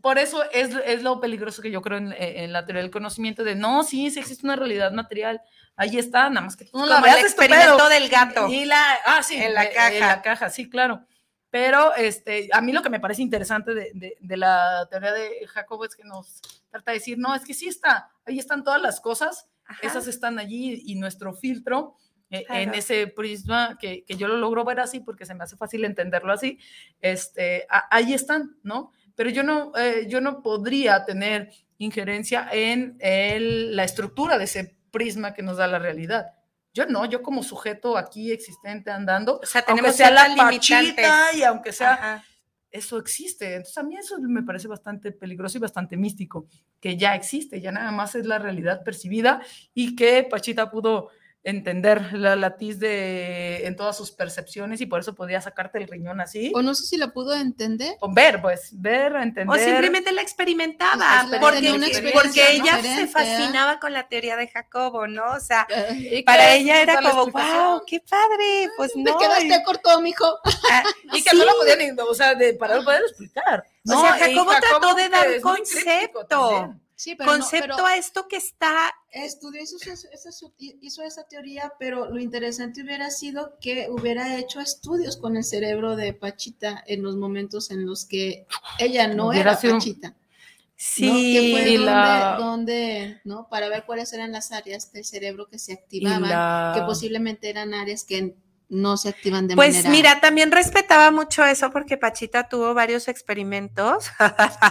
por 0.01 0.17
eso 0.17 0.43
es, 0.51 0.75
es 0.85 1.03
lo 1.03 1.19
peligroso 1.19 1.61
que 1.61 1.71
yo 1.71 1.81
creo 1.81 1.97
en, 1.99 2.13
en 2.17 2.51
la 2.53 2.65
teoría 2.65 2.81
del 2.81 2.91
conocimiento 2.91 3.43
de 3.43 3.55
no, 3.55 3.83
sí, 3.83 4.09
sí 4.11 4.19
existe 4.19 4.45
una 4.45 4.55
realidad 4.55 4.91
material, 4.91 5.41
ahí 5.75 5.97
está, 5.97 6.29
nada 6.29 6.41
más 6.45 6.57
que 6.57 6.65
tú 6.65 6.77
no 6.77 6.85
la 6.85 7.01
veas 7.01 7.19
el 7.19 7.25
experimento 7.25 7.87
del 7.89 8.09
gato. 8.09 8.47
Y 8.47 8.65
la, 8.65 8.97
ah, 9.05 9.21
sí, 9.23 9.35
En 9.35 9.53
la 9.53 9.65
eh, 9.65 9.71
caja. 9.73 9.93
En 9.93 9.99
la 10.01 10.21
caja, 10.21 10.49
sí, 10.49 10.69
claro. 10.69 11.05
Pero 11.49 11.95
este, 11.95 12.49
a 12.51 12.59
mí 12.61 12.73
lo 12.73 12.81
que 12.81 12.89
me 12.89 12.99
parece 12.99 13.21
interesante 13.21 13.73
de, 13.73 13.91
de- 13.93 14.17
de 14.19 14.37
la 14.37 14.85
teoría 14.91 15.13
de 15.13 15.47
Jacobo 15.47 15.85
es 15.85 15.95
que 15.95 16.03
nos 16.03 16.41
trata 16.69 16.91
de 16.91 16.97
decir, 16.97 17.17
no, 17.17 17.33
es 17.33 17.43
que 17.45 17.53
sí 17.53 17.67
está, 17.67 18.09
ahí 18.25 18.37
están 18.37 18.63
todas 18.63 18.81
las 18.81 18.99
cosas, 18.99 19.47
Ajá. 19.65 19.79
esas 19.87 20.07
están 20.07 20.39
allí 20.39 20.81
y 20.85 20.95
nuestro 20.95 21.33
filtro 21.33 21.95
eh, 22.29 22.45
en 22.49 22.73
ese 22.73 23.07
prisma 23.07 23.77
que, 23.79 24.03
que 24.03 24.17
yo 24.17 24.27
lo 24.27 24.35
logro 24.37 24.65
ver 24.65 24.81
así 24.81 24.99
porque 24.99 25.25
se 25.25 25.33
me 25.35 25.43
hace 25.45 25.55
fácil 25.55 25.85
entenderlo 25.85 26.33
así, 26.33 26.59
este, 26.99 27.65
a- 27.69 27.87
ahí 27.95 28.13
están, 28.13 28.57
¿no? 28.63 28.91
Pero 29.17 29.31
yo 29.31 29.43
no, 29.43 29.73
eh, 29.75 30.05
yo 30.07 30.21
no 30.21 30.41
podría 30.41 31.03
tener 31.03 31.49
injerencia 31.79 32.47
en 32.51 32.95
el- 33.01 33.75
la 33.75 33.83
estructura 33.83 34.37
de 34.37 34.43
ese 34.45 34.77
prisma 34.91 35.33
que 35.33 35.41
nos 35.41 35.57
da 35.57 35.67
la 35.67 35.79
realidad. 35.79 36.27
Yo 36.73 36.85
no, 36.85 37.03
yo 37.05 37.23
como 37.23 37.41
sujeto 37.41 37.97
aquí 37.97 38.31
existente 38.31 38.91
andando, 38.91 39.39
O 39.41 39.45
sea, 39.45 39.61
aunque 39.67 39.81
tenemos 39.81 39.95
sea 39.97 40.11
la 40.11 40.35
pachita 40.35 41.33
y 41.35 41.41
aunque 41.41 41.73
sea 41.73 41.93
Ajá. 41.93 42.23
eso 42.69 42.99
existe. 42.99 43.55
Entonces 43.55 43.77
a 43.79 43.83
mí 43.83 43.97
eso 43.97 44.19
me 44.19 44.43
parece 44.43 44.67
bastante 44.67 45.11
peligroso 45.11 45.57
y 45.57 45.61
bastante 45.61 45.97
místico, 45.97 46.47
que 46.79 46.95
ya 46.95 47.15
existe, 47.15 47.59
ya 47.59 47.71
nada 47.71 47.91
más 47.91 48.13
es 48.13 48.27
la 48.27 48.37
realidad 48.37 48.83
percibida 48.83 49.41
y 49.73 49.95
que 49.95 50.23
Pachita 50.29 50.69
pudo 50.69 51.09
entender 51.49 52.11
la 52.11 52.35
latiz 52.35 52.77
de 52.77 53.65
en 53.65 53.77
todas 53.77 53.95
sus 53.95 54.11
percepciones 54.11 54.81
y 54.81 54.85
por 54.85 54.99
eso 54.99 55.15
podía 55.15 55.39
sacarte 55.39 55.77
el 55.77 55.87
riñón 55.87 56.19
así. 56.19 56.51
O 56.53 56.61
no 56.61 56.75
sé 56.75 56.85
si 56.85 56.97
la 56.97 57.13
pudo 57.13 57.33
entender. 57.33 57.95
O 58.01 58.11
ver, 58.13 58.41
pues, 58.41 58.69
ver, 58.73 59.15
entender. 59.15 59.47
O 59.49 59.57
simplemente 59.63 60.11
la 60.11 60.21
experimentaba, 60.21 61.25
Pues, 61.29 61.39
porque, 61.39 61.71
una 61.71 61.87
porque 62.13 62.51
ella 62.51 62.81
se 62.81 63.07
fascinaba 63.07 63.79
con 63.79 63.93
la 63.93 64.09
teoría 64.09 64.35
de 64.35 64.49
Jacobo, 64.49 65.07
¿no? 65.07 65.23
O 65.35 65.39
sea, 65.39 65.65
Eh, 65.69 66.17
Y 66.19 66.23
para 66.23 66.53
ella 66.53 66.81
era 66.81 67.01
como, 67.01 67.27
wow, 67.27 67.81
qué 67.87 68.01
padre, 68.01 68.69
pues 68.75 68.91
Te 68.91 68.99
no. 69.03 69.17
quedaste 69.17 69.63
corto, 69.63 70.01
mijo. 70.01 70.25
ah, 70.71 70.83
Y 71.13 71.23
que 71.23 71.29
sí. 71.29 71.37
no 71.37 71.45
lo 71.45 71.53
podía 71.59 71.77
ni, 71.77 71.91
o 71.97 72.13
sea, 72.13 72.35
de, 72.35 72.55
para 72.55 72.81
poder 72.81 73.03
explicar. 73.03 73.63
O 73.89 74.01
sea, 74.01 74.17
y 74.29 74.33
Jacobo 74.35 74.51
trató 74.59 74.95
de 74.95 75.07
dar 75.07 75.27
concepto. 75.41 76.75
También. 76.97 77.03
Sí, 77.03 77.15
pero 77.15 77.31
no- 77.31 77.37
Concepto 77.37 77.67
pero 77.75 77.85
a 77.85 77.95
esto 77.95 78.27
que 78.27 78.37
está 78.37 78.91
estudió 79.11 79.61
hizo, 79.61 79.77
hizo 80.81 81.03
esa 81.03 81.23
teoría, 81.27 81.71
pero 81.79 82.09
lo 82.09 82.19
interesante 82.19 82.81
hubiera 82.81 83.11
sido 83.11 83.57
que 83.61 83.87
hubiera 83.89 84.35
hecho 84.37 84.59
estudios 84.59 85.17
con 85.17 85.37
el 85.37 85.43
cerebro 85.43 85.95
de 85.95 86.13
Pachita 86.13 86.83
en 86.87 87.03
los 87.03 87.15
momentos 87.15 87.69
en 87.71 87.85
los 87.85 88.05
que 88.05 88.45
ella 88.79 89.07
no 89.07 89.27
Hubiera 89.29 89.51
era 89.51 89.59
sido- 89.59 89.73
Pachita. 89.75 90.09
¿no? 90.09 90.15
Sí, 90.79 91.33
Que 91.33 91.51
fue 91.53 91.69
y 91.71 91.75
donde, 91.77 91.91
la- 91.91 92.35
donde, 92.39 93.21
¿no? 93.23 93.47
Para 93.49 93.67
ver 93.69 93.85
cuáles 93.85 94.13
eran 94.13 94.31
las 94.31 94.51
áreas 94.51 94.91
del 94.91 95.05
cerebro 95.05 95.47
que 95.49 95.57
se 95.57 95.73
activaban, 95.73 96.21
la- 96.29 96.73
que 96.75 96.81
posiblemente 96.81 97.49
eran 97.49 97.73
áreas 97.73 98.03
que 98.03 98.35
no 98.69 98.95
se 98.97 99.09
activan 99.09 99.47
de 99.47 99.55
Pues 99.55 99.73
manera... 99.75 99.89
mira, 99.89 100.19
también 100.21 100.51
respetaba 100.51 101.09
mucho 101.09 101.43
eso 101.45 101.71
porque 101.71 101.97
Pachita 101.97 102.47
tuvo 102.49 102.73
varios 102.75 103.07
experimentos. 103.07 104.09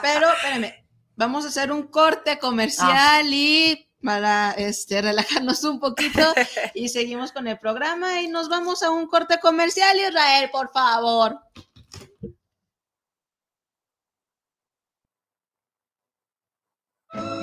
Pero, 0.02 0.28
espérame, 0.32 0.74
vamos 1.16 1.44
a 1.44 1.48
hacer 1.48 1.72
un 1.72 1.84
corte 1.88 2.38
comercial 2.38 2.90
Ah. 2.90 3.22
y 3.24 3.88
para 4.02 4.52
este, 4.52 5.02
relajarnos 5.02 5.64
un 5.64 5.80
poquito 5.80 6.20
y 6.74 6.88
seguimos 6.88 7.32
con 7.32 7.48
el 7.48 7.58
programa 7.58 8.20
y 8.20 8.28
nos 8.28 8.48
vamos 8.48 8.82
a 8.82 8.90
un 8.90 9.06
corte 9.08 9.38
comercial, 9.40 9.98
Israel, 9.98 10.50
por 10.52 10.70
favor. 10.70 11.40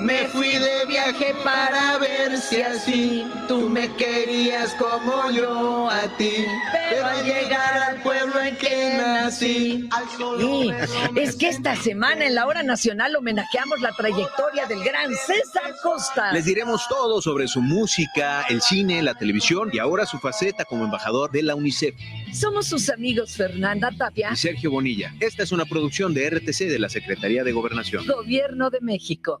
Me 0.00 0.26
fui 0.26 0.50
de 0.50 0.84
viaje 0.86 1.34
para 1.42 1.96
ver 1.98 2.36
si 2.36 2.60
así 2.60 3.24
tú 3.48 3.70
me 3.70 3.88
querías 3.96 4.74
como 4.74 5.30
yo 5.30 5.88
a 5.88 6.02
ti. 6.18 6.44
Pero 6.90 7.06
al 7.06 7.24
llegar 7.24 7.78
al 7.88 8.02
pueblo 8.02 8.38
en 8.40 8.54
que 8.56 8.94
nací, 8.98 9.88
al 9.90 10.04
Sí, 10.38 10.70
es 11.16 11.36
que 11.36 11.48
esta 11.48 11.74
semana 11.76 12.26
en 12.26 12.34
la 12.34 12.46
hora 12.46 12.62
nacional 12.62 13.16
homenajeamos 13.16 13.80
la 13.80 13.92
trayectoria 13.92 14.66
del 14.66 14.84
gran 14.84 15.10
César 15.14 15.74
Costa. 15.82 16.32
Les 16.32 16.44
diremos 16.44 16.86
todo 16.88 17.22
sobre 17.22 17.48
su 17.48 17.62
música, 17.62 18.42
el 18.50 18.60
cine, 18.60 19.02
la 19.02 19.14
televisión 19.14 19.70
y 19.72 19.78
ahora 19.78 20.04
su 20.04 20.18
faceta 20.18 20.66
como 20.66 20.84
embajador 20.84 21.30
de 21.30 21.42
la 21.44 21.54
UNICEF. 21.54 21.94
Somos 22.32 22.66
sus 22.66 22.90
amigos 22.90 23.36
Fernanda 23.36 23.90
Tapia, 23.96 24.30
Y 24.32 24.36
Sergio 24.36 24.70
Bonilla. 24.70 25.14
Esta 25.20 25.44
es 25.44 25.52
una 25.52 25.64
producción 25.64 26.12
de 26.12 26.28
RTC 26.28 26.68
de 26.68 26.78
la 26.78 26.88
Secretaría 26.90 27.42
de 27.42 27.52
Gobernación. 27.52 28.06
Gobierno 28.06 28.68
de 28.68 28.80
México. 28.80 29.40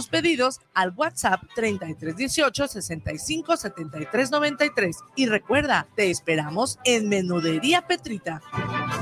pedidos 0.07 0.59
al 0.73 0.93
WhatsApp 0.95 1.41
3318 1.55 2.67
65 2.67 3.57
73 3.57 4.31
93 4.31 4.97
y 5.15 5.25
recuerda, 5.27 5.87
te 5.95 6.09
esperamos 6.09 6.79
en 6.83 7.09
Menudería 7.09 7.87
Petrita. 7.87 8.41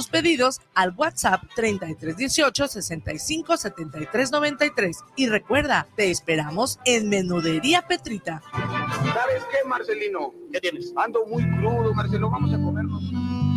tus 0.00 0.08
pedidos 0.08 0.62
al 0.74 0.94
WhatsApp 0.96 1.42
3318 1.54 2.68
65 2.68 3.56
73 3.58 4.32
93. 4.32 4.98
Y 5.16 5.28
recuerda, 5.28 5.88
te 5.94 6.10
esperamos 6.10 6.78
en 6.86 7.10
Menudería 7.10 7.82
Petrita. 7.86 8.42
¿Sabes 8.50 9.42
qué, 9.50 9.68
Marcelino? 9.68 10.32
¿Qué 10.50 10.60
tienes? 10.60 10.94
Ando 10.96 11.26
muy 11.26 11.46
crudo, 11.58 11.92
Marcelo. 11.92 12.30
Vamos 12.30 12.54
a 12.54 12.56
comernos. 12.56 13.49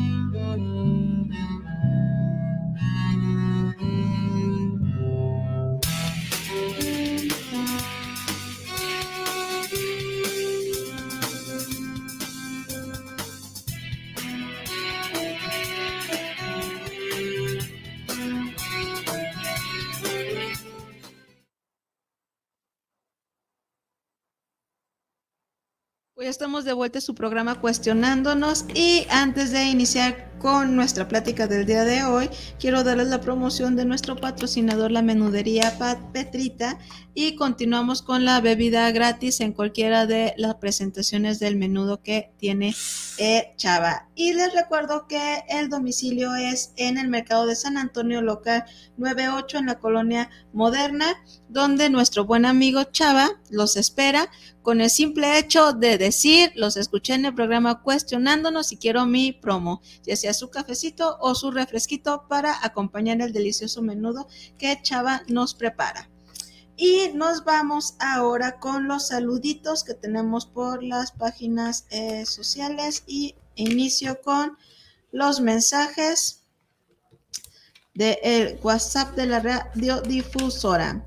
Hoy 26.23 26.29
estamos 26.29 26.63
de 26.63 26.71
vuelta 26.71 26.99
en 26.99 27.01
su 27.01 27.15
programa 27.15 27.59
Cuestionándonos 27.59 28.63
y 28.73 29.05
antes 29.09 29.51
de 29.51 29.65
iniciar 29.65 30.31
con 30.39 30.73
nuestra 30.73 31.09
plática 31.09 31.47
del 31.47 31.65
día 31.65 31.83
de 31.83 32.05
hoy, 32.05 32.29
quiero 32.57 32.85
darles 32.85 33.07
la 33.07 33.19
promoción 33.19 33.75
de 33.75 33.83
nuestro 33.83 34.15
patrocinador, 34.15 34.89
la 34.89 35.01
menudería 35.01 35.77
Pat 35.77 35.99
Petrita, 36.13 36.79
y 37.13 37.35
continuamos 37.35 38.01
con 38.01 38.23
la 38.23 38.39
bebida 38.39 38.89
gratis 38.91 39.41
en 39.41 39.51
cualquiera 39.51 40.05
de 40.05 40.33
las 40.37 40.55
presentaciones 40.55 41.39
del 41.39 41.57
menudo 41.57 42.01
que 42.01 42.31
tiene 42.37 42.73
eh, 43.17 43.53
Chava. 43.57 44.07
Y 44.15 44.33
les 44.33 44.53
recuerdo 44.53 45.07
que 45.07 45.43
el 45.49 45.69
domicilio 45.69 46.35
es 46.35 46.71
en 46.75 46.99
el 46.99 47.07
mercado 47.07 47.47
de 47.47 47.55
San 47.55 47.77
Antonio 47.77 48.21
local 48.21 48.63
98 48.97 49.57
en 49.57 49.65
la 49.65 49.79
colonia 49.79 50.29
moderna, 50.53 51.23
donde 51.49 51.89
nuestro 51.89 52.25
buen 52.25 52.45
amigo 52.45 52.83
Chava 52.83 53.31
los 53.49 53.75
espera 53.75 54.29
con 54.61 54.81
el 54.81 54.91
simple 54.91 55.39
hecho 55.39 55.73
de 55.73 55.97
decir, 55.97 56.51
los 56.55 56.77
escuché 56.77 57.15
en 57.15 57.25
el 57.25 57.33
programa 57.33 57.81
cuestionándonos 57.81 58.67
si 58.67 58.77
quiero 58.77 59.05
mi 59.07 59.31
promo, 59.31 59.81
ya 60.03 60.15
sea 60.15 60.33
su 60.33 60.49
cafecito 60.49 61.17
o 61.19 61.33
su 61.33 61.49
refresquito 61.49 62.25
para 62.29 62.63
acompañar 62.63 63.19
el 63.21 63.33
delicioso 63.33 63.81
menudo 63.81 64.27
que 64.59 64.79
Chava 64.83 65.23
nos 65.27 65.55
prepara. 65.55 66.09
Y 66.75 67.09
nos 67.13 67.43
vamos 67.43 67.95
ahora 67.99 68.59
con 68.59 68.87
los 68.87 69.09
saluditos 69.09 69.83
que 69.83 69.93
tenemos 69.93 70.45
por 70.47 70.83
las 70.83 71.11
páginas 71.11 71.85
eh, 71.91 72.25
sociales 72.25 73.03
y 73.05 73.35
inicio 73.55 74.21
con 74.21 74.57
los 75.11 75.39
mensajes 75.39 76.43
del 77.93 78.59
WhatsApp 78.63 79.15
de 79.15 79.25
la 79.27 79.39
radiodifusora. 79.39 81.05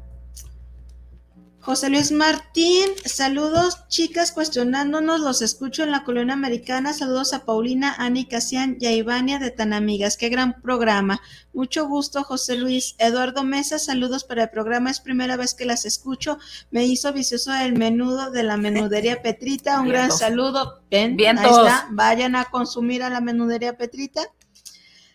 José 1.67 1.91
Luis 1.91 2.13
Martín, 2.13 2.87
saludos 3.05 3.89
chicas 3.89 4.31
cuestionándonos, 4.31 5.19
los 5.19 5.43
escucho 5.43 5.83
en 5.83 5.91
la 5.91 6.05
colonia 6.05 6.33
americana, 6.33 6.93
saludos 6.93 7.35
a 7.35 7.45
Paulina, 7.45 7.93
Ani, 7.99 8.25
Casian 8.25 8.77
y 8.79 8.87
a 8.87 8.93
Ivania 8.93 9.41
de 9.41 9.51
Tan 9.51 9.73
Amigas, 9.73 10.17
qué 10.17 10.29
gran 10.29 10.63
programa, 10.63 11.21
mucho 11.53 11.89
gusto 11.89 12.23
José 12.23 12.57
Luis, 12.57 12.95
Eduardo 12.99 13.43
Mesa, 13.43 13.81
saludos 13.81 14.23
para 14.23 14.45
el 14.45 14.51
programa, 14.51 14.93
es 14.93 15.01
primera 15.01 15.37
vez 15.37 15.55
que 15.55 15.65
las 15.65 15.87
escucho, 15.87 16.39
me 16.71 16.85
hizo 16.85 17.13
vicioso 17.13 17.53
el 17.53 17.77
menudo 17.77 18.31
de 18.31 18.45
la 18.45 18.57
menudería 18.57 19.21
Petrita, 19.23 19.81
un 19.81 19.89
gran 19.89 20.13
saludo, 20.13 20.85
ven, 20.89 21.17
ahí 21.21 21.51
está, 21.51 21.89
vayan 21.91 22.37
a 22.37 22.45
consumir 22.45 23.03
a 23.03 23.11
la 23.11 23.21
menudería 23.21 23.77
Petrita. 23.77 24.23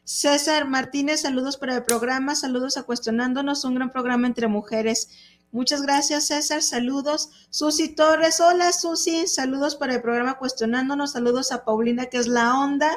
César 0.03 0.67
Martínez, 0.67 1.21
saludos 1.21 1.55
para 1.55 1.77
el 1.77 1.83
programa, 1.83 2.35
saludos 2.35 2.75
a 2.75 2.83
Cuestionándonos, 2.83 3.63
un 3.63 3.75
gran 3.75 3.91
programa 3.91 4.27
entre 4.27 4.47
mujeres. 4.49 5.07
Muchas 5.51 5.81
gracias, 5.81 6.27
César. 6.27 6.61
Saludos. 6.61 7.29
Susi 7.49 7.89
Torres. 7.89 8.39
Hola, 8.39 8.71
Susi. 8.71 9.27
Saludos 9.27 9.75
para 9.75 9.95
el 9.95 10.01
programa 10.01 10.37
Cuestionándonos. 10.37 11.11
Saludos 11.11 11.51
a 11.51 11.65
Paulina, 11.65 12.05
que 12.05 12.17
es 12.17 12.27
la 12.27 12.57
onda. 12.57 12.89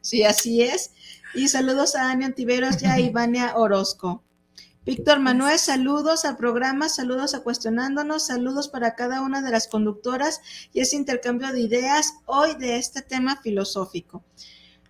Sí, 0.00 0.24
así 0.24 0.62
es. 0.62 0.92
Y 1.34 1.48
saludos 1.48 1.94
a 1.96 2.10
Ania 2.10 2.26
Antiveros 2.26 2.82
y 2.82 2.86
a 2.86 2.98
Ivania 3.00 3.56
Orozco. 3.56 4.24
Víctor 4.86 5.20
Manuel, 5.20 5.58
saludos 5.58 6.24
al 6.24 6.38
programa, 6.38 6.88
saludos 6.88 7.34
a 7.34 7.40
Cuestionándonos, 7.40 8.28
saludos 8.28 8.68
para 8.68 8.94
cada 8.94 9.20
una 9.20 9.42
de 9.42 9.50
las 9.50 9.68
conductoras 9.68 10.40
y 10.72 10.80
ese 10.80 10.96
intercambio 10.96 11.52
de 11.52 11.60
ideas 11.60 12.14
hoy 12.24 12.54
de 12.54 12.78
este 12.78 13.02
tema 13.02 13.36
filosófico. 13.42 14.24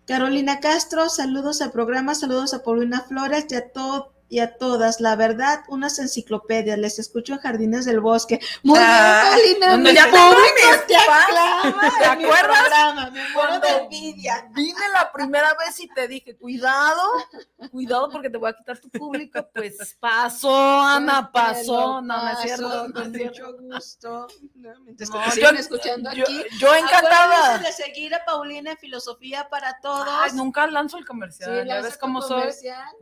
Carolina 0.07 0.61
Castro, 0.61 1.09
saludos 1.09 1.61
al 1.62 1.73
programa, 1.73 2.15
saludos 2.15 2.55
a 2.55 2.62
Paulina 2.62 3.01
Flores 3.01 3.47
y 3.51 3.57
a 3.57 3.73
todo 3.73 4.12
y 4.29 4.41
a 4.41 4.57
todas. 4.57 5.01
La 5.01 5.17
verdad, 5.17 5.65
unas 5.69 5.99
enciclopedias. 5.99 6.79
Les 6.79 6.99
escucho 6.99 7.33
en 7.35 7.39
Jardines 7.41 7.85
del 7.85 8.01
Bosque. 8.01 8.41
Muy 8.63 8.79
Ah, 8.81 9.35
bien, 9.43 9.59
Paulina. 9.61 9.77
mi 9.91 9.95
ya 9.95 10.05
público 10.05 10.29
tengo 10.29 10.41
mi 10.41 10.87
te 10.87 10.97
aclama 10.97 11.93
¿Te 11.99 12.05
acuerdas? 12.05 12.59
programa, 12.61 13.11
me 13.11 13.29
muero 13.31 13.61
de 13.61 13.69
envidia. 13.69 14.49
Vine 14.55 14.81
la 14.93 15.11
primera 15.13 15.55
vez 15.55 15.81
y 15.81 15.89
te 15.89 16.09
dije, 16.09 16.37
cuidado, 16.37 17.03
cuidado 17.71 18.09
porque 18.11 18.31
te 18.31 18.39
voy 18.39 18.51
a 18.51 18.53
quitar 18.55 18.79
tu 18.79 18.89
público. 18.91 19.47
Pues 19.55 19.97
pasó, 19.99 20.81
Ana, 20.81 21.31
pasó. 21.33 22.01
No, 22.03 22.23
no 22.23 22.29
es 22.31 22.39
cierto. 22.41 22.93
Con 22.93 23.13
mucho 23.13 23.53
gusto. 23.59 24.27
Mientras 24.85 25.11
No, 25.11 25.31
siguen 25.31 25.55
yo- 25.55 25.61
escuchando 25.61 26.13
yo- 26.13 26.25
aquí. 26.25 26.43
yo 26.59 26.75
encantada. 26.75 27.59
De 27.59 27.73
seguir 27.73 28.15
a 28.15 28.25
Paulina 28.25 28.73
en 28.73 28.79
Filosofía 28.79 29.49
para 29.49 29.79
Todos. 29.81 30.07
Ay, 30.11 30.33
nunca 30.35 30.67
lanzo 30.67 30.99
el 30.99 31.07
comercial. 31.07 31.63
Sí, 31.63 31.69
ya 31.69 31.81
ves 31.81 31.97
cómo 31.97 32.21
soy. 32.23 32.43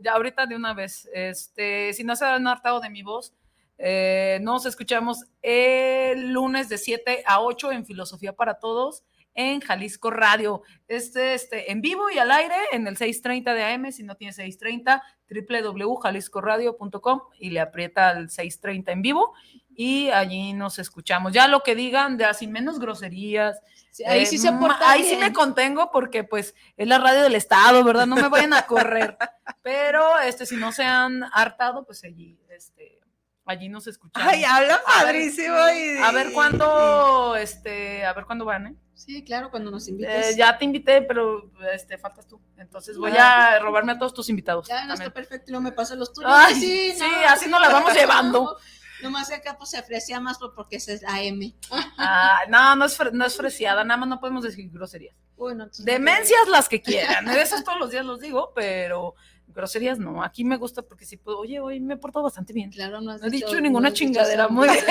Ya 0.01 0.13
ahorita 0.13 0.45
de 0.45 0.55
una 0.55 0.73
vez. 0.73 1.07
Este, 1.17 1.93
si 1.93 2.03
no 2.03 2.15
se 2.15 2.25
han 2.25 2.47
hartado 2.47 2.79
de 2.79 2.91
mi 2.91 3.01
voz, 3.01 3.33
eh, 3.79 4.39
nos 4.41 4.65
escuchamos 4.65 5.25
el 5.41 6.31
lunes 6.31 6.69
de 6.69 6.77
7 6.77 7.23
a 7.25 7.41
8 7.41 7.71
en 7.71 7.85
Filosofía 7.85 8.33
para 8.33 8.59
Todos 8.59 9.03
en 9.33 9.61
Jalisco 9.61 10.11
Radio. 10.11 10.61
Este, 10.87 11.33
este, 11.33 11.71
en 11.71 11.81
vivo 11.81 12.09
y 12.09 12.17
al 12.17 12.31
aire 12.31 12.55
en 12.71 12.87
el 12.87 12.97
630 12.97 13.53
de 13.53 13.63
AM, 13.63 13.91
si 13.91 14.03
no 14.03 14.15
tiene 14.15 14.33
630, 14.33 15.01
www.jaliscoradio.com 15.29 17.21
y 17.39 17.49
le 17.49 17.59
aprieta 17.59 18.11
el 18.11 18.29
630 18.29 18.91
en 18.91 19.01
vivo 19.01 19.33
y 19.79 20.09
allí 20.09 20.53
nos 20.53 20.79
escuchamos. 20.79 21.31
Ya 21.31 21.47
lo 21.47 21.61
que 21.61 21.75
digan 21.75 22.17
de 22.17 22.25
así 22.25 22.47
menos 22.47 22.79
groserías. 22.79 23.61
Sí, 23.91 24.03
ahí 24.03 24.25
sí 24.25 24.37
se 24.39 24.51
ma- 24.51 24.59
porta 24.59 24.89
Ahí 24.91 25.03
sí 25.03 25.15
me 25.17 25.31
contengo 25.31 25.91
porque 25.91 26.23
pues 26.23 26.55
es 26.75 26.87
la 26.87 26.97
radio 26.97 27.21
del 27.21 27.35
estado, 27.35 27.83
¿verdad? 27.83 28.07
No 28.07 28.15
me 28.15 28.27
vayan 28.27 28.53
a 28.53 28.63
correr. 28.63 29.17
Pero 29.63 30.19
este, 30.19 30.45
si 30.47 30.55
no 30.55 30.71
se 30.71 30.83
han 30.83 31.23
hartado, 31.31 31.85
pues 31.85 32.03
allí, 32.03 32.39
este, 32.49 32.99
allí 33.45 33.69
nos 33.69 33.85
escuchamos. 33.85 34.27
Ay, 34.33 34.43
habla 34.43 34.81
padrísimo. 34.83 35.55
y- 35.69 36.01
A 36.03 36.11
ver 36.11 36.31
cuándo, 36.33 37.35
este, 37.35 38.03
a 38.03 38.13
ver 38.13 38.25
cuándo 38.25 38.45
van, 38.45 38.67
¿eh? 38.67 38.75
Sí, 38.95 39.23
claro, 39.23 39.51
cuando 39.51 39.69
nos 39.69 39.87
Eh, 39.87 39.91
invites. 39.91 40.35
ya 40.35 40.57
te 40.57 40.65
invité, 40.65 41.03
pero 41.03 41.51
este, 41.71 41.99
faltas 41.99 42.25
tú. 42.25 42.41
Entonces 42.57 42.97
voy 42.97 43.11
Ah. 43.15 43.51
a 43.53 43.59
robarme 43.59 43.91
a 43.91 43.99
todos 43.99 44.11
tus 44.11 44.27
invitados. 44.29 44.67
Ya 44.67 44.85
no 44.85 44.95
está 44.95 45.11
perfecto 45.11 45.45
y 45.47 45.51
luego 45.51 45.63
me 45.63 45.71
pasa 45.71 45.93
los 45.95 46.11
tuyos. 46.13 46.31
Ay, 46.33 46.55
sí, 46.55 46.93
sí, 46.97 47.05
así 47.27 47.47
nos 47.47 47.61
la 47.61 47.69
vamos 47.69 47.93
llevando. 47.93 48.57
Nomás 49.01 49.31
acá 49.31 49.55
pues 49.57 49.69
se 49.71 49.77
aprecia 49.77 50.19
más 50.19 50.37
por- 50.37 50.53
porque 50.55 50.77
es 50.77 50.87
AM. 51.05 51.53
Ah, 51.97 52.39
no, 52.49 52.75
no 52.75 52.85
es, 52.85 52.97
no 53.13 53.25
es 53.25 53.35
nada 53.83 53.97
más 53.97 54.09
no 54.09 54.19
podemos 54.19 54.43
decir 54.43 54.69
groserías. 54.71 55.15
Bueno, 55.35 55.67
Demencias 55.79 56.47
las 56.47 56.67
que 56.67 56.81
quieran. 56.81 57.27
Esas 57.29 57.63
todos 57.63 57.77
los 57.79 57.91
días 57.91 58.03
los 58.05 58.19
digo, 58.19 58.53
pero 58.55 59.13
groserías 59.57 59.99
no. 59.99 60.23
Aquí 60.23 60.45
me 60.45 60.55
gusta 60.55 60.81
porque 60.83 61.03
sí 61.05 61.17
puedo. 61.17 61.39
Oye, 61.39 61.59
hoy 61.59 61.79
me 61.81 61.95
he 61.95 61.97
portado 61.97 62.23
bastante 62.23 62.53
bien. 62.53 62.71
Claro, 62.71 63.01
no 63.01 63.11
has 63.11 63.19
No 63.21 63.27
he 63.27 63.29
dicho 63.31 63.47
dicho- 63.47 63.59
ninguna 63.59 63.89
no 63.89 63.95
chingadera. 63.95 64.47
Muy 64.47 64.69
bien. 64.69 64.85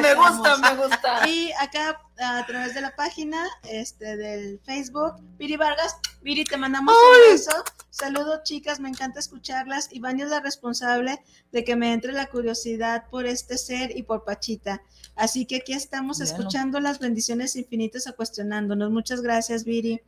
me 0.00 0.14
gusta, 0.14 0.56
me 0.58 0.76
gusta. 0.76 1.28
Y 1.28 1.50
acá 1.60 2.00
a 2.18 2.46
través 2.46 2.74
de 2.74 2.80
la 2.80 2.94
página 2.94 3.44
este, 3.64 4.16
del 4.16 4.60
Facebook, 4.64 5.14
Viri 5.36 5.56
Vargas, 5.56 5.96
Viri, 6.22 6.44
te 6.44 6.56
mandamos 6.56 6.94
un 6.94 7.32
beso. 7.32 7.50
Saludos, 7.90 8.40
chicas, 8.44 8.80
me 8.80 8.88
encanta 8.88 9.18
escucharlas. 9.20 9.88
Y 9.92 10.00
Vania 10.00 10.24
es 10.24 10.30
la 10.30 10.40
responsable 10.40 11.22
de 11.52 11.64
que 11.64 11.76
me 11.76 11.92
entre 11.92 12.12
la 12.12 12.26
curiosidad 12.26 13.04
por 13.10 13.26
este 13.26 13.58
ser 13.58 13.96
y 13.96 14.04
por 14.04 14.24
Pachita. 14.24 14.80
Así 15.16 15.44
que 15.46 15.56
aquí 15.56 15.72
estamos 15.74 16.20
escuchando 16.20 16.80
las 16.80 16.98
bendiciones 16.98 17.54
infinitas 17.56 18.06
a 18.06 18.12
cuestionándonos. 18.12 18.90
Muchas 18.90 19.20
gracias, 19.20 19.64
Viri. 19.64 20.00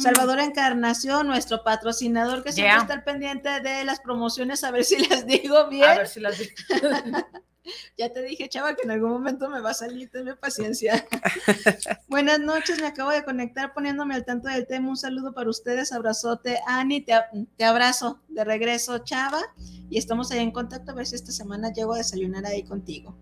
Salvador 0.00 0.40
Encarnación, 0.40 1.26
nuestro 1.26 1.62
patrocinador 1.62 2.42
que 2.42 2.52
siempre 2.52 2.72
Yeah. 2.72 2.82
está 2.82 2.94
al 2.94 3.04
pendiente 3.04 3.60
de 3.60 3.84
las 3.84 4.00
promociones, 4.00 4.64
a 4.64 4.70
ver 4.70 4.84
si 4.84 4.96
las 5.08 5.26
digo 5.26 5.68
bien. 5.68 5.84
A 5.84 5.94
ver 5.98 6.08
si 6.08 6.20
las 6.20 6.38
digo. 6.38 6.52
Ya 7.96 8.10
te 8.10 8.22
dije, 8.22 8.48
chava, 8.48 8.74
que 8.74 8.82
en 8.82 8.90
algún 8.90 9.10
momento 9.10 9.48
me 9.48 9.60
va 9.60 9.70
a 9.70 9.74
salir, 9.74 10.10
tenme 10.10 10.34
paciencia. 10.34 11.06
Buenas 12.08 12.40
noches, 12.40 12.80
me 12.80 12.86
acabo 12.86 13.10
de 13.10 13.22
conectar 13.22 13.74
poniéndome 13.74 14.14
al 14.14 14.24
tanto 14.24 14.48
del 14.48 14.66
tema. 14.66 14.88
Un 14.88 14.96
saludo 14.96 15.34
para 15.34 15.50
ustedes, 15.50 15.92
abrazote. 15.92 16.58
Ani, 16.66 17.02
te, 17.02 17.12
te 17.56 17.64
abrazo 17.64 18.22
de 18.28 18.44
regreso, 18.44 18.98
chava. 19.00 19.42
Y 19.88 19.98
estamos 19.98 20.32
ahí 20.32 20.40
en 20.40 20.50
contacto 20.52 20.90
a 20.90 20.94
ver 20.94 21.06
si 21.06 21.14
esta 21.14 21.30
semana 21.32 21.70
llego 21.72 21.92
a 21.94 21.98
desayunar 21.98 22.44
ahí 22.46 22.64
contigo. 22.64 23.16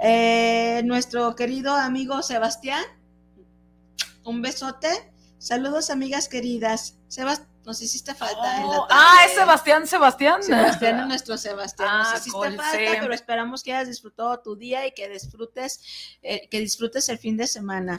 Eh, 0.00 0.82
nuestro 0.84 1.34
querido 1.34 1.72
amigo 1.74 2.22
Sebastián, 2.22 2.84
un 4.24 4.42
besote. 4.42 4.88
Saludos, 5.44 5.88
amigas 5.88 6.28
queridas. 6.28 6.98
Sebas, 7.08 7.42
nos 7.64 7.80
hiciste 7.80 8.14
falta 8.14 8.58
en 8.58 8.68
la 8.68 8.80
Oh, 8.80 8.86
tarde. 8.86 9.02
ah, 9.06 9.24
es 9.26 9.32
Sebastián, 9.34 9.86
Sebastián. 9.86 10.42
Sebastián 10.42 11.00
es 11.00 11.06
nuestro 11.06 11.38
Sebastián. 11.38 11.88
Ah, 11.90 12.10
Nos 12.12 12.20
hiciste 12.20 12.56
falta, 12.56 12.62
pero 13.00 13.14
esperamos 13.14 13.62
que 13.62 13.72
hayas 13.72 13.88
disfrutado 13.88 14.38
tu 14.40 14.54
día 14.56 14.86
y 14.86 14.92
que 14.92 15.08
disfrutes, 15.08 15.80
eh, 16.22 16.46
que 16.50 16.58
disfrutes 16.60 17.08
el 17.08 17.18
fin 17.18 17.38
de 17.38 17.46
semana. 17.46 17.98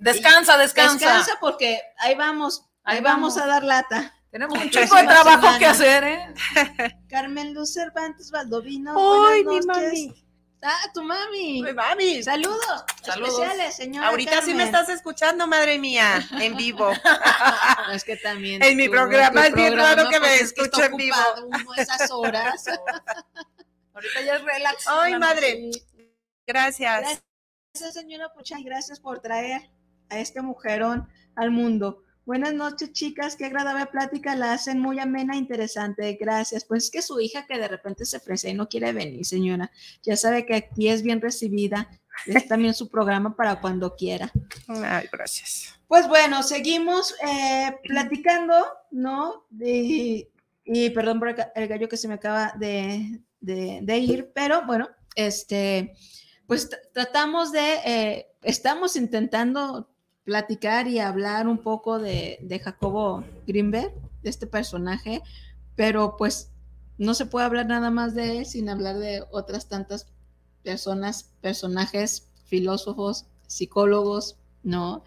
descansa, 0.00 0.58
descansa. 0.58 0.92
Descansa 1.06 1.38
porque 1.40 1.80
ahí 1.98 2.14
vamos, 2.14 2.66
ahí, 2.84 2.98
Ahí 2.98 3.02
vamos. 3.02 3.36
vamos. 3.36 3.38
a 3.38 3.46
dar 3.46 3.64
lata. 3.64 4.14
Tenemos 4.30 4.58
un 4.58 4.68
chingo 4.70 4.94
de 4.96 5.04
trabajo 5.04 5.40
semana. 5.40 5.58
que 5.58 5.66
hacer, 5.66 6.04
¿eh? 6.04 6.34
Carmen 7.08 7.54
Luz 7.54 7.72
Cervantes 7.72 8.30
Valdovino. 8.30 8.94
¡Ay, 9.28 9.44
mi 9.44 9.60
mami! 9.62 10.24
Ah, 10.64 10.88
tu 10.94 11.02
mami. 11.02 11.60
Mi 11.60 11.72
mami. 11.72 12.22
Saludos, 12.22 12.84
Saludos. 13.02 13.32
especiales, 13.32 13.74
señora. 13.74 14.08
Ahorita 14.08 14.42
sí 14.42 14.54
me 14.54 14.62
estás 14.62 14.88
escuchando, 14.88 15.48
madre 15.48 15.78
mía, 15.78 16.24
en 16.40 16.56
vivo. 16.56 16.92
No, 17.88 17.92
es 17.92 18.04
que 18.04 18.16
también. 18.16 18.62
En 18.62 18.76
mi 18.76 18.88
programa 18.88 19.48
es 19.48 19.54
bien 19.54 19.76
raro 19.76 20.08
que 20.08 20.20
me 20.20 20.28
pues, 20.28 20.40
es 20.40 20.42
escuche 20.42 20.70
está 20.70 20.86
en 20.86 20.96
vivo. 20.96 21.16
uno 21.46 21.74
esas 21.76 22.10
horas. 22.12 22.64
Ahorita 23.94 24.22
ya 24.24 24.36
es 24.36 24.44
relax. 24.44 24.86
Ay, 24.86 25.18
madre. 25.18 25.70
Gracias. 26.46 27.22
Gracias, 27.74 27.94
señora 27.94 28.32
Pucha, 28.32 28.58
y 28.58 28.62
gracias 28.62 29.00
por 29.00 29.20
traer 29.20 29.68
a 30.10 30.18
este 30.18 30.42
mujerón 30.42 31.08
al 31.34 31.50
mundo. 31.50 32.04
Buenas 32.24 32.54
noches, 32.54 32.92
chicas. 32.92 33.34
Qué 33.36 33.46
agradable 33.46 33.86
plática. 33.86 34.36
La 34.36 34.52
hacen 34.52 34.78
muy 34.78 35.00
amena 35.00 35.34
e 35.34 35.38
interesante. 35.38 36.16
Gracias. 36.20 36.64
Pues 36.64 36.84
es 36.84 36.90
que 36.90 37.02
su 37.02 37.20
hija 37.20 37.46
que 37.46 37.58
de 37.58 37.66
repente 37.68 38.04
se 38.04 38.18
ofrece 38.18 38.50
y 38.50 38.54
no 38.54 38.68
quiere 38.68 38.92
venir, 38.92 39.24
señora. 39.24 39.70
Ya 40.04 40.16
sabe 40.16 40.46
que 40.46 40.54
aquí 40.54 40.88
es 40.88 41.02
bien 41.02 41.20
recibida. 41.20 41.88
Es 42.26 42.46
también 42.46 42.74
su 42.74 42.88
programa 42.88 43.34
para 43.34 43.60
cuando 43.60 43.96
quiera. 43.96 44.30
Ay, 44.68 45.08
gracias. 45.10 45.74
Pues 45.88 46.06
bueno, 46.08 46.42
seguimos 46.42 47.14
eh, 47.26 47.74
platicando, 47.84 48.54
¿no? 48.90 49.44
De- 49.50 50.28
y 50.64 50.90
perdón 50.90 51.18
por 51.18 51.30
el 51.30 51.36
ga- 51.36 51.50
el 51.56 51.66
gallo 51.66 51.88
que 51.88 51.96
se 51.96 52.06
me 52.06 52.14
acaba 52.14 52.52
de, 52.56 53.20
de- 53.40 53.80
de 53.82 53.98
ir, 53.98 54.30
pero 54.32 54.64
bueno, 54.64 54.88
este, 55.16 55.94
pues 56.46 56.70
tr- 56.70 56.78
tratamos 56.92 57.50
de, 57.50 57.74
eh, 57.84 58.26
estamos 58.42 58.94
intentando 58.94 59.88
platicar 60.24 60.86
y 60.88 60.98
hablar 60.98 61.48
un 61.48 61.58
poco 61.58 61.98
de, 61.98 62.38
de 62.42 62.58
Jacobo 62.58 63.24
Greenberg, 63.46 63.92
de 64.22 64.30
este 64.30 64.46
personaje, 64.46 65.22
pero 65.74 66.16
pues 66.16 66.50
no 66.98 67.14
se 67.14 67.26
puede 67.26 67.46
hablar 67.46 67.66
nada 67.66 67.90
más 67.90 68.14
de 68.14 68.38
él 68.38 68.46
sin 68.46 68.68
hablar 68.68 68.98
de 68.98 69.24
otras 69.30 69.68
tantas 69.68 70.06
personas, 70.62 71.30
personajes, 71.40 72.28
filósofos, 72.44 73.26
psicólogos, 73.46 74.36
¿no? 74.62 75.02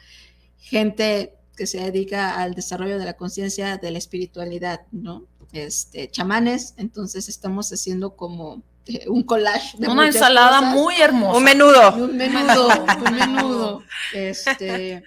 Gente 0.58 1.38
que 1.56 1.68
se 1.68 1.80
dedica 1.80 2.42
al 2.42 2.54
desarrollo 2.54 3.00
de 3.00 3.06
la 3.06 3.16
conciencia, 3.16 3.78
de 3.78 3.92
la 3.92 3.98
espiritualidad, 3.98 4.82
¿no? 4.92 5.26
Este, 5.54 6.10
chamanes, 6.10 6.74
entonces 6.78 7.30
estamos 7.30 7.72
haciendo 7.72 8.18
como 8.18 8.62
un 9.08 9.24
collage 9.24 9.78
de 9.78 9.88
Una 9.88 10.08
ensalada 10.08 10.60
cosas. 10.60 10.74
muy 10.76 10.96
hermosa. 11.02 11.38
Un 11.38 11.44
menudo. 11.44 11.96
Un 11.96 12.18
menudo, 12.18 12.68
un 13.06 13.16
menudo. 13.16 13.84
Este, 14.14 15.04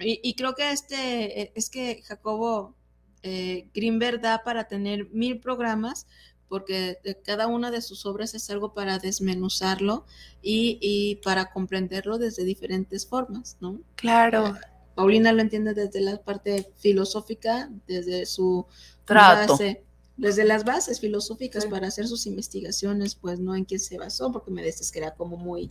y, 0.00 0.20
y 0.22 0.34
creo 0.34 0.54
que 0.54 0.70
este, 0.72 1.42
eh, 1.42 1.52
es 1.54 1.68
que 1.70 2.02
Jacobo 2.02 2.74
eh, 3.22 3.68
Greenberg 3.74 4.20
da 4.20 4.42
para 4.42 4.64
tener 4.64 5.08
mil 5.10 5.38
programas, 5.40 6.06
porque 6.48 6.98
de 7.04 7.18
cada 7.20 7.46
una 7.46 7.70
de 7.70 7.80
sus 7.80 8.04
obras 8.04 8.34
es 8.34 8.50
algo 8.50 8.74
para 8.74 8.98
desmenuzarlo 8.98 10.04
y, 10.42 10.78
y 10.82 11.16
para 11.24 11.50
comprenderlo 11.50 12.18
desde 12.18 12.44
diferentes 12.44 13.06
formas, 13.06 13.56
¿no? 13.60 13.80
Claro. 13.94 14.56
Paulina 14.94 15.32
lo 15.32 15.40
entiende 15.40 15.72
desde 15.72 16.00
la 16.02 16.18
parte 16.18 16.70
filosófica, 16.76 17.70
desde 17.86 18.26
su 18.26 18.66
Trato. 19.06 19.52
base, 19.52 19.82
desde 20.16 20.44
las 20.44 20.64
bases 20.64 21.00
filosóficas 21.00 21.66
para 21.66 21.88
hacer 21.88 22.06
sus 22.06 22.26
investigaciones, 22.26 23.14
pues 23.14 23.40
no 23.40 23.54
en 23.56 23.64
qué 23.64 23.78
se 23.78 23.98
basó, 23.98 24.30
porque 24.32 24.50
me 24.50 24.62
decías 24.62 24.92
que 24.92 24.98
era 24.98 25.14
como 25.14 25.36
muy 25.36 25.68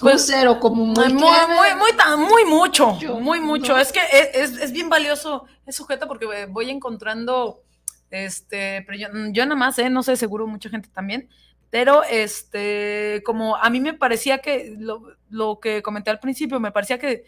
Pues, 0.00 0.24
cero, 0.26 0.58
como 0.60 0.84
muy, 0.86 0.94
Muy, 0.94 1.12
muy, 1.12 1.20
muy, 1.22 1.74
muy, 1.76 1.92
tan- 1.96 2.20
muy 2.20 2.44
mucho, 2.44 2.92
muy 3.20 3.40
mucho. 3.40 3.72
¿no? 3.72 3.78
Es 3.80 3.90
que 3.92 4.00
es, 4.12 4.28
es- 4.52 4.60
es 4.60 4.72
bien 4.72 4.88
valioso, 4.88 5.44
es 5.66 5.74
sujeto 5.74 6.06
porque 6.06 6.46
voy 6.46 6.70
encontrando, 6.70 7.62
este, 8.10 8.82
pero 8.86 8.96
yo, 8.96 9.08
yo 9.32 9.44
nada 9.44 9.56
más, 9.56 9.76
eh, 9.80 9.90
no 9.90 10.02
sé, 10.04 10.16
seguro 10.16 10.46
mucha 10.46 10.68
gente 10.68 10.88
también, 10.88 11.28
Pero, 11.70 12.02
este, 12.04 13.22
como 13.26 13.56
a 13.56 13.68
mí 13.68 13.80
me 13.80 13.92
parecía 13.92 14.38
que 14.38 14.74
lo, 14.78 15.60
que 15.60 15.82
comenté 15.82 16.10
al 16.10 16.18
principio, 16.18 16.58
me 16.60 16.72
parecía 16.72 16.98
que 16.98 17.24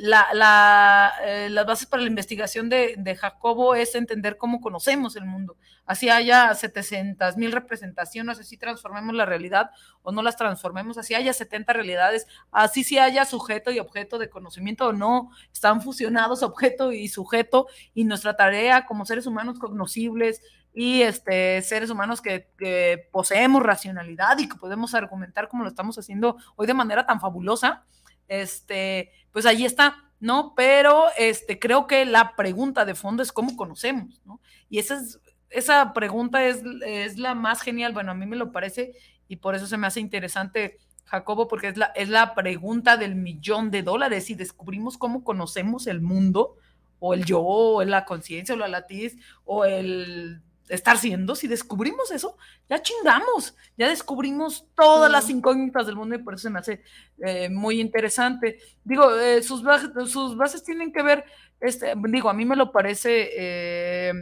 la, 0.00 0.26
la, 0.32 1.12
eh, 1.24 1.48
las 1.50 1.64
bases 1.64 1.86
para 1.86 2.02
la 2.02 2.08
investigación 2.08 2.68
de, 2.68 2.94
de, 2.98 3.14
Jacobo 3.14 3.76
es 3.76 3.94
entender 3.94 4.36
cómo 4.36 4.60
conocemos 4.60 5.14
el 5.14 5.26
mundo. 5.26 5.56
Así 5.86 6.10
haya 6.10 6.52
700 6.54 7.36
mil 7.36 7.52
representaciones, 7.52 8.40
así 8.40 8.56
transformemos 8.56 9.14
la 9.14 9.26
realidad 9.26 9.70
o 10.02 10.10
no 10.10 10.22
las 10.22 10.36
transformemos, 10.36 10.98
así 10.98 11.14
haya 11.14 11.32
70 11.32 11.72
realidades, 11.72 12.26
así 12.50 12.82
si 12.82 12.98
haya 12.98 13.24
sujeto 13.24 13.70
y 13.70 13.78
objeto 13.78 14.18
de 14.18 14.28
conocimiento 14.28 14.88
o 14.88 14.92
no, 14.92 15.30
están 15.52 15.80
fusionados 15.82 16.42
objeto 16.42 16.92
y 16.92 17.08
sujeto 17.08 17.68
y 17.94 18.04
nuestra 18.04 18.36
tarea 18.36 18.86
como 18.86 19.06
seres 19.06 19.26
humanos 19.26 19.58
cognoscibles, 19.58 20.42
y 20.74 21.02
este, 21.02 21.62
seres 21.62 21.90
humanos 21.90 22.20
que, 22.20 23.08
poseemos 23.10 23.62
racionalidad 23.62 24.38
y 24.38 24.48
que 24.48 24.56
podemos 24.56 24.94
argumentar 24.94 25.48
como 25.48 25.64
lo 25.64 25.68
estamos 25.68 25.98
haciendo 25.98 26.36
hoy 26.56 26.66
de 26.66 26.74
manera 26.74 27.06
tan 27.06 27.20
fabulosa, 27.20 27.84
este, 28.28 29.10
pues 29.32 29.46
ahí 29.46 29.64
está, 29.64 30.04
¿no? 30.20 30.54
Pero 30.54 31.06
este, 31.16 31.58
creo 31.58 31.86
que 31.86 32.04
la 32.04 32.36
pregunta 32.36 32.84
de 32.84 32.94
fondo 32.94 33.22
es 33.22 33.32
cómo 33.32 33.56
conocemos, 33.56 34.20
¿no? 34.24 34.40
Y 34.68 34.78
esa, 34.78 34.96
es, 34.96 35.20
esa 35.50 35.92
pregunta 35.92 36.44
es, 36.44 36.62
es 36.84 37.18
la 37.18 37.34
más 37.34 37.62
genial, 37.62 37.92
bueno, 37.92 38.12
a 38.12 38.14
mí 38.14 38.26
me 38.26 38.36
lo 38.36 38.52
parece 38.52 38.92
y 39.26 39.36
por 39.36 39.54
eso 39.54 39.66
se 39.66 39.76
me 39.76 39.86
hace 39.86 40.00
interesante 40.00 40.78
Jacobo, 41.08 41.48
porque 41.48 41.68
es 41.68 41.76
la, 41.76 41.86
es 41.86 42.08
la 42.10 42.34
pregunta 42.34 42.96
del 42.96 43.14
millón 43.14 43.70
de 43.70 43.82
dólares 43.82 44.28
y 44.28 44.34
descubrimos 44.34 44.98
cómo 44.98 45.24
conocemos 45.24 45.86
el 45.86 46.02
mundo, 46.02 46.56
o 47.00 47.14
el 47.14 47.24
yo, 47.24 47.40
o 47.42 47.82
la 47.84 48.04
conciencia, 48.04 48.54
o 48.54 48.58
la 48.58 48.68
latiz, 48.68 49.16
o 49.44 49.64
el 49.64 50.42
estar 50.68 50.98
siendo, 50.98 51.34
si 51.34 51.48
descubrimos 51.48 52.10
eso, 52.10 52.36
ya 52.68 52.80
chingamos, 52.82 53.54
ya 53.76 53.88
descubrimos 53.88 54.66
todas 54.74 55.10
las 55.10 55.30
incógnitas 55.30 55.86
del 55.86 55.96
mundo 55.96 56.14
y 56.14 56.18
por 56.18 56.34
eso 56.34 56.42
se 56.42 56.50
me 56.50 56.58
hace 56.58 56.82
eh, 57.18 57.48
muy 57.48 57.80
interesante. 57.80 58.58
Digo, 58.84 59.16
eh, 59.16 59.42
sus, 59.42 59.62
bases, 59.62 59.90
sus 60.10 60.36
bases 60.36 60.62
tienen 60.62 60.92
que 60.92 61.02
ver, 61.02 61.24
este, 61.60 61.94
digo, 62.08 62.28
a 62.30 62.34
mí 62.34 62.44
me 62.44 62.56
lo 62.56 62.72
parece 62.72 63.30
eh, 63.36 64.12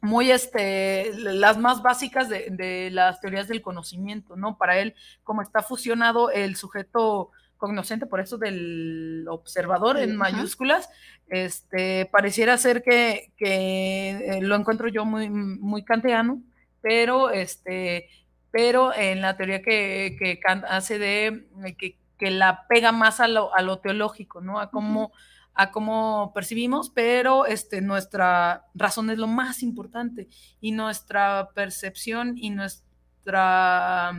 muy, 0.00 0.30
este, 0.30 1.12
las 1.14 1.58
más 1.58 1.82
básicas 1.82 2.28
de, 2.28 2.48
de, 2.50 2.90
las 2.90 3.20
teorías 3.20 3.48
del 3.48 3.62
conocimiento, 3.62 4.36
¿no? 4.36 4.56
Para 4.56 4.78
él, 4.78 4.94
como 5.24 5.42
está 5.42 5.62
fusionado 5.62 6.30
el 6.30 6.56
sujeto 6.56 7.30
cognoscente, 7.60 8.06
por 8.06 8.20
eso 8.20 8.38
del 8.38 9.26
observador 9.28 9.98
en 9.98 10.16
mayúsculas, 10.16 10.88
este, 11.30 12.06
pareciera 12.06 12.58
ser 12.58 12.82
que, 12.82 13.32
eh, 13.38 14.40
lo 14.42 14.56
encuentro 14.56 14.88
yo 14.88 15.04
muy, 15.04 15.30
muy 15.30 15.84
kantiano, 15.84 16.42
pero, 16.82 17.30
este, 17.30 18.08
pero 18.50 18.94
en 18.94 19.22
la 19.22 19.36
teoría 19.36 19.62
que, 19.62 20.16
que 20.18 20.38
Kant 20.40 20.64
hace 20.64 20.98
de 20.98 21.46
que, 21.78 21.96
que, 22.18 22.30
la 22.30 22.66
pega 22.68 22.92
más 22.92 23.20
a 23.20 23.28
lo, 23.28 23.54
a 23.54 23.62
lo 23.62 23.78
teológico, 23.78 24.40
¿no? 24.40 24.60
A 24.60 24.70
cómo, 24.70 25.12
a 25.54 25.70
cómo 25.70 26.32
percibimos, 26.34 26.90
pero 26.90 27.46
este, 27.46 27.80
nuestra 27.80 28.66
razón 28.74 29.10
es 29.10 29.18
lo 29.18 29.26
más 29.26 29.62
importante 29.62 30.28
y 30.60 30.72
nuestra 30.72 31.50
percepción 31.54 32.36
y 32.36 32.50
nuestra 32.50 34.12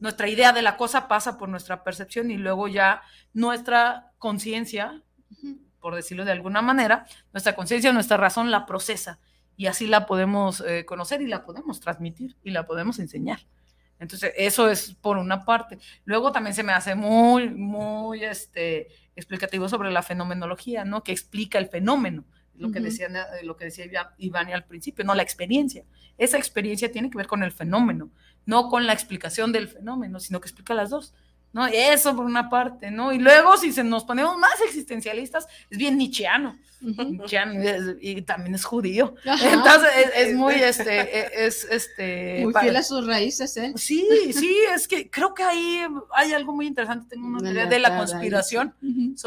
nuestra 0.00 0.28
idea 0.28 0.52
de 0.52 0.60
la 0.60 0.76
cosa 0.76 1.08
pasa 1.08 1.38
por 1.38 1.48
nuestra 1.48 1.82
percepción 1.82 2.30
y 2.30 2.36
luego 2.36 2.68
ya 2.68 3.00
nuestra 3.32 4.12
conciencia, 4.18 5.02
por 5.84 5.94
decirlo 5.94 6.24
de 6.24 6.32
alguna 6.32 6.62
manera, 6.62 7.04
nuestra 7.34 7.54
conciencia, 7.54 7.92
nuestra 7.92 8.16
razón 8.16 8.50
la 8.50 8.64
procesa 8.64 9.18
y 9.54 9.66
así 9.66 9.86
la 9.86 10.06
podemos 10.06 10.62
eh, 10.62 10.86
conocer 10.86 11.20
y 11.20 11.26
la 11.26 11.44
podemos 11.44 11.78
transmitir 11.78 12.36
y 12.42 12.52
la 12.52 12.64
podemos 12.64 12.98
enseñar. 13.00 13.40
Entonces, 13.98 14.32
eso 14.38 14.70
es 14.70 14.94
por 14.94 15.18
una 15.18 15.44
parte. 15.44 15.78
Luego 16.06 16.32
también 16.32 16.54
se 16.54 16.62
me 16.62 16.72
hace 16.72 16.94
muy, 16.94 17.50
muy 17.50 18.24
este, 18.24 18.88
explicativo 19.14 19.68
sobre 19.68 19.90
la 19.90 20.02
fenomenología, 20.02 20.86
¿no? 20.86 21.04
Que 21.04 21.12
explica 21.12 21.58
el 21.58 21.68
fenómeno, 21.68 22.24
lo 22.54 22.72
que 22.72 22.80
decía, 22.80 23.08
lo 23.42 23.54
que 23.58 23.66
decía 23.66 23.84
Iván 24.16 24.50
al 24.54 24.64
principio, 24.64 25.04
no 25.04 25.14
la 25.14 25.22
experiencia. 25.22 25.84
Esa 26.16 26.38
experiencia 26.38 26.90
tiene 26.90 27.10
que 27.10 27.18
ver 27.18 27.26
con 27.26 27.42
el 27.42 27.52
fenómeno 27.52 28.10
no 28.46 28.68
con 28.68 28.86
la 28.86 28.92
explicación 28.92 29.52
del 29.52 29.68
fenómeno, 29.68 30.20
sino 30.20 30.40
que 30.40 30.48
explica 30.48 30.74
las 30.74 30.90
dos. 30.90 31.14
¿No? 31.54 31.66
Eso 31.66 32.14
por 32.16 32.26
una 32.26 32.50
parte, 32.50 32.90
¿no? 32.90 33.12
Y 33.12 33.18
luego, 33.18 33.56
si 33.56 33.72
se 33.72 33.84
nos 33.84 34.04
ponemos 34.04 34.36
más 34.36 34.60
existencialistas, 34.60 35.46
es 35.70 35.78
bien 35.78 35.96
nietzscheano. 35.96 36.58
y, 38.00 38.22
también 38.22 38.56
es 38.56 38.64
judío. 38.64 39.14
Entonces, 39.24 39.90
es, 40.16 40.34
muy, 40.34 40.54
este, 40.54 41.00
e, 41.00 41.46
es, 41.46 41.64
este... 41.70 42.40
Muy 42.42 42.52
fiel 42.52 42.76
a 42.76 42.82
sus 42.82 43.06
raíces, 43.06 43.56
¿eh? 43.56 43.72
Sí, 43.76 44.32
sí, 44.32 44.58
es 44.74 44.88
que 44.88 45.08
creo 45.08 45.32
que 45.32 45.44
ahí 45.44 45.80
hay 46.12 46.34
algo 46.34 46.52
muy 46.52 46.66
interesante. 46.66 47.10
Tengo 47.10 47.28
una 47.28 47.38
teoría 47.38 47.66
de 47.66 47.78
la 47.78 47.96
conspiración. 47.96 48.74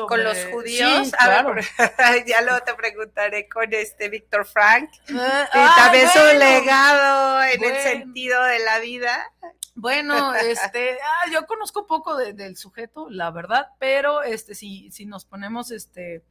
Con 0.08 0.24
los 0.24 0.38
judíos, 0.52 1.12
claro. 1.18 1.56
ya 2.28 2.42
luego 2.42 2.60
te 2.66 2.74
preguntaré 2.74 3.48
con 3.48 3.74
este 3.74 4.10
Víctor 4.10 4.46
Frank. 4.46 4.90
Ah, 5.16 5.48
y 5.54 5.82
también 5.82 6.10
su 6.10 6.38
legado 6.38 7.42
en 7.44 7.64
el 7.64 7.78
sentido 7.78 8.44
de 8.44 8.60
la 8.60 8.80
vida. 8.80 9.32
Bueno, 9.80 10.34
este, 10.34 10.98
ah, 11.00 11.30
yo 11.32 11.46
conozco 11.46 11.86
poco 11.86 12.17
del 12.18 12.58
sujeto, 12.58 13.10
la 13.10 13.32
verdad, 13.32 13.68
pero 13.80 14.24
este, 14.24 14.56
si, 14.56 14.92
si 14.92 15.06
nos 15.06 15.26
ponemos 15.26 15.72
este, 15.72 16.24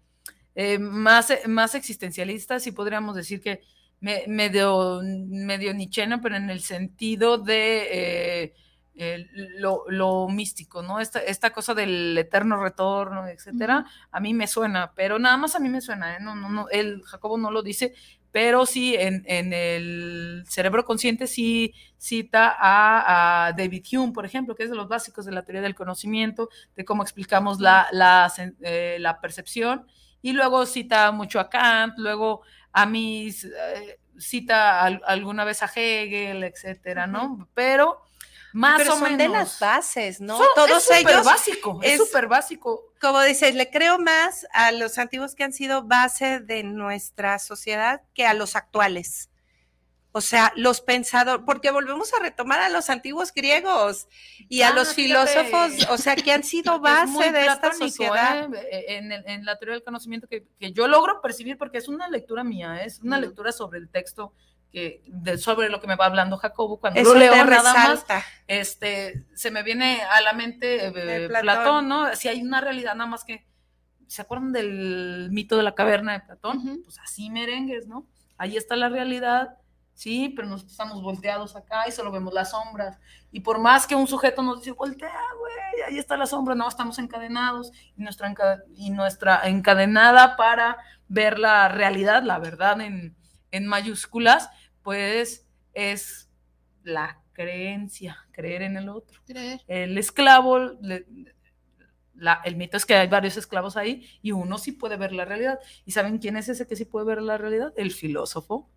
eh, 0.55 0.79
más, 0.79 1.33
más 1.47 1.75
existencialistas, 1.75 2.63
sí 2.63 2.73
podríamos 2.73 3.15
decir 3.17 3.41
que 3.41 3.63
medio, 4.01 5.01
medio 5.03 5.75
nicheno, 5.75 6.21
pero 6.21 6.37
en 6.37 6.51
el 6.51 6.61
sentido 6.61 7.39
de 7.39 8.55
eh, 8.95 9.27
lo, 9.59 10.29
místico, 10.29 10.83
¿no? 10.83 11.01
Esta, 11.01 11.19
esta 11.21 11.51
cosa 11.51 11.75
del 11.75 12.17
eterno 12.17 12.63
retorno, 12.63 13.27
etcétera, 13.27 13.85
a 14.11 14.21
mí 14.21 14.33
me 14.33 14.47
suena, 14.47 14.93
pero 14.95 15.19
nada 15.19 15.37
más 15.37 15.55
a 15.55 15.61
mí 15.61 15.69
me 15.69 15.81
suena, 15.81 16.17
¿eh? 16.17 16.19
No, 16.21 16.35
no, 16.35 16.49
no, 16.49 16.69
él, 16.71 17.03
Jacobo 17.05 17.37
no 17.37 17.51
lo 17.51 17.63
dice, 17.63 17.95
pero 18.37 18.67
sí 18.67 18.95
en, 18.95 19.25
el 19.27 20.45
cerebro 20.47 20.85
consciente 20.85 21.27
sí 21.27 21.73
cita 21.97 22.55
a, 22.61 23.55
David 23.57 23.87
Hume, 23.91 24.13
por 24.13 24.27
ejemplo, 24.27 24.55
que 24.55 24.65
es 24.65 24.69
de 24.69 24.77
los 24.77 24.89
básicos 24.89 25.25
de 25.25 25.33
la 25.33 25.43
teoría 25.43 25.63
del 25.63 25.75
conocimiento, 25.75 26.51
de 26.77 26.85
cómo 26.85 27.03
explicamos 27.03 27.61
la, 27.61 27.89
la, 27.93 28.31
eh, 28.61 29.03
percepción, 29.23 29.87
y 30.21 30.35
luego 30.35 30.67
cita 30.67 31.13
mucho 31.13 31.41
a 31.41 31.49
Kant, 31.49 31.95
luego 31.97 32.43
a 32.73 32.85
mis, 32.85 33.45
eh, 33.45 34.01
cita 34.19 34.85
alguna 34.85 35.45
vez 35.45 35.63
a 35.63 35.71
Hegel, 35.75 36.45
etcétera, 36.45 37.07
¿no? 37.07 37.49
Pero 37.55 38.03
más 38.53 38.79
Pero 38.79 38.95
o 38.95 38.99
son 38.99 39.17
de 39.17 39.29
las 39.29 39.59
bases, 39.61 40.21
¿no? 40.21 40.41
Todos 40.55 40.91
es 40.91 41.01
ellos. 41.01 41.25
Básico, 41.25 41.81
es 41.83 41.99
súper 41.99 42.27
básico. 42.27 42.85
Como 43.01 43.23
dices, 43.23 43.55
le 43.55 43.71
creo 43.71 43.99
más 43.99 44.47
a 44.53 44.73
los 44.73 44.99
antiguos 44.99 45.35
que 45.35 45.45
han 45.45 45.53
sido 45.53 45.83
base 45.83 46.41
de 46.41 46.63
nuestra 46.63 47.39
sociedad 47.39 48.03
que 48.15 48.27
a 48.27 48.35
los 48.35 48.57
actuales. 48.57 49.31
O 50.13 50.23
sea, 50.23 50.51
los 50.57 50.81
pensadores, 50.81 51.45
porque 51.45 51.71
volvemos 51.71 52.15
a 52.15 52.23
retomar 52.23 52.61
a 52.61 52.71
los 52.71 52.89
antiguos 52.89 53.35
griegos 53.35 54.09
y 54.49 54.63
a 54.63 54.69
ah, 54.69 54.73
los 54.73 54.95
filósofos, 54.95 55.87
o 55.91 55.99
sea, 55.99 56.17
que 56.17 56.33
han 56.33 56.43
sido 56.43 56.81
base 56.81 57.33
de 57.33 57.45
esta 57.45 57.75
sociedad. 57.75 58.49
¿eh? 58.55 58.97
En, 59.27 59.45
la 59.45 59.59
teoría 59.59 59.75
del 59.75 59.85
conocimiento 59.85 60.27
que, 60.27 60.47
que, 60.59 60.73
yo 60.73 60.89
logro 60.89 61.21
percibir, 61.21 61.59
porque 61.59 61.77
es 61.77 61.89
una 61.89 62.09
lectura 62.09 62.45
mía, 62.45 62.83
es 62.83 63.01
una 63.01 63.21
lectura 63.21 63.53
sobre 63.53 63.79
el 63.79 63.91
texto 63.91 64.33
sobre 65.39 65.69
lo 65.69 65.81
que 65.81 65.87
me 65.87 65.97
va 65.97 66.07
hablando 66.07 66.37
Jacobo, 66.37 66.79
cuando 66.79 67.03
lo 67.03 67.15
leo 67.15 67.35
nada 67.45 67.73
más, 67.73 68.05
este, 68.47 69.25
se 69.35 69.51
me 69.51 69.63
viene 69.63 70.03
a 70.03 70.21
la 70.21 70.33
mente 70.33 70.87
eh, 70.87 71.29
Platón. 71.29 71.89
¿no? 71.89 72.15
Si 72.15 72.29
hay 72.29 72.43
una 72.43 72.61
realidad 72.61 72.95
nada 72.95 73.09
más 73.09 73.25
que, 73.25 73.47
¿se 74.07 74.23
acuerdan 74.23 74.53
del 74.53 75.29
mito 75.31 75.57
de 75.57 75.63
la 75.63 75.75
caverna 75.75 76.13
de 76.13 76.21
Platón? 76.21 76.81
Pues 76.85 76.99
así 76.99 77.31
merengues, 77.31 77.87
¿no? 77.87 78.07
Ahí 78.39 78.57
está 78.57 78.77
la 78.77 78.91
realidad, 78.91 79.57
sí, 79.95 80.33
pero 80.37 80.47
nosotros 80.47 80.73
estamos 80.73 81.03
volteados 81.03 81.57
acá 81.57 81.89
y 81.89 81.93
solo 81.93 82.13
vemos 82.13 82.35
las 82.35 82.51
sombras. 82.51 82.99
Y 83.33 83.41
por 83.41 83.59
más 83.59 83.87
que 83.87 83.95
un 83.95 84.07
sujeto 84.07 84.43
nos 84.43 84.59
dice, 84.59 84.73
voltea, 84.73 85.11
güey, 85.39 85.83
ahí 85.89 85.99
está 85.99 86.17
la 86.17 86.27
sombra, 86.27 86.55
no, 86.55 86.69
estamos 86.69 86.99
encadenados 86.99 87.73
y 87.97 88.03
nuestra, 88.03 88.35
y 88.75 88.91
nuestra 88.91 89.41
encadenada 89.49 90.37
para 90.37 90.77
ver 91.09 91.39
la 91.39 91.69
realidad, 91.69 92.23
la 92.23 92.39
verdad 92.39 92.81
en, 92.83 93.17
en 93.51 93.67
mayúsculas, 93.67 94.51
pues 94.87 95.45
es 95.75 96.31
la 96.85 97.21
creencia, 97.33 98.19
creer 98.31 98.63
en 98.63 98.77
el 98.77 98.89
otro. 98.89 99.21
El 99.67 99.99
esclavo, 99.99 100.59
el 100.59 102.57
mito 102.57 102.77
es 102.77 102.87
que 102.87 102.95
hay 102.95 103.09
varios 103.09 103.37
esclavos 103.37 103.77
ahí 103.77 104.09
y 104.23 104.31
uno 104.31 104.59
sí 104.59 104.71
puede 104.71 104.97
ver 104.97 105.11
la 105.11 105.25
realidad. 105.25 105.59
¿Y 105.85 105.91
saben 105.91 106.19
quién 106.19 106.37
es 106.37 106.49
ese 106.49 106.69
que 106.69 106.77
sí 106.77 106.85
puede 106.85 107.05
ver 107.05 107.21
la 107.21 107.37
realidad? 107.37 107.75
El 107.77 107.91
filósofo 107.91 108.71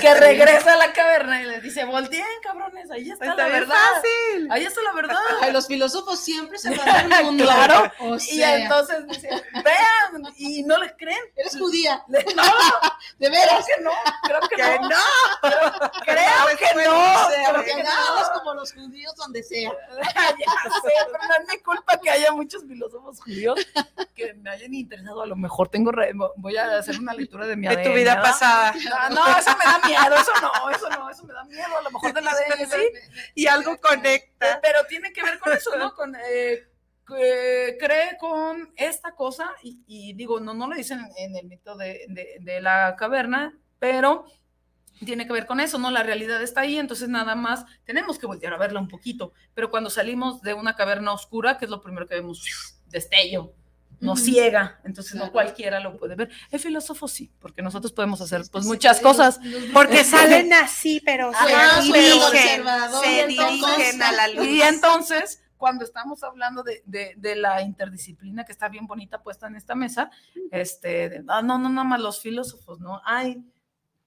que 0.00 0.14
regresa 0.14 0.72
a 0.74 0.76
la 0.76 0.92
caverna 0.92 1.42
y 1.42 1.46
les 1.46 1.62
dice, 1.62 1.84
volteen, 1.84 2.24
cabrones, 2.42 2.90
ahí 2.90 3.10
está, 3.10 3.34
la 3.34 3.48
verdad. 3.48 3.74
Fácil. 3.74 4.48
Ahí 4.50 4.64
está 4.64 4.82
la 4.82 4.92
verdad. 4.92 5.18
los 5.52 5.66
filósofos 5.66 6.18
siempre 6.20 6.58
se 6.58 6.70
van 6.76 7.08
del 7.08 7.24
mundo. 7.24 7.44
claro. 7.44 7.92
y 8.30 8.42
entonces 8.42 9.06
dicen, 9.08 9.42
vean, 9.62 10.32
y 10.36 10.62
no 10.62 10.78
les 10.78 10.92
creen. 10.92 11.20
Eres 11.36 11.56
judía. 11.58 12.02
No, 12.34 12.42
de 13.18 13.30
veras. 13.30 13.64
Creo 13.66 13.76
que 13.76 13.82
no. 13.84 13.90
Creo 14.24 14.40
que, 14.48 14.78
no. 14.80 14.88
Creo, 16.02 16.56
que 16.58 16.74
no. 16.74 17.28
Creo 17.52 17.64
que 17.64 17.82
no. 17.82 18.64
sea. 19.44 19.74
ya 19.94 20.70
sé, 20.70 20.92
pero 21.06 21.18
no 21.28 21.34
es 21.42 21.48
mi 21.52 21.58
culpa 21.62 21.98
que 22.00 22.10
haya 22.10 22.32
muchos 22.32 22.62
filósofos 22.64 23.20
judíos 23.20 23.58
que 24.14 24.34
me 24.34 24.50
hayan 24.50 24.74
interesado. 24.74 25.22
A 25.22 25.26
lo 25.26 25.36
mejor 25.36 25.68
tengo, 25.68 25.92
re- 25.92 26.12
voy 26.36 26.56
a 26.56 26.78
hacer 26.78 26.98
una 26.98 27.12
lectura 27.14 27.46
de 27.46 27.56
mi 27.56 27.68
De 27.68 27.76
tu 27.78 27.92
vida 27.92 28.20
pasada. 28.20 28.72
Ah, 28.98 29.08
No, 29.10 29.38
eso 29.38 29.50
me 29.56 29.64
da 29.64 29.78
miedo, 29.86 30.16
eso 30.16 30.32
no, 30.40 30.70
eso 30.70 30.88
no, 30.90 31.10
eso 31.10 31.24
me 31.24 31.32
da 31.34 31.44
miedo. 31.44 31.76
A 31.78 31.82
lo 31.82 31.90
mejor 31.90 32.12
del 32.12 32.26
ADN 32.28 32.66
sí. 32.70 32.88
Y 33.34 33.46
algo 33.46 33.76
conecta. 33.78 34.60
Pero 34.62 34.84
tiene 34.86 35.12
que 35.12 35.22
ver 35.22 35.38
con 35.38 35.52
eso, 35.52 35.76
¿no? 35.76 35.94
Con, 35.94 36.14
eh, 36.16 36.68
que 37.06 37.76
cree 37.78 38.16
con 38.18 38.72
esta 38.76 39.14
cosa, 39.14 39.50
y, 39.62 39.82
y 39.86 40.14
digo, 40.14 40.40
no, 40.40 40.54
no 40.54 40.66
lo 40.68 40.74
dicen 40.74 41.00
en 41.18 41.36
el 41.36 41.46
mito 41.46 41.76
de, 41.76 42.06
de- 42.08 42.38
de 42.40 42.60
la 42.62 42.96
caverna, 42.96 43.58
pero 43.78 44.24
tiene 45.04 45.26
que 45.26 45.32
ver 45.34 45.46
con 45.46 45.60
eso, 45.60 45.78
¿no? 45.78 45.90
La 45.90 46.02
realidad 46.02 46.40
está 46.42 46.62
ahí, 46.62 46.78
entonces 46.78 47.08
nada 47.10 47.34
más 47.34 47.66
tenemos 47.84 48.18
que 48.18 48.26
voltear 48.26 48.54
a 48.54 48.58
verla 48.58 48.80
un 48.80 48.88
poquito, 48.88 49.32
pero 49.52 49.70
cuando 49.70 49.90
salimos 49.90 50.40
de 50.40 50.54
una 50.54 50.76
caverna 50.76 51.12
oscura, 51.12 51.58
que 51.58 51.66
es 51.66 51.70
lo 51.70 51.82
primero 51.82 52.06
que 52.06 52.14
vemos, 52.14 52.42
destello, 52.86 53.52
nos 54.00 54.20
Ujú. 54.20 54.30
ciega, 54.30 54.80
entonces 54.84 55.14
no 55.14 55.30
cualquiera 55.32 55.80
lo 55.80 55.96
puede 55.96 56.14
ver. 56.14 56.30
El 56.50 56.60
filósofo 56.60 57.08
sí, 57.08 57.32
porque 57.40 57.62
nosotros 57.62 57.92
podemos 57.92 58.20
hacer 58.20 58.42
pues 58.50 58.64
muchas 58.64 59.00
cosas. 59.00 59.40
Porque 59.72 60.04
salen 60.04 60.52
así, 60.52 61.00
pero 61.04 61.32
se 61.32 61.82
dirigen, 61.82 62.22
observador, 62.22 63.04
se 63.04 63.12
y 63.12 63.18
entonces- 63.20 63.76
dirigen 63.76 64.02
a 64.02 64.12
la 64.12 64.28
luz. 64.28 64.46
Y 64.46 64.62
entonces, 64.62 65.40
cuando 65.56 65.84
estamos 65.84 66.22
hablando 66.22 66.62
de, 66.62 66.82
de- 66.84 67.14
de 67.16 67.36
la 67.36 67.62
interdisciplina 67.62 68.44
que 68.44 68.52
está 68.52 68.68
bien 68.68 68.86
bonita 68.86 69.22
puesta 69.22 69.46
en 69.46 69.56
esta 69.56 69.74
mesa, 69.74 70.10
este, 70.50 71.08
de- 71.08 71.24
ah, 71.28 71.40
no, 71.42 71.58
no, 71.58 71.68
nada 71.68 71.84
más 71.84 72.00
los 72.00 72.20
filósofos, 72.20 72.80
¿no? 72.80 73.00
Hay 73.04 73.42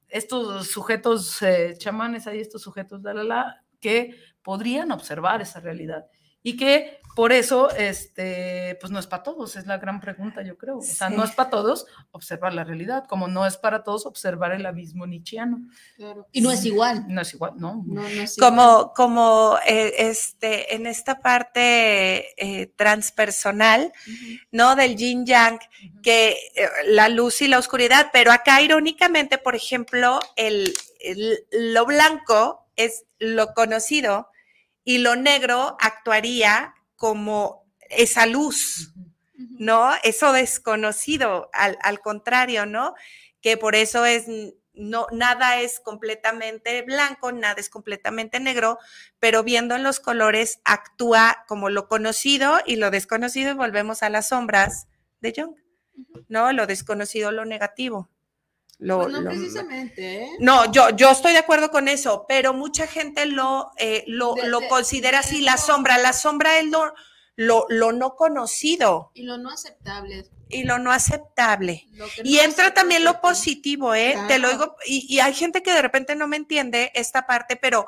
estos 0.09 0.67
sujetos 0.67 1.41
eh, 1.41 1.75
chamanes, 1.77 2.27
hay 2.27 2.39
estos 2.39 2.61
sujetos, 2.61 3.01
la, 3.03 3.13
la, 3.13 3.23
la, 3.23 3.63
que 3.79 4.15
podrían 4.43 4.91
observar 4.91 5.41
esa 5.41 5.59
realidad. 5.59 6.05
Y 6.43 6.55
que 6.55 6.99
por 7.17 7.31
eso, 7.31 7.71
este, 7.71 8.77
pues 8.79 8.91
no 8.91 8.99
es 8.99 9.07
para 9.07 9.23
todos, 9.23 9.55
es 9.55 9.65
la 9.65 9.79
gran 9.79 9.99
pregunta, 9.99 10.43
yo 10.43 10.55
creo. 10.55 10.77
O 10.77 10.81
sea, 10.83 11.09
no 11.09 11.23
es 11.23 11.31
para 11.31 11.49
todos 11.49 11.87
observar 12.11 12.53
la 12.53 12.63
realidad, 12.63 13.05
como 13.09 13.27
no 13.27 13.43
es 13.47 13.57
para 13.57 13.83
todos 13.83 14.05
observar 14.05 14.51
el 14.51 14.63
abismo 14.67 15.07
nietzscheano. 15.07 15.57
Y 16.31 16.41
no 16.41 16.51
es 16.51 16.63
igual. 16.63 17.05
No 17.07 17.21
es 17.21 17.33
igual, 17.33 17.53
no. 17.57 17.83
No, 17.87 18.01
no 18.03 18.07
es 18.07 18.37
igual. 18.37 18.51
como, 18.51 18.93
como 18.93 19.57
eh, 19.65 19.95
este, 19.97 20.75
en 20.75 20.85
esta 20.85 21.19
parte 21.19 22.27
eh, 22.37 22.67
transpersonal, 22.75 23.91
¿no? 24.51 24.75
Del 24.75 24.95
yin 24.95 25.25
yang, 25.25 25.57
que 26.03 26.37
eh, 26.55 26.69
la 26.85 27.09
luz 27.09 27.41
y 27.41 27.47
la 27.47 27.57
oscuridad, 27.57 28.11
pero 28.13 28.31
acá 28.31 28.61
irónicamente, 28.61 29.39
por 29.39 29.55
ejemplo, 29.55 30.19
el, 30.35 30.71
el- 30.99 31.39
lo 31.51 31.83
blanco 31.87 32.67
es 32.75 33.05
lo 33.17 33.55
conocido 33.55 34.29
y 34.83 34.99
lo 34.99 35.15
negro 35.15 35.75
actuaría 35.79 36.75
como 36.97 37.65
esa 37.89 38.25
luz, 38.25 38.93
¿no? 39.37 39.91
Eso 40.03 40.33
desconocido, 40.33 41.49
al, 41.53 41.77
al 41.81 42.01
contrario, 42.01 42.65
¿no? 42.65 42.95
Que 43.41 43.55
por 43.55 43.75
eso 43.75 44.05
es, 44.05 44.25
no, 44.73 45.07
nada 45.11 45.61
es 45.61 45.79
completamente 45.79 46.81
blanco, 46.81 47.31
nada 47.31 47.55
es 47.59 47.69
completamente 47.69 48.39
negro, 48.39 48.79
pero 49.19 49.43
viendo 49.43 49.75
en 49.75 49.83
los 49.83 49.99
colores 49.99 50.59
actúa 50.65 51.45
como 51.47 51.69
lo 51.69 51.87
conocido 51.87 52.59
y 52.65 52.75
lo 52.75 52.91
desconocido 52.91 53.51
y 53.51 53.55
volvemos 53.55 54.03
a 54.03 54.09
las 54.09 54.29
sombras 54.29 54.87
de 55.21 55.33
Jung, 55.35 55.55
¿no? 56.27 56.51
Lo 56.51 56.67
desconocido, 56.67 57.31
lo 57.31 57.45
negativo. 57.45 58.09
Lo, 58.79 58.99
Pues 59.01 59.11
no 59.13 59.21
lo- 59.21 59.29
precisamente, 59.31 60.23
¿eh? 60.25 60.29
no, 60.39 60.71
yo, 60.71 60.91
yo 60.91 61.09
estoy 61.09 61.33
de 61.33 61.39
acuerdo 61.39 61.71
con 61.71 61.87
eso, 61.87 62.25
pero 62.27 62.53
mucha 62.53 62.85
gente 62.85 63.25
lo, 63.25 63.71
eh, 63.77 64.03
lo, 64.07 64.35
De- 64.35 64.47
lo 64.49 64.59
de- 64.59 64.67
considera 64.67 65.19
de- 65.21 65.25
así, 65.27 65.41
la 65.41 65.57
sombra. 65.57 65.97
La 65.97 66.13
sombra 66.13 66.59
es 66.59 66.65
lo, 66.67 66.93
lo, 67.35 67.65
lo 67.69 67.91
no 67.91 68.15
conocido 68.15 69.11
Y 69.15 69.23
lo 69.23 69.37
no 69.39 69.49
aceptable. 69.49 70.25
y 70.49 70.63
lo 70.63 70.77
no 70.77 70.91
aceptable. 70.91 71.87
Lo 71.93 72.05
Y 72.23 72.35
no 72.35 72.41
entra 72.43 72.73
también 72.75 73.03
lo 73.03 73.19
positivo, 73.19 73.95
¿eh? 73.95 74.15
Te 74.27 74.37
lo 74.37 74.49
digo, 74.49 74.75
y, 74.85 75.07
y 75.11 75.21
hay 75.21 75.33
gente 75.33 75.63
que 75.63 75.73
de 75.73 75.81
repente 75.81 76.15
no 76.15 76.27
me 76.27 76.37
entiende 76.37 76.91
esta 76.93 77.25
parte, 77.25 77.55
pero 77.55 77.87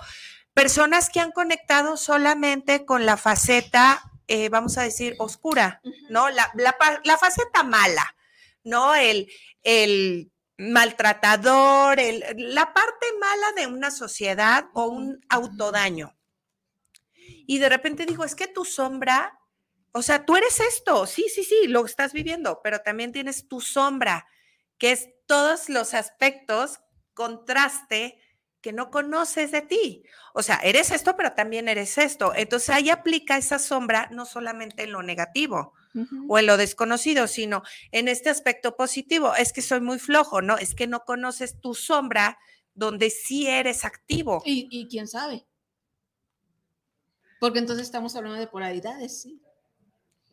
personas 0.56 1.10
que 1.12 1.20
han 1.20 1.32
conectado 1.32 1.98
solamente 1.98 2.84
con 2.86 3.06
la 3.06 3.16
faceta, 3.16 4.02
eh, 4.28 4.50
vamos 4.50 4.78
a 4.80 4.84
decir, 4.84 5.16
oscura, 5.20 5.82
¿no? 6.10 6.30
La, 6.30 6.52
la 6.56 6.76
la 7.04 7.18
faceta 7.18 7.62
mala, 7.64 8.16
¿no? 8.64 8.96
El, 8.96 9.28
el 9.64 10.32
maltratador, 10.60 12.00
el- 12.00 12.24
la 12.38 12.74
parte 12.74 13.08
mala 13.20 13.52
de 13.58 13.68
una 13.68 13.92
sociedad 13.92 14.66
o 14.74 14.86
un 14.88 15.20
autodaño. 15.30 16.16
Y 17.48 17.60
de 17.60 17.70
repente 17.70 18.06
digo, 18.06 18.24
es 18.24 18.36
que 18.36 18.48
tu 18.48 18.66
sombra, 18.66 19.40
o 19.92 20.02
sea, 20.02 20.26
tú 20.26 20.36
eres 20.36 20.60
esto, 20.60 21.06
sí, 21.06 21.26
sí, 21.34 21.44
sí, 21.44 21.68
lo 21.68 21.86
estás 21.86 22.14
viviendo, 22.14 22.62
pero 22.64 22.80
también 22.80 23.12
tienes 23.12 23.48
tu 23.48 23.62
sombra, 23.62 24.28
que 24.78 24.92
es 24.92 25.10
todos 25.26 25.70
los 25.70 25.94
aspectos, 25.94 26.80
contraste 27.14 28.20
que 28.62 28.74
no 28.74 28.92
conoces 28.92 29.52
de 29.52 29.62
ti. 29.62 30.04
O 30.34 30.44
sea, 30.44 30.58
eres 30.64 30.92
esto, 30.92 31.16
pero 31.16 31.34
también 31.34 31.68
eres 31.70 31.98
esto. 31.98 32.34
Entonces 32.36 32.70
ahí 32.70 32.90
aplica 32.90 33.38
esa 33.38 33.58
sombra 33.60 34.10
no 34.12 34.26
solamente 34.26 34.84
en 34.84 34.92
lo 34.92 35.02
negativo 35.02 35.74
o 36.28 36.40
en 36.40 36.46
lo 36.46 36.58
desconocido, 36.58 37.28
sino 37.28 37.64
en 37.92 38.08
este 38.08 38.30
aspecto 38.30 38.76
positivo. 38.76 39.34
Es 39.36 39.54
que 39.54 39.62
soy 39.62 39.82
muy 39.82 40.00
flojo, 40.00 40.42
¿no? 40.42 40.58
Es 40.58 40.76
que 40.76 40.88
no 40.88 41.02
conoces 41.02 41.60
tu 41.60 41.74
sombra 41.74 42.38
donde 42.74 43.10
sí 43.10 43.48
eres 43.48 43.86
activo. 43.86 44.42
Y, 44.46 44.68
y 44.72 44.88
quién 44.88 45.08
sabe. 45.08 45.46
Porque 47.40 47.60
entonces 47.60 47.86
estamos 47.86 48.16
hablando 48.16 48.40
de 48.40 48.48
polaridades, 48.48 49.22
¿sí? 49.22 49.42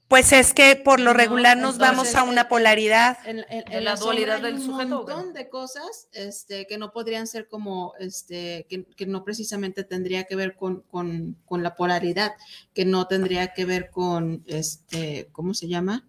Pues 0.08 0.32
es 0.32 0.54
que 0.54 0.76
por 0.76 1.00
lo 1.00 1.12
No, 1.12 1.18
regular 1.18 1.56
nos 1.56 1.78
vamos 1.78 2.14
a 2.14 2.22
una 2.22 2.42
en- 2.42 2.48
polaridad. 2.48 3.18
En, 3.26 3.38
en- 3.48 3.64
De 3.64 3.76
en 3.78 3.84
la 3.84 3.96
dualidad 3.96 4.40
del 4.40 4.54
un 4.54 4.62
sujeto, 4.62 5.00
¿o 5.00 5.04
qué? 5.04 5.12
montón 5.14 5.32
de 5.34 5.48
cosas 5.48 6.08
este, 6.12 6.66
que 6.68 6.78
no 6.78 6.92
podrían 6.92 7.26
ser 7.26 7.48
como, 7.48 7.92
este, 7.98 8.66
que, 8.68 8.84
que 8.96 9.06
no 9.06 9.24
precisamente 9.24 9.82
tendría 9.82 10.22
que 10.24 10.36
ver 10.36 10.54
con, 10.54 10.82
con, 10.82 11.36
con 11.44 11.64
la 11.64 11.74
polaridad, 11.74 12.32
que 12.72 12.84
no 12.84 13.08
tendría 13.08 13.52
que 13.52 13.64
ver 13.64 13.90
con, 13.90 14.44
este, 14.46 15.28
¿cómo 15.32 15.54
se 15.54 15.66
llama? 15.66 16.08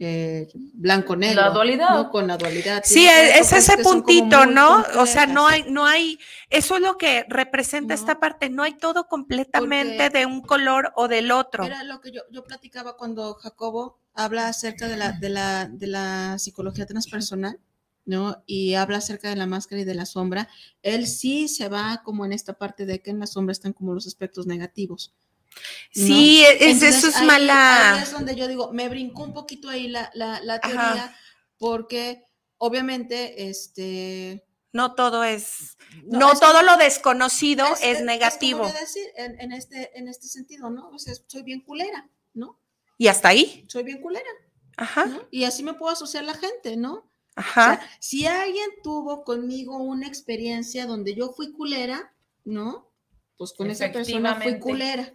Eh, 0.00 0.48
blanco-negro. 0.72 1.40
La 1.40 1.50
dualidad. 1.50 1.90
¿no? 1.90 2.10
Con 2.10 2.26
la 2.26 2.36
dualidad. 2.36 2.82
Sí, 2.84 3.06
es 3.06 3.52
ese 3.52 3.78
puntito, 3.78 4.44
¿no? 4.44 4.84
O 4.98 5.06
sea, 5.06 5.26
no 5.26 5.46
hay, 5.46 5.64
no 5.70 5.86
hay, 5.86 6.18
eso 6.50 6.76
es 6.76 6.82
lo 6.82 6.98
que 6.98 7.24
representa 7.28 7.94
esta 7.94 8.18
parte, 8.18 8.50
no 8.50 8.64
hay 8.64 8.74
todo 8.74 9.06
completamente 9.06 10.04
Porque- 10.04 10.18
de 10.18 10.26
un 10.26 10.40
color 10.42 10.92
o 10.96 11.06
del 11.06 11.30
otro. 11.30 11.64
Era 11.64 11.84
lo 11.84 12.00
que 12.00 12.10
yo, 12.10 12.22
yo 12.32 12.42
platicaba 12.42 12.96
cuando 12.96 13.34
Jacobo 13.34 14.00
habla 14.14 14.48
acerca 14.48 14.88
de 14.88 14.96
la, 14.96 15.12
de 15.12 15.28
la, 15.28 15.66
de 15.68 15.86
la 15.86 16.38
psicología 16.38 16.86
transpersonal, 16.86 17.60
¿no? 18.04 18.42
Y 18.46 18.74
habla 18.74 18.98
acerca 18.98 19.28
de 19.30 19.36
la 19.36 19.46
máscara 19.46 19.82
y 19.82 19.84
de 19.84 19.94
la 19.94 20.06
sombra. 20.06 20.48
Él 20.82 21.06
sí 21.06 21.46
se 21.48 21.68
va 21.68 22.02
como 22.04 22.24
en 22.26 22.32
esta 22.32 22.54
parte 22.54 22.84
de 22.84 23.00
que 23.00 23.10
en 23.10 23.20
la 23.20 23.26
sombra 23.26 23.52
están 23.52 23.72
como 23.72 23.94
los 23.94 24.06
aspectos 24.08 24.46
negativos. 24.46 25.14
¿No? 25.54 26.06
Sí, 26.06 26.42
es- 26.44 26.60
Entonces, 26.62 26.96
eso 26.96 27.08
es 27.08 27.16
ahí- 27.16 27.26
mala. 27.26 27.94
ahí 27.94 28.02
es 28.02 28.10
donde 28.12 28.34
yo 28.34 28.48
digo, 28.48 28.72
me 28.72 28.88
brincó 28.88 29.22
un 29.24 29.32
poquito 29.34 29.68
ahí 29.68 29.88
la, 29.88 30.10
la, 30.14 30.40
la 30.40 30.54
Ajá. 30.62 30.68
teoría, 30.68 31.16
porque 31.58 32.24
obviamente, 32.58 33.48
este... 33.48 34.46
No 34.72 34.94
todo 34.96 35.22
es, 35.22 35.76
No, 36.04 36.18
no, 36.18 36.32
es- 36.32 36.40
todo 36.40 36.62
lo 36.62 36.76
desconocido 36.76 37.64
es, 37.74 37.98
es 37.98 38.04
negativo. 38.04 38.66
decir, 38.66 39.04
en, 39.16 39.40
en 39.40 39.52
este, 39.52 39.96
en 39.96 40.08
este 40.08 40.26
sentido, 40.26 40.68
¿no? 40.70 40.88
O 40.90 40.98
sea, 40.98 41.14
soy 41.28 41.42
bien 41.44 41.60
culera, 41.60 42.10
¿no? 42.32 42.60
Y 42.98 43.06
hasta 43.06 43.28
ahí. 43.28 43.64
Soy 43.68 43.84
bien 43.84 44.00
culera. 44.00 44.28
Ajá. 44.76 45.06
¿no? 45.06 45.28
Y 45.30 45.44
así 45.44 45.62
me 45.62 45.74
puedo 45.74 45.92
asociar 45.92 46.24
la 46.24 46.34
gente, 46.34 46.76
¿no? 46.76 47.08
Ajá. 47.36 47.74
O 47.74 47.76
sea, 47.76 47.90
si 48.00 48.26
alguien 48.26 48.68
tuvo 48.82 49.22
conmigo 49.22 49.76
una 49.76 50.08
experiencia 50.08 50.86
donde 50.86 51.14
yo 51.14 51.28
fui 51.32 51.52
culera, 51.52 52.12
¿no? 52.44 52.92
Pues 53.36 53.52
con 53.52 53.70
esa 53.70 53.90
persona 53.90 54.40
fui 54.40 54.58
culera. 54.58 55.12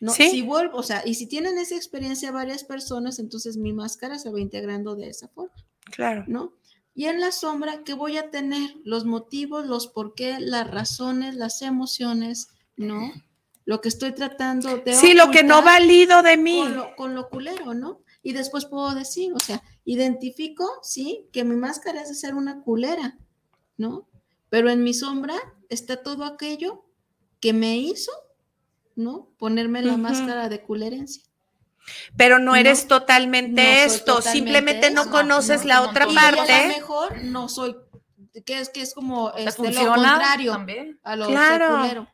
¿no? 0.00 0.12
Sí. 0.12 0.30
Si 0.30 0.42
vuelvo, 0.42 0.78
o 0.78 0.82
sea, 0.82 1.02
y 1.04 1.14
si 1.14 1.26
tienen 1.26 1.58
esa 1.58 1.76
experiencia 1.76 2.30
varias 2.30 2.64
personas, 2.64 3.18
entonces 3.18 3.56
mi 3.56 3.72
máscara 3.72 4.18
se 4.18 4.30
va 4.30 4.40
integrando 4.40 4.94
de 4.96 5.08
esa 5.08 5.28
forma, 5.28 5.54
Claro. 5.90 6.24
¿no? 6.26 6.52
Y 6.94 7.06
en 7.06 7.20
la 7.20 7.32
sombra, 7.32 7.82
¿qué 7.84 7.94
voy 7.94 8.18
a 8.18 8.30
tener? 8.30 8.70
Los 8.84 9.04
motivos, 9.04 9.66
los 9.66 9.88
por 9.88 10.14
qué, 10.14 10.38
las 10.38 10.70
razones, 10.70 11.34
las 11.34 11.60
emociones, 11.62 12.48
¿no? 12.76 13.12
Lo 13.64 13.80
que 13.80 13.88
estoy 13.88 14.12
tratando 14.12 14.76
de 14.76 14.94
Sí, 14.94 15.14
lo 15.14 15.30
que 15.32 15.42
no 15.42 15.62
valido 15.62 16.22
de 16.22 16.36
mí. 16.36 16.60
Con 16.60 16.76
lo, 16.76 16.96
con 16.96 17.14
lo 17.16 17.28
culero, 17.30 17.74
¿no? 17.74 18.00
Y 18.22 18.32
después 18.32 18.66
puedo 18.66 18.94
decir, 18.94 19.32
o 19.32 19.40
sea, 19.40 19.60
identifico, 19.84 20.70
sí, 20.82 21.28
que 21.32 21.42
mi 21.42 21.56
máscara 21.56 22.02
es 22.02 22.08
de 22.08 22.14
ser 22.14 22.34
una 22.34 22.62
culera, 22.62 23.18
¿no? 23.76 24.06
Pero 24.48 24.70
en 24.70 24.84
mi 24.84 24.94
sombra 24.94 25.34
está 25.68 26.02
todo 26.02 26.24
aquello 26.24 26.83
que 27.44 27.52
me 27.52 27.76
hizo, 27.76 28.10
¿no? 28.96 29.28
Ponerme 29.38 29.82
la 29.82 29.98
máscara 29.98 30.48
de 30.48 30.62
culerencia. 30.62 31.22
Pero 32.16 32.38
no 32.38 32.52
No, 32.52 32.56
eres 32.56 32.88
totalmente 32.88 33.62
no 33.62 33.68
esto, 33.68 34.14
totalmente 34.16 34.32
simplemente 34.32 34.90
no 34.90 35.10
conoces 35.10 35.60
No, 35.60 35.68
la 35.68 35.82
otra 35.82 36.04
a 36.04 36.08
lo 36.08 36.14
parte. 36.14 36.68
mejor 36.68 37.22
no 37.24 37.50
soy, 37.50 37.76
que 38.46 38.60
es 38.60 38.70
que 38.70 38.80
es 38.80 38.94
como 38.94 39.30
¿Te 39.32 39.44
este, 39.44 39.72
lo 39.72 39.92
contrario 39.92 40.52
también? 40.52 40.98
a 41.02 41.16
lo 41.16 41.26
Claro. 41.26 41.68
seculero. 41.68 42.08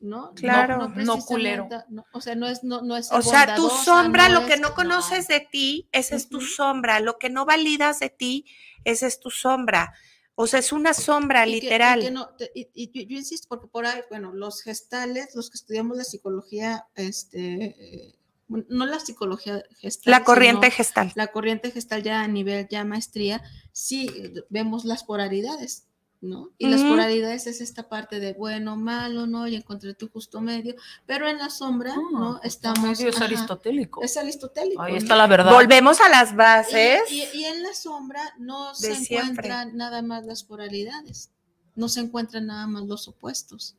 ¿no? 0.00 0.34
Claro, 0.34 0.88
no, 0.88 1.02
no 1.02 1.18
culero. 1.24 1.66
no, 1.88 2.04
o 2.12 2.20
sea, 2.20 2.34
no 2.34 2.46
es, 2.46 2.62
no, 2.62 2.82
no 2.82 2.94
es 2.98 3.10
O 3.10 3.22
sea, 3.22 3.54
tu 3.54 3.70
sombra, 3.70 4.28
lo 4.28 4.44
que 4.44 4.58
no 4.58 4.74
conoces 4.74 5.28
de 5.28 5.40
ti, 5.40 5.88
esa 5.92 6.14
es 6.14 6.28
tu 6.28 6.42
sombra. 6.42 7.00
Lo 7.00 7.16
que 7.16 7.30
no 7.30 7.46
validas 7.46 8.00
de 8.00 8.10
ti, 8.10 8.44
esa 8.84 9.06
es 9.06 9.18
tu 9.18 9.30
sombra. 9.30 9.94
O 10.38 10.46
sea, 10.46 10.60
es 10.60 10.70
una 10.70 10.92
sombra, 10.94 11.46
y 11.46 11.52
que- 11.52 11.56
y 11.56 11.60
literal. 11.62 12.00
que 12.00 12.10
no- 12.10 12.28
te- 12.36 12.52
y, 12.54 12.68
y 12.74 13.06
yo, 13.06 13.16
insisto, 13.16 13.48
porque 13.48 13.66
por 13.68 13.86
ahí, 13.86 14.00
bueno, 14.10 14.32
los 14.34 14.60
gestales, 14.62 15.34
los 15.34 15.48
que 15.50 15.56
estudiamos 15.56 15.96
la 15.96 16.04
psicología, 16.04 16.86
este, 16.94 18.14
no 18.48 18.86
la 18.86 19.00
psicología 19.00 19.62
gestal. 19.78 20.10
La 20.12 20.24
corriente 20.24 20.70
gestal. 20.70 21.12
La 21.16 21.28
corriente 21.28 21.70
gestal 21.70 22.02
ya 22.02 22.20
a 22.22 22.28
nivel 22.28 22.68
ya 22.70 22.84
maestría, 22.84 23.42
sí 23.72 24.08
vemos 24.50 24.84
las 24.84 25.04
polaridades, 25.04 25.86
¿no? 26.20 26.50
Y 26.58 26.68
las 26.68 26.82
polaridades 26.82 27.46
es 27.46 27.60
esta 27.60 27.88
parte 27.88 28.20
de 28.20 28.32
bueno, 28.32 28.76
malo, 28.76 29.26
¿no? 29.26 29.46
Y 29.46 29.54
encontré 29.54 29.94
tu 29.94 30.08
justo 30.08 30.40
medio, 30.40 30.74
pero 31.04 31.28
en 31.28 31.38
la 31.38 31.50
sombra, 31.50 31.94
¿no? 32.12 32.40
Estamos... 32.42 32.98
medio 32.98 33.10
es 33.10 33.16
ajá, 33.16 33.26
aristotélico. 33.26 34.02
Es 34.02 34.16
aristotélico. 34.16 34.82
Ahí 34.82 34.92
¿no? 34.92 34.98
está 34.98 35.14
la 35.16 35.26
verdad. 35.26 35.52
Volvemos 35.52 36.00
a 36.00 36.08
las 36.08 36.34
bases. 36.34 37.02
Y, 37.10 37.22
y- 37.22 37.40
y 37.40 37.44
en 37.44 37.62
la 37.62 37.74
sombra 37.74 38.22
no 38.38 38.74
se 38.74 38.94
siempre. 38.96 39.20
encuentran 39.48 39.76
nada 39.76 40.02
más 40.02 40.24
las 40.24 40.42
polaridades, 40.42 41.30
no 41.74 41.88
se 41.88 42.00
encuentran 42.00 42.46
nada 42.46 42.66
más 42.66 42.84
los 42.84 43.06
opuestos, 43.08 43.76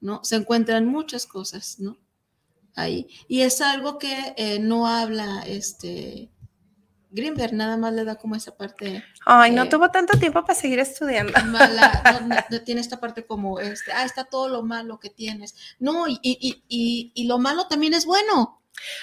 ¿no? 0.00 0.24
Se 0.24 0.36
encuentran 0.36 0.86
muchas 0.86 1.26
cosas, 1.26 1.78
¿no? 1.78 1.96
Ahí. 2.74 3.08
Y 3.28 3.40
es 3.42 3.60
algo 3.60 3.98
que 3.98 4.34
eh, 4.36 4.58
no 4.60 4.86
habla 4.86 5.42
este 5.46 6.28
Greenberg, 7.10 7.52
nada 7.52 7.76
más 7.76 7.92
le 7.92 8.04
da 8.04 8.16
como 8.16 8.36
esa 8.36 8.56
parte 8.56 9.04
Ay, 9.26 9.50
no 9.50 9.68
tuvo 9.68 9.90
tanto 9.90 10.18
tiempo 10.18 10.42
para 10.44 10.58
seguir 10.58 10.78
estudiando. 10.78 11.32
mala, 11.46 12.02
no, 12.04 12.28
no, 12.28 12.36
no 12.50 12.62
tiene 12.62 12.80
esta 12.80 13.00
parte 13.00 13.26
como, 13.26 13.58
este, 13.60 13.92
ah, 13.92 14.04
está 14.04 14.24
todo 14.24 14.48
lo 14.48 14.62
malo 14.62 14.98
que 15.00 15.10
tienes. 15.10 15.54
No, 15.78 16.06
y, 16.06 16.18
y, 16.22 16.38
y, 16.40 16.64
y, 16.68 17.12
y 17.14 17.26
lo 17.26 17.38
malo 17.38 17.66
también 17.68 17.94
es 17.94 18.06
bueno. 18.06 18.62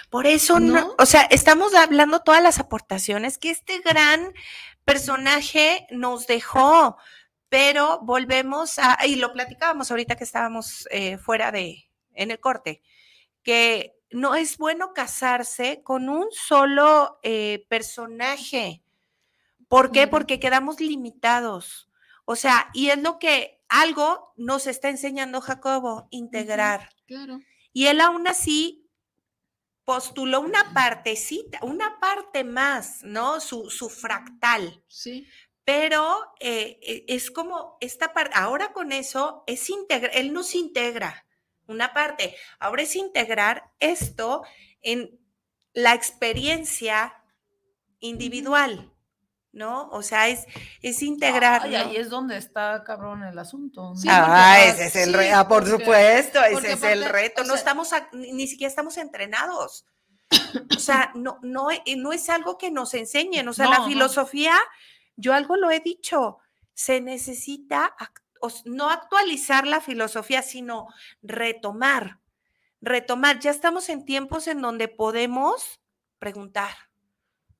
Por 0.09 0.25
eso, 0.25 0.59
no, 0.59 0.73
¿No? 0.73 0.95
o 0.97 1.05
sea, 1.05 1.21
estamos 1.23 1.75
hablando 1.75 2.21
todas 2.21 2.41
las 2.41 2.59
aportaciones 2.59 3.37
que 3.37 3.51
este 3.51 3.79
gran 3.79 4.33
personaje 4.85 5.85
nos 5.91 6.27
dejó, 6.27 6.97
pero 7.49 7.99
volvemos 8.01 8.79
a, 8.79 9.05
y 9.05 9.15
lo 9.15 9.33
platicábamos 9.33 9.91
ahorita 9.91 10.15
que 10.15 10.23
estábamos 10.23 10.87
eh, 10.91 11.17
fuera 11.17 11.51
de, 11.51 11.89
en 12.13 12.31
el 12.31 12.39
corte, 12.39 12.81
que 13.43 13.96
no 14.11 14.35
es 14.35 14.57
bueno 14.57 14.93
casarse 14.93 15.81
con 15.83 16.09
un 16.09 16.27
solo 16.31 17.19
eh, 17.23 17.65
personaje. 17.69 18.83
¿Por 19.67 19.91
qué? 19.91 20.07
Porque 20.07 20.39
quedamos 20.39 20.79
limitados. 20.79 21.89
O 22.25 22.35
sea, 22.35 22.69
y 22.73 22.89
es 22.89 23.01
lo 23.01 23.19
que 23.19 23.61
algo 23.69 24.33
nos 24.37 24.67
está 24.67 24.89
enseñando 24.89 25.41
Jacobo, 25.41 26.07
integrar. 26.09 26.89
Claro. 27.05 27.39
Y 27.73 27.87
él 27.87 28.01
aún 28.01 28.27
así 28.27 28.89
postuló 29.83 30.41
una 30.41 30.73
partecita, 30.73 31.59
una 31.61 31.99
parte 31.99 32.43
más, 32.43 33.03
¿no? 33.03 33.39
Su, 33.39 33.69
su 33.69 33.89
fractal. 33.89 34.83
Sí. 34.87 35.27
Pero 35.63 36.33
eh, 36.39 36.79
eh, 36.81 37.05
es 37.07 37.29
como 37.29 37.77
esta 37.81 38.13
parte, 38.13 38.35
ahora 38.35 38.71
con 38.71 38.91
eso 38.91 39.43
es 39.47 39.69
integra, 39.69 40.09
él 40.09 40.31
nos 40.31 40.55
integra 40.55 41.26
una 41.67 41.93
parte, 41.93 42.35
ahora 42.59 42.81
es 42.83 42.95
integrar 42.95 43.71
esto 43.79 44.43
en 44.81 45.19
la 45.73 45.93
experiencia 45.93 47.13
individual, 47.99 48.91
¿no? 49.51 49.89
O 49.89 50.01
sea, 50.03 50.27
es, 50.27 50.45
es 50.81 51.01
integrar. 51.01 51.61
Ay, 51.63 51.75
ahí 51.75 51.95
es 51.97 52.09
donde 52.09 52.37
está 52.37 52.83
cabrón 52.83 53.23
el 53.23 53.37
asunto. 53.39 53.89
¿no? 53.89 53.95
Sí, 53.95 54.07
ah, 54.09 54.57
ese 54.65 54.85
es 54.87 54.95
el 54.95 55.13
reto, 55.13 55.35
ah, 55.37 55.47
por 55.47 55.63
porque- 55.63 55.83
supuesto, 55.83 56.39
porque 56.51 56.71
ese 56.73 56.87
es 56.87 56.93
el 56.93 57.05
reto. 57.05 57.41
o 57.41 57.45
No 57.45 57.55
estamos, 57.55 57.93
a- 57.93 58.09
ni, 58.13 58.31
ni 58.33 58.47
siquiera 58.47 58.69
estamos 58.69 58.97
entrenados. 58.97 59.85
O 60.75 60.79
sea, 60.79 61.11
no, 61.15 61.39
no, 61.41 61.71
e- 61.71 61.83
no 61.97 62.11
es 62.11 62.29
algo 62.29 62.57
que 62.57 62.69
nos 62.69 62.93
enseñen. 62.93 63.47
O 63.47 63.53
sea, 63.53 63.65
No, 63.65 63.71
la 63.71 63.85
filosofía, 63.85 64.57
yo 65.15 65.33
algo 65.33 65.55
lo 65.55 65.71
he 65.71 65.79
dicho, 65.79 66.37
se 66.73 67.01
necesita 67.01 67.95
ac- 67.97 68.21
o 68.21 68.25
s- 68.25 68.26
no 68.65 68.89
actualizar 68.89 69.65
la 69.67 69.81
filosofía, 69.81 70.41
sino 70.41 70.87
retomar, 71.21 72.19
retomar. 72.81 73.39
Ya 73.39 73.51
estamos 73.51 73.89
en 73.89 74.05
tiempos 74.05 74.47
en 74.47 74.61
donde 74.61 74.87
podemos 74.87 75.79
preguntar, 76.19 76.71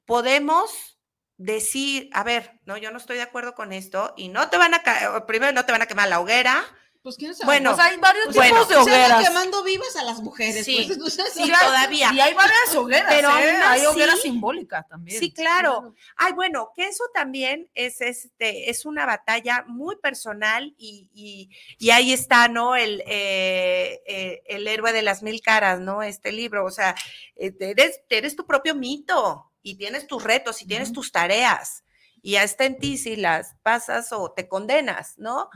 podemos 0.06 0.98
decir, 1.38 2.10
a 2.14 2.24
ver, 2.24 2.60
no, 2.66 2.78
yo 2.78 2.92
no 2.92 2.98
estoy 2.98 3.18
de 3.18 3.24
acuerdo 3.24 3.54
con 3.54 3.72
esto 3.72 4.14
y 4.18 4.30
no 4.30 4.50
te 4.50 4.58
van 4.58 4.74
a, 4.74 5.26
primero 5.26 5.52
no 5.54 5.66
te 5.66 5.72
van 5.72 5.82
a 5.82 5.88
quemar 5.88 6.10
la 6.10 6.20
hoguera. 6.20 6.64
Pues 7.08 7.16
quién 7.16 7.34
sabe. 7.34 7.46
Bueno, 7.46 7.74
Pues 7.74 7.88
hay 7.88 7.98
varios 8.00 8.36
bueno, 8.36 8.54
tipos 8.54 8.68
de 8.68 8.74
Se 8.76 8.80
hogueras. 8.82 9.26
quemando 9.26 9.64
vivas 9.64 9.96
a 9.96 10.04
las 10.04 10.20
mujeres. 10.22 10.66
Sí, 10.66 10.92
pues, 11.00 11.14
sea, 11.14 11.24
sí, 11.28 11.40
Y 11.46 11.50
hay- 11.52 11.66
todavía. 11.66 12.12
Y 12.14 12.20
hay 12.20 12.34
varias 12.34 12.76
hogueras, 12.76 13.06
Pero 13.08 13.30
¿eh? 13.38 13.56
hay 13.64 13.86
hogueras 13.86 14.20
simbólicas 14.20 14.86
también. 14.90 15.18
Sí, 15.18 15.32
claro. 15.32 15.96
Ay, 16.18 16.34
bueno, 16.34 16.74
que 16.76 16.86
eso 16.86 17.06
también 17.14 17.70
es, 17.76 18.02
este, 18.02 18.70
es 18.70 18.86
una 18.86 19.06
batalla 19.06 19.64
muy 19.70 19.96
personal 19.96 20.76
y, 20.78 21.10
y- 21.14 21.50
y 21.78 21.92
ahí 21.92 22.12
está, 22.12 22.50
¿no? 22.50 22.76
El, 22.76 23.02
eh, 23.08 24.02
eh, 24.06 24.44
el 24.48 24.68
héroe 24.68 24.92
de 24.92 25.02
las 25.02 25.24
mil 25.24 25.40
caras, 25.42 25.80
¿no? 25.80 26.04
Este 26.04 26.34
libro, 26.34 26.66
o 26.66 26.72
sea, 26.72 26.94
eres, 27.38 28.02
eres 28.10 28.36
tu 28.36 28.46
propio 28.46 28.76
mito 28.76 29.50
y 29.64 29.76
tienes 29.78 30.08
tus 30.08 30.22
retos 30.26 30.62
y 30.62 30.66
tienes 30.68 30.92
tus 30.92 31.14
tareas 31.14 31.86
y 32.28 32.32
ya 32.32 32.44
está 32.44 32.66
en 32.66 32.78
ti 32.78 32.98
si 32.98 33.16
las 33.16 33.56
pasas 33.64 34.12
o 34.12 34.34
te 34.34 34.50
condenas, 34.50 35.14
¿no? 35.18 35.50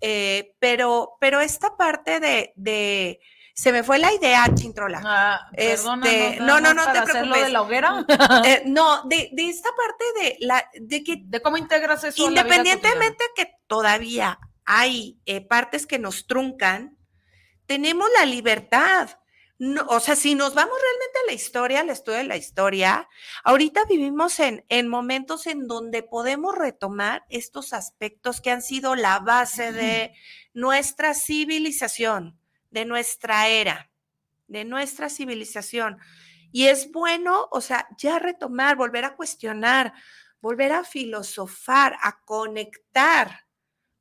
Eh, 0.00 0.54
pero, 0.60 1.18
pero 1.20 1.40
esta 1.40 1.76
parte 1.76 2.20
de, 2.20 2.54
de- 2.56 3.20
se 3.54 3.70
me 3.70 3.82
fue 3.82 3.98
la 3.98 4.12
idea, 4.14 4.46
Chintrola. 4.54 5.02
Ah, 5.04 5.40
perdona, 5.54 6.06
Este, 6.06 6.40
no, 6.40 6.58
no, 6.58 6.72
no, 6.72 6.86
no 6.86 6.92
te 6.92 7.02
preocupes. 7.02 7.42
de 7.42 7.48
la 7.50 7.60
hoguera? 7.60 8.06
Eh, 8.46 8.62
no, 8.64 9.02
de, 9.04 9.28
de 9.32 9.48
esta 9.50 9.68
parte 9.76 10.04
de 10.22 10.36
la 10.40 10.64
de 10.80 11.04
que 11.04 11.16
¿De 11.22 11.42
cómo 11.42 11.58
integras 11.58 12.02
eso 12.04 12.26
a 12.26 12.30
la 12.30 12.42
vida 12.44 12.54
independientemente 12.56 13.24
que 13.36 13.52
todavía 13.66 14.38
hay 14.64 15.20
eh, 15.26 15.42
partes 15.42 15.86
que 15.86 15.98
nos 15.98 16.26
truncan, 16.26 16.96
tenemos 17.66 18.08
la 18.18 18.24
libertad. 18.24 19.10
No, 19.58 19.86
o 19.88 20.00
sea, 20.00 20.16
si 20.16 20.34
nos 20.34 20.54
vamos 20.54 20.74
realmente 20.78 21.18
a 21.18 21.26
la 21.28 21.32
historia, 21.32 21.80
al 21.80 21.88
estudio 21.88 22.18
de 22.18 22.24
la 22.24 22.36
historia, 22.36 23.08
ahorita 23.42 23.84
vivimos 23.86 24.38
en, 24.38 24.66
en 24.68 24.86
momentos 24.86 25.46
en 25.46 25.66
donde 25.66 26.02
podemos 26.02 26.54
retomar 26.54 27.24
estos 27.30 27.72
aspectos 27.72 28.42
que 28.42 28.50
han 28.50 28.60
sido 28.60 28.94
la 28.94 29.18
base 29.20 29.72
de 29.72 30.12
nuestra 30.52 31.14
civilización, 31.14 32.38
de 32.70 32.84
nuestra 32.84 33.48
era, 33.48 33.90
de 34.46 34.66
nuestra 34.66 35.08
civilización. 35.08 35.98
Y 36.52 36.66
es 36.66 36.92
bueno, 36.92 37.48
o 37.50 37.62
sea, 37.62 37.88
ya 37.96 38.18
retomar, 38.18 38.76
volver 38.76 39.06
a 39.06 39.16
cuestionar, 39.16 39.94
volver 40.40 40.72
a 40.72 40.84
filosofar, 40.84 41.96
a 42.02 42.20
conectar 42.24 43.46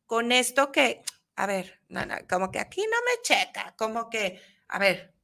con 0.06 0.34
esto 0.34 0.72
que, 0.72 1.02
a 1.38 1.46
ver, 1.46 1.82
no, 1.88 2.06
no, 2.06 2.16
como 2.30 2.52
que 2.52 2.60
aquí 2.60 2.82
no 2.82 2.98
me 3.06 3.22
checa, 3.24 3.74
como 3.78 4.10
que, 4.10 4.42
a 4.68 4.80
ver, 4.80 5.15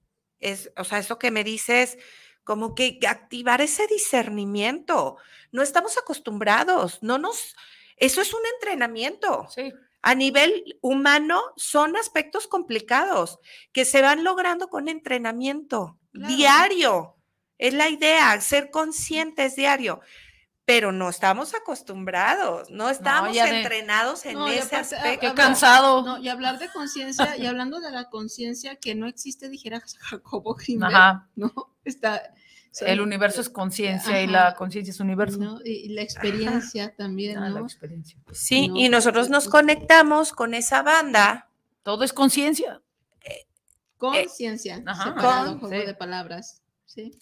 es, 0.41 0.71
o 0.77 0.83
sea, 0.83 0.99
eso 0.99 1.17
que 1.17 1.31
me 1.31 1.43
dices, 1.43 1.97
como 2.43 2.75
que 2.75 2.99
activar 3.07 3.61
ese 3.61 3.87
discernimiento. 3.87 5.17
No 5.51 5.61
estamos 5.61 5.97
acostumbrados, 5.97 7.01
no 7.01 7.17
nos, 7.17 7.55
eso 7.97 8.21
es 8.21 8.33
un 8.33 8.41
entrenamiento. 8.55 9.47
Sí. 9.49 9.71
A 10.01 10.15
nivel 10.15 10.77
humano 10.81 11.41
son 11.57 11.95
aspectos 11.95 12.47
complicados 12.47 13.39
que 13.71 13.85
se 13.85 14.01
van 14.01 14.23
logrando 14.23 14.67
con 14.69 14.87
entrenamiento 14.87 15.97
Claro. 16.11 16.35
diario. 16.35 17.15
Es 17.57 17.73
la 17.73 17.87
idea, 17.89 18.39
ser 18.41 18.71
conscientes 18.71 19.55
diario. 19.55 20.01
Pero 20.65 20.91
no 20.91 21.09
estamos 21.09 21.53
acostumbrados, 21.55 22.69
no 22.69 22.89
estamos 22.89 23.33
de- 23.33 23.39
entrenados 23.41 24.25
en 24.25 24.35
No, 24.35 24.47
ese 24.47 24.75
aparte, 24.75 24.95
aspecto. 24.95 25.27
Qué 25.29 25.33
cansado. 25.33 26.03
No, 26.03 26.17
y 26.19 26.29
hablar 26.29 26.59
de 26.59 26.69
conciencia, 26.71 27.35
y 27.35 27.45
hablando 27.47 27.79
de 27.79 27.91
la 27.91 28.09
conciencia 28.09 28.75
que 28.75 28.93
no 28.95 29.07
existe, 29.07 29.49
dijera 29.49 29.81
Jacobo 29.99 30.55
Ajá. 30.81 31.27
¿no? 31.35 31.51
Está. 31.83 32.21
El 32.79 33.01
universo 33.01 33.41
es 33.41 33.49
conciencia 33.49 34.21
y 34.21 34.27
la 34.27 34.55
conciencia 34.55 34.91
es 34.91 34.99
universo. 35.01 35.37
¿no? 35.39 35.59
Y, 35.65 35.89
la 35.89 36.03
experiencia 36.03 36.95
también, 36.97 37.37
Ah, 37.37 37.49
la 37.49 37.59
¿no? 37.59 37.65
experiencia. 37.65 38.17
Sí, 38.31 38.69
No, 38.69 38.77
y 38.77 38.87
nosotros 38.87 39.29
nos 39.29 39.49
conectamos 39.49 40.31
con 40.31 40.53
esa 40.53 40.81
banda. 40.83 41.49
Todo 41.83 42.03
es 42.05 42.13
conciencia. 42.13 42.81
Conciencia, 43.97 44.81
Ajá. 44.85 45.03
separado, 45.09 45.59
juego 45.59 45.79
sí. 45.79 45.85
de 45.85 45.93
palabras, 45.93 46.61
¿sí? 46.85 47.19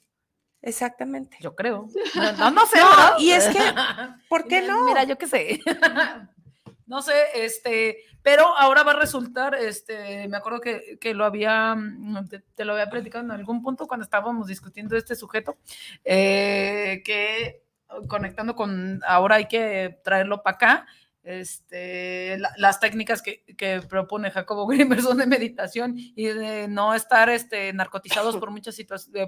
Exactamente. 0.62 1.38
Yo 1.40 1.56
creo. 1.56 1.88
No, 2.16 2.32
no, 2.34 2.52
no 2.52 2.66
sé. 2.66 2.80
Y 3.20 3.32
es 3.32 3.48
que, 3.48 3.60
¿por 4.28 4.48
qué 4.48 4.62
no? 4.62 4.86
Mira, 4.86 5.04
yo 5.04 5.18
qué 5.18 5.28
sé. 5.28 5.60
No 6.86 7.04
sé, 7.04 7.14
este, 7.36 8.00
pero 8.24 8.48
ahora 8.58 8.82
va 8.82 8.94
a 8.94 9.00
resultar, 9.00 9.54
este, 9.54 10.28
me 10.28 10.38
acuerdo 10.38 10.60
que, 10.60 10.98
que 11.00 11.14
lo 11.14 11.24
había, 11.24 11.76
mm, 11.76 12.28
te, 12.28 12.40
te 12.40 12.66
lo 12.66 12.74
había 12.74 12.90
platicado 12.90 13.24
en 13.24 13.30
algún 13.30 13.62
punto 13.62 13.86
cuando 13.86 14.04
estábamos 14.04 14.48
discutiendo 14.48 14.98
este 14.98 15.16
sujeto, 15.16 15.60
eh, 16.04 17.04
que 17.06 17.62
conectando 18.08 18.56
con, 18.56 19.02
ahora 19.08 19.36
hay 19.36 19.48
que 19.48 20.00
traerlo 20.04 20.42
para 20.42 20.56
acá, 20.56 20.88
este, 21.30 22.40
las 22.58 22.80
técnicas 22.80 23.22
que, 23.22 23.44
que, 23.56 23.82
propone 23.82 24.32
Jacobo 24.32 24.66
Grimmer 24.68 25.02
son 25.02 25.18
de 25.18 25.28
meditación 25.28 25.94
y 25.96 26.26
de 26.26 26.68
no 26.68 26.96
estar 26.96 27.30
este, 27.30 27.72
narcotizados 27.72 28.38
por 28.38 28.50
muchas, 28.50 28.76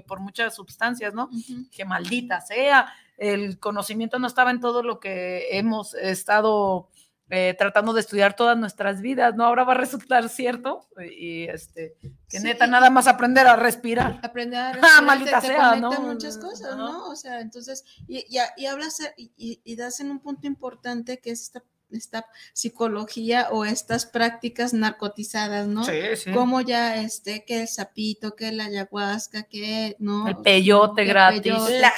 por 0.06 0.18
muchas 0.18 0.54
sustancias, 0.54 1.14
¿no? 1.14 1.30
Que 1.70 1.84
maldita 1.84 2.40
sea, 2.40 2.92
el 3.16 3.60
conocimiento 3.60 4.18
no 4.18 4.26
estaba 4.26 4.50
en 4.50 4.60
todo 4.60 4.82
lo 4.82 4.98
que 4.98 5.56
hemos 5.56 5.94
estado 5.94 6.88
eh, 7.30 7.54
tratando 7.56 7.94
de 7.94 8.00
estudiar 8.00 8.34
todas 8.36 8.58
nuestras 8.58 9.00
vidas, 9.00 9.34
¿no? 9.36 9.46
Ahora 9.46 9.64
va 9.64 9.72
a 9.72 9.78
resultar 9.78 10.28
cierto 10.28 10.88
y 11.00 11.44
este, 11.44 11.96
que 12.28 12.40
neta 12.40 12.66
nada 12.66 12.90
más 12.90 13.06
aprender 13.06 13.46
a 13.46 13.56
respirar. 13.56 14.20
Aprender 14.22 14.60
a 14.60 14.72
respirar. 14.72 14.98
Ah, 14.98 15.02
maldita 15.02 15.40
te, 15.40 15.46
sea, 15.46 15.76
¿no? 15.76 15.92
muchas 16.00 16.36
cosas, 16.36 16.76
¿no? 16.76 17.08
O 17.08 17.16
sea, 17.16 17.40
entonces, 17.40 17.84
y, 18.06 18.26
y, 18.28 18.66
hablas 18.66 18.98
y, 19.16 19.62
y, 19.64 19.76
das 19.76 20.00
en 20.00 20.10
un 20.10 20.20
punto 20.20 20.46
importante 20.46 21.20
que 21.20 21.30
es 21.30 21.42
esta 21.42 21.62
esta 21.92 22.26
psicología 22.52 23.48
o 23.50 23.64
estas 23.64 24.06
prácticas 24.06 24.72
narcotizadas, 24.72 25.66
¿no? 25.66 25.84
Sí, 25.84 26.16
sí. 26.16 26.32
Como 26.32 26.60
ya 26.60 26.96
este, 26.96 27.44
que 27.44 27.62
el 27.62 27.68
sapito, 27.68 28.36
que 28.36 28.52
la 28.52 28.64
ayahuasca, 28.64 29.44
que, 29.44 29.96
¿no? 29.98 30.28
El 30.28 30.36
peyote 30.38 31.04
gratis. 31.04 31.52
la, 31.68 31.92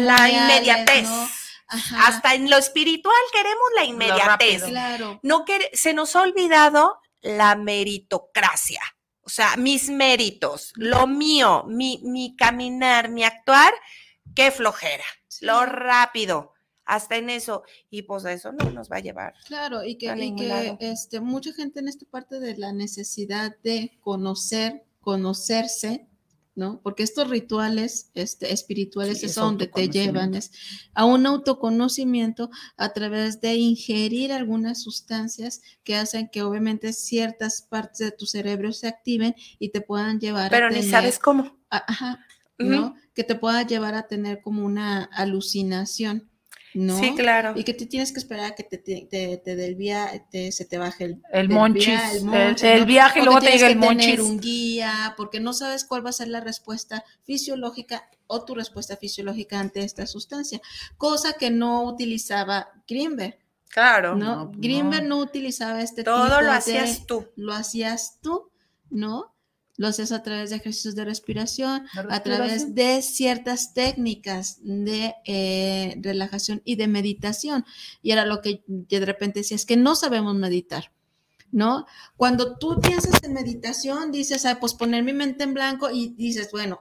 la, 0.00 0.30
inmediatez. 0.30 1.08
Hasta 1.96 2.34
en 2.34 2.50
lo 2.50 2.58
espiritual 2.58 3.14
queremos 3.32 3.68
la 3.74 3.84
inmediatez. 3.84 4.64
Claro. 4.64 5.20
No 5.22 5.44
se 5.72 5.94
nos 5.94 6.14
ha 6.16 6.22
olvidado 6.22 6.98
la 7.22 7.54
meritocracia. 7.54 8.80
O 9.24 9.28
sea, 9.28 9.56
mis 9.56 9.88
méritos, 9.88 10.72
lo 10.74 11.06
mío, 11.06 11.64
mi, 11.68 12.00
mi 12.02 12.34
caminar, 12.36 13.08
mi 13.08 13.24
actuar, 13.24 13.72
qué 14.34 14.50
flojera. 14.50 15.04
Lo 15.40 15.64
rápido 15.64 16.51
hasta 16.84 17.16
en 17.16 17.30
eso, 17.30 17.62
y 17.90 18.02
pues 18.02 18.24
eso 18.24 18.52
no 18.52 18.70
nos 18.70 18.90
va 18.90 18.96
a 18.96 19.00
llevar. 19.00 19.34
Claro, 19.46 19.84
y 19.84 19.96
que, 19.96 20.14
que 20.36 20.76
este, 20.80 21.20
mucha 21.20 21.52
gente 21.52 21.80
en 21.80 21.88
esta 21.88 22.06
parte 22.06 22.40
de 22.40 22.56
la 22.56 22.72
necesidad 22.72 23.56
de 23.62 23.98
conocer, 24.00 24.84
conocerse, 25.00 26.08
¿no? 26.54 26.80
Porque 26.82 27.02
estos 27.02 27.30
rituales 27.30 28.10
este, 28.14 28.52
espirituales 28.52 29.22
es, 29.22 29.34
donde 29.34 29.66
te 29.66 29.88
llevan 29.88 30.34
es 30.34 30.50
a 30.94 31.04
un 31.04 31.24
autoconocimiento 31.26 32.50
a 32.76 32.92
través 32.92 33.40
de 33.40 33.54
ingerir 33.54 34.32
algunas 34.32 34.82
sustancias 34.82 35.62
que 35.82 35.96
hacen 35.96 36.28
que 36.30 36.42
obviamente 36.42 36.92
ciertas 36.92 37.62
partes 37.62 37.98
de 37.98 38.10
tu 38.12 38.26
cerebro 38.26 38.72
se 38.72 38.88
activen 38.88 39.34
y 39.58 39.70
te 39.70 39.80
puedan 39.80 40.20
llevar 40.20 40.50
Pero 40.50 40.70
ni 40.70 40.82
sabes 40.82 41.18
cómo. 41.18 41.58
ajá, 41.70 42.24
¿no? 42.58 42.96
Que 43.14 43.24
te 43.24 43.34
pueda 43.34 43.62
llevar 43.62 43.94
a 43.94 44.06
tener 44.06 44.42
como 44.42 44.64
una 44.64 45.04
alucinación. 45.04 46.30
¿No? 46.74 46.98
Sí, 46.98 47.14
claro. 47.14 47.52
Y 47.56 47.64
que 47.64 47.74
tú 47.74 47.86
tienes 47.86 48.12
que 48.12 48.18
esperar 48.18 48.52
a 48.52 48.54
que 48.54 48.64
te, 48.64 48.78
te, 48.78 49.06
te, 49.36 49.56
del 49.56 49.74
viaje, 49.74 50.52
se 50.52 50.64
te 50.64 50.78
baje 50.78 51.04
el, 51.04 51.22
el 51.32 51.48
monchis, 51.48 52.00
el, 52.62 52.84
viaje 52.86 53.20
y 53.20 53.22
luego 53.24 53.40
te 53.40 53.50
llega 53.50 53.68
el 53.68 53.76
monchis. 53.76 54.06
tener 54.06 54.20
un 54.22 54.40
guía, 54.40 55.14
porque 55.16 55.40
no 55.40 55.52
sabes 55.52 55.84
cuál 55.84 56.04
va 56.04 56.10
a 56.10 56.14
ser 56.14 56.28
la 56.28 56.40
respuesta 56.40 57.04
fisiológica 57.24 58.08
o 58.26 58.44
tu 58.44 58.54
respuesta 58.54 58.96
fisiológica 58.96 59.60
ante 59.60 59.84
esta 59.84 60.06
sustancia, 60.06 60.60
cosa 60.96 61.34
que 61.34 61.50
no 61.50 61.84
utilizaba 61.84 62.68
Greenberg. 62.88 63.38
Claro. 63.68 64.16
¿no? 64.16 64.36
no 64.36 64.52
Greenberg 64.54 65.04
no, 65.04 65.18
utilizaba 65.18 65.82
este 65.82 66.04
Todo 66.04 66.40
lo 66.40 66.52
hacías 66.52 67.06
tú. 67.06 67.26
Lo 67.36 67.52
hacías 67.52 68.18
tú, 68.22 68.50
¿no? 68.90 69.31
Lo 69.76 69.88
haces 69.88 70.12
a 70.12 70.22
través 70.22 70.50
de 70.50 70.56
ejercicios 70.56 70.94
de 70.94 71.04
respiración, 71.04 71.86
a 71.94 72.22
través 72.22 72.74
de 72.74 73.00
ciertas 73.00 73.72
técnicas 73.72 74.58
de 74.60 75.14
eh, 75.24 75.98
relajación 76.02 76.60
y 76.64 76.76
de 76.76 76.88
meditación. 76.88 77.64
Y 78.02 78.12
era 78.12 78.26
lo 78.26 78.42
que 78.42 78.62
de 78.66 79.00
repente 79.04 79.40
decía, 79.40 79.56
es 79.56 79.66
que 79.66 79.76
no 79.76 79.94
sabemos 79.94 80.34
meditar. 80.34 80.92
¿No? 81.50 81.84
Cuando 82.16 82.56
tú 82.56 82.80
piensas 82.80 83.22
en 83.22 83.34
meditación, 83.34 84.10
dices, 84.10 84.46
ah, 84.46 84.58
pues 84.58 84.72
poner 84.72 85.04
mi 85.04 85.12
mente 85.12 85.44
en 85.44 85.52
blanco 85.52 85.90
y 85.90 86.14
dices, 86.14 86.48
bueno, 86.50 86.80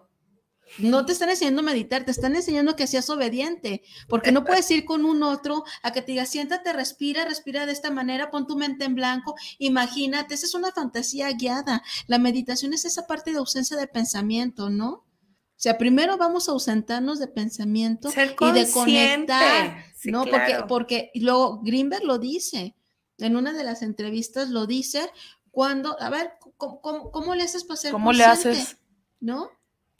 no 0.77 1.05
te 1.05 1.13
están 1.13 1.29
enseñando 1.29 1.61
a 1.61 1.65
meditar, 1.65 2.05
te 2.05 2.11
están 2.11 2.35
enseñando 2.35 2.75
que 2.75 2.87
seas 2.87 3.09
obediente, 3.09 3.83
porque 4.07 4.31
no 4.31 4.43
puedes 4.43 4.69
ir 4.71 4.85
con 4.85 5.05
un 5.05 5.23
otro 5.23 5.63
a 5.83 5.91
que 5.91 6.01
te 6.01 6.13
diga, 6.13 6.25
siéntate, 6.25 6.73
respira, 6.73 7.25
respira 7.25 7.65
de 7.65 7.73
esta 7.73 7.91
manera, 7.91 8.31
pon 8.31 8.47
tu 8.47 8.57
mente 8.57 8.85
en 8.85 8.95
blanco, 8.95 9.35
imagínate, 9.59 10.35
esa 10.35 10.45
es 10.45 10.55
una 10.55 10.71
fantasía 10.71 11.31
guiada. 11.31 11.83
La 12.07 12.19
meditación 12.19 12.73
es 12.73 12.85
esa 12.85 13.07
parte 13.07 13.31
de 13.31 13.37
ausencia 13.37 13.77
de 13.77 13.87
pensamiento, 13.87 14.69
¿no? 14.69 14.89
O 14.89 15.63
sea, 15.63 15.77
primero 15.77 16.17
vamos 16.17 16.49
a 16.49 16.53
ausentarnos 16.53 17.19
de 17.19 17.27
pensamiento 17.27 18.09
y 18.09 18.51
de 18.51 18.71
conectar, 18.71 19.85
¿no? 20.05 20.25
Porque, 20.25 20.57
porque 20.67 21.11
luego 21.13 21.61
Greenberg 21.61 22.03
lo 22.03 22.17
dice, 22.17 22.75
en 23.19 23.35
una 23.35 23.53
de 23.53 23.63
las 23.63 23.83
entrevistas 23.83 24.49
lo 24.49 24.65
dice, 24.65 25.11
cuando, 25.51 26.01
a 26.01 26.09
ver, 26.09 26.31
¿cómo, 26.57 27.35
le 27.35 27.43
haces 27.43 27.63
para 27.63 27.77
ser 27.77 27.91
¿Cómo 27.91 28.11
le 28.11 28.23
haces? 28.23 28.77
¿No? 29.19 29.51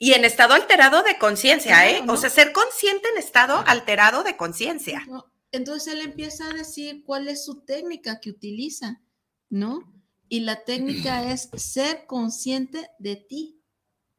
Y 0.02 0.14
en 0.14 0.24
estado 0.24 0.54
alterado 0.54 1.04
de 1.04 1.16
conciencia, 1.16 1.88
¿eh? 1.88 2.02
O 2.08 2.16
sea, 2.16 2.28
ser 2.28 2.52
consciente 2.52 3.06
en 3.12 3.18
estado 3.18 3.62
alterado 3.68 4.24
de 4.24 4.36
conciencia. 4.36 5.06
Entonces 5.52 5.94
él 5.94 6.00
empieza 6.00 6.48
a 6.48 6.52
decir 6.52 7.04
cuál 7.04 7.28
es 7.28 7.44
su 7.44 7.60
técnica 7.60 8.18
que 8.18 8.30
utiliza, 8.30 9.00
¿no? 9.48 9.94
Y 10.28 10.40
la 10.40 10.64
técnica 10.64 11.22
es 11.32 11.50
ser 11.54 12.06
consciente 12.08 12.90
de 12.98 13.14
ti, 13.14 13.60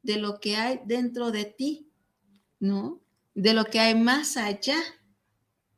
de 0.04 0.16
lo 0.16 0.40
que 0.40 0.56
hay 0.56 0.80
dentro 0.86 1.32
de 1.32 1.44
ti, 1.44 1.92
¿no? 2.62 3.02
De 3.36 3.54
lo 3.54 3.66
que 3.66 3.82
hay 3.82 3.94
más 3.94 4.38
allá, 4.38 4.78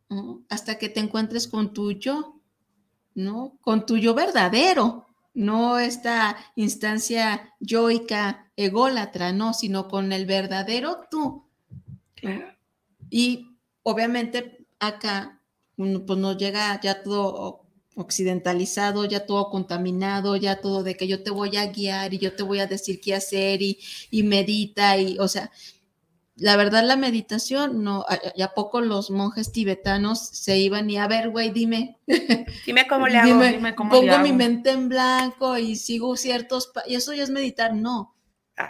¿no? 0.08 0.46
Hasta 0.50 0.78
que 0.78 0.88
te 0.88 1.00
encuentres 1.00 1.48
con 1.48 1.74
tu 1.74 1.94
yo, 1.94 2.44
¿no? 3.16 3.58
Con 3.60 3.88
tu 3.88 3.98
yo 3.98 4.14
verdadero, 4.14 5.08
no 5.36 5.78
esta 5.78 6.38
instancia 6.56 7.54
yoica, 7.60 8.52
ególatra, 8.56 9.34
no, 9.34 9.54
sino 9.54 9.88
con 9.88 10.12
el 10.12 10.26
verdadero 10.26 11.02
tú. 11.12 11.46
Y 13.10 13.60
obviamente 13.84 14.66
acá, 14.80 15.42
pues 15.76 16.20
nos 16.20 16.38
llega 16.38 16.80
ya 16.82 17.04
todo 17.04 17.66
occidentalizado, 17.96 19.06
ya 19.06 19.26
todo 19.26 19.50
contaminado, 19.50 20.36
ya 20.38 20.60
todo 20.62 20.84
de 20.84 20.96
que 20.96 21.08
yo 21.08 21.22
te 21.22 21.32
voy 21.32 21.56
a 21.58 21.68
guiar 21.68 22.14
y 22.14 22.18
yo 22.18 22.36
te 22.36 22.44
voy 22.44 22.60
a 22.60 22.68
decir 22.68 23.00
qué 23.00 23.14
hacer 23.16 23.62
y, 23.62 23.80
y 24.12 24.24
medita 24.24 24.98
y, 24.98 25.18
o 25.20 25.28
sea, 25.28 25.52
la 26.38 26.58
verdad 26.58 26.84
la 26.84 26.98
meditación, 26.98 27.84
no, 27.84 28.06
a, 28.08 28.54
poco 28.54 28.82
los 28.82 29.10
monjes 29.10 29.52
tibetanos 29.52 30.20
se 30.20 30.58
iban 30.58 30.90
y 30.90 30.98
a 30.98 31.08
ver, 31.08 31.30
güey, 31.30 31.52
dime. 31.52 31.98
Dime 32.66 32.88
cómo 32.88 33.08
le 33.08 33.18
hago. 33.18 33.42
Dime, 33.42 33.74
pongo 33.74 34.20
mi 34.20 34.34
mente 34.34 34.72
en 34.72 34.90
blanco 34.90 35.58
y 35.58 35.76
sigo 35.76 36.18
ciertos, 36.18 36.72
y 36.88 36.96
eso 36.96 37.14
ya 37.14 37.24
es 37.24 37.30
meditar, 37.30 37.74
no. 37.74 38.16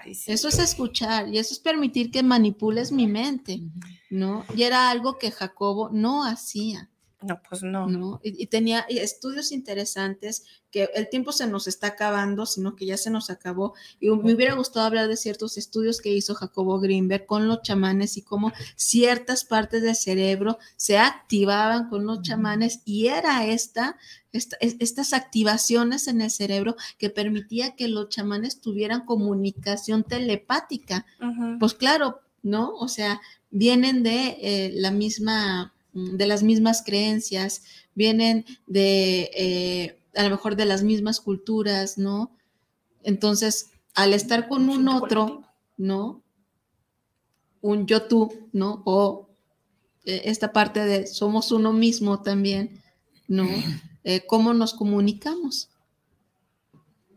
Eso 0.05 0.47
es 0.47 0.57
escuchar 0.57 1.27
y 1.29 1.37
eso 1.37 1.53
es 1.53 1.59
permitir 1.59 2.09
que 2.09 2.23
manipules 2.23 2.91
mi 2.91 3.05
mente, 3.05 3.61
¿no? 4.09 4.43
Y 4.55 4.63
era 4.63 4.89
algo 4.89 5.19
que 5.19 5.31
Jacobo 5.31 5.89
no 5.91 6.23
hacía. 6.23 6.89
No, 7.25 7.41
pues 7.47 7.63
no. 7.63 8.19
Y, 8.23 8.45
tenía 8.47 8.81
estudios 8.81 9.51
interesantes 9.51 10.43
que 10.69 10.89
el 10.93 11.09
tiempo 11.09 11.31
se 11.31 11.47
nos 11.47 11.67
está 11.67 11.87
acabando, 11.87 12.45
sino 12.45 12.75
que 12.75 12.85
ya 12.85 12.97
se 12.97 13.09
nos 13.09 13.29
acabó. 13.31 13.73
Y 13.99 14.09
me 14.09 14.33
hubiera 14.33 14.53
gustado 14.53 14.85
hablar 14.85 15.07
de 15.07 15.17
ciertos 15.17 15.57
estudios 15.57 16.01
que 16.01 16.09
hizo 16.09 16.35
Jacobo 16.35 16.79
Greenberg 16.79 17.25
con 17.25 17.47
los 17.47 17.63
chamanes 17.63 18.17
y 18.17 18.21
cómo 18.21 18.51
ciertas 18.75 19.43
partes 19.43 19.81
del 19.81 19.95
cerebro 19.95 20.59
se 20.75 20.99
activaban 20.99 21.89
con 21.89 22.05
los 22.05 22.21
chamanes 22.21 22.81
y 22.85 23.07
era 23.07 23.45
esta, 23.45 23.97
estas 24.31 25.13
activaciones 25.13 26.07
en 26.07 26.21
el 26.21 26.29
cerebro 26.29 26.75
que 26.99 27.09
permitía 27.09 27.75
que 27.75 27.87
los 27.87 28.09
chamanes 28.09 28.61
tuvieran 28.61 29.05
comunicación 29.05 30.03
telepática. 30.03 31.05
Pues 31.59 31.73
claro, 31.73 32.19
¿no? 32.43 32.75
O 32.75 32.87
sea, 32.87 33.21
vienen 33.49 34.03
de 34.03 34.37
eh, 34.41 34.71
la 34.75 34.91
misma 34.91 35.74
de 35.95 36.27
las 36.27 36.43
mismas 36.43 36.83
creencias, 36.85 37.63
vienen 37.95 38.45
de, 38.67 39.31
eh, 39.33 39.97
a 40.13 40.23
lo 40.23 40.29
mejor 40.29 40.57
de 40.57 40.65
las 40.65 40.83
mismas 40.83 41.21
culturas, 41.21 41.97
¿no? 41.97 42.31
Entonces, 43.01 43.71
al 43.93 44.13
estar 44.13 44.49
con 44.49 44.69
un 44.69 44.89
otro, 44.89 45.43
¿no? 45.77 46.21
Un 47.61 47.87
yo 47.87 48.03
tú, 48.03 48.49
¿no? 48.51 48.83
O 48.85 49.29
eh, 50.03 50.23
esta 50.25 50.51
parte 50.51 50.85
de 50.85 51.07
somos 51.07 51.51
uno 51.53 51.71
mismo 51.71 52.21
también, 52.21 52.81
¿no? 53.27 53.47
Eh, 54.07 54.21
¿Cómo 54.27 54.53
nos 54.53 54.75
comunicamos? 54.75 55.71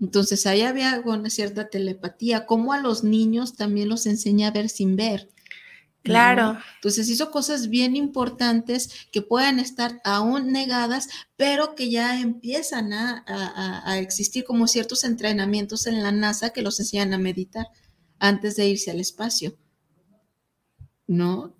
Entonces 0.01 0.47
ahí 0.47 0.63
había 0.63 1.03
una 1.05 1.29
cierta 1.29 1.69
telepatía, 1.69 2.47
como 2.47 2.73
a 2.73 2.81
los 2.81 3.05
niños 3.05 3.57
también 3.57 3.91
los 3.91 4.07
enseña 4.07 4.49
a 4.49 4.53
ver 4.53 4.71
sin 4.71 4.97
ver. 4.97 5.29
Claro. 6.09 6.59
Entonces 6.76 7.09
hizo 7.09 7.30
cosas 7.30 7.68
bien 7.68 7.97
importantes 7.97 8.90
que 9.12 9.22
pueden 9.22 9.59
estar 9.59 10.01
aún 10.05 10.52
negadas, 10.52 11.09
pero 11.36 11.74
que 11.74 11.90
ya 11.90 12.20
empiezan 12.20 12.93
a, 12.93 13.98
existir 13.98 14.44
como 14.44 14.66
ciertos 14.68 15.05
entrenamientos 15.05 15.86
en 15.86 16.02
la 16.02 16.12
NASA 16.12 16.51
que 16.51 16.62
los 16.62 16.80
enseñan 16.80 17.12
a 17.14 17.18
meditar 17.18 17.66
antes 18.18 18.56
de 18.56 18.68
irse 18.68 18.90
al 18.90 19.01
espacio. 19.01 19.56
¿No? 21.06 21.55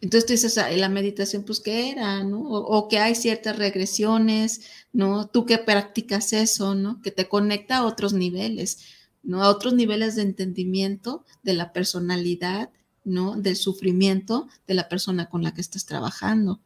Entonces 0.00 0.26
tú 0.26 0.32
dices, 0.32 0.56
la 0.56 0.88
meditación, 0.88 1.44
pues, 1.44 1.60
¿qué 1.60 1.90
era? 1.90 2.24
¿no? 2.24 2.40
O, 2.40 2.88
que 2.88 2.98
hay 2.98 3.14
ciertas 3.14 3.58
regresiones, 3.58 4.62
¿no? 4.92 5.28
Tú 5.28 5.44
que 5.44 5.58
practicas 5.58 6.32
eso, 6.32 6.74
¿no? 6.74 7.02
Que 7.02 7.10
te 7.10 7.28
conecta 7.28 7.78
a 7.78 7.86
otros 7.86 8.14
niveles, 8.14 8.78
¿no? 9.22 9.42
A 9.42 9.50
otros 9.50 9.74
niveles 9.74 10.16
de 10.16 10.22
entendimiento 10.22 11.26
de 11.42 11.52
la 11.52 11.74
personalidad, 11.74 12.70
¿no? 13.04 13.36
Del 13.36 13.56
sufrimiento 13.56 14.48
de 14.66 14.74
la 14.74 14.88
persona 14.88 15.28
con 15.28 15.42
la 15.42 15.54
que 15.54 15.60
estás 15.60 15.86
trabajando, 15.86 16.60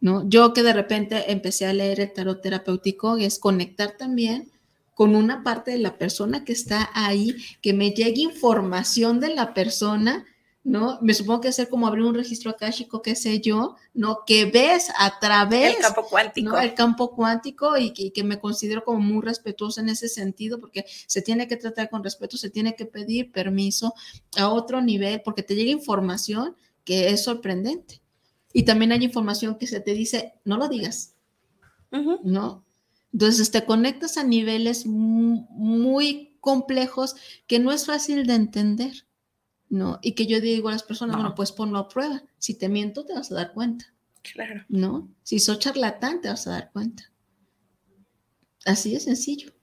¿no? 0.00 0.28
Yo 0.28 0.52
que 0.52 0.62
de 0.62 0.72
repente 0.72 1.32
empecé 1.32 1.66
a 1.66 1.72
leer 1.72 2.00
el 2.00 2.12
tarot 2.12 2.40
terapéutico 2.40 3.16
es 3.16 3.38
conectar 3.38 3.96
también 3.96 4.50
con 4.94 5.16
una 5.16 5.42
parte 5.42 5.70
de 5.70 5.78
la 5.78 5.98
persona 5.98 6.44
que 6.44 6.52
está 6.52 6.90
ahí, 6.94 7.36
que 7.60 7.72
me 7.72 7.90
llegue 7.90 8.22
información 8.22 9.20
de 9.20 9.34
la 9.34 9.54
persona 9.54 10.24
¿no? 10.64 10.98
Me 11.02 11.12
supongo 11.12 11.40
que 11.40 11.48
hacer 11.48 11.68
como 11.68 11.86
abrir 11.86 12.04
un 12.04 12.14
registro 12.14 12.50
akáshico, 12.50 13.02
qué 13.02 13.16
sé 13.16 13.40
yo, 13.40 13.76
¿no? 13.94 14.20
Que 14.24 14.44
ves 14.44 14.90
a 14.96 15.18
través... 15.18 15.76
El 15.76 15.82
campo 15.82 16.06
cuántico. 16.08 16.56
El 16.58 16.74
campo 16.74 17.14
cuántico 17.16 17.76
y 17.76 17.90
que, 17.90 18.22
me 18.22 18.38
considero 18.38 18.84
como 18.84 19.00
muy 19.00 19.22
respetuosa 19.22 19.80
en 19.80 19.88
ese 19.88 20.08
sentido, 20.08 20.60
porque 20.60 20.84
se 21.06 21.22
tiene 21.22 21.48
que 21.48 21.56
tratar 21.56 21.90
con 21.90 22.04
respeto, 22.04 22.36
se 22.36 22.50
tiene 22.50 22.76
que 22.76 22.86
pedir 22.86 23.32
permiso 23.32 23.94
a 24.36 24.48
otro 24.48 24.80
nivel, 24.80 25.20
porque 25.24 25.42
te 25.42 25.56
llega 25.56 25.70
información 25.70 26.56
que 26.84 27.08
es 27.08 27.24
sorprendente. 27.24 28.00
Y 28.52 28.64
también 28.64 28.92
hay 28.92 29.02
información 29.02 29.56
que 29.58 29.66
se 29.66 29.80
te 29.80 29.94
dice, 29.94 30.34
no 30.44 30.58
lo 30.58 30.68
digas, 30.68 31.14
¿no? 32.22 32.64
Entonces 33.12 33.50
te 33.50 33.64
conectas 33.64 34.16
a 34.16 34.24
niveles 34.24 34.86
muy 34.86 36.36
complejos 36.40 37.16
que 37.46 37.58
no 37.58 37.72
es 37.72 37.86
fácil 37.86 38.26
de 38.26 38.34
entender. 38.34 39.06
¿No? 39.72 39.98
Y 40.02 40.12
que 40.12 40.26
yo 40.26 40.38
digo 40.38 40.68
a 40.68 40.72
las 40.72 40.82
personas, 40.82 41.16
bueno, 41.16 41.34
pues 41.34 41.50
ponlo 41.50 41.78
a 41.78 41.88
prueba. 41.88 42.22
Si 42.36 42.52
te 42.52 42.68
miento, 42.68 43.06
te 43.06 43.14
vas 43.14 43.32
a 43.32 43.36
dar 43.36 43.54
cuenta. 43.54 43.86
Claro. 44.20 44.62
¿No? 44.68 45.08
Si 45.22 45.38
soy 45.38 45.58
charlatán, 45.58 46.20
te 46.20 46.28
vas 46.28 46.46
a 46.46 46.50
dar 46.50 46.70
cuenta. 46.72 47.10
Así 48.66 48.92
de 48.92 49.00
sencillo. 49.00 49.54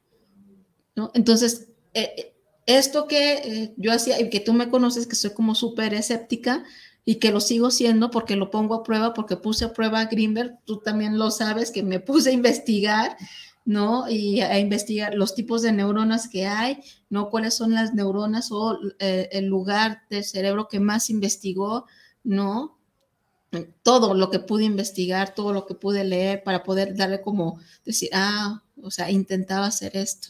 ¿No? 0.96 1.12
Entonces, 1.14 1.68
eh, 1.94 2.12
eh, 2.18 2.36
esto 2.66 3.08
que 3.08 3.34
eh, 3.34 3.74
yo 3.78 3.94
hacía, 3.94 4.20
y 4.20 4.32
que 4.32 4.40
tú 4.40 4.54
me 4.54 4.70
conoces, 4.70 5.06
que 5.06 5.16
soy 5.16 5.32
como 5.36 5.54
súper 5.54 5.94
escéptica, 5.94 6.64
y 7.06 7.16
que 7.16 7.32
lo 7.32 7.40
sigo 7.40 7.70
siendo 7.70 8.10
porque 8.10 8.36
lo 8.36 8.50
pongo 8.50 8.74
a 8.74 8.84
prueba, 8.84 9.14
porque 9.14 9.38
puse 9.38 9.66
a 9.66 9.74
prueba 9.74 10.00
a 10.00 10.06
Greenberg, 10.06 10.58
tú 10.66 10.80
también 10.80 11.20
lo 11.20 11.30
sabes, 11.30 11.70
que 11.70 11.84
me 11.84 12.00
puse 12.00 12.32
a 12.32 12.34
investigar, 12.34 13.16
¿no? 13.70 14.10
Y 14.10 14.42
a 14.42 14.58
investigar 14.58 15.14
los 15.14 15.36
tipos 15.36 15.62
de 15.62 15.72
neuronas 15.72 16.28
que 16.28 16.48
hay, 16.48 16.80
¿no? 17.12 17.30
Cuáles 17.30 17.54
son 17.54 17.72
las 17.76 17.94
neuronas 17.94 18.52
o 18.52 18.80
eh, 18.98 19.30
el 19.32 19.46
lugar 19.46 20.02
del 20.10 20.24
cerebro 20.24 20.68
que 20.68 20.80
más 20.80 21.12
investigó, 21.12 21.86
¿no? 22.24 22.80
Todo 23.84 24.16
lo 24.16 24.32
que 24.32 24.40
pude 24.40 24.64
investigar, 24.64 25.36
todo 25.36 25.54
lo 25.54 25.68
que 25.68 25.76
pude 25.76 26.04
leer 26.04 26.44
para 26.44 26.64
poder 26.64 26.96
darle 26.96 27.22
como 27.22 27.60
decir, 27.86 28.10
ah, 28.12 28.64
o 28.82 28.90
sea, 28.90 29.12
intentaba 29.12 29.68
hacer 29.68 29.96
esto. 29.96 30.30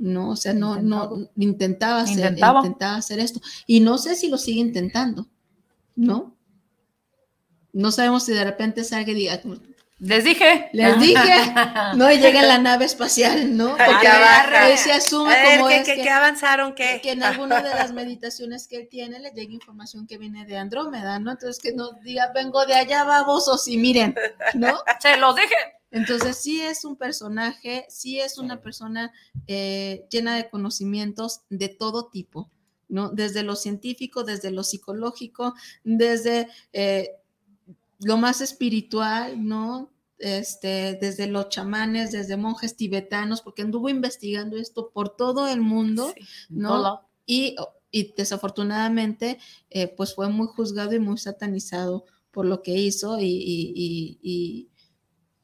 No, 0.00 0.30
o 0.30 0.36
sea, 0.36 0.52
no, 0.52 0.82
no, 0.82 1.28
intentaba 1.36 2.00
hacer, 2.00 2.32
intentaba 2.32 2.96
hacer 2.96 3.20
esto. 3.20 3.40
Y 3.68 3.78
no 3.78 3.96
sé 3.96 4.16
si 4.16 4.28
lo 4.28 4.38
sigue 4.38 4.58
intentando, 4.58 5.28
¿no? 5.94 6.34
No 7.72 7.92
sabemos 7.92 8.24
si 8.24 8.32
de 8.32 8.42
repente 8.42 8.82
salga 8.82 9.12
y 9.12 9.14
diga, 9.14 9.40
les 9.98 10.24
dije. 10.24 10.68
Les 10.72 11.00
dije. 11.00 11.14
No, 11.96 12.10
y 12.12 12.18
llega 12.18 12.42
la 12.42 12.58
nave 12.58 12.84
espacial, 12.84 13.56
¿no? 13.56 13.70
Porque 13.70 14.08
él 14.70 14.78
se 14.78 14.92
asume 14.92 15.34
como 15.56 15.68
que, 15.68 15.82
que, 15.84 16.10
avanzaron, 16.10 16.74
que... 16.74 17.00
que 17.02 17.12
en 17.12 17.22
alguna 17.22 17.62
de 17.62 17.70
las 17.70 17.92
meditaciones 17.94 18.68
que 18.68 18.76
él 18.76 18.88
tiene 18.90 19.18
le 19.20 19.30
llega 19.30 19.52
información 19.52 20.06
que 20.06 20.18
viene 20.18 20.44
de 20.44 20.58
Andrómeda, 20.58 21.18
¿no? 21.18 21.30
Entonces 21.30 21.62
que 21.62 21.72
no 21.72 21.92
diga, 22.02 22.30
vengo 22.34 22.66
de 22.66 22.74
allá, 22.74 23.04
babosos, 23.04 23.66
y 23.68 23.78
miren, 23.78 24.14
¿no? 24.54 24.78
Se 25.00 25.16
los 25.16 25.34
dije. 25.34 25.54
Entonces 25.90 26.36
sí 26.36 26.60
es 26.60 26.84
un 26.84 26.96
personaje, 26.96 27.86
sí 27.88 28.20
es 28.20 28.36
una 28.36 28.60
persona 28.60 29.12
eh, 29.46 30.06
llena 30.10 30.36
de 30.36 30.50
conocimientos 30.50 31.42
de 31.48 31.68
todo 31.68 32.08
tipo, 32.08 32.50
¿no? 32.88 33.08
Desde 33.10 33.42
lo 33.42 33.56
científico, 33.56 34.24
desde 34.24 34.50
lo 34.50 34.62
psicológico, 34.62 35.54
desde... 35.84 36.48
Eh, 36.72 37.12
lo 38.00 38.16
más 38.16 38.40
espiritual, 38.40 39.46
¿no? 39.46 39.92
Este, 40.18 40.98
desde 41.00 41.26
los 41.26 41.50
chamanes, 41.50 42.12
desde 42.12 42.36
monjes 42.36 42.76
tibetanos, 42.76 43.42
porque 43.42 43.62
anduvo 43.62 43.88
investigando 43.88 44.56
esto 44.56 44.90
por 44.90 45.14
todo 45.16 45.48
el 45.48 45.60
mundo, 45.60 46.14
¿no? 46.48 47.02
Y, 47.26 47.56
y, 47.90 48.14
desafortunadamente, 48.16 49.38
eh, 49.70 49.88
pues 49.88 50.14
fue 50.14 50.28
muy 50.28 50.46
juzgado 50.46 50.94
y 50.94 51.00
muy 51.00 51.18
satanizado 51.18 52.04
por 52.30 52.46
lo 52.46 52.62
que 52.62 52.72
hizo 52.72 53.18
y, 53.20 53.26
y, 53.26 54.70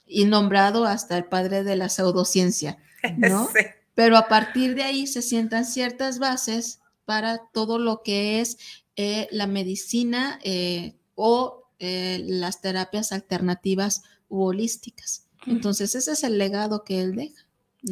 y 0.06 0.24
nombrado 0.24 0.84
hasta 0.84 1.16
el 1.16 1.24
padre 1.24 1.64
de 1.64 1.76
la 1.76 1.88
pseudociencia, 1.88 2.78
¿no? 3.16 3.48
Pero 3.94 4.16
a 4.16 4.28
partir 4.28 4.74
de 4.74 4.82
ahí 4.82 5.06
se 5.06 5.22
sientan 5.22 5.64
ciertas 5.64 6.18
bases 6.18 6.80
para 7.04 7.48
todo 7.52 7.78
lo 7.78 8.02
que 8.02 8.40
es 8.40 8.58
eh, 8.96 9.28
la 9.30 9.46
medicina 9.46 10.38
eh, 10.44 10.96
o 11.14 11.61
eh, 11.84 12.22
las 12.24 12.60
terapias 12.60 13.10
alternativas 13.10 14.04
u 14.28 14.44
holísticas. 14.44 15.26
Entonces, 15.48 15.96
ese 15.96 16.12
es 16.12 16.22
el 16.22 16.38
legado 16.38 16.84
que 16.84 17.00
él 17.00 17.16
deja. 17.16 17.44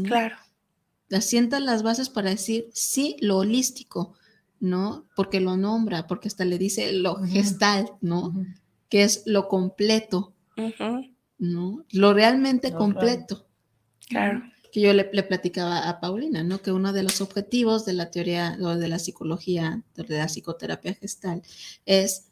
Claro. 0.05 0.37
Asientan 1.11 1.65
las 1.65 1.83
bases 1.83 2.09
para 2.09 2.31
decir 2.31 2.71
sí, 2.73 3.17
lo 3.21 3.39
holístico, 3.39 4.15
¿no? 4.61 5.09
Porque 5.17 5.41
lo 5.41 5.57
nombra, 5.57 6.07
porque 6.07 6.29
hasta 6.29 6.45
le 6.45 6.57
dice 6.57 6.93
lo 6.93 7.17
gestal, 7.25 7.91
¿no? 8.01 8.33
Que 8.89 9.03
es 9.03 9.25
lo 9.27 9.49
completo, 9.49 10.35
¿no? 11.39 11.85
Lo 11.91 12.15
realmente 12.15 12.73
completo. 12.73 13.49
Claro. 14.09 14.45
Que 14.71 14.83
yo 14.83 14.93
le, 14.93 15.03
platicaba 15.03 15.89
a 15.89 15.99
Paulina, 15.99 16.45
¿no? 16.45 16.63
Que 16.63 16.71
uno 16.71 16.93
de 16.93 17.03
los 17.03 17.21
objetivos 17.21 17.85
de 17.87 17.95
la 17.95 18.13
teoría 18.13 18.57
o 18.63 18.77
de 18.77 18.87
la 18.87 19.01
psicología, 19.01 19.83
de 19.97 20.17
la 20.17 20.27
psicoterapia 20.27 20.95
gestal, 20.95 21.43
es 21.87 22.30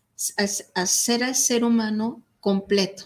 hacer 0.75 1.25
al 1.25 1.35
ser 1.35 1.65
humano 1.65 2.23
completo, 2.41 3.05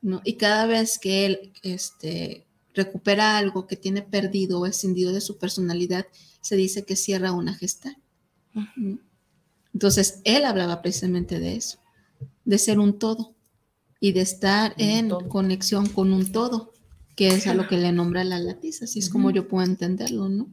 ¿no? 0.00 0.20
Y 0.24 0.34
cada 0.34 0.66
vez 0.66 0.98
que 0.98 1.26
él 1.26 1.52
este, 1.62 2.46
recupera 2.74 3.38
algo 3.38 3.66
que 3.66 3.76
tiene 3.76 4.02
perdido 4.02 4.60
o 4.60 4.66
escindido 4.66 5.12
de 5.12 5.20
su 5.20 5.38
personalidad, 5.38 6.06
se 6.40 6.56
dice 6.56 6.84
que 6.84 6.94
cierra 6.94 7.32
una 7.32 7.54
gesta. 7.54 7.96
Entonces, 9.72 10.20
él 10.24 10.44
hablaba 10.44 10.80
precisamente 10.82 11.40
de 11.40 11.56
eso, 11.56 11.78
de 12.44 12.58
ser 12.58 12.78
un 12.78 12.98
todo 12.98 13.34
y 14.00 14.12
de 14.12 14.20
estar 14.20 14.74
en 14.78 15.10
conexión 15.28 15.88
con 15.88 16.12
un 16.12 16.30
todo, 16.32 16.72
que 17.16 17.28
es 17.28 17.46
a 17.46 17.54
lo 17.54 17.66
que 17.66 17.78
le 17.78 17.92
nombra 17.92 18.24
la 18.24 18.38
latiza, 18.38 18.84
así 18.84 18.98
es 18.98 19.10
como 19.10 19.30
yo 19.30 19.48
puedo 19.48 19.64
entenderlo, 19.66 20.28
¿no? 20.28 20.48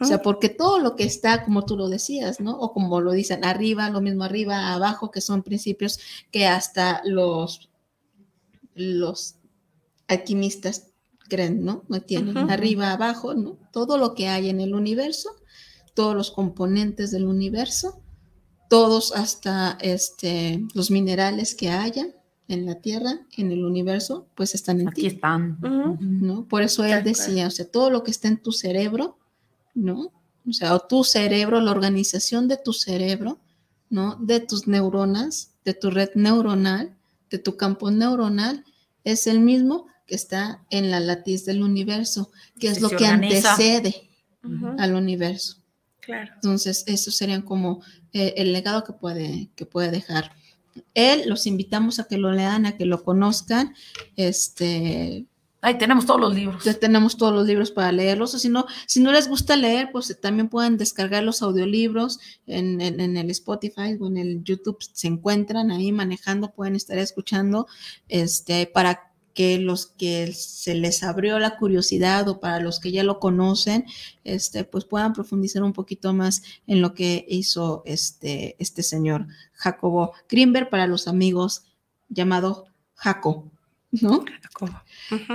O 0.00 0.04
sea, 0.04 0.22
porque 0.22 0.48
todo 0.48 0.78
lo 0.78 0.96
que 0.96 1.04
está, 1.04 1.44
como 1.44 1.64
tú 1.64 1.76
lo 1.76 1.88
decías, 1.88 2.40
¿no? 2.40 2.58
O 2.58 2.72
como 2.72 3.00
lo 3.00 3.12
dicen, 3.12 3.44
arriba, 3.44 3.90
lo 3.90 4.00
mismo 4.00 4.24
arriba, 4.24 4.72
abajo, 4.72 5.10
que 5.10 5.20
son 5.20 5.42
principios 5.42 5.98
que 6.30 6.46
hasta 6.46 7.02
los, 7.04 7.70
los 8.74 9.36
alquimistas 10.08 10.88
creen, 11.28 11.64
¿no? 11.64 11.84
No 11.88 12.02
tienen 12.02 12.36
arriba, 12.50 12.92
abajo, 12.92 13.34
¿no? 13.34 13.58
Todo 13.72 13.96
lo 13.96 14.14
que 14.14 14.28
hay 14.28 14.50
en 14.50 14.60
el 14.60 14.74
universo, 14.74 15.30
todos 15.94 16.14
los 16.14 16.30
componentes 16.30 17.10
del 17.10 17.26
universo, 17.26 18.02
todos 18.68 19.12
hasta 19.12 19.78
este, 19.80 20.62
los 20.74 20.90
minerales 20.90 21.54
que 21.54 21.70
haya 21.70 22.06
en 22.50 22.66
la 22.66 22.76
Tierra, 22.80 23.20
en 23.36 23.52
el 23.52 23.64
universo, 23.64 24.26
pues 24.34 24.54
están 24.54 24.80
en 24.80 24.88
Aquí 24.88 25.06
están. 25.06 25.58
¿no? 26.00 26.46
Por 26.46 26.62
eso 26.62 26.84
él 26.84 27.02
decía, 27.04 27.46
o 27.46 27.50
sea, 27.50 27.70
todo 27.70 27.90
lo 27.90 28.02
que 28.02 28.10
está 28.10 28.28
en 28.28 28.42
tu 28.42 28.50
cerebro, 28.50 29.18
¿no? 29.74 30.12
O 30.48 30.52
sea, 30.52 30.78
tu 30.78 31.04
cerebro, 31.04 31.60
la 31.60 31.70
organización 31.70 32.48
de 32.48 32.56
tu 32.56 32.72
cerebro, 32.72 33.38
¿no? 33.88 34.16
De 34.16 34.40
tus 34.40 34.66
neuronas, 34.66 35.52
de 35.64 35.74
tu 35.74 35.90
red 35.90 36.10
neuronal, 36.14 36.96
de 37.30 37.38
tu 37.38 37.56
campo 37.56 37.90
neuronal, 37.90 38.64
es 39.04 39.26
el 39.26 39.40
mismo 39.40 39.86
que 40.06 40.14
está 40.14 40.64
en 40.70 40.90
la 40.90 41.00
latiz 41.00 41.44
del 41.44 41.62
universo, 41.62 42.30
que 42.58 42.68
es 42.68 42.80
lo 42.80 42.90
que 42.90 43.06
antecede 43.06 44.08
al 44.78 44.94
universo. 44.94 45.56
Claro. 46.00 46.32
Entonces, 46.34 46.84
eso 46.86 47.10
sería 47.10 47.40
como 47.42 47.82
eh, 48.12 48.34
el 48.36 48.52
legado 48.52 48.82
que 48.82 48.92
puede, 48.92 49.50
que 49.54 49.66
puede 49.66 49.90
dejar. 49.90 50.32
Él, 50.94 51.24
los 51.26 51.46
invitamos 51.46 52.00
a 52.00 52.04
que 52.04 52.18
lo 52.18 52.32
lean, 52.32 52.66
a 52.66 52.76
que 52.76 52.86
lo 52.86 53.04
conozcan. 53.04 53.74
Este, 54.16 55.26
Ahí 55.62 55.76
tenemos 55.76 56.06
todos 56.06 56.20
los 56.20 56.34
libros. 56.34 56.64
Ya 56.64 56.74
tenemos 56.74 57.16
todos 57.16 57.34
los 57.34 57.46
libros 57.46 57.70
para 57.70 57.92
leerlos. 57.92 58.34
O 58.34 58.38
si 58.38 58.48
no, 58.48 58.66
si 58.86 59.00
no 59.00 59.12
les 59.12 59.28
gusta 59.28 59.56
leer, 59.56 59.90
pues 59.92 60.18
también 60.20 60.48
pueden 60.48 60.78
descargar 60.78 61.22
los 61.22 61.42
audiolibros 61.42 62.18
en, 62.46 62.80
el 62.80 63.30
Spotify 63.30 63.96
o 64.00 64.06
en 64.06 64.16
el 64.16 64.42
YouTube. 64.42 64.78
Se 64.92 65.08
encuentran 65.08 65.70
ahí 65.70 65.92
manejando, 65.92 66.52
pueden 66.52 66.76
estar 66.76 66.98
escuchando 66.98 67.66
este, 68.08 68.66
para 68.66 69.10
que 69.34 69.58
los 69.58 69.86
que 69.86 70.32
se 70.32 70.74
les 70.74 71.02
abrió 71.02 71.38
la 71.38 71.56
curiosidad 71.56 72.28
o 72.28 72.40
para 72.40 72.60
los 72.60 72.80
que 72.80 72.90
ya 72.90 73.04
lo 73.04 73.20
conocen, 73.20 73.84
este, 74.24 74.64
pues 74.64 74.84
puedan 74.84 75.12
profundizar 75.12 75.62
un 75.62 75.72
poquito 75.72 76.12
más 76.12 76.42
en 76.66 76.80
lo 76.80 76.94
que 76.94 77.26
hizo 77.28 77.82
este, 77.86 78.56
este 78.58 78.82
señor 78.82 79.26
Jacobo 79.52 80.12
Grimberg 80.28 80.68
para 80.68 80.86
los 80.86 81.06
amigos 81.06 81.62
llamado 82.08 82.66
Jaco, 82.94 83.50
¿no? 83.92 84.24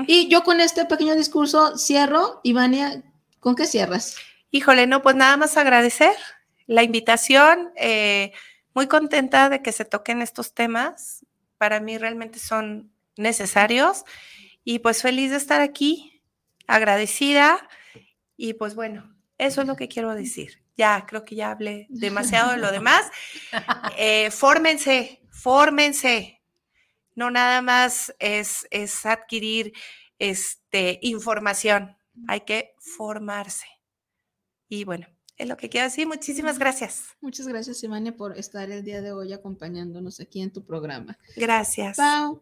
Y 0.07 0.27
yo 0.29 0.43
con 0.43 0.61
este 0.61 0.85
pequeño 0.85 1.15
discurso 1.15 1.77
cierro. 1.77 2.39
Ivania, 2.43 3.03
¿con 3.39 3.55
qué 3.55 3.65
cierras? 3.65 4.17
Híjole, 4.51 4.87
no, 4.87 5.01
pues 5.01 5.15
nada 5.15 5.37
más 5.37 5.57
agradecer 5.57 6.15
la 6.67 6.83
invitación. 6.83 7.71
Eh, 7.75 8.31
muy 8.73 8.87
contenta 8.87 9.49
de 9.49 9.61
que 9.61 9.71
se 9.71 9.85
toquen 9.85 10.21
estos 10.21 10.53
temas. 10.53 11.25
Para 11.57 11.79
mí 11.79 11.97
realmente 11.97 12.39
son 12.39 12.91
necesarios. 13.17 14.03
Y 14.63 14.79
pues 14.79 15.01
feliz 15.01 15.31
de 15.31 15.37
estar 15.37 15.61
aquí, 15.61 16.21
agradecida. 16.67 17.67
Y 18.37 18.53
pues 18.53 18.75
bueno, 18.75 19.15
eso 19.37 19.61
es 19.61 19.67
lo 19.67 19.75
que 19.75 19.87
quiero 19.87 20.13
decir. 20.15 20.63
Ya, 20.77 21.05
creo 21.07 21.23
que 21.23 21.35
ya 21.35 21.51
hablé 21.51 21.87
demasiado 21.89 22.51
de 22.51 22.57
lo 22.57 22.71
demás. 22.71 23.09
Eh, 23.97 24.29
fórmense, 24.31 25.21
fórmense. 25.29 26.41
No 27.15 27.31
nada 27.31 27.61
más 27.61 28.13
es, 28.19 28.67
es 28.71 29.05
adquirir 29.05 29.73
este, 30.19 30.99
información, 31.01 31.97
hay 32.27 32.41
que 32.41 32.73
formarse. 32.77 33.65
Y 34.67 34.83
bueno, 34.83 35.07
es 35.37 35.47
lo 35.47 35.57
que 35.57 35.69
quiero 35.69 35.85
decir. 35.85 36.07
Muchísimas 36.07 36.59
gracias. 36.59 37.15
Muchas 37.21 37.47
gracias, 37.47 37.83
Ivania, 37.83 38.15
por 38.15 38.37
estar 38.37 38.69
el 38.69 38.83
día 38.83 39.01
de 39.01 39.11
hoy 39.11 39.33
acompañándonos 39.33 40.19
aquí 40.19 40.41
en 40.41 40.51
tu 40.51 40.63
programa. 40.63 41.17
Gracias. 41.35 41.97
Pau. 41.97 42.39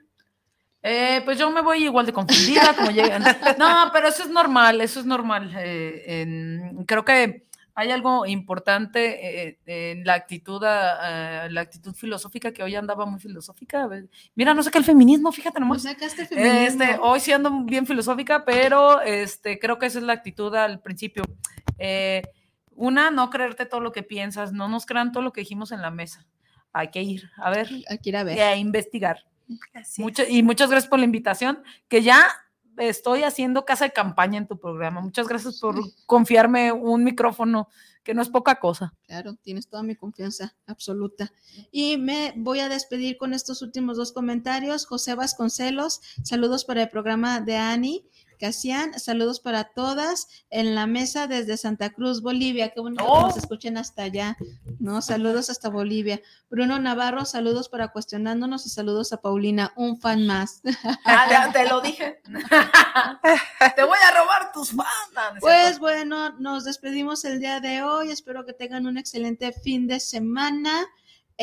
Eh, 0.85 1.21
pues 1.23 1.39
yo 1.39 1.49
me 1.49 1.61
voy 1.61 1.85
igual 1.85 2.05
de 2.05 2.13
confundida 2.13 2.75
como 2.75 2.91
llegan. 2.91 3.23
No, 3.57 3.89
pero 3.93 4.09
eso 4.09 4.23
es 4.23 4.29
normal, 4.29 4.81
eso 4.81 4.99
es 4.99 5.05
normal. 5.05 5.51
Eh, 5.57 6.73
creo 6.85 7.05
que 7.05 7.47
hay 7.75 7.91
algo 7.91 8.25
importante 8.25 9.49
eh, 9.49 9.59
en 9.65 10.05
la 10.05 10.13
actitud, 10.13 10.61
la 10.61 11.61
actitud 11.61 11.93
filosófica 11.93 12.51
que 12.51 12.63
hoy 12.63 12.75
andaba 12.75 13.05
muy 13.05 13.19
filosófica. 13.19 13.89
Mira, 14.35 14.53
no 14.53 14.61
sé 14.63 14.71
qué 14.71 14.77
el 14.77 14.83
feminismo, 14.83 15.31
fíjate 15.31 15.59
nomás. 15.59 15.83
Este, 15.85 16.97
hoy 17.01 17.19
sí 17.19 17.31
ando 17.31 17.63
bien 17.63 17.85
filosófica, 17.87 18.45
pero 18.45 19.01
este, 19.01 19.59
creo 19.59 19.79
que 19.79 19.87
esa 19.87 19.99
es 19.99 20.05
la 20.05 20.13
actitud 20.13 20.53
al 20.55 20.81
principio. 20.81 21.23
una, 22.75 23.11
no 23.11 23.29
creerte 23.29 23.65
todo 23.65 23.81
lo 23.81 23.91
que 23.91 24.03
piensas, 24.03 24.53
no 24.53 24.67
nos 24.67 24.85
crean 24.85 25.11
todo 25.11 25.23
lo 25.23 25.33
que 25.33 25.41
dijimos 25.41 25.71
en 25.71 25.81
la 25.81 25.91
mesa. 25.91 26.25
Hay 26.71 26.89
que 26.89 27.01
ir 27.01 27.29
a 27.37 27.49
ver. 27.49 27.69
Hay 27.89 27.97
que 27.99 28.09
ir 28.09 28.17
a 28.17 28.23
ver. 28.23 28.37
Y 28.37 28.41
a 28.41 28.55
investigar 28.55 29.25
y 30.27 30.43
muchas 30.43 30.69
gracias 30.69 30.89
por 30.89 30.99
la 30.99 31.05
invitación, 31.05 31.63
que 31.87 32.01
ya 32.01 32.27
estoy 32.77 33.23
haciendo 33.23 33.65
casa 33.65 33.85
de 33.85 33.91
campaña 33.91 34.37
en 34.37 34.47
tu 34.47 34.59
programa. 34.59 35.01
Muchas 35.01 35.27
gracias 35.27 35.59
por 35.59 35.75
confiarme 36.05 36.71
un 36.71 37.03
micrófono, 37.03 37.67
que 38.03 38.13
no 38.13 38.21
es 38.21 38.29
poca 38.29 38.59
cosa. 38.59 38.93
Claro, 39.07 39.35
tienes 39.41 39.67
toda 39.67 39.81
mi 39.83 39.95
confianza 39.95 40.55
absoluta. 40.67 41.31
Y 41.71 41.97
me 41.97 42.33
voy 42.35 42.59
a 42.59 42.69
despedir 42.69 43.17
con 43.17 43.33
estos 43.33 43.61
últimos 43.61 43.97
dos 43.97 44.11
comentarios. 44.11 44.85
José 44.85 45.15
Vasconcelos, 45.15 46.01
saludos 46.23 46.65
para 46.65 46.83
el 46.83 46.89
programa 46.89 47.39
de 47.39 47.55
Ani. 47.55 48.09
Casian, 48.39 48.99
saludos 48.99 49.39
para 49.39 49.65
todas 49.65 50.27
en 50.49 50.75
la 50.75 50.87
mesa 50.87 51.27
desde 51.27 51.57
Santa 51.57 51.91
Cruz, 51.91 52.21
Bolivia. 52.21 52.69
Qué 52.69 52.79
bonito 52.79 53.03
que 53.03 53.09
nos 53.09 53.35
oh. 53.35 53.39
escuchen 53.39 53.77
hasta 53.77 54.03
allá, 54.03 54.37
¿no? 54.79 55.01
Saludos 55.01 55.49
hasta 55.49 55.69
Bolivia. 55.69 56.21
Bruno 56.49 56.79
Navarro, 56.79 57.25
saludos 57.25 57.69
para 57.69 57.89
cuestionándonos 57.89 58.65
y 58.65 58.69
saludos 58.69 59.13
a 59.13 59.21
Paulina, 59.21 59.73
un 59.75 59.99
fan 59.99 60.25
más. 60.27 60.61
Ah, 61.05 61.49
te 61.51 61.67
lo 61.67 61.81
dije. 61.81 62.21
te 63.75 63.83
voy 63.83 63.97
a 64.07 64.11
robar 64.11 64.51
tus 64.51 64.71
fans. 64.71 65.39
Pues 65.39 65.79
bueno, 65.79 66.31
nos 66.39 66.63
despedimos 66.63 67.25
el 67.25 67.39
día 67.39 67.59
de 67.59 67.83
hoy. 67.83 68.11
Espero 68.11 68.45
que 68.45 68.53
tengan 68.53 68.85
un 68.85 68.97
excelente 68.97 69.51
fin 69.51 69.87
de 69.87 69.99
semana. 69.99 70.85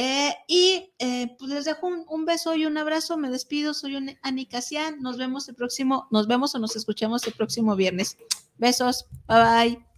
Eh, 0.03 0.35
y 0.49 0.95
eh, 0.99 1.37
pues 1.39 1.51
les 1.51 1.67
dejo 1.67 1.87
un, 1.87 2.25
beso 2.25 2.55
y 2.55 2.65
un 2.65 2.79
abrazo. 2.79 3.19
Me 3.19 3.29
despido. 3.29 3.75
Soy 3.75 4.17
Ani 4.23 4.47
Casian. 4.47 5.03
Nos 5.03 5.19
vemos 5.19 5.47
el 5.51 5.55
próximo, 5.55 6.09
nos 6.11 6.27
vemos 6.27 6.55
o 6.55 6.59
nos 6.59 6.75
escuchamos 6.75 7.27
el 7.27 7.35
próximo 7.35 7.77
viernes. 7.77 8.17
Besos. 8.57 9.05
Bye 9.29 9.45
bye. 9.45 9.90